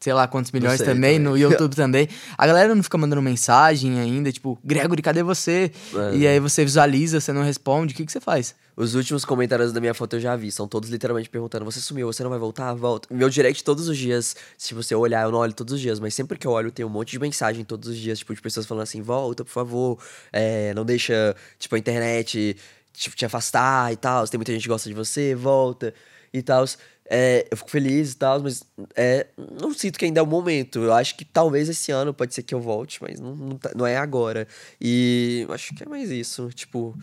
sei 0.07 0.13
lá 0.13 0.29
quantos 0.29 0.53
milhões 0.53 0.77
sei 0.77 0.87
também, 0.87 1.19
também. 1.19 1.19
no 1.19 1.35
YouTube 1.37 1.75
também. 1.75 2.09
A 2.39 2.47
galera 2.47 2.73
não 2.77 2.83
fica 2.83 2.97
mandando 2.97 3.21
mensagem 3.21 3.99
ainda, 3.99 4.31
tipo, 4.31 4.57
Gregory, 4.63 5.03
cadê 5.03 5.21
você? 5.21 5.73
É. 6.13 6.17
E 6.17 6.27
aí 6.29 6.39
você 6.39 6.65
visualiza, 6.65 7.19
você 7.19 7.33
não 7.33 7.43
responde, 7.43 7.93
o 7.93 7.97
que, 7.97 8.07
que 8.07 8.13
você 8.13 8.21
faz? 8.21 8.55
Os 8.77 8.95
últimos 8.95 9.25
comentários 9.25 9.73
da 9.73 9.81
minha 9.81 9.95
foto 9.95 10.15
eu 10.15 10.21
já 10.21 10.37
vi, 10.37 10.53
são 10.53 10.69
todos 10.69 10.91
literalmente 10.91 11.29
perguntando: 11.29 11.65
você 11.65 11.81
sumiu, 11.81 12.07
você 12.07 12.23
não 12.23 12.31
vai 12.31 12.39
voltar? 12.39 12.73
Volta. 12.75 13.13
Meu 13.13 13.29
direct 13.29 13.65
todos 13.65 13.89
os 13.89 13.99
dias, 13.99 14.37
se 14.57 14.75
você 14.75 14.95
olhar, 14.95 15.25
eu 15.25 15.33
não 15.33 15.41
olho 15.41 15.53
todos 15.53 15.75
os 15.75 15.81
dias, 15.81 15.99
mas 15.99 16.15
sempre 16.15 16.39
que 16.39 16.47
eu 16.47 16.53
olho 16.53 16.71
tem 16.71 16.87
um 16.87 16.89
monte 16.89 17.11
de 17.11 17.19
mensagem 17.19 17.65
todos 17.65 17.89
os 17.89 17.97
dias, 17.97 18.21
tipo, 18.21 18.33
de 18.33 18.41
pessoas 18.41 18.65
falando 18.65 18.85
assim: 18.85 19.03
volta, 19.03 19.45
por 19.45 19.51
favor, 19.51 19.99
é, 20.33 20.73
não 20.75 20.85
deixa, 20.85 21.35
tipo, 21.59 21.75
a 21.75 21.79
internet 21.79 22.57
tipo, 22.93 23.17
te 23.17 23.27
afastar 23.27 23.93
e 23.93 23.97
tal, 23.97 24.27
tem 24.27 24.39
muita 24.39 24.53
gente 24.53 24.63
que 24.63 24.69
gosta 24.69 24.89
de 24.89 24.95
você, 24.95 25.35
volta 25.35 25.93
e 26.33 26.43
tal. 26.43 26.65
É, 27.09 27.47
eu 27.51 27.57
fico 27.57 27.71
feliz 27.71 28.13
e 28.13 28.17
tal, 28.17 28.41
mas 28.41 28.63
é, 28.97 29.27
não 29.61 29.73
sinto 29.73 29.99
que 29.99 30.05
ainda 30.05 30.21
é 30.21 30.23
o 30.23 30.27
momento. 30.27 30.81
Eu 30.81 30.93
acho 30.93 31.17
que 31.17 31.25
talvez 31.25 31.69
esse 31.69 31.93
ano 31.93 32.13
pode 32.13 32.35
ser 32.35 32.43
que 32.43 32.55
eu 32.55 32.61
volte, 32.61 33.01
mas 33.03 33.21
não, 33.21 33.35
não, 33.35 33.57
tá- 33.57 33.73
não 33.77 33.87
é 33.87 33.97
agora. 33.97 34.47
E 34.81 35.47
acho 35.51 35.75
que 35.75 35.85
é 35.85 35.87
mais 35.87 36.11
isso. 36.11 36.49
Tipo, 36.55 36.97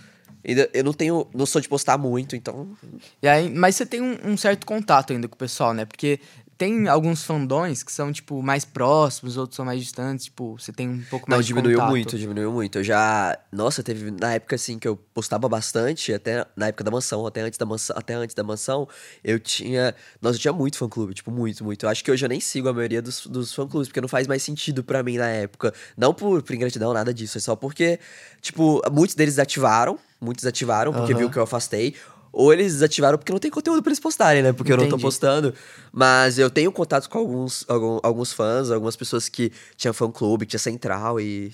ainda, 0.45 0.69
eu 0.73 0.83
não 0.83 0.93
tenho. 0.93 1.25
Não 1.33 1.45
sou 1.45 1.61
de 1.61 1.69
postar 1.69 1.97
muito, 1.97 2.35
então. 2.35 2.75
E 3.21 3.27
aí, 3.27 3.49
mas 3.49 3.75
você 3.75 3.85
tem 3.85 4.01
um, 4.01 4.17
um 4.25 4.35
certo 4.37 4.65
contato 4.65 5.13
ainda 5.13 5.27
com 5.27 5.35
o 5.35 5.37
pessoal, 5.37 5.73
né? 5.73 5.85
Porque 5.85 6.19
tem 6.63 6.87
alguns 6.87 7.25
fandões 7.25 7.83
que 7.83 7.91
são, 7.91 8.09
tipo, 8.13 8.41
mais 8.41 8.63
próximos, 8.63 9.35
outros 9.35 9.57
são 9.57 9.65
mais 9.65 9.81
distantes, 9.81 10.25
tipo, 10.25 10.57
você 10.57 10.71
tem 10.71 10.87
um 10.89 11.03
pouco 11.09 11.29
Não, 11.29 11.35
mais 11.35 11.45
de 11.45 11.53
diminuiu 11.53 11.79
contato. 11.79 11.89
muito, 11.91 12.17
diminuiu 12.17 12.51
muito. 12.53 12.77
Eu 12.77 12.83
já. 12.85 13.37
Nossa, 13.51 13.83
teve 13.83 14.11
na 14.11 14.35
época 14.35 14.55
assim 14.55 14.79
que 14.79 14.87
eu 14.87 14.95
postava 14.95 15.49
bastante, 15.49 16.13
até 16.13 16.45
na 16.55 16.67
época 16.67 16.85
da 16.85 16.89
mansão, 16.91 17.27
até 17.27 17.41
antes 17.41 17.57
da 17.57 17.65
mansão, 17.65 17.95
até 17.97 18.13
antes 18.13 18.33
da 18.33 18.43
mansão, 18.43 18.87
eu 19.21 19.37
tinha. 19.39 19.93
Nossa, 20.21 20.37
eu 20.37 20.39
tinha 20.39 20.53
muito 20.53 20.77
fã 20.77 20.87
clube, 20.87 21.13
tipo, 21.13 21.31
muito, 21.31 21.65
muito. 21.65 21.85
Eu 21.85 21.89
acho 21.89 22.01
que 22.01 22.09
hoje 22.09 22.23
eu 22.23 22.29
nem 22.29 22.39
sigo 22.39 22.69
a 22.69 22.73
maioria 22.73 23.01
dos, 23.01 23.27
dos 23.27 23.53
fã 23.53 23.67
clubes, 23.67 23.89
porque 23.89 23.99
não 23.99 24.07
faz 24.07 24.25
mais 24.25 24.41
sentido 24.41 24.85
pra 24.85 25.03
mim 25.03 25.17
na 25.17 25.27
época. 25.27 25.73
Não 25.97 26.13
por, 26.13 26.41
por 26.41 26.55
ingratidão, 26.55 26.93
nada 26.93 27.13
disso. 27.13 27.37
É 27.37 27.41
só 27.41 27.57
porque, 27.57 27.99
tipo, 28.41 28.81
muitos 28.89 29.15
deles 29.15 29.33
desativaram. 29.35 29.99
Muitos 30.21 30.43
desativaram, 30.43 30.93
porque 30.93 31.11
Aham. 31.11 31.19
viu 31.19 31.29
que 31.29 31.37
eu 31.37 31.43
afastei. 31.43 31.93
Ou 32.33 32.51
eles 32.51 32.73
desativaram 32.73 33.17
porque 33.19 33.31
não 33.31 33.37
tem 33.39 33.51
conteúdo 33.51 33.83
pra 33.83 33.91
eles 33.91 33.99
postarem, 33.99 34.41
né? 34.41 34.51
Porque 34.51 34.73
eu 34.73 34.77
não 34.77 34.85
tô 34.85 34.95
Entendi. 34.95 35.03
postando. 35.03 35.53
Mas 35.91 36.39
eu 36.39 36.49
tenho 36.49 36.71
contato 36.71 37.07
com 37.07 37.19
alguns, 37.19 37.63
algum- 37.69 37.99
alguns 38.01 38.33
fãs, 38.33 38.71
algumas 38.71 38.95
pessoas 38.95 39.29
que 39.29 39.51
tinham 39.77 39.93
fã 39.93 40.09
clube, 40.11 40.45
que 40.45 40.49
tinha 40.49 40.59
central 40.59 41.19
e. 41.21 41.53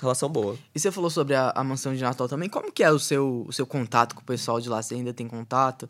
Relação 0.00 0.30
boa. 0.30 0.56
E 0.74 0.80
você 0.80 0.90
falou 0.90 1.10
sobre 1.10 1.34
a, 1.34 1.52
a 1.54 1.62
mansão 1.62 1.94
de 1.94 2.00
Natal 2.02 2.26
também. 2.26 2.48
Como 2.48 2.72
que 2.72 2.82
é 2.82 2.90
o 2.90 2.98
seu, 2.98 3.44
o 3.46 3.52
seu 3.52 3.66
contato 3.66 4.14
com 4.14 4.22
o 4.22 4.24
pessoal 4.24 4.58
de 4.58 4.66
lá? 4.70 4.80
Você 4.82 4.94
ainda 4.94 5.12
tem 5.12 5.28
contato? 5.28 5.86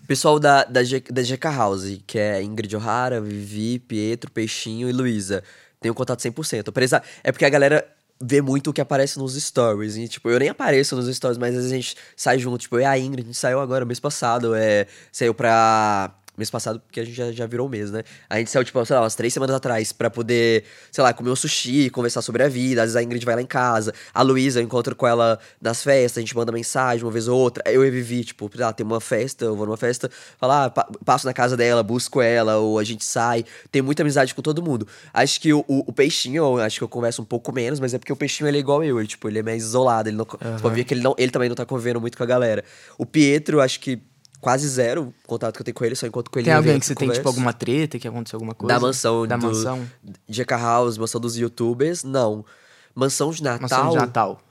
O 0.00 0.06
pessoal 0.06 0.38
da, 0.38 0.62
da, 0.64 0.84
G, 0.84 1.00
da 1.00 1.20
GK 1.22 1.48
House, 1.48 1.98
que 2.06 2.16
é 2.18 2.40
Ingrid 2.40 2.76
O'Hara, 2.76 3.20
Vivi, 3.20 3.80
Pietro, 3.80 4.30
Peixinho 4.30 4.88
e 4.88 4.92
Luísa. 4.92 5.42
Tenho 5.80 5.92
contato 5.94 6.20
100%. 6.20 6.68
Apesar, 6.68 7.02
é 7.24 7.32
porque 7.32 7.44
a 7.44 7.48
galera 7.50 7.84
vê 8.22 8.40
muito 8.40 8.70
o 8.70 8.72
que 8.72 8.80
aparece 8.80 9.18
nos 9.18 9.34
stories. 9.34 9.96
E, 9.96 10.08
tipo, 10.08 10.30
eu 10.30 10.38
nem 10.38 10.48
apareço 10.48 10.94
nos 10.94 11.14
stories, 11.14 11.38
mas 11.38 11.50
às 11.50 11.56
vezes 11.56 11.72
a 11.72 11.74
gente 11.74 11.96
sai 12.16 12.38
junto. 12.38 12.58
Tipo, 12.58 12.76
eu 12.76 12.80
e 12.80 12.84
a 12.84 12.98
Ingrid, 12.98 13.24
a 13.24 13.26
gente 13.26 13.38
saiu 13.38 13.60
agora, 13.60 13.84
mês 13.84 14.00
passado. 14.00 14.54
É, 14.54 14.86
saiu 15.10 15.34
pra... 15.34 16.14
Mês 16.42 16.50
passado, 16.50 16.80
porque 16.80 16.98
a 17.00 17.04
gente 17.04 17.14
já, 17.14 17.30
já 17.30 17.46
virou 17.46 17.66
um 17.66 17.70
mês, 17.70 17.90
né? 17.90 18.02
A 18.28 18.38
gente 18.38 18.50
saiu, 18.50 18.64
tipo, 18.64 18.84
sei 18.84 18.96
lá, 18.96 19.02
umas 19.02 19.14
três 19.14 19.32
semanas 19.32 19.54
atrás 19.54 19.92
pra 19.92 20.10
poder, 20.10 20.64
sei 20.90 21.02
lá, 21.04 21.12
comer 21.12 21.30
um 21.30 21.36
sushi, 21.36 21.88
conversar 21.90 22.20
sobre 22.22 22.42
a 22.42 22.48
vida. 22.48 22.80
Às 22.82 22.86
vezes 22.86 22.96
a 22.96 23.02
Ingrid 23.02 23.24
vai 23.24 23.36
lá 23.36 23.42
em 23.42 23.46
casa. 23.46 23.94
A 24.12 24.22
Luísa, 24.22 24.60
eu 24.60 24.64
encontro 24.64 24.96
com 24.96 25.06
ela 25.06 25.38
nas 25.60 25.82
festas, 25.82 26.18
a 26.18 26.20
gente 26.20 26.34
manda 26.36 26.50
mensagem 26.50 27.04
uma 27.04 27.12
vez 27.12 27.28
ou 27.28 27.38
outra. 27.38 27.62
Eu 27.70 27.84
e 27.84 27.88
a 27.88 27.90
Vivi, 27.90 28.24
tipo, 28.24 28.50
sei 28.52 28.64
lá, 28.64 28.72
tem 28.72 28.84
uma 28.84 29.00
festa, 29.00 29.44
eu 29.44 29.54
vou 29.56 29.66
numa 29.66 29.76
festa, 29.76 30.10
falar, 30.38 30.64
ah, 30.64 30.70
pa- 30.70 30.88
passo 31.04 31.26
na 31.26 31.32
casa 31.32 31.56
dela, 31.56 31.82
busco 31.82 32.20
ela, 32.20 32.56
ou 32.56 32.78
a 32.78 32.84
gente 32.84 33.04
sai. 33.04 33.44
Tem 33.70 33.80
muita 33.80 34.02
amizade 34.02 34.34
com 34.34 34.42
todo 34.42 34.60
mundo. 34.62 34.86
Acho 35.14 35.40
que 35.40 35.52
o, 35.52 35.60
o, 35.68 35.84
o 35.90 35.92
Peixinho, 35.92 36.42
eu 36.44 36.58
acho 36.58 36.78
que 36.78 36.84
eu 36.84 36.88
converso 36.88 37.22
um 37.22 37.24
pouco 37.24 37.52
menos, 37.52 37.78
mas 37.78 37.94
é 37.94 37.98
porque 37.98 38.12
o 38.12 38.16
Peixinho, 38.16 38.48
ele 38.48 38.56
é 38.56 38.60
igual 38.60 38.82
eu, 38.82 38.98
ele, 38.98 39.06
tipo, 39.06 39.28
ele 39.28 39.38
é 39.38 39.42
mais 39.42 39.62
isolado, 39.62 40.08
ele 40.08 40.16
não... 40.16 40.26
Pode 40.60 40.74
ver 40.74 40.84
que 40.84 40.94
ele, 40.94 41.02
não, 41.02 41.14
ele 41.18 41.30
também 41.30 41.48
não 41.48 41.56
tá 41.56 41.64
convivendo 41.64 42.00
muito 42.00 42.16
com 42.16 42.22
a 42.24 42.26
galera. 42.26 42.64
O 42.98 43.06
Pietro, 43.06 43.60
acho 43.60 43.78
que 43.78 44.00
quase 44.42 44.68
zero 44.68 45.14
contato 45.24 45.54
que 45.54 45.62
eu 45.62 45.64
tenho 45.64 45.74
com 45.74 45.84
ele, 45.84 45.94
só 45.94 46.04
encontro 46.04 46.30
com 46.30 46.38
ele 46.38 46.46
Tem 46.46 46.52
em 46.52 46.56
alguém 46.56 46.78
que 46.80 46.84
você 46.84 46.92
e 46.92 46.96
tem, 46.96 47.08
tipo, 47.08 47.28
alguma 47.28 47.52
treta, 47.52 47.96
que 47.96 48.08
aconteceu 48.08 48.36
alguma 48.36 48.54
coisa? 48.54 48.74
Da 48.74 48.80
mansão. 48.80 49.24
Da 49.24 49.36
do, 49.36 49.46
mansão? 49.46 49.88
GK 50.28 50.54
House, 50.56 50.98
mansão 50.98 51.20
dos 51.20 51.38
youtubers, 51.38 52.02
não. 52.02 52.44
Mansão 52.92 53.30
de 53.30 53.40
Natal. 53.42 53.62
Mansão 53.62 53.90
de 53.90 53.96
Natal. 53.96 54.42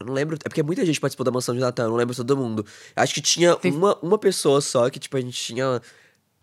Eu 0.00 0.06
não 0.06 0.12
lembro. 0.14 0.36
É 0.44 0.48
porque 0.48 0.62
muita 0.64 0.84
gente 0.84 1.00
participou 1.00 1.24
da 1.24 1.30
mansão 1.30 1.54
de 1.54 1.60
Natal, 1.60 1.86
eu 1.86 1.90
não 1.90 1.96
lembro 1.96 2.14
todo 2.14 2.36
mundo. 2.36 2.66
Acho 2.96 3.14
que 3.14 3.20
tinha 3.20 3.54
Tem- 3.54 3.72
uma, 3.72 3.96
uma 4.02 4.18
pessoa 4.18 4.60
só 4.60 4.90
que, 4.90 4.98
tipo, 4.98 5.16
a 5.16 5.20
gente 5.20 5.40
tinha 5.40 5.80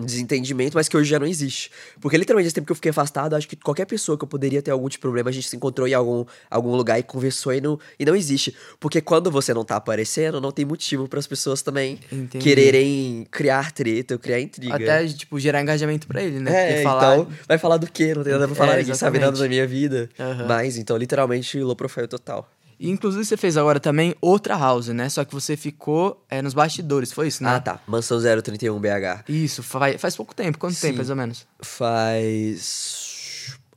desentendimento, 0.06 0.78
mas 0.78 0.88
que 0.88 0.96
hoje 0.96 1.10
já 1.10 1.20
não 1.20 1.28
existe. 1.28 1.72
Porque 2.00 2.18
literalmente, 2.18 2.48
esse 2.48 2.56
tempo 2.56 2.66
que 2.66 2.72
eu 2.72 2.76
fiquei 2.76 2.92
afastado, 2.92 3.36
acho 3.36 3.48
que 3.48 3.56
qualquer 3.56 3.86
pessoa 3.86 4.18
que 4.18 4.24
eu 4.24 4.28
poderia 4.28 4.62
ter 4.62 4.72
algum 4.72 4.88
tipo 4.88 5.02
de 5.02 5.02
problema, 5.02 5.30
a 5.30 5.34
gente 5.34 5.50
se 5.50 5.56
encontrou 5.56 5.88
em 5.88 5.94
algum, 5.94 6.26
algum 6.50 6.76
lugar 6.76 7.00
e 7.00 7.04
conversou 7.04 7.54
e 7.54 7.60
não, 7.60 7.80
e 8.00 8.06
não 8.06 8.16
existe. 8.16 8.56
Porque 8.80 9.02
quando 9.02 9.30
você 9.32 9.54
não 9.54 9.66
tá 9.66 9.76
aparecendo, 9.76 10.40
não 10.40 10.52
tem 10.52 10.64
motivo 10.64 11.08
para 11.08 11.20
as 11.20 11.28
pessoas 11.28 11.62
também 11.62 12.00
Entendi. 12.12 12.44
quererem 12.44 13.28
criar 13.30 13.72
treta 13.72 14.18
criar 14.22 14.40
intriga. 14.40 14.76
Até, 14.76 15.08
tipo, 15.08 15.40
gerar 15.40 15.62
engajamento 15.62 16.08
pra 16.08 16.22
ele, 16.22 16.40
né? 16.40 16.80
É, 16.80 16.84
falar... 16.84 17.18
então, 17.18 17.28
vai 17.48 17.58
falar 17.58 17.78
do 17.78 17.92
quê? 17.92 18.14
Não 18.14 18.24
tem 18.24 18.32
nada 18.32 18.48
pra 18.48 18.56
falar, 18.56 18.74
É, 18.76 18.78
ninguém 18.78 18.96
sabe 18.96 19.20
nada 19.20 19.38
da 19.38 19.48
minha 19.48 19.68
vida. 19.68 20.10
Aham. 20.20 20.46
Mas, 20.48 20.78
então, 20.78 20.96
literalmente, 20.98 21.60
low 21.60 21.76
profile 21.76 22.08
total. 22.08 22.50
E, 22.82 22.90
inclusive, 22.90 23.24
você 23.24 23.38
fez 23.38 23.58
agora 23.58 23.80
também 23.80 24.16
outra 24.20 24.58
house, 24.58 24.88
né? 24.88 25.08
Só 25.08 25.24
que 25.24 25.32
você 25.32 25.56
ficou 25.56 26.26
é, 26.28 26.42
nos 26.42 26.56
bastidores, 26.56 27.12
foi 27.12 27.28
isso, 27.28 27.44
né? 27.44 27.52
Ah, 27.52 27.60
tá. 27.60 27.80
Mansão 27.86 28.20
031 28.20 28.80
BH. 28.80 29.30
Isso, 29.30 29.62
faz, 29.62 30.02
faz 30.02 30.16
pouco 30.16 30.34
tempo. 30.34 30.58
Quanto 30.58 30.74
Sim. 30.74 30.88
tempo, 30.88 30.98
mais 30.98 31.12
ou 31.12 31.16
menos? 31.16 31.46
Faz. 31.62 33.11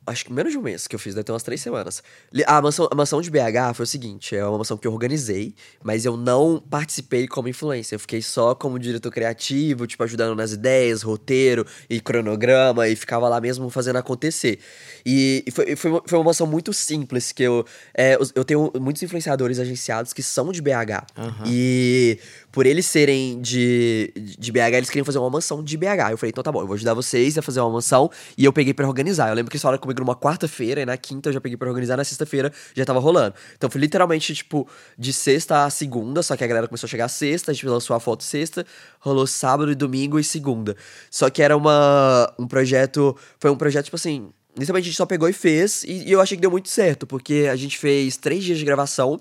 Acho 0.07 0.25
que 0.25 0.31
menos 0.33 0.51
de 0.51 0.57
um 0.57 0.61
mês 0.61 0.87
que 0.87 0.95
eu 0.95 0.99
fiz, 0.99 1.15
deve 1.15 1.23
ter 1.23 1.31
umas 1.31 1.41
três 1.41 1.59
semanas. 1.61 2.03
A 2.45 2.61
mansão, 2.61 2.87
a 2.91 2.95
mansão 2.95 3.21
de 3.21 3.31
BH 3.31 3.73
foi 3.73 3.83
o 3.83 3.87
seguinte: 3.87 4.35
é 4.35 4.45
uma 4.45 4.59
mansão 4.59 4.77
que 4.77 4.87
eu 4.87 4.93
organizei, 4.93 5.55
mas 5.83 6.05
eu 6.05 6.15
não 6.15 6.59
participei 6.69 7.27
como 7.27 7.47
influencer. 7.47 7.95
Eu 7.95 7.99
fiquei 7.99 8.21
só 8.21 8.53
como 8.53 8.77
diretor 8.77 9.09
criativo, 9.11 9.87
tipo, 9.87 10.03
ajudando 10.03 10.35
nas 10.35 10.51
ideias, 10.51 11.01
roteiro 11.01 11.65
e 11.89 11.99
cronograma, 11.99 12.87
e 12.87 12.95
ficava 12.95 13.27
lá 13.27 13.41
mesmo 13.41 13.69
fazendo 13.69 13.95
acontecer. 13.97 14.59
E, 15.05 15.43
e 15.47 15.51
foi, 15.51 15.75
foi, 15.75 15.91
uma- 15.91 16.03
foi 16.05 16.17
uma 16.19 16.25
mansão 16.25 16.45
muito 16.45 16.71
simples, 16.73 17.31
que 17.31 17.43
eu, 17.43 17.65
é, 17.93 18.15
eu 18.35 18.43
tenho 18.45 18.71
muitos 18.79 19.01
influenciadores 19.01 19.59
agenciados 19.59 20.13
que 20.13 20.21
são 20.21 20.51
de 20.51 20.61
BH. 20.61 21.05
Aham. 21.17 21.43
E 21.47 22.19
por 22.55 22.65
eles 22.65 22.85
serem 22.85 23.41
de, 23.41 24.13
de 24.15 24.49
BH, 24.49 24.75
eles 24.77 24.89
queriam 24.89 25.03
fazer 25.03 25.19
uma 25.19 25.29
mansão 25.29 25.61
de 25.61 25.75
BH. 25.75 26.11
Eu 26.11 26.17
falei, 26.17 26.29
então 26.29 26.41
tá 26.41 26.53
bom, 26.53 26.61
eu 26.61 26.65
vou 26.65 26.75
ajudar 26.75 26.93
vocês 26.93 27.37
a 27.37 27.41
fazer 27.41 27.59
uma 27.59 27.69
mansão. 27.69 28.09
E 28.37 28.45
eu 28.45 28.53
peguei 28.53 28.73
pra 28.73 28.87
organizar. 28.87 29.27
Eu 29.27 29.35
lembro 29.35 29.51
que 29.51 29.57
eles 29.57 29.61
falaram 29.61 29.77
comigo 29.77 29.99
numa 29.99 30.15
quarta-feira, 30.15 30.79
e 30.79 30.85
na 30.85 30.95
quinta 30.95 31.27
eu 31.27 31.33
já 31.33 31.41
peguei 31.41 31.57
pra 31.57 31.67
organizar, 31.67 31.97
na 31.97 32.05
sexta-feira 32.05 32.53
já 32.73 32.85
tava 32.85 32.97
rolando. 33.01 33.35
Então 33.57 33.69
foi 33.69 33.81
literalmente, 33.81 34.33
tipo, 34.33 34.65
de 34.97 35.11
sexta 35.11 35.65
a 35.65 35.69
segunda, 35.69 36.23
só 36.23 36.37
que 36.37 36.45
a 36.45 36.47
galera 36.47 36.65
começou 36.65 36.87
a 36.87 36.89
chegar 36.89 37.09
sexta, 37.09 37.51
a 37.51 37.53
gente 37.53 37.67
lançou 37.67 37.93
a 37.93 37.99
foto 37.99 38.23
sexta, 38.23 38.65
rolou 39.01 39.27
sábado 39.27 39.69
e 39.69 39.75
domingo 39.75 40.17
e 40.17 40.23
segunda. 40.23 40.77
Só 41.11 41.29
que 41.29 41.41
era 41.41 41.57
uma, 41.57 42.33
um 42.39 42.47
projeto, 42.47 43.17
foi 43.37 43.51
um 43.51 43.57
projeto, 43.57 43.83
tipo 43.83 43.97
assim, 43.97 44.31
Literalmente 44.57 44.85
a 44.85 44.89
gente 44.89 44.97
só 44.97 45.05
pegou 45.05 45.27
e 45.27 45.33
fez, 45.33 45.83
e, 45.83 46.07
e, 46.07 46.11
eu 46.11 46.21
achei 46.21 46.37
que 46.37 46.41
deu 46.41 46.49
muito 46.49 46.69
certo, 46.69 47.05
porque 47.05 47.47
a 47.51 47.55
gente 47.55 47.77
fez 47.77 48.15
três 48.15 48.43
dias 48.43 48.57
de 48.57 48.63
gravação, 48.63 49.19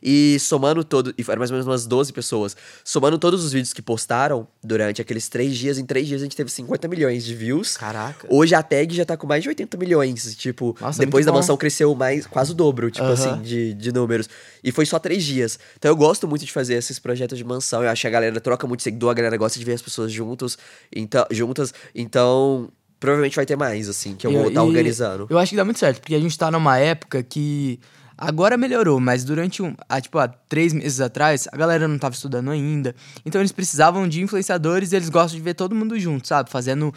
e 0.00 0.38
somando 0.38 0.84
todo, 0.84 1.12
e 1.18 1.24
foram 1.24 1.40
mais 1.40 1.50
ou 1.50 1.56
menos 1.56 1.66
umas 1.66 1.86
12 1.86 2.12
pessoas, 2.12 2.56
somando 2.84 3.18
todos 3.18 3.44
os 3.44 3.52
vídeos 3.52 3.72
que 3.72 3.82
postaram 3.82 4.46
durante 4.62 5.02
aqueles 5.02 5.28
três 5.28 5.56
dias, 5.56 5.78
em 5.78 5.84
três 5.84 6.06
dias 6.06 6.20
a 6.22 6.24
gente 6.24 6.36
teve 6.36 6.50
50 6.50 6.86
milhões 6.86 7.24
de 7.24 7.34
views. 7.34 7.76
Caraca. 7.76 8.28
Hoje 8.30 8.54
a 8.54 8.62
tag 8.62 8.94
já 8.94 9.04
tá 9.04 9.16
com 9.16 9.26
mais 9.26 9.42
de 9.42 9.48
80 9.48 9.76
milhões, 9.76 10.36
tipo, 10.36 10.76
Nossa, 10.80 11.04
depois 11.04 11.26
da 11.26 11.32
bom. 11.32 11.38
mansão 11.38 11.56
cresceu 11.56 11.92
mais, 11.94 12.26
quase 12.26 12.52
o 12.52 12.54
dobro, 12.54 12.88
tipo 12.88 13.06
assim, 13.06 13.42
de, 13.42 13.74
de 13.74 13.92
números. 13.92 14.28
E 14.62 14.70
foi 14.70 14.86
só 14.86 15.00
três 15.00 15.24
dias. 15.24 15.58
Então 15.76 15.90
eu 15.90 15.96
gosto 15.96 16.28
muito 16.28 16.44
de 16.44 16.52
fazer 16.52 16.74
esses 16.74 17.00
projetos 17.00 17.36
de 17.36 17.44
mansão, 17.44 17.82
eu 17.82 17.88
acho 17.88 18.02
que 18.02 18.06
a 18.06 18.10
galera 18.10 18.40
troca 18.40 18.66
muito 18.66 18.84
seguidor, 18.84 19.10
a 19.10 19.14
galera 19.14 19.36
gosta 19.36 19.58
de 19.58 19.64
ver 19.64 19.72
as 19.72 19.82
pessoas 19.82 20.12
juntos, 20.12 20.56
então, 20.94 21.26
juntas, 21.32 21.74
então 21.92 22.70
provavelmente 22.98 23.36
vai 23.36 23.46
ter 23.46 23.56
mais, 23.56 23.88
assim, 23.88 24.14
que 24.14 24.26
eu 24.26 24.32
vou 24.32 24.48
estar 24.48 24.60
tá 24.60 24.64
organizando. 24.64 25.26
Eu 25.28 25.38
acho 25.38 25.50
que 25.50 25.56
dá 25.56 25.64
muito 25.64 25.78
certo, 25.78 26.00
porque 26.00 26.14
a 26.14 26.20
gente 26.20 26.36
tá 26.36 26.50
numa 26.50 26.78
época 26.78 27.22
que. 27.22 27.80
Agora 28.18 28.56
melhorou, 28.56 28.98
mas 28.98 29.24
durante 29.24 29.62
um. 29.62 29.74
Ah, 29.86 30.00
tipo, 30.00 30.18
há 30.18 30.26
três 30.26 30.72
meses 30.72 31.02
atrás, 31.02 31.46
a 31.52 31.56
galera 31.56 31.86
não 31.86 31.98
tava 31.98 32.14
estudando 32.14 32.50
ainda. 32.50 32.94
Então 33.26 33.42
eles 33.42 33.52
precisavam 33.52 34.08
de 34.08 34.22
influenciadores 34.22 34.92
e 34.92 34.96
eles 34.96 35.10
gostam 35.10 35.36
de 35.36 35.44
ver 35.44 35.52
todo 35.52 35.74
mundo 35.74 35.98
junto, 35.98 36.26
sabe? 36.26 36.48
Fazendo 36.48 36.94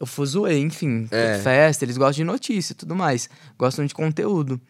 o 0.00 0.06
fuzuê, 0.06 0.58
enfim, 0.58 1.08
é. 1.10 1.38
festa, 1.42 1.84
eles 1.84 1.96
gostam 1.96 2.24
de 2.24 2.24
notícia 2.24 2.72
e 2.72 2.76
tudo 2.76 2.94
mais. 2.94 3.28
Gostam 3.58 3.84
de 3.84 3.92
conteúdo. 3.92 4.60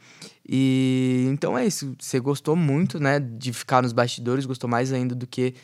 E 0.48 1.26
então 1.30 1.56
é 1.56 1.66
isso. 1.66 1.94
Você 1.98 2.18
gostou 2.18 2.56
muito, 2.56 2.98
né, 2.98 3.20
de 3.20 3.52
ficar 3.52 3.82
nos 3.82 3.92
bastidores, 3.92 4.46
gostou 4.46 4.70
mais 4.70 4.92
ainda 4.92 5.14
do 5.14 5.26
que 5.26 5.54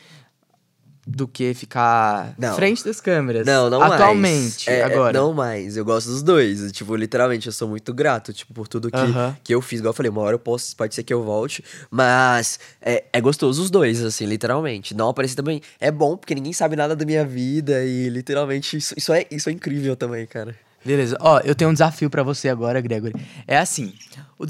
do 1.07 1.25
que 1.25 1.53
ficar 1.53 2.33
não. 2.37 2.53
frente 2.55 2.83
das 2.83 2.99
câmeras. 2.99 3.47
Não, 3.47 3.69
não 3.69 3.81
Atualmente, 3.81 4.65
mais. 4.65 4.67
É, 4.67 4.83
agora. 4.83 5.17
Não 5.17 5.33
mais. 5.33 5.77
Eu 5.77 5.85
gosto 5.85 6.09
dos 6.09 6.21
dois. 6.21 6.69
Tipo, 6.73 6.97
literalmente, 6.97 7.47
eu 7.47 7.53
sou 7.53 7.67
muito 7.67 7.93
grato, 7.93 8.33
tipo, 8.33 8.53
por 8.53 8.67
tudo 8.67 8.91
que, 8.91 8.97
uh 8.97 9.15
-huh. 9.15 9.35
que 9.41 9.55
eu 9.55 9.61
fiz. 9.61 9.79
Igual 9.79 9.91
eu 9.91 9.95
falei, 9.95 10.09
uma 10.09 10.21
hora 10.21 10.35
eu 10.35 10.39
posso, 10.39 10.75
pode 10.75 10.93
ser 10.93 11.03
que 11.03 11.13
eu 11.13 11.23
volte. 11.23 11.63
Mas 11.89 12.59
é, 12.81 13.05
é 13.13 13.21
gostoso 13.21 13.61
os 13.63 13.71
dois, 13.71 14.03
assim, 14.03 14.25
literalmente. 14.25 14.93
Não 14.93 15.07
aparecer 15.07 15.35
também 15.35 15.61
é 15.79 15.89
bom, 15.89 16.17
porque 16.17 16.35
ninguém 16.35 16.51
sabe 16.51 16.75
nada 16.75 16.93
da 16.93 17.05
minha 17.05 17.23
vida. 17.23 17.85
E 17.85 18.09
literalmente, 18.09 18.75
isso, 18.75 18.93
isso, 18.97 19.13
é, 19.13 19.25
isso 19.31 19.49
é 19.49 19.53
incrível 19.53 19.95
também, 19.95 20.25
cara. 20.27 20.53
Beleza. 20.83 21.17
Ó, 21.21 21.39
eu 21.39 21.55
tenho 21.55 21.69
um 21.69 21.73
desafio 21.73 22.09
para 22.09 22.21
você 22.21 22.49
agora, 22.49 22.81
Gregory. 22.81 23.15
É 23.47 23.57
assim. 23.57 23.93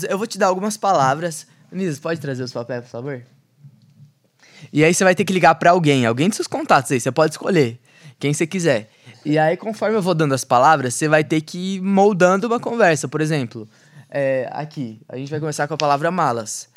Eu 0.10 0.18
vou 0.18 0.26
te 0.26 0.39
dar 0.39 0.47
algumas 0.47 0.76
palavras. 0.76 1.45
Nisa, 1.72 1.99
pode 2.01 2.20
trazer 2.20 2.43
os 2.43 2.51
papéis, 2.51 2.84
por 2.86 2.89
favor? 2.89 3.22
E 4.72 4.84
aí 4.84 4.93
você 4.93 5.03
vai 5.03 5.16
ter 5.16 5.26
que 5.26 5.34
ligar 5.34 5.55
para 5.55 5.72
alguém, 5.72 6.05
alguém 6.05 6.28
dos 6.28 6.38
seus 6.38 6.47
contatos 6.47 6.91
aí, 6.91 6.99
você 6.99 7.12
pode 7.12 7.34
escolher 7.34 7.80
quem 8.20 8.34
você 8.34 8.47
quiser. 8.47 8.89
E 9.26 9.38
aí, 9.38 9.58
conforme 9.58 9.95
eu 9.97 10.01
vou 10.01 10.14
dando 10.14 10.34
as 10.34 10.43
palavras, 10.43 10.93
você 10.93 11.08
vai 11.08 11.24
ter 11.24 11.41
que 11.41 11.76
ir 11.76 11.82
moldando 11.82 12.47
uma 12.47 12.60
conversa. 12.60 13.08
Por 13.08 13.20
exemplo, 13.20 13.68
é, 14.10 14.49
aqui, 14.51 15.01
a 15.10 15.18
gente 15.18 15.30
vai 15.30 15.39
começar 15.39 15.68
com 15.68 15.74
a 15.74 15.78
palavra 15.78 16.10
malas. 16.10 16.70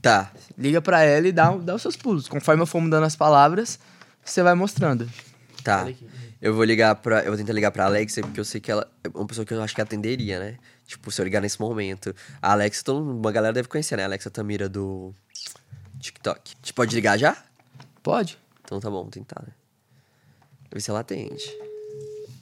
Tá. 0.00 0.30
Liga 0.58 0.82
para 0.82 1.02
ela 1.02 1.28
e 1.28 1.32
dá, 1.32 1.50
dá 1.56 1.74
os 1.74 1.82
seus 1.82 1.96
pulos. 1.96 2.28
Conforme 2.28 2.62
eu 2.62 2.66
for 2.66 2.80
mudando 2.80 3.04
as 3.04 3.16
palavras, 3.16 3.78
você 4.24 4.42
vai 4.42 4.54
mostrando. 4.54 5.08
Tá. 5.62 5.88
Eu 6.40 6.54
vou 6.54 6.64
ligar 6.64 6.96
pra. 6.96 7.20
Eu 7.20 7.28
vou 7.28 7.36
tentar 7.36 7.52
ligar 7.52 7.70
pra 7.70 7.84
Alexia, 7.84 8.22
porque 8.22 8.40
eu 8.40 8.44
sei 8.44 8.60
que 8.60 8.70
ela 8.70 8.86
é 9.04 9.08
uma 9.14 9.26
pessoa 9.26 9.46
que 9.46 9.54
eu 9.54 9.62
acho 9.62 9.74
que 9.74 9.80
atenderia, 9.80 10.40
né? 10.40 10.56
Tipo, 10.86 11.10
se 11.10 11.20
eu 11.20 11.24
ligar 11.24 11.40
nesse 11.40 11.60
momento. 11.60 12.14
A 12.42 12.52
Alexia, 12.52 12.82
todo, 12.84 13.00
uma 13.00 13.30
galera 13.30 13.52
deve 13.52 13.68
conhecer, 13.68 13.96
né? 13.96 14.02
A 14.02 14.06
Alexia 14.06 14.30
Tamira 14.30 14.68
do. 14.68 15.14
TikTok. 16.02 16.52
A 16.52 16.56
gente 16.56 16.74
pode 16.74 16.94
ligar 16.94 17.16
já? 17.16 17.40
Pode. 18.02 18.36
Então 18.64 18.80
tá 18.80 18.90
bom, 18.90 18.98
vamos 18.98 19.12
tentar, 19.12 19.40
né? 19.46 19.54
Ver 20.70 20.80
se 20.80 20.90
ela 20.90 21.00
atende. 21.00 21.44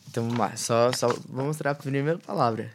Então 0.09 0.25
vamos 0.25 0.39
lá, 0.39 0.57
só, 0.57 0.91
só 0.93 1.09
vou 1.29 1.45
mostrar 1.45 1.73
a 1.73 1.75
primeira 1.75 2.19
palavra. 2.19 2.73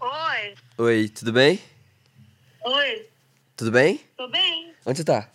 Oi. 0.00 0.54
Oi, 0.78 1.08
tudo 1.08 1.32
bem? 1.32 1.60
Oi. 2.64 3.08
Tudo 3.56 3.72
bem? 3.72 4.00
Tô 4.16 4.28
bem. 4.28 4.72
Onde 4.86 4.98
você 4.98 5.04
tá? 5.04 5.28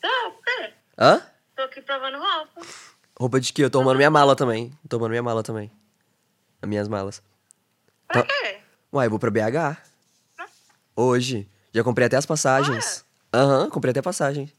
Tô, 0.00 0.30
quê? 0.42 0.72
Hã? 0.98 1.22
Tô 1.54 1.62
aqui 1.62 1.82
provando 1.82 2.16
roupa. 2.18 2.66
Roupa 3.18 3.40
de 3.40 3.52
quê? 3.52 3.64
Eu 3.64 3.70
tô 3.70 3.78
arrumando 3.78 3.98
minha 3.98 4.10
mala 4.10 4.34
também. 4.34 4.72
Tô 4.88 4.96
arrumando 4.96 5.10
minha 5.10 5.22
mala 5.22 5.42
também. 5.42 5.70
As 6.62 6.68
minhas 6.68 6.88
malas. 6.88 7.22
Pra 8.08 8.22
tá... 8.22 8.28
quê? 8.28 8.60
Uai, 8.90 9.06
eu 9.06 9.10
vou 9.10 9.18
pra 9.18 9.30
BH. 9.30 9.76
Hã? 10.38 10.46
Hoje. 10.96 11.46
Já 11.72 11.84
comprei 11.84 12.06
até 12.06 12.16
as 12.16 12.26
passagens. 12.26 13.04
Aham, 13.32 13.64
uhum, 13.64 13.70
comprei 13.70 13.90
até 13.92 14.02
passagem. 14.02 14.52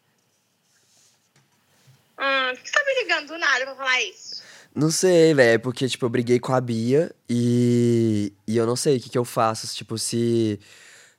Hum, 2.18 2.56
por 2.56 2.62
que 2.62 2.70
você 2.70 2.74
tá 2.74 2.84
me 2.86 3.02
ligando 3.02 3.28
do 3.28 3.38
nada 3.38 3.66
pra 3.66 3.76
falar 3.76 4.02
isso? 4.04 4.42
Não 4.74 4.90
sei, 4.90 5.34
velho, 5.34 5.56
é 5.56 5.58
porque, 5.58 5.90
tipo, 5.90 6.06
eu 6.06 6.10
briguei 6.10 6.40
com 6.40 6.54
a 6.54 6.62
Bia 6.62 7.14
e, 7.30 8.32
e 8.48 8.56
eu 8.56 8.66
não 8.66 8.78
sei 8.78 8.98
o 8.98 9.02
que, 9.02 9.10
que 9.10 9.18
eu 9.18 9.26
faço, 9.26 9.68
tipo, 9.76 9.98
se... 9.98 10.60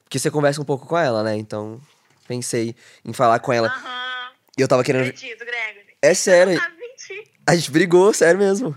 Porque 0.04 0.18
você 0.18 0.30
conversa 0.30 0.60
um 0.60 0.64
pouco 0.64 0.86
com 0.86 0.96
ela, 0.96 1.22
né? 1.22 1.36
Então, 1.36 1.80
pensei 2.26 2.74
em 3.04 3.12
falar 3.12 3.38
com 3.40 3.52
ela. 3.52 3.68
Aham. 3.68 4.30
E 4.56 4.62
eu 4.62 4.68
tava 4.68 4.82
querendo... 4.82 5.08
Acredito, 5.08 5.44
Gregory. 5.44 5.96
É 6.00 6.14
sério. 6.14 6.54
Você 6.54 6.60
não 6.60 6.64
sabe 6.64 6.76
mentir. 6.78 7.30
A 7.46 7.54
gente 7.54 7.70
brigou, 7.70 8.14
sério 8.14 8.38
mesmo. 8.38 8.76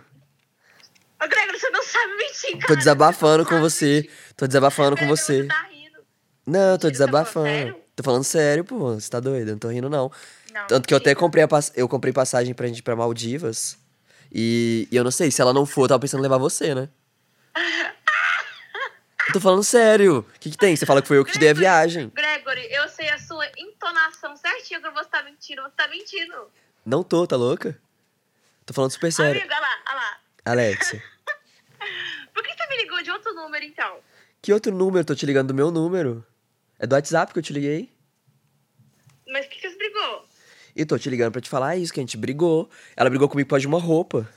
Ô, 1.23 1.27
Gregory, 1.27 1.59
você 1.59 1.69
não 1.69 1.83
sabe 1.83 2.13
mentir, 2.17 2.51
cara. 2.51 2.67
Tô 2.67 2.75
desabafando 2.75 3.45
com 3.45 3.59
você. 3.61 4.09
Tô 4.35 4.47
desabafando 4.47 4.97
com 4.97 5.07
você. 5.07 5.43
Você 5.43 5.47
tá 5.47 5.67
não, 6.45 6.71
eu 6.71 6.77
tô 6.77 6.91
desabafando. 6.91 7.47
Tá 7.47 7.53
falando 7.53 7.85
tô 7.95 8.03
falando 8.03 8.23
sério, 8.23 8.63
pô. 8.63 8.93
Você 8.93 9.09
tá 9.09 9.19
doido? 9.19 9.47
Eu 9.47 9.53
não 9.53 9.59
tô 9.59 9.69
rindo, 9.69 9.89
não. 9.89 10.11
não 10.53 10.67
Tanto 10.67 10.87
que 10.87 10.93
eu 10.93 10.97
até 10.97 11.15
comprei, 11.15 11.43
a 11.43 11.47
pass... 11.47 11.71
eu 11.75 11.87
comprei 11.89 12.13
passagem 12.13 12.53
pra 12.53 12.67
gente 12.67 12.79
ir 12.79 12.83
pra 12.83 12.95
Maldivas. 12.95 13.77
E... 14.31 14.87
e 14.91 14.95
eu 14.95 15.03
não 15.03 15.11
sei, 15.11 15.31
se 15.31 15.41
ela 15.41 15.53
não 15.53 15.65
for, 15.65 15.83
eu 15.83 15.87
tava 15.87 16.01
pensando 16.01 16.19
em 16.19 16.23
levar 16.23 16.37
você, 16.37 16.75
né? 16.75 16.89
eu 19.27 19.33
tô 19.33 19.39
falando 19.39 19.63
sério. 19.63 20.19
O 20.19 20.39
que, 20.39 20.51
que 20.51 20.57
tem? 20.57 20.75
Você 20.75 20.85
fala 20.85 21.01
que 21.01 21.07
foi 21.07 21.17
eu 21.17 21.25
que 21.25 21.31
Gregory, 21.31 21.55
te 21.55 21.59
dei 21.59 21.67
a 21.67 21.71
viagem. 21.71 22.09
Gregory, 22.09 22.67
eu 22.71 22.87
sei 22.89 23.09
a 23.09 23.17
sua 23.17 23.47
entonação 23.57 24.35
certinha 24.37 24.79
quando 24.81 24.93
você 24.93 25.09
tá 25.09 25.23
mentindo. 25.23 25.63
Você 25.63 25.75
tá 25.75 25.87
mentindo. 25.87 26.47
Não 26.85 27.03
tô, 27.03 27.25
tá 27.25 27.35
louca? 27.35 27.79
Tô 28.65 28.73
falando 28.73 28.91
super 28.91 29.11
sério. 29.11 29.41
Amigo, 29.41 29.51
olha 29.51 29.61
lá, 29.61 29.77
olha 29.87 29.95
lá. 29.95 30.17
Alexia. 30.45 31.01
Por 32.33 32.43
que 32.43 32.53
você 32.53 32.67
me 32.67 32.77
ligou 32.77 33.01
de 33.01 33.09
outro 33.09 33.33
número, 33.33 33.63
então? 33.63 33.97
Que 34.41 34.53
outro 34.53 34.71
número? 34.71 35.05
Tô 35.05 35.15
te 35.15 35.25
ligando 35.25 35.47
do 35.47 35.53
meu 35.53 35.71
número. 35.71 36.25
É 36.79 36.85
do 36.85 36.93
WhatsApp 36.93 37.31
que 37.31 37.39
eu 37.39 37.43
te 37.43 37.53
liguei. 37.53 37.89
Mas 39.27 39.45
por 39.45 39.55
que, 39.55 39.69
você 39.69 39.77
brigou? 39.77 40.25
E 40.75 40.85
tô 40.85 40.97
te 40.97 41.09
ligando 41.09 41.31
pra 41.31 41.41
te 41.41 41.49
falar 41.49 41.77
isso, 41.77 41.93
que 41.93 41.99
a 41.99 42.03
gente 42.03 42.17
brigou. 42.17 42.69
Ela 42.95 43.09
brigou 43.09 43.29
comigo 43.29 43.47
por 43.47 43.51
causa 43.51 43.61
de 43.61 43.67
uma 43.67 43.79
roupa. 43.79 44.29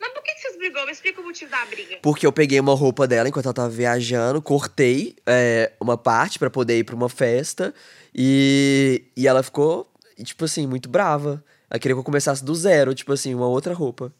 Mas 0.00 0.12
por 0.12 0.22
que, 0.22 0.32
vocês 0.32 0.56
brigou? 0.56 0.84
Me 0.84 0.92
explica 0.92 1.20
o 1.20 1.24
motivo 1.24 1.50
da 1.50 1.64
briga. 1.66 1.98
Porque 2.02 2.26
eu 2.26 2.32
peguei 2.32 2.58
uma 2.58 2.74
roupa 2.74 3.06
dela 3.06 3.28
enquanto 3.28 3.46
ela 3.46 3.54
tava 3.54 3.68
viajando, 3.68 4.42
cortei 4.42 5.16
é, 5.24 5.72
uma 5.80 5.96
parte 5.96 6.38
para 6.38 6.50
poder 6.50 6.78
ir 6.78 6.84
pra 6.84 6.96
uma 6.96 7.08
festa. 7.08 7.72
E, 8.14 9.04
e 9.16 9.28
ela 9.28 9.42
ficou, 9.42 9.90
tipo 10.24 10.44
assim, 10.44 10.66
muito 10.66 10.88
brava. 10.88 11.44
Ela 11.70 11.78
queria 11.78 11.94
que 11.94 12.00
eu 12.00 12.04
começasse 12.04 12.44
do 12.44 12.54
zero, 12.54 12.94
tipo 12.94 13.12
assim, 13.12 13.34
uma 13.34 13.46
outra 13.46 13.72
roupa. 13.72 14.12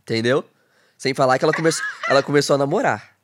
Entendeu? 0.00 0.44
Sem 0.98 1.14
falar 1.14 1.38
que 1.38 1.44
ela, 1.44 1.52
come 1.52 1.70
ela 2.08 2.22
começou 2.22 2.54
a 2.54 2.58
namorar. 2.58 3.16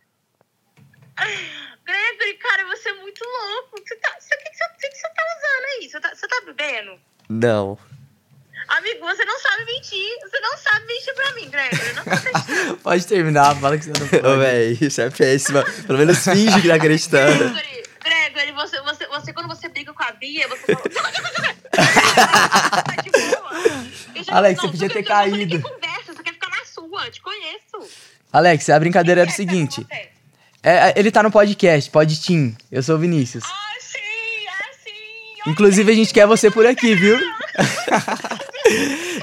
Gregory, 1.84 2.34
cara, 2.38 2.66
você 2.66 2.88
é 2.90 2.94
muito 2.94 3.22
louco. 3.24 3.78
Você 3.78 3.96
tá, 3.96 4.16
você, 4.18 4.34
o 4.34 4.38
que, 4.38 4.54
você, 4.54 4.88
que 4.88 4.96
você 4.96 5.08
tá 5.08 5.22
usando 5.36 5.64
aí? 5.64 5.88
Você 5.88 6.00
tá, 6.00 6.14
você 6.14 6.28
tá 6.28 6.37
bebendo? 6.54 6.98
Não. 7.28 7.78
Amigo, 8.68 9.00
você 9.00 9.24
não 9.24 9.38
sabe 9.38 9.64
mentir. 9.64 10.08
Você 10.22 10.40
não 10.40 10.58
sabe 10.58 10.86
mentir 10.86 11.14
pra 11.14 11.32
mim, 11.32 11.48
Gregory. 11.48 11.92
Não 12.66 12.76
pode 12.84 13.06
terminar, 13.06 13.56
fala 13.56 13.78
que 13.78 13.84
você 13.84 13.98
não 13.98 14.08
pode. 14.08 14.26
Ô, 14.26 14.38
véi, 14.38 14.78
isso 14.80 15.00
é 15.00 15.10
péssima. 15.10 15.64
Pelo 15.86 15.98
menos 15.98 16.18
finge 16.18 16.60
que 16.60 16.68
tá 16.68 16.74
acreditando. 16.74 17.50
Gregory, 17.50 17.82
Gregory 18.02 18.52
você, 18.52 18.80
você, 18.82 19.06
você, 19.06 19.32
quando 19.32 19.48
você 19.48 19.68
briga 19.68 19.92
com 19.92 20.02
a 20.02 20.12
Bia, 20.12 20.46
você 20.48 20.74
fala... 20.74 20.88
tá 20.88 21.08
Alex, 24.36 24.60
você 24.60 24.68
podia 24.68 24.88
ter 24.90 25.02
caído. 25.02 25.58
Você 25.60 25.78
sua, 26.78 27.10
te 27.10 27.20
conheço. 27.20 27.90
Alex, 28.32 28.68
a 28.70 28.78
brincadeira 28.78 29.22
era 29.22 29.30
o 29.30 29.32
seguinte. 29.32 29.86
É, 30.62 30.90
é, 30.90 30.94
ele 30.96 31.10
tá 31.10 31.22
no 31.22 31.30
podcast, 31.30 31.90
Pod 31.90 32.20
Team. 32.20 32.54
Eu 32.70 32.82
sou 32.82 32.96
o 32.96 32.98
Vinícius. 32.98 33.44
Ah. 33.44 33.67
Inclusive, 35.46 35.90
a 35.90 35.94
gente 35.94 36.12
quer 36.12 36.26
você 36.26 36.50
por 36.50 36.66
aqui, 36.66 36.94
viu? 36.94 37.18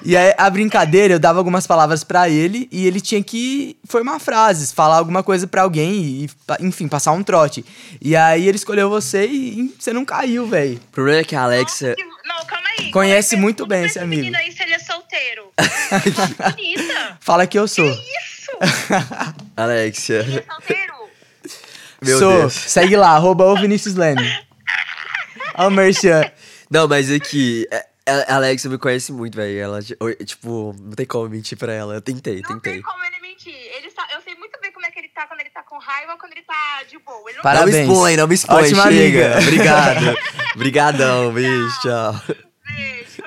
E 0.04 0.16
aí, 0.16 0.34
a 0.38 0.50
brincadeira, 0.50 1.14
eu 1.16 1.20
dava 1.20 1.40
algumas 1.40 1.66
palavras 1.68 2.04
pra 2.04 2.28
ele 2.30 2.68
e 2.72 2.86
ele 2.88 3.00
tinha 3.02 3.24
que 3.24 3.78
formar 3.88 4.20
frases, 4.20 4.72
falar 4.72 4.98
alguma 4.98 5.22
coisa 5.24 5.46
pra 5.48 5.62
alguém 5.64 5.94
e, 5.94 6.30
enfim, 6.62 6.88
passar 6.88 7.12
um 7.12 7.24
trote. 7.24 7.64
E 8.02 8.16
aí 8.16 8.48
ele 8.48 8.56
escolheu 8.58 8.90
você 8.90 9.26
e, 9.26 9.60
e 9.62 9.76
você 9.80 9.92
não 9.94 10.04
caiu, 10.06 10.48
velho. 10.48 10.78
O 10.78 10.92
problema 10.92 11.20
é 11.20 11.24
que 11.24 11.36
a 11.36 11.42
Alexa. 11.44 11.96
Que- 11.96 12.04
Não, 12.04 12.44
calma 12.46 12.68
aí. 12.80 12.92
Conhece 12.92 13.36
que- 13.36 13.42
muito 13.42 13.58
como 13.64 13.70
bem 13.70 13.82
que 13.82 13.88
esse 13.88 14.00
menino 14.06 14.36
amigo. 14.36 14.44
aí 14.44 14.52
se 14.52 14.64
ele 14.64 14.74
é 14.74 14.80
solteiro? 14.80 15.44
Bonita. 16.56 17.18
Fala 17.20 17.46
que 17.48 17.58
eu 17.58 17.68
sou. 17.68 17.88
Isso. 17.90 18.52
Alexia. 19.58 20.20
Ele 20.20 20.40
é 20.40 20.44
solteiro. 20.54 20.94
Meu 22.04 22.20
sou. 22.20 22.40
Deus. 22.42 22.54
Segue 22.54 22.96
lá, 22.96 23.10
arroba 23.12 23.46
o 23.46 23.56
Vinícius 23.56 23.96
Leme. 23.96 24.28
Ó 25.60 25.68
o 25.68 25.72
Merchan. 25.72 26.30
Não, 26.70 26.88
mas 26.88 27.10
é 27.12 27.20
que. 27.20 27.68
é- 27.72 27.86
A 28.08 28.34
a 28.34 28.36
Alexa 28.36 28.70
me 28.70 28.78
conhece 28.78 29.12
muito, 29.12 29.36
velho. 29.36 29.58
Ela, 29.60 29.80
tipo, 30.26 30.76
não 30.80 30.92
tem 30.92 31.06
como 31.08 31.28
mentir 31.30 31.58
pra 31.58 31.74
ela. 31.74 31.96
Eu 31.96 32.02
tentei, 32.02 32.42
Não 32.42 32.50
tentei. 32.60 32.74
tem 32.74 32.82
como 32.84 33.04
ele 33.04 33.20
mentir. 33.20 33.54
Ele 33.54 33.88
Eu 34.14 34.22
sei 34.22 34.36
muito 34.36 34.60
bem 34.62 34.72
como 34.72 34.86
é 34.86 34.92
que 34.92 35.00
ele 35.00 35.10
tá 35.10 35.26
quando 35.28 35.40
ele 35.40 35.50
tá 35.50 35.64
com 35.64 35.78
raiva 35.80 36.12
ou 36.14 36.18
quando 36.20 36.34
ele 36.34 36.44
tá 36.44 36.84
de 36.90 37.00
boa. 37.00 37.28
Ele 37.30 37.38
não 37.38 37.42
Para- 37.44 37.60
Não 37.62 37.66
me 37.66 37.72
Parabéns. 37.72 37.90
expõe, 37.92 38.16
não 38.18 38.28
me 38.28 38.36
expõe. 38.36 38.64
Ótima 38.64 38.84
chega. 38.92 39.38
amiga. 39.38 39.40
Obrigado. 39.48 40.18
Obrigadão, 40.56 41.34
beijo, 41.34 41.82
tchau. 41.82 42.22
beijo. 42.66 43.24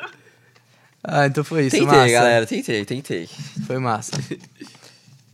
Ah, 1.04 1.26
então 1.26 1.42
foi 1.42 1.62
isso, 1.66 1.76
Tentei, 1.76 1.86
massa. 1.98 2.12
galera, 2.12 2.46
tentei, 2.46 2.84
tentei. 2.84 3.28
Foi 3.66 3.78
massa. 3.78 4.12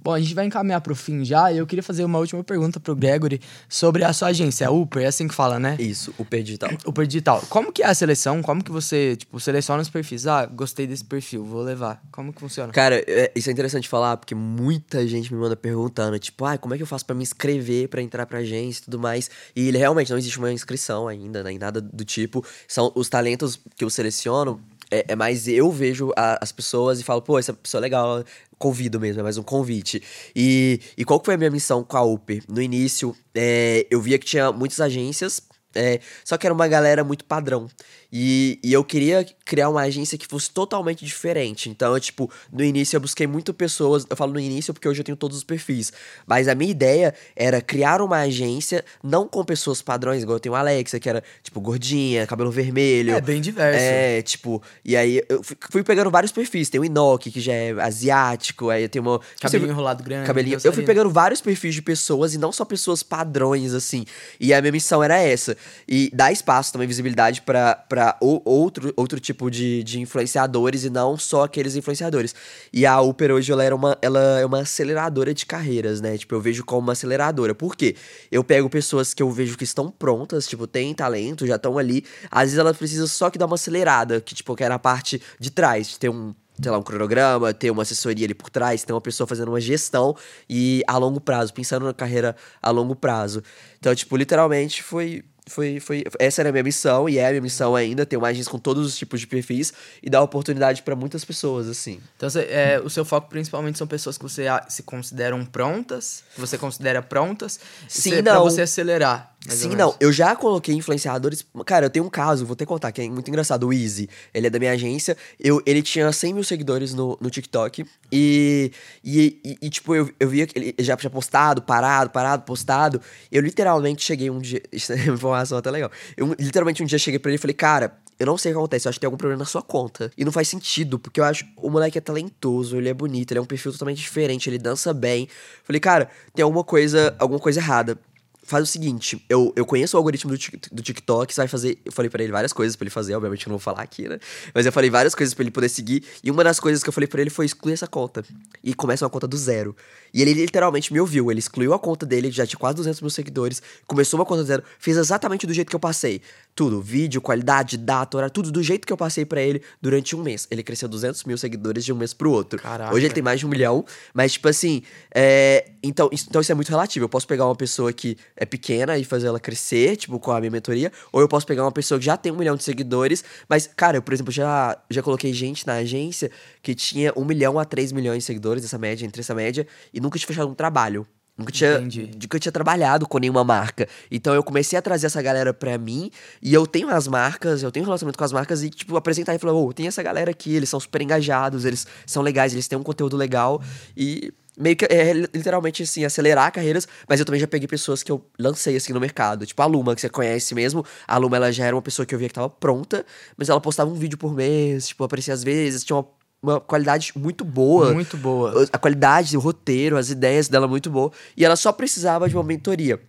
Bom, 0.04 0.12
a 0.12 0.20
gente 0.20 0.34
vai 0.34 0.44
encaminhar 0.44 0.82
pro 0.82 0.94
fim 0.94 1.24
já 1.24 1.50
e 1.50 1.56
eu 1.56 1.66
queria 1.66 1.82
fazer 1.82 2.04
uma 2.04 2.18
última 2.18 2.44
pergunta 2.44 2.78
pro 2.78 2.94
Gregory 2.94 3.40
sobre 3.66 4.04
a 4.04 4.12
sua 4.12 4.28
agência, 4.28 4.68
a 4.68 4.70
Uper, 4.70 5.02
é 5.02 5.06
assim 5.06 5.26
que 5.26 5.34
fala, 5.34 5.58
né? 5.58 5.76
Isso, 5.78 6.12
o 6.18 6.24
digital. 6.30 6.68
Uper 6.86 7.06
Digital. 7.06 7.42
Como 7.48 7.72
que 7.72 7.82
é 7.82 7.86
a 7.86 7.94
seleção? 7.94 8.42
Como 8.42 8.62
que 8.62 8.70
você, 8.70 9.16
tipo, 9.16 9.40
seleciona 9.40 9.80
os 9.80 9.88
perfis? 9.88 10.26
Ah, 10.26 10.44
gostei 10.44 10.86
desse 10.86 11.02
perfil, 11.02 11.42
vou 11.42 11.62
levar. 11.62 12.02
Como 12.12 12.34
que 12.34 12.40
funciona? 12.40 12.70
Cara, 12.70 13.02
é- 13.06 13.32
isso 13.34 13.48
é 13.48 13.52
interessante 13.52 13.88
falar, 13.88 14.18
porque 14.18 14.34
muita 14.34 15.08
gente 15.08 15.32
me 15.32 15.40
manda 15.40 15.56
perguntando, 15.56 16.18
tipo, 16.18 16.44
ah, 16.44 16.58
como 16.58 16.74
é 16.74 16.76
que 16.76 16.82
eu 16.82 16.86
faço 16.86 17.06
pra 17.06 17.14
me 17.14 17.22
inscrever 17.22 17.88
pra 17.88 18.02
entrar 18.02 18.26
pra 18.26 18.40
agência 18.40 18.82
e 18.82 18.84
tudo 18.84 18.98
mais? 18.98 19.30
E 19.56 19.68
ele 19.68 19.78
realmente 19.78 20.10
não 20.10 20.18
existe 20.18 20.38
uma 20.38 20.52
inscrição 20.52 21.08
ainda, 21.08 21.42
nem 21.42 21.56
nada 21.58 21.80
do 21.80 22.04
tipo. 22.04 22.44
São 22.68 22.92
os 22.94 23.08
talentos 23.08 23.58
que 23.74 23.82
eu 23.82 23.88
seleciono. 23.88 24.60
É, 24.90 25.04
é 25.08 25.16
mais 25.16 25.46
eu 25.48 25.70
vejo 25.70 26.10
a- 26.16 26.38
as 26.40 26.52
pessoas 26.52 27.00
e 27.00 27.04
falo, 27.04 27.22
pô, 27.22 27.38
essa 27.38 27.52
pessoa 27.52 27.80
é 27.80 27.82
legal, 27.82 28.24
convido 28.58 29.00
mesmo, 29.00 29.20
é 29.20 29.22
mais 29.22 29.38
um 29.38 29.42
convite. 29.42 30.02
E, 30.34 30.80
e 30.96 31.04
qual 31.04 31.18
que 31.20 31.26
foi 31.26 31.34
a 31.34 31.38
minha 31.38 31.50
missão 31.50 31.82
com 31.82 31.96
a 31.96 32.02
Uper? 32.02 32.42
No 32.48 32.60
início, 32.62 33.14
é, 33.34 33.86
eu 33.90 34.00
via 34.00 34.18
que 34.18 34.26
tinha 34.26 34.52
muitas 34.52 34.80
agências, 34.80 35.40
é, 35.74 36.00
só 36.24 36.36
que 36.38 36.46
era 36.46 36.54
uma 36.54 36.68
galera 36.68 37.02
muito 37.02 37.24
padrão. 37.24 37.68
E, 38.16 38.60
e 38.62 38.72
eu 38.72 38.84
queria 38.84 39.26
criar 39.44 39.68
uma 39.68 39.80
agência 39.80 40.16
que 40.16 40.24
fosse 40.24 40.48
totalmente 40.48 41.04
diferente. 41.04 41.68
Então, 41.68 41.92
eu, 41.92 41.98
tipo, 41.98 42.30
no 42.52 42.62
início 42.62 42.94
eu 42.96 43.00
busquei 43.00 43.26
muito 43.26 43.52
pessoas. 43.52 44.06
Eu 44.08 44.16
falo 44.16 44.32
no 44.32 44.38
início 44.38 44.72
porque 44.72 44.88
hoje 44.88 45.00
eu 45.00 45.04
tenho 45.04 45.16
todos 45.16 45.36
os 45.38 45.42
perfis. 45.42 45.92
Mas 46.24 46.46
a 46.46 46.54
minha 46.54 46.70
ideia 46.70 47.12
era 47.34 47.60
criar 47.60 48.00
uma 48.00 48.18
agência 48.20 48.84
não 49.02 49.26
com 49.26 49.44
pessoas 49.44 49.82
padrões, 49.82 50.22
igual 50.22 50.36
eu 50.36 50.40
tenho 50.40 50.54
a 50.54 50.60
Alexa, 50.60 51.00
que 51.00 51.08
era, 51.08 51.24
tipo, 51.42 51.60
gordinha, 51.60 52.24
cabelo 52.24 52.52
vermelho. 52.52 53.14
É 53.16 53.20
bem 53.20 53.40
diverso. 53.40 53.80
É, 53.82 54.22
tipo, 54.22 54.62
e 54.84 54.96
aí 54.96 55.20
eu 55.28 55.42
fui- 55.42 55.56
fui 55.70 55.82
pegando 55.82 56.08
vários 56.08 56.30
perfis. 56.30 56.70
Tem 56.70 56.80
o 56.80 56.84
Inoki, 56.84 57.32
que 57.32 57.40
já 57.40 57.52
é 57.52 57.72
asiático, 57.80 58.70
aí 58.70 58.88
tem 58.88 59.02
uma. 59.02 59.20
Cabelinho 59.40 59.70
enrolado 59.72 60.04
grande. 60.04 60.26
Cabelinho. 60.26 60.58
Eu 60.62 60.72
fui 60.72 60.84
pegando 60.84 61.10
vários 61.10 61.40
perfis 61.40 61.74
de 61.74 61.82
pessoas 61.82 62.32
e 62.32 62.38
não 62.38 62.52
só 62.52 62.64
pessoas 62.64 63.02
padrões, 63.02 63.74
assim. 63.74 64.04
E 64.38 64.54
a 64.54 64.60
minha 64.60 64.70
missão 64.70 65.02
era 65.02 65.18
essa. 65.18 65.56
E 65.88 66.10
dar 66.14 66.30
espaço 66.30 66.72
também, 66.72 66.86
visibilidade 66.86 67.42
pra, 67.42 67.74
pra 67.74 68.03
o- 68.20 68.40
outro, 68.44 68.92
outro 68.96 69.20
tipo 69.20 69.50
de, 69.50 69.82
de 69.84 70.00
influenciadores 70.00 70.84
e 70.84 70.90
não 70.90 71.16
só 71.16 71.44
aqueles 71.44 71.76
influenciadores. 71.76 72.34
E 72.72 72.84
a 72.86 73.00
Uper 73.00 73.30
hoje, 73.32 73.52
ela, 73.52 73.62
era 73.64 73.74
uma, 73.74 73.96
ela 74.02 74.20
é 74.40 74.44
uma 74.46 74.60
aceleradora 74.60 75.32
de 75.32 75.46
carreiras, 75.46 76.00
né? 76.00 76.16
Tipo, 76.18 76.34
eu 76.34 76.40
vejo 76.40 76.64
como 76.64 76.80
uma 76.82 76.92
aceleradora. 76.92 77.54
Por 77.54 77.76
quê? 77.76 77.94
Eu 78.30 78.42
pego 78.42 78.68
pessoas 78.68 79.14
que 79.14 79.22
eu 79.22 79.30
vejo 79.30 79.56
que 79.56 79.64
estão 79.64 79.90
prontas, 79.90 80.46
tipo, 80.46 80.66
têm 80.66 80.94
talento, 80.94 81.46
já 81.46 81.56
estão 81.56 81.78
ali. 81.78 82.04
Às 82.30 82.44
vezes 82.44 82.58
elas 82.58 82.76
precisam 82.76 83.06
só 83.06 83.30
que 83.30 83.38
dar 83.38 83.46
uma 83.46 83.54
acelerada, 83.54 84.20
que, 84.20 84.34
tipo, 84.34 84.54
que 84.54 84.64
é 84.64 84.78
parte 84.78 85.20
de 85.38 85.50
trás, 85.50 85.88
de 85.88 85.98
ter 85.98 86.08
um 86.08 86.34
sei 86.60 86.70
lá, 86.70 86.78
um 86.78 86.82
cronograma, 86.82 87.52
ter 87.52 87.70
uma 87.70 87.82
assessoria 87.82 88.26
ali 88.26 88.34
por 88.34 88.48
trás, 88.48 88.84
ter 88.84 88.92
uma 88.92 89.00
pessoa 89.00 89.26
fazendo 89.26 89.48
uma 89.48 89.60
gestão 89.60 90.16
e 90.48 90.82
a 90.86 90.96
longo 90.96 91.20
prazo, 91.20 91.52
pensando 91.52 91.84
na 91.84 91.92
carreira 91.92 92.36
a 92.62 92.70
longo 92.70 92.94
prazo. 92.94 93.42
Então, 93.78 93.94
tipo, 93.94 94.16
literalmente 94.16 94.82
foi. 94.82 95.24
Foi, 95.46 95.78
foi, 95.78 96.04
essa 96.18 96.40
era 96.40 96.48
a 96.48 96.52
minha 96.52 96.64
missão 96.64 97.06
e 97.06 97.18
é 97.18 97.26
a 97.26 97.30
minha 97.30 97.42
missão 97.42 97.76
ainda, 97.76 98.06
ter 98.06 98.16
uma 98.16 98.28
agência 98.28 98.50
com 98.50 98.58
todos 98.58 98.86
os 98.86 98.96
tipos 98.96 99.20
de 99.20 99.26
perfis 99.26 99.74
e 100.02 100.08
dar 100.08 100.22
oportunidade 100.22 100.82
pra 100.82 100.96
muitas 100.96 101.22
pessoas, 101.22 101.68
assim. 101.68 102.00
Então, 102.16 102.30
você- 102.30 102.46
é, 102.48 102.80
o 102.82 102.88
seu 102.88 103.04
foco 103.04 103.28
principalmente 103.28 103.76
são 103.76 103.86
pessoas 103.86 104.16
que 104.16 104.22
você 104.22 104.44
se 104.70 104.82
consideram 104.82 105.44
prontas, 105.44 106.24
que 106.34 106.40
você 106.40 106.56
considera 106.56 107.02
prontas, 107.02 107.60
Sim, 107.86 108.10
você- 108.10 108.22
pra 108.22 108.34
não. 108.34 108.44
você 108.44 108.62
acelerar. 108.62 109.33
Mais 109.46 109.58
Sim, 109.58 109.76
não. 109.76 109.94
Eu 110.00 110.10
já 110.10 110.34
coloquei 110.34 110.74
influenciadores. 110.74 111.44
Cara, 111.66 111.86
eu 111.86 111.90
tenho 111.90 112.04
um 112.04 112.10
caso, 112.10 112.46
vou 112.46 112.56
ter 112.56 112.64
que 112.64 112.68
contar, 112.68 112.90
que 112.92 113.02
é 113.02 113.08
muito 113.08 113.28
engraçado. 113.28 113.66
O 113.66 113.72
Easy, 113.72 114.08
ele 114.32 114.46
é 114.46 114.50
da 114.50 114.58
minha 114.58 114.72
agência. 114.72 115.16
Eu, 115.38 115.62
ele 115.66 115.82
tinha 115.82 116.10
100 116.10 116.34
mil 116.34 116.44
seguidores 116.44 116.94
no, 116.94 117.18
no 117.20 117.28
TikTok. 117.28 117.84
E, 118.10 118.72
e, 119.04 119.40
e, 119.44 119.58
e, 119.62 119.70
tipo, 119.70 119.94
eu, 119.94 120.10
eu 120.18 120.28
via 120.28 120.46
que 120.46 120.58
ele 120.58 120.74
já 120.78 120.96
tinha 120.96 121.10
postado, 121.10 121.60
parado, 121.60 122.10
parado, 122.10 122.42
postado. 122.44 123.00
Eu 123.30 123.42
literalmente 123.42 124.02
cheguei 124.02 124.30
um 124.30 124.38
dia. 124.38 124.62
Isso 124.72 124.92
é 124.92 124.96
uma 124.96 125.14
informação 125.14 125.58
até 125.58 125.70
legal. 125.70 125.90
Eu 126.16 126.34
literalmente 126.38 126.82
um 126.82 126.86
dia 126.86 126.98
cheguei 126.98 127.18
pra 127.18 127.30
ele 127.30 127.36
e 127.36 127.40
falei, 127.40 127.54
cara. 127.54 127.98
Eu 128.16 128.26
não 128.26 128.38
sei 128.38 128.52
o 128.52 128.54
que 128.54 128.58
acontece, 128.60 128.86
eu 128.86 128.90
acho 128.90 128.96
que 128.96 129.00
tem 129.00 129.08
algum 129.08 129.16
problema 129.16 129.40
na 129.40 129.44
sua 129.44 129.60
conta. 129.60 130.08
E 130.16 130.24
não 130.24 130.30
faz 130.30 130.46
sentido, 130.46 131.00
porque 131.00 131.18
eu 131.18 131.24
acho 131.24 131.44
o 131.56 131.68
moleque 131.68 131.98
é 131.98 132.00
talentoso, 132.00 132.76
ele 132.76 132.88
é 132.88 132.94
bonito, 132.94 133.32
ele 133.32 133.38
é 133.38 133.42
um 133.42 133.44
perfil 133.44 133.72
totalmente 133.72 133.98
diferente, 133.98 134.48
ele 134.48 134.56
dança 134.56 134.94
bem. 134.94 135.28
Falei, 135.64 135.80
cara, 135.80 136.08
tem 136.32 136.44
alguma 136.44 136.62
coisa, 136.62 137.12
alguma 137.18 137.40
coisa 137.40 137.58
errada 137.58 137.98
faz 138.44 138.62
o 138.62 138.66
seguinte, 138.66 139.24
eu, 139.28 139.52
eu 139.56 139.64
conheço 139.66 139.96
o 139.96 139.98
algoritmo 139.98 140.30
do, 140.30 140.38
Tik- 140.38 140.68
do 140.72 140.82
TikTok, 140.82 141.32
você 141.34 141.40
vai 141.40 141.48
fazer. 141.48 141.78
Eu 141.84 141.90
falei 141.92 142.08
pra 142.10 142.22
ele 142.22 142.30
várias 142.32 142.52
coisas 142.52 142.76
pra 142.76 142.84
ele 142.84 142.90
fazer, 142.90 143.14
obviamente 143.14 143.46
eu 143.46 143.50
não 143.50 143.56
vou 143.58 143.62
falar 143.62 143.82
aqui, 143.82 144.08
né? 144.08 144.18
Mas 144.54 144.66
eu 144.66 144.72
falei 144.72 144.90
várias 144.90 145.14
coisas 145.14 145.34
pra 145.34 145.42
ele 145.42 145.50
poder 145.50 145.68
seguir. 145.68 146.04
E 146.22 146.30
uma 146.30 146.44
das 146.44 146.60
coisas 146.60 146.82
que 146.82 146.88
eu 146.88 146.92
falei 146.92 147.08
pra 147.08 147.20
ele 147.20 147.30
foi 147.30 147.46
excluir 147.46 147.72
essa 147.72 147.86
conta. 147.86 148.24
E 148.62 148.74
começa 148.74 149.04
uma 149.04 149.10
conta 149.10 149.26
do 149.26 149.36
zero. 149.36 149.74
E 150.12 150.22
ele 150.22 150.32
literalmente 150.32 150.92
me 150.92 151.00
ouviu. 151.00 151.30
Ele 151.30 151.40
excluiu 151.40 151.74
a 151.74 151.78
conta 151.78 152.06
dele, 152.06 152.30
já 152.30 152.46
tinha 152.46 152.58
quase 152.58 152.76
200 152.76 153.00
mil 153.00 153.10
seguidores. 153.10 153.60
Começou 153.86 154.18
uma 154.20 154.26
conta 154.26 154.42
do 154.42 154.46
zero, 154.46 154.62
fez 154.78 154.96
exatamente 154.96 155.46
do 155.46 155.52
jeito 155.52 155.68
que 155.70 155.76
eu 155.76 155.80
passei. 155.80 156.20
Tudo, 156.54 156.80
vídeo, 156.80 157.20
qualidade, 157.20 157.76
data, 157.76 158.16
horário, 158.16 158.32
tudo 158.32 158.52
do 158.52 158.62
jeito 158.62 158.86
que 158.86 158.92
eu 158.92 158.96
passei 158.96 159.24
pra 159.24 159.42
ele 159.42 159.60
durante 159.82 160.14
um 160.14 160.22
mês. 160.22 160.46
Ele 160.50 160.62
cresceu 160.62 160.88
200 160.88 161.24
mil 161.24 161.36
seguidores 161.36 161.84
de 161.84 161.92
um 161.92 161.96
mês 161.96 162.14
pro 162.14 162.30
outro. 162.30 162.60
Caraca. 162.60 162.94
Hoje 162.94 163.06
ele 163.06 163.14
tem 163.14 163.22
mais 163.22 163.40
de 163.40 163.46
um 163.46 163.48
milhão, 163.48 163.84
mas 164.12 164.34
tipo 164.34 164.48
assim, 164.48 164.82
é, 165.12 165.70
então, 165.82 166.08
isso, 166.12 166.26
então 166.28 166.40
isso 166.40 166.52
é 166.52 166.54
muito 166.54 166.68
relativo. 166.68 167.04
Eu 167.04 167.08
posso 167.08 167.26
pegar 167.26 167.44
uma 167.46 167.56
pessoa 167.56 167.92
que 167.92 168.16
é 168.36 168.46
pequena 168.46 168.96
e 168.96 169.04
fazer 169.04 169.26
ela 169.26 169.40
crescer, 169.40 169.96
tipo, 169.96 170.18
com 170.20 170.30
a 170.30 170.38
minha 170.38 170.50
mentoria, 170.50 170.92
ou 171.12 171.20
eu 171.20 171.28
posso 171.28 171.46
pegar 171.46 171.64
uma 171.64 171.72
pessoa 171.72 171.98
que 171.98 172.06
já 172.06 172.16
tem 172.16 172.30
um 172.30 172.36
milhão 172.36 172.56
de 172.56 172.62
seguidores, 172.62 173.24
mas, 173.48 173.66
cara, 173.66 173.96
eu, 173.96 174.02
por 174.02 174.14
exemplo, 174.14 174.32
já, 174.32 174.78
já 174.88 175.02
coloquei 175.02 175.32
gente 175.32 175.66
na 175.66 175.74
agência 175.74 176.30
que 176.62 176.74
tinha 176.74 177.12
um 177.16 177.24
milhão 177.24 177.58
a 177.58 177.64
três 177.64 177.90
milhões 177.92 178.18
de 178.18 178.24
seguidores, 178.24 178.64
essa 178.64 178.78
média, 178.78 179.04
entre 179.04 179.20
essa 179.20 179.34
média, 179.34 179.66
e 179.92 180.00
nunca 180.00 180.18
tinha 180.18 180.28
fechado 180.28 180.48
um 180.48 180.54
trabalho. 180.54 181.06
Nunca 181.36 181.50
tinha, 181.50 181.74
Entendi. 181.74 182.10
nunca 182.20 182.38
tinha 182.38 182.52
trabalhado 182.52 183.08
com 183.08 183.18
nenhuma 183.18 183.42
marca. 183.42 183.88
Então 184.08 184.34
eu 184.34 184.42
comecei 184.42 184.78
a 184.78 184.82
trazer 184.82 185.06
essa 185.06 185.20
galera 185.20 185.52
pra 185.52 185.76
mim. 185.76 186.10
E 186.40 186.54
eu 186.54 186.64
tenho 186.66 186.88
as 186.88 187.08
marcas, 187.08 187.62
eu 187.62 187.72
tenho 187.72 187.84
um 187.84 187.86
relacionamento 187.86 188.16
com 188.18 188.24
as 188.24 188.32
marcas 188.32 188.62
e, 188.62 188.70
tipo, 188.70 188.96
apresentar 188.96 189.34
e 189.34 189.38
falar, 189.38 189.52
ô, 189.52 189.72
tem 189.72 189.88
essa 189.88 190.02
galera 190.02 190.30
aqui, 190.30 190.54
eles 190.54 190.68
são 190.68 190.78
super 190.78 191.02
engajados, 191.02 191.64
eles 191.64 191.86
são 192.06 192.22
legais, 192.22 192.52
eles 192.52 192.68
têm 192.68 192.78
um 192.78 192.84
conteúdo 192.84 193.16
legal. 193.16 193.60
E 193.96 194.32
meio 194.56 194.76
que 194.76 194.84
é 194.84 195.12
literalmente 195.12 195.82
assim, 195.82 196.04
acelerar 196.04 196.52
carreiras, 196.52 196.86
mas 197.08 197.18
eu 197.18 197.26
também 197.26 197.40
já 197.40 197.48
peguei 197.48 197.66
pessoas 197.66 198.04
que 198.04 198.12
eu 198.12 198.24
lancei 198.38 198.76
assim 198.76 198.92
no 198.92 199.00
mercado. 199.00 199.44
Tipo 199.44 199.60
a 199.62 199.66
Luma, 199.66 199.94
que 199.96 200.00
você 200.00 200.08
conhece 200.08 200.54
mesmo. 200.54 200.84
A 201.06 201.16
Luma 201.16 201.36
ela 201.36 201.50
já 201.50 201.64
era 201.66 201.74
uma 201.74 201.82
pessoa 201.82 202.06
que 202.06 202.14
eu 202.14 202.18
via 202.18 202.28
que 202.28 202.34
tava 202.34 202.48
pronta, 202.48 203.04
mas 203.36 203.48
ela 203.48 203.60
postava 203.60 203.90
um 203.90 203.94
vídeo 203.94 204.16
por 204.16 204.32
mês, 204.32 204.88
tipo, 204.88 205.02
aparecia 205.02 205.34
às 205.34 205.42
vezes, 205.42 205.82
tinha 205.82 205.96
uma, 205.96 206.06
uma 206.44 206.60
qualidade 206.60 207.12
muito 207.16 207.44
boa. 207.44 207.92
Muito 207.92 208.16
boa. 208.16 208.68
A 208.72 208.78
qualidade, 208.78 209.36
o 209.36 209.40
roteiro, 209.40 209.96
as 209.96 210.10
ideias 210.10 210.46
dela 210.46 210.68
muito 210.68 210.90
boa. 210.90 211.10
E 211.36 211.44
ela 211.44 211.56
só 211.56 211.72
precisava 211.72 212.28
de 212.28 212.36
uma 212.36 212.44
mentoria. 212.44 213.00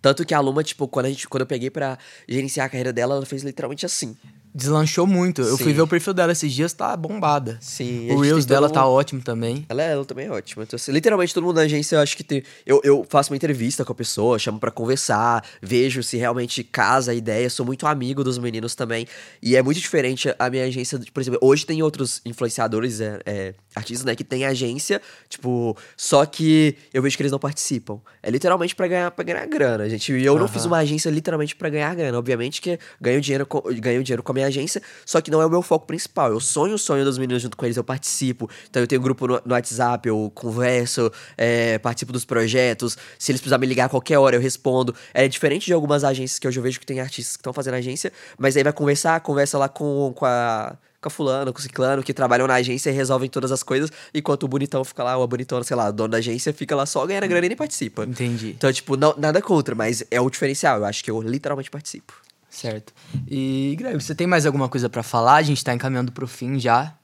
Tanto 0.00 0.24
que 0.24 0.34
a 0.34 0.40
Luma, 0.40 0.64
tipo, 0.64 0.88
quando, 0.88 1.06
a 1.06 1.08
gente, 1.10 1.28
quando 1.28 1.42
eu 1.42 1.46
peguei 1.46 1.70
pra 1.70 1.96
gerenciar 2.26 2.66
a 2.66 2.68
carreira 2.68 2.92
dela, 2.92 3.14
ela 3.14 3.26
fez 3.26 3.42
literalmente 3.42 3.86
assim. 3.86 4.16
Deslanchou 4.54 5.06
muito. 5.06 5.40
Eu 5.40 5.56
fui 5.56 5.68
Sim. 5.68 5.72
ver 5.72 5.80
o 5.82 5.86
perfil 5.86 6.12
dela 6.12 6.30
esses 6.32 6.52
dias, 6.52 6.74
tá 6.74 6.94
bombada. 6.94 7.56
Sim. 7.60 8.10
O 8.12 8.20
Reels 8.20 8.44
dela 8.44 8.68
um- 8.68 8.70
tá 8.70 8.86
ótimo 8.86 9.22
também. 9.22 9.64
Ela, 9.68 9.82
ela 9.82 10.04
também 10.04 10.26
é 10.26 10.30
ótima. 10.30 10.62
Então, 10.64 10.76
assim, 10.76 10.92
literalmente, 10.92 11.32
todo 11.32 11.44
mundo 11.44 11.56
na 11.56 11.62
agência, 11.62 11.96
eu 11.96 12.00
acho 12.00 12.14
que 12.16 12.22
tem. 12.22 12.42
Eu, 12.66 12.78
eu 12.84 13.06
faço 13.08 13.32
uma 13.32 13.36
entrevista 13.36 13.82
com 13.82 13.92
a 13.92 13.94
pessoa, 13.94 14.38
chamo 14.38 14.58
pra 14.58 14.70
conversar, 14.70 15.42
vejo 15.62 16.02
se 16.02 16.18
realmente 16.18 16.62
casa 16.62 17.12
a 17.12 17.14
ideia. 17.14 17.48
Sou 17.48 17.64
muito 17.64 17.86
amigo 17.86 18.22
dos 18.22 18.36
meninos 18.36 18.74
também. 18.74 19.06
E 19.42 19.56
é 19.56 19.62
muito 19.62 19.80
diferente 19.80 20.34
a 20.38 20.50
minha 20.50 20.64
agência. 20.64 21.00
Por 21.14 21.20
exemplo, 21.20 21.38
hoje 21.42 21.64
tem 21.64 21.82
outros 21.82 22.20
influenciadores, 22.26 23.00
é, 23.00 23.20
é, 23.24 23.54
artistas, 23.74 24.04
né, 24.04 24.14
que 24.14 24.22
tem 24.24 24.44
agência, 24.44 25.00
tipo, 25.30 25.74
só 25.96 26.26
que 26.26 26.76
eu 26.92 27.00
vejo 27.02 27.16
que 27.16 27.22
eles 27.22 27.32
não 27.32 27.38
participam. 27.38 28.00
É 28.22 28.30
literalmente 28.30 28.74
pra 28.76 28.86
ganhar, 28.86 29.10
pra 29.12 29.24
ganhar 29.24 29.46
grana, 29.46 29.88
gente. 29.88 30.12
E 30.12 30.24
eu 30.26 30.34
não 30.34 30.42
Aham. 30.44 30.48
fiz 30.52 30.66
uma 30.66 30.76
agência 30.76 31.08
literalmente 31.10 31.56
pra 31.56 31.70
ganhar 31.70 31.94
grana. 31.94 32.18
Obviamente 32.18 32.60
que 32.60 32.78
ganho 33.00 33.18
dinheiro, 33.20 33.46
com, 33.46 33.62
ganho 33.80 34.02
dinheiro 34.04 34.22
com 34.22 34.30
a 34.30 34.34
minha 34.34 34.41
agência, 34.44 34.82
só 35.04 35.20
que 35.20 35.30
não 35.30 35.40
é 35.40 35.46
o 35.46 35.50
meu 35.50 35.62
foco 35.62 35.86
principal. 35.86 36.30
Eu 36.30 36.40
sonho 36.40 36.74
o 36.74 36.78
sonho 36.78 37.04
dos 37.04 37.18
meninos 37.18 37.42
junto 37.42 37.56
com 37.56 37.64
eles, 37.64 37.76
eu 37.76 37.84
participo. 37.84 38.48
Então 38.68 38.82
eu 38.82 38.86
tenho 38.86 39.00
grupo 39.00 39.26
no, 39.26 39.42
no 39.44 39.54
WhatsApp, 39.54 40.08
eu 40.08 40.30
converso, 40.34 41.10
é, 41.36 41.78
participo 41.78 42.12
dos 42.12 42.24
projetos. 42.24 42.96
Se 43.18 43.32
eles 43.32 43.40
precisarem 43.40 43.60
me 43.60 43.66
ligar 43.66 43.86
a 43.86 43.88
qualquer 43.88 44.18
hora, 44.18 44.36
eu 44.36 44.40
respondo. 44.40 44.94
É 45.12 45.26
diferente 45.28 45.66
de 45.66 45.72
algumas 45.72 46.04
agências 46.04 46.38
que 46.38 46.46
eu 46.46 46.62
vejo 46.62 46.78
que 46.78 46.86
tem 46.86 47.00
artistas 47.00 47.36
que 47.36 47.40
estão 47.40 47.52
fazendo 47.52 47.74
agência, 47.74 48.12
mas 48.38 48.56
aí 48.56 48.62
vai 48.62 48.72
conversar, 48.72 49.20
conversa 49.20 49.58
lá 49.58 49.68
com, 49.68 50.12
com 50.14 50.24
a 50.24 50.76
com 51.02 51.08
a 51.08 51.10
fulano, 51.10 51.52
com 51.52 51.58
o 51.58 51.62
ciclano, 51.62 52.02
que 52.02 52.14
trabalham 52.14 52.46
na 52.46 52.54
agência 52.54 52.88
e 52.88 52.92
resolvem 52.92 53.28
todas 53.28 53.50
as 53.50 53.62
coisas, 53.64 53.90
enquanto 54.14 54.44
o 54.44 54.48
bonitão 54.48 54.84
fica 54.84 55.02
lá, 55.02 55.16
ou 55.16 55.24
a 55.24 55.26
bonitona, 55.26 55.64
sei 55.64 55.76
lá, 55.76 55.88
o 55.88 55.92
dono 55.92 56.10
da 56.10 56.18
agência, 56.18 56.52
fica 56.52 56.76
lá 56.76 56.86
só 56.86 57.04
ganhando 57.04 57.24
a 57.24 57.26
grana 57.26 57.44
e 57.44 57.48
nem 57.48 57.58
participa. 57.58 58.04
Entendi. 58.04 58.50
Então, 58.50 58.72
tipo, 58.72 58.96
não, 58.96 59.12
nada 59.18 59.42
contra, 59.42 59.74
mas 59.74 60.04
é 60.10 60.20
o 60.20 60.30
diferencial. 60.30 60.78
Eu 60.78 60.84
acho 60.84 61.02
que 61.02 61.10
eu 61.10 61.20
literalmente 61.20 61.70
participo. 61.70 62.14
Certo. 62.52 62.92
E, 63.26 63.74
Greg, 63.78 63.98
você 64.00 64.14
tem 64.14 64.26
mais 64.26 64.44
alguma 64.44 64.68
coisa 64.68 64.88
pra 64.88 65.02
falar? 65.02 65.36
A 65.36 65.42
gente 65.42 65.64
tá 65.64 65.72
encaminhando 65.72 66.12
pro 66.12 66.28
fim 66.28 66.58
já. 66.58 66.94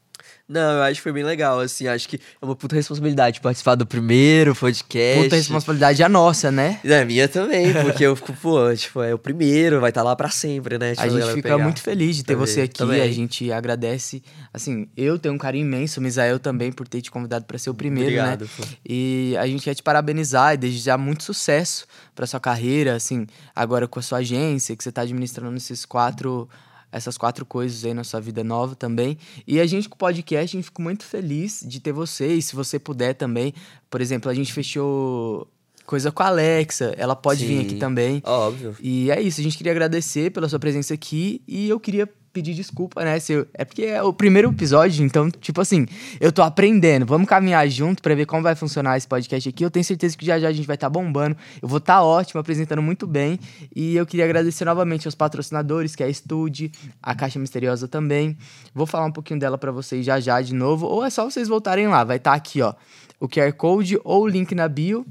Não, 0.48 0.76
eu 0.78 0.82
acho 0.84 0.94
que 0.94 1.02
foi 1.02 1.12
bem 1.12 1.24
legal, 1.24 1.60
assim, 1.60 1.86
acho 1.86 2.08
que 2.08 2.16
é 2.16 2.44
uma 2.44 2.56
puta 2.56 2.74
responsabilidade 2.74 3.38
participar 3.38 3.74
do 3.74 3.84
primeiro 3.84 4.54
podcast. 4.54 5.22
Puta 5.24 5.36
responsabilidade 5.36 6.02
é 6.02 6.08
nossa, 6.08 6.50
né? 6.50 6.80
É 6.82 7.04
minha 7.04 7.28
também, 7.28 7.70
porque 7.74 8.04
eu 8.06 8.16
fico, 8.16 8.32
pô, 8.32 8.56
tipo, 8.74 9.02
é 9.02 9.12
o 9.12 9.18
primeiro, 9.18 9.78
vai 9.78 9.90
estar 9.90 10.02
lá 10.02 10.16
pra 10.16 10.30
sempre, 10.30 10.78
né? 10.78 10.92
Tipo, 10.94 11.02
A 11.02 11.08
gente 11.10 11.26
fica 11.34 11.42
pegar. 11.50 11.58
muito 11.58 11.82
feliz 11.82 12.16
de 12.16 12.24
ter 12.24 12.32
Também, 12.32 12.46
você 12.46 12.60
aqui. 12.62 12.78
também. 12.78 13.02
A 13.02 13.12
gente 13.12 13.52
agradece. 13.52 14.22
Assim, 14.52 14.88
eu 14.96 15.18
tenho 15.18 15.34
um 15.34 15.38
carinho 15.38 15.66
imenso, 15.66 16.00
Misael 16.00 16.38
também, 16.38 16.72
por 16.72 16.88
ter 16.88 17.02
te 17.02 17.10
convidado 17.10 17.44
pra 17.44 17.58
ser 17.58 17.68
o 17.68 17.74
primeiro, 17.74 18.08
Obrigado, 18.08 18.42
né? 18.44 18.50
pô. 18.56 18.64
E 18.88 19.36
a 19.38 19.46
gente 19.46 19.62
quer 19.64 19.74
te 19.74 19.82
parabenizar 19.82 20.54
e 20.54 20.56
desejar 20.56 20.96
muito 20.96 21.24
sucesso 21.24 21.84
pra 22.14 22.26
sua 22.26 22.40
carreira, 22.40 22.96
assim, 22.96 23.26
agora 23.54 23.86
com 23.86 23.98
a 23.98 24.02
sua 24.02 24.18
agência, 24.18 24.74
que 24.74 24.82
você 24.82 24.90
tá 24.90 25.02
administrando 25.02 25.54
esses 25.58 25.84
quatro. 25.84 26.48
Essas 26.90 27.18
quatro 27.18 27.44
coisas 27.44 27.84
aí 27.84 27.92
na 27.92 28.04
sua 28.04 28.20
vida 28.20 28.42
nova 28.42 28.74
também. 28.74 29.18
E 29.46 29.60
a 29.60 29.66
gente 29.66 29.88
com 29.88 29.94
o 29.94 29.98
podcast, 29.98 30.56
a 30.56 30.58
gente 30.58 30.64
ficou 30.64 30.82
muito 30.82 31.04
feliz 31.04 31.62
de 31.66 31.80
ter 31.80 31.92
você. 31.92 32.34
E 32.34 32.42
se 32.42 32.56
você 32.56 32.78
puder 32.78 33.14
também, 33.14 33.52
por 33.90 34.00
exemplo, 34.00 34.30
a 34.30 34.34
gente 34.34 34.52
fechou 34.52 35.46
coisa 35.88 36.12
com 36.12 36.22
a 36.22 36.26
Alexa. 36.26 36.94
Ela 36.98 37.16
pode 37.16 37.44
vir 37.46 37.60
Sim. 37.60 37.66
aqui 37.66 37.74
também. 37.76 38.22
Óbvio. 38.24 38.76
E 38.80 39.10
é 39.10 39.20
isso, 39.20 39.40
a 39.40 39.44
gente 39.44 39.56
queria 39.56 39.72
agradecer 39.72 40.30
pela 40.30 40.48
sua 40.48 40.58
presença 40.58 40.92
aqui 40.92 41.42
e 41.48 41.68
eu 41.68 41.80
queria 41.80 42.08
pedir 42.38 42.54
desculpa, 42.54 43.04
né? 43.04 43.18
Se 43.18 43.32
eu- 43.32 43.46
é 43.52 43.64
porque 43.64 43.82
é 43.82 44.02
o 44.02 44.12
primeiro 44.12 44.48
episódio, 44.50 45.04
então, 45.04 45.28
tipo 45.30 45.60
assim, 45.60 45.86
eu 46.20 46.30
tô 46.30 46.40
aprendendo. 46.42 47.04
Vamos 47.04 47.28
caminhar 47.28 47.68
junto 47.68 48.00
pra 48.02 48.14
ver 48.14 48.26
como 48.26 48.42
vai 48.42 48.54
funcionar 48.54 48.96
esse 48.96 49.06
podcast 49.08 49.48
aqui. 49.48 49.64
Eu 49.64 49.70
tenho 49.70 49.84
certeza 49.84 50.16
que 50.16 50.24
já 50.24 50.38
já 50.38 50.48
a 50.48 50.52
gente 50.52 50.66
vai 50.66 50.74
estar 50.76 50.88
bombando. 50.88 51.36
Eu 51.60 51.68
vou 51.68 51.78
estar 51.78 52.02
ótimo, 52.02 52.40
apresentando 52.40 52.80
muito 52.80 53.06
bem. 53.06 53.38
E 53.74 53.96
eu 53.96 54.06
queria 54.06 54.24
agradecer 54.24 54.64
novamente 54.64 55.06
aos 55.08 55.14
patrocinadores, 55.14 55.96
que 55.96 56.02
é 56.02 56.06
a 56.06 56.12
Stude, 56.14 56.70
a 57.02 57.14
Caixa 57.14 57.38
Misteriosa 57.38 57.88
também. 57.88 58.36
Vou 58.74 58.86
falar 58.86 59.06
um 59.06 59.12
pouquinho 59.12 59.40
dela 59.40 59.58
pra 59.58 59.72
vocês 59.72 60.06
já 60.06 60.20
já 60.20 60.40
de 60.40 60.54
novo, 60.54 60.86
ou 60.86 61.04
é 61.04 61.10
só 61.10 61.24
vocês 61.28 61.48
voltarem 61.48 61.88
lá. 61.88 62.04
Vai 62.04 62.18
estar 62.18 62.34
aqui, 62.34 62.62
ó, 62.62 62.74
o 63.18 63.28
QR 63.28 63.52
Code 63.52 63.98
ou 64.04 64.22
o 64.22 64.28
link 64.28 64.54
na 64.54 64.68
bio. 64.68 65.04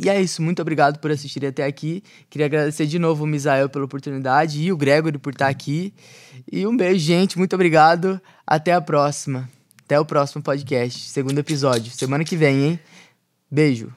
E 0.00 0.08
é 0.08 0.20
isso, 0.20 0.42
muito 0.42 0.62
obrigado 0.62 0.98
por 0.98 1.10
assistirem 1.10 1.48
até 1.48 1.64
aqui. 1.64 2.02
Queria 2.30 2.46
agradecer 2.46 2.86
de 2.86 2.98
novo 2.98 3.24
o 3.24 3.26
Misael 3.26 3.68
pela 3.68 3.84
oportunidade 3.84 4.62
e 4.62 4.72
o 4.72 4.76
Gregory 4.76 5.18
por 5.18 5.32
estar 5.32 5.48
aqui. 5.48 5.92
E 6.50 6.66
um 6.66 6.76
beijo, 6.76 7.04
gente. 7.04 7.36
Muito 7.36 7.54
obrigado. 7.54 8.20
Até 8.46 8.72
a 8.72 8.80
próxima. 8.80 9.48
Até 9.84 9.98
o 9.98 10.04
próximo 10.04 10.42
podcast, 10.42 11.08
segundo 11.08 11.38
episódio. 11.38 11.90
Semana 11.90 12.22
que 12.22 12.36
vem, 12.36 12.64
hein? 12.64 12.80
Beijo. 13.50 13.92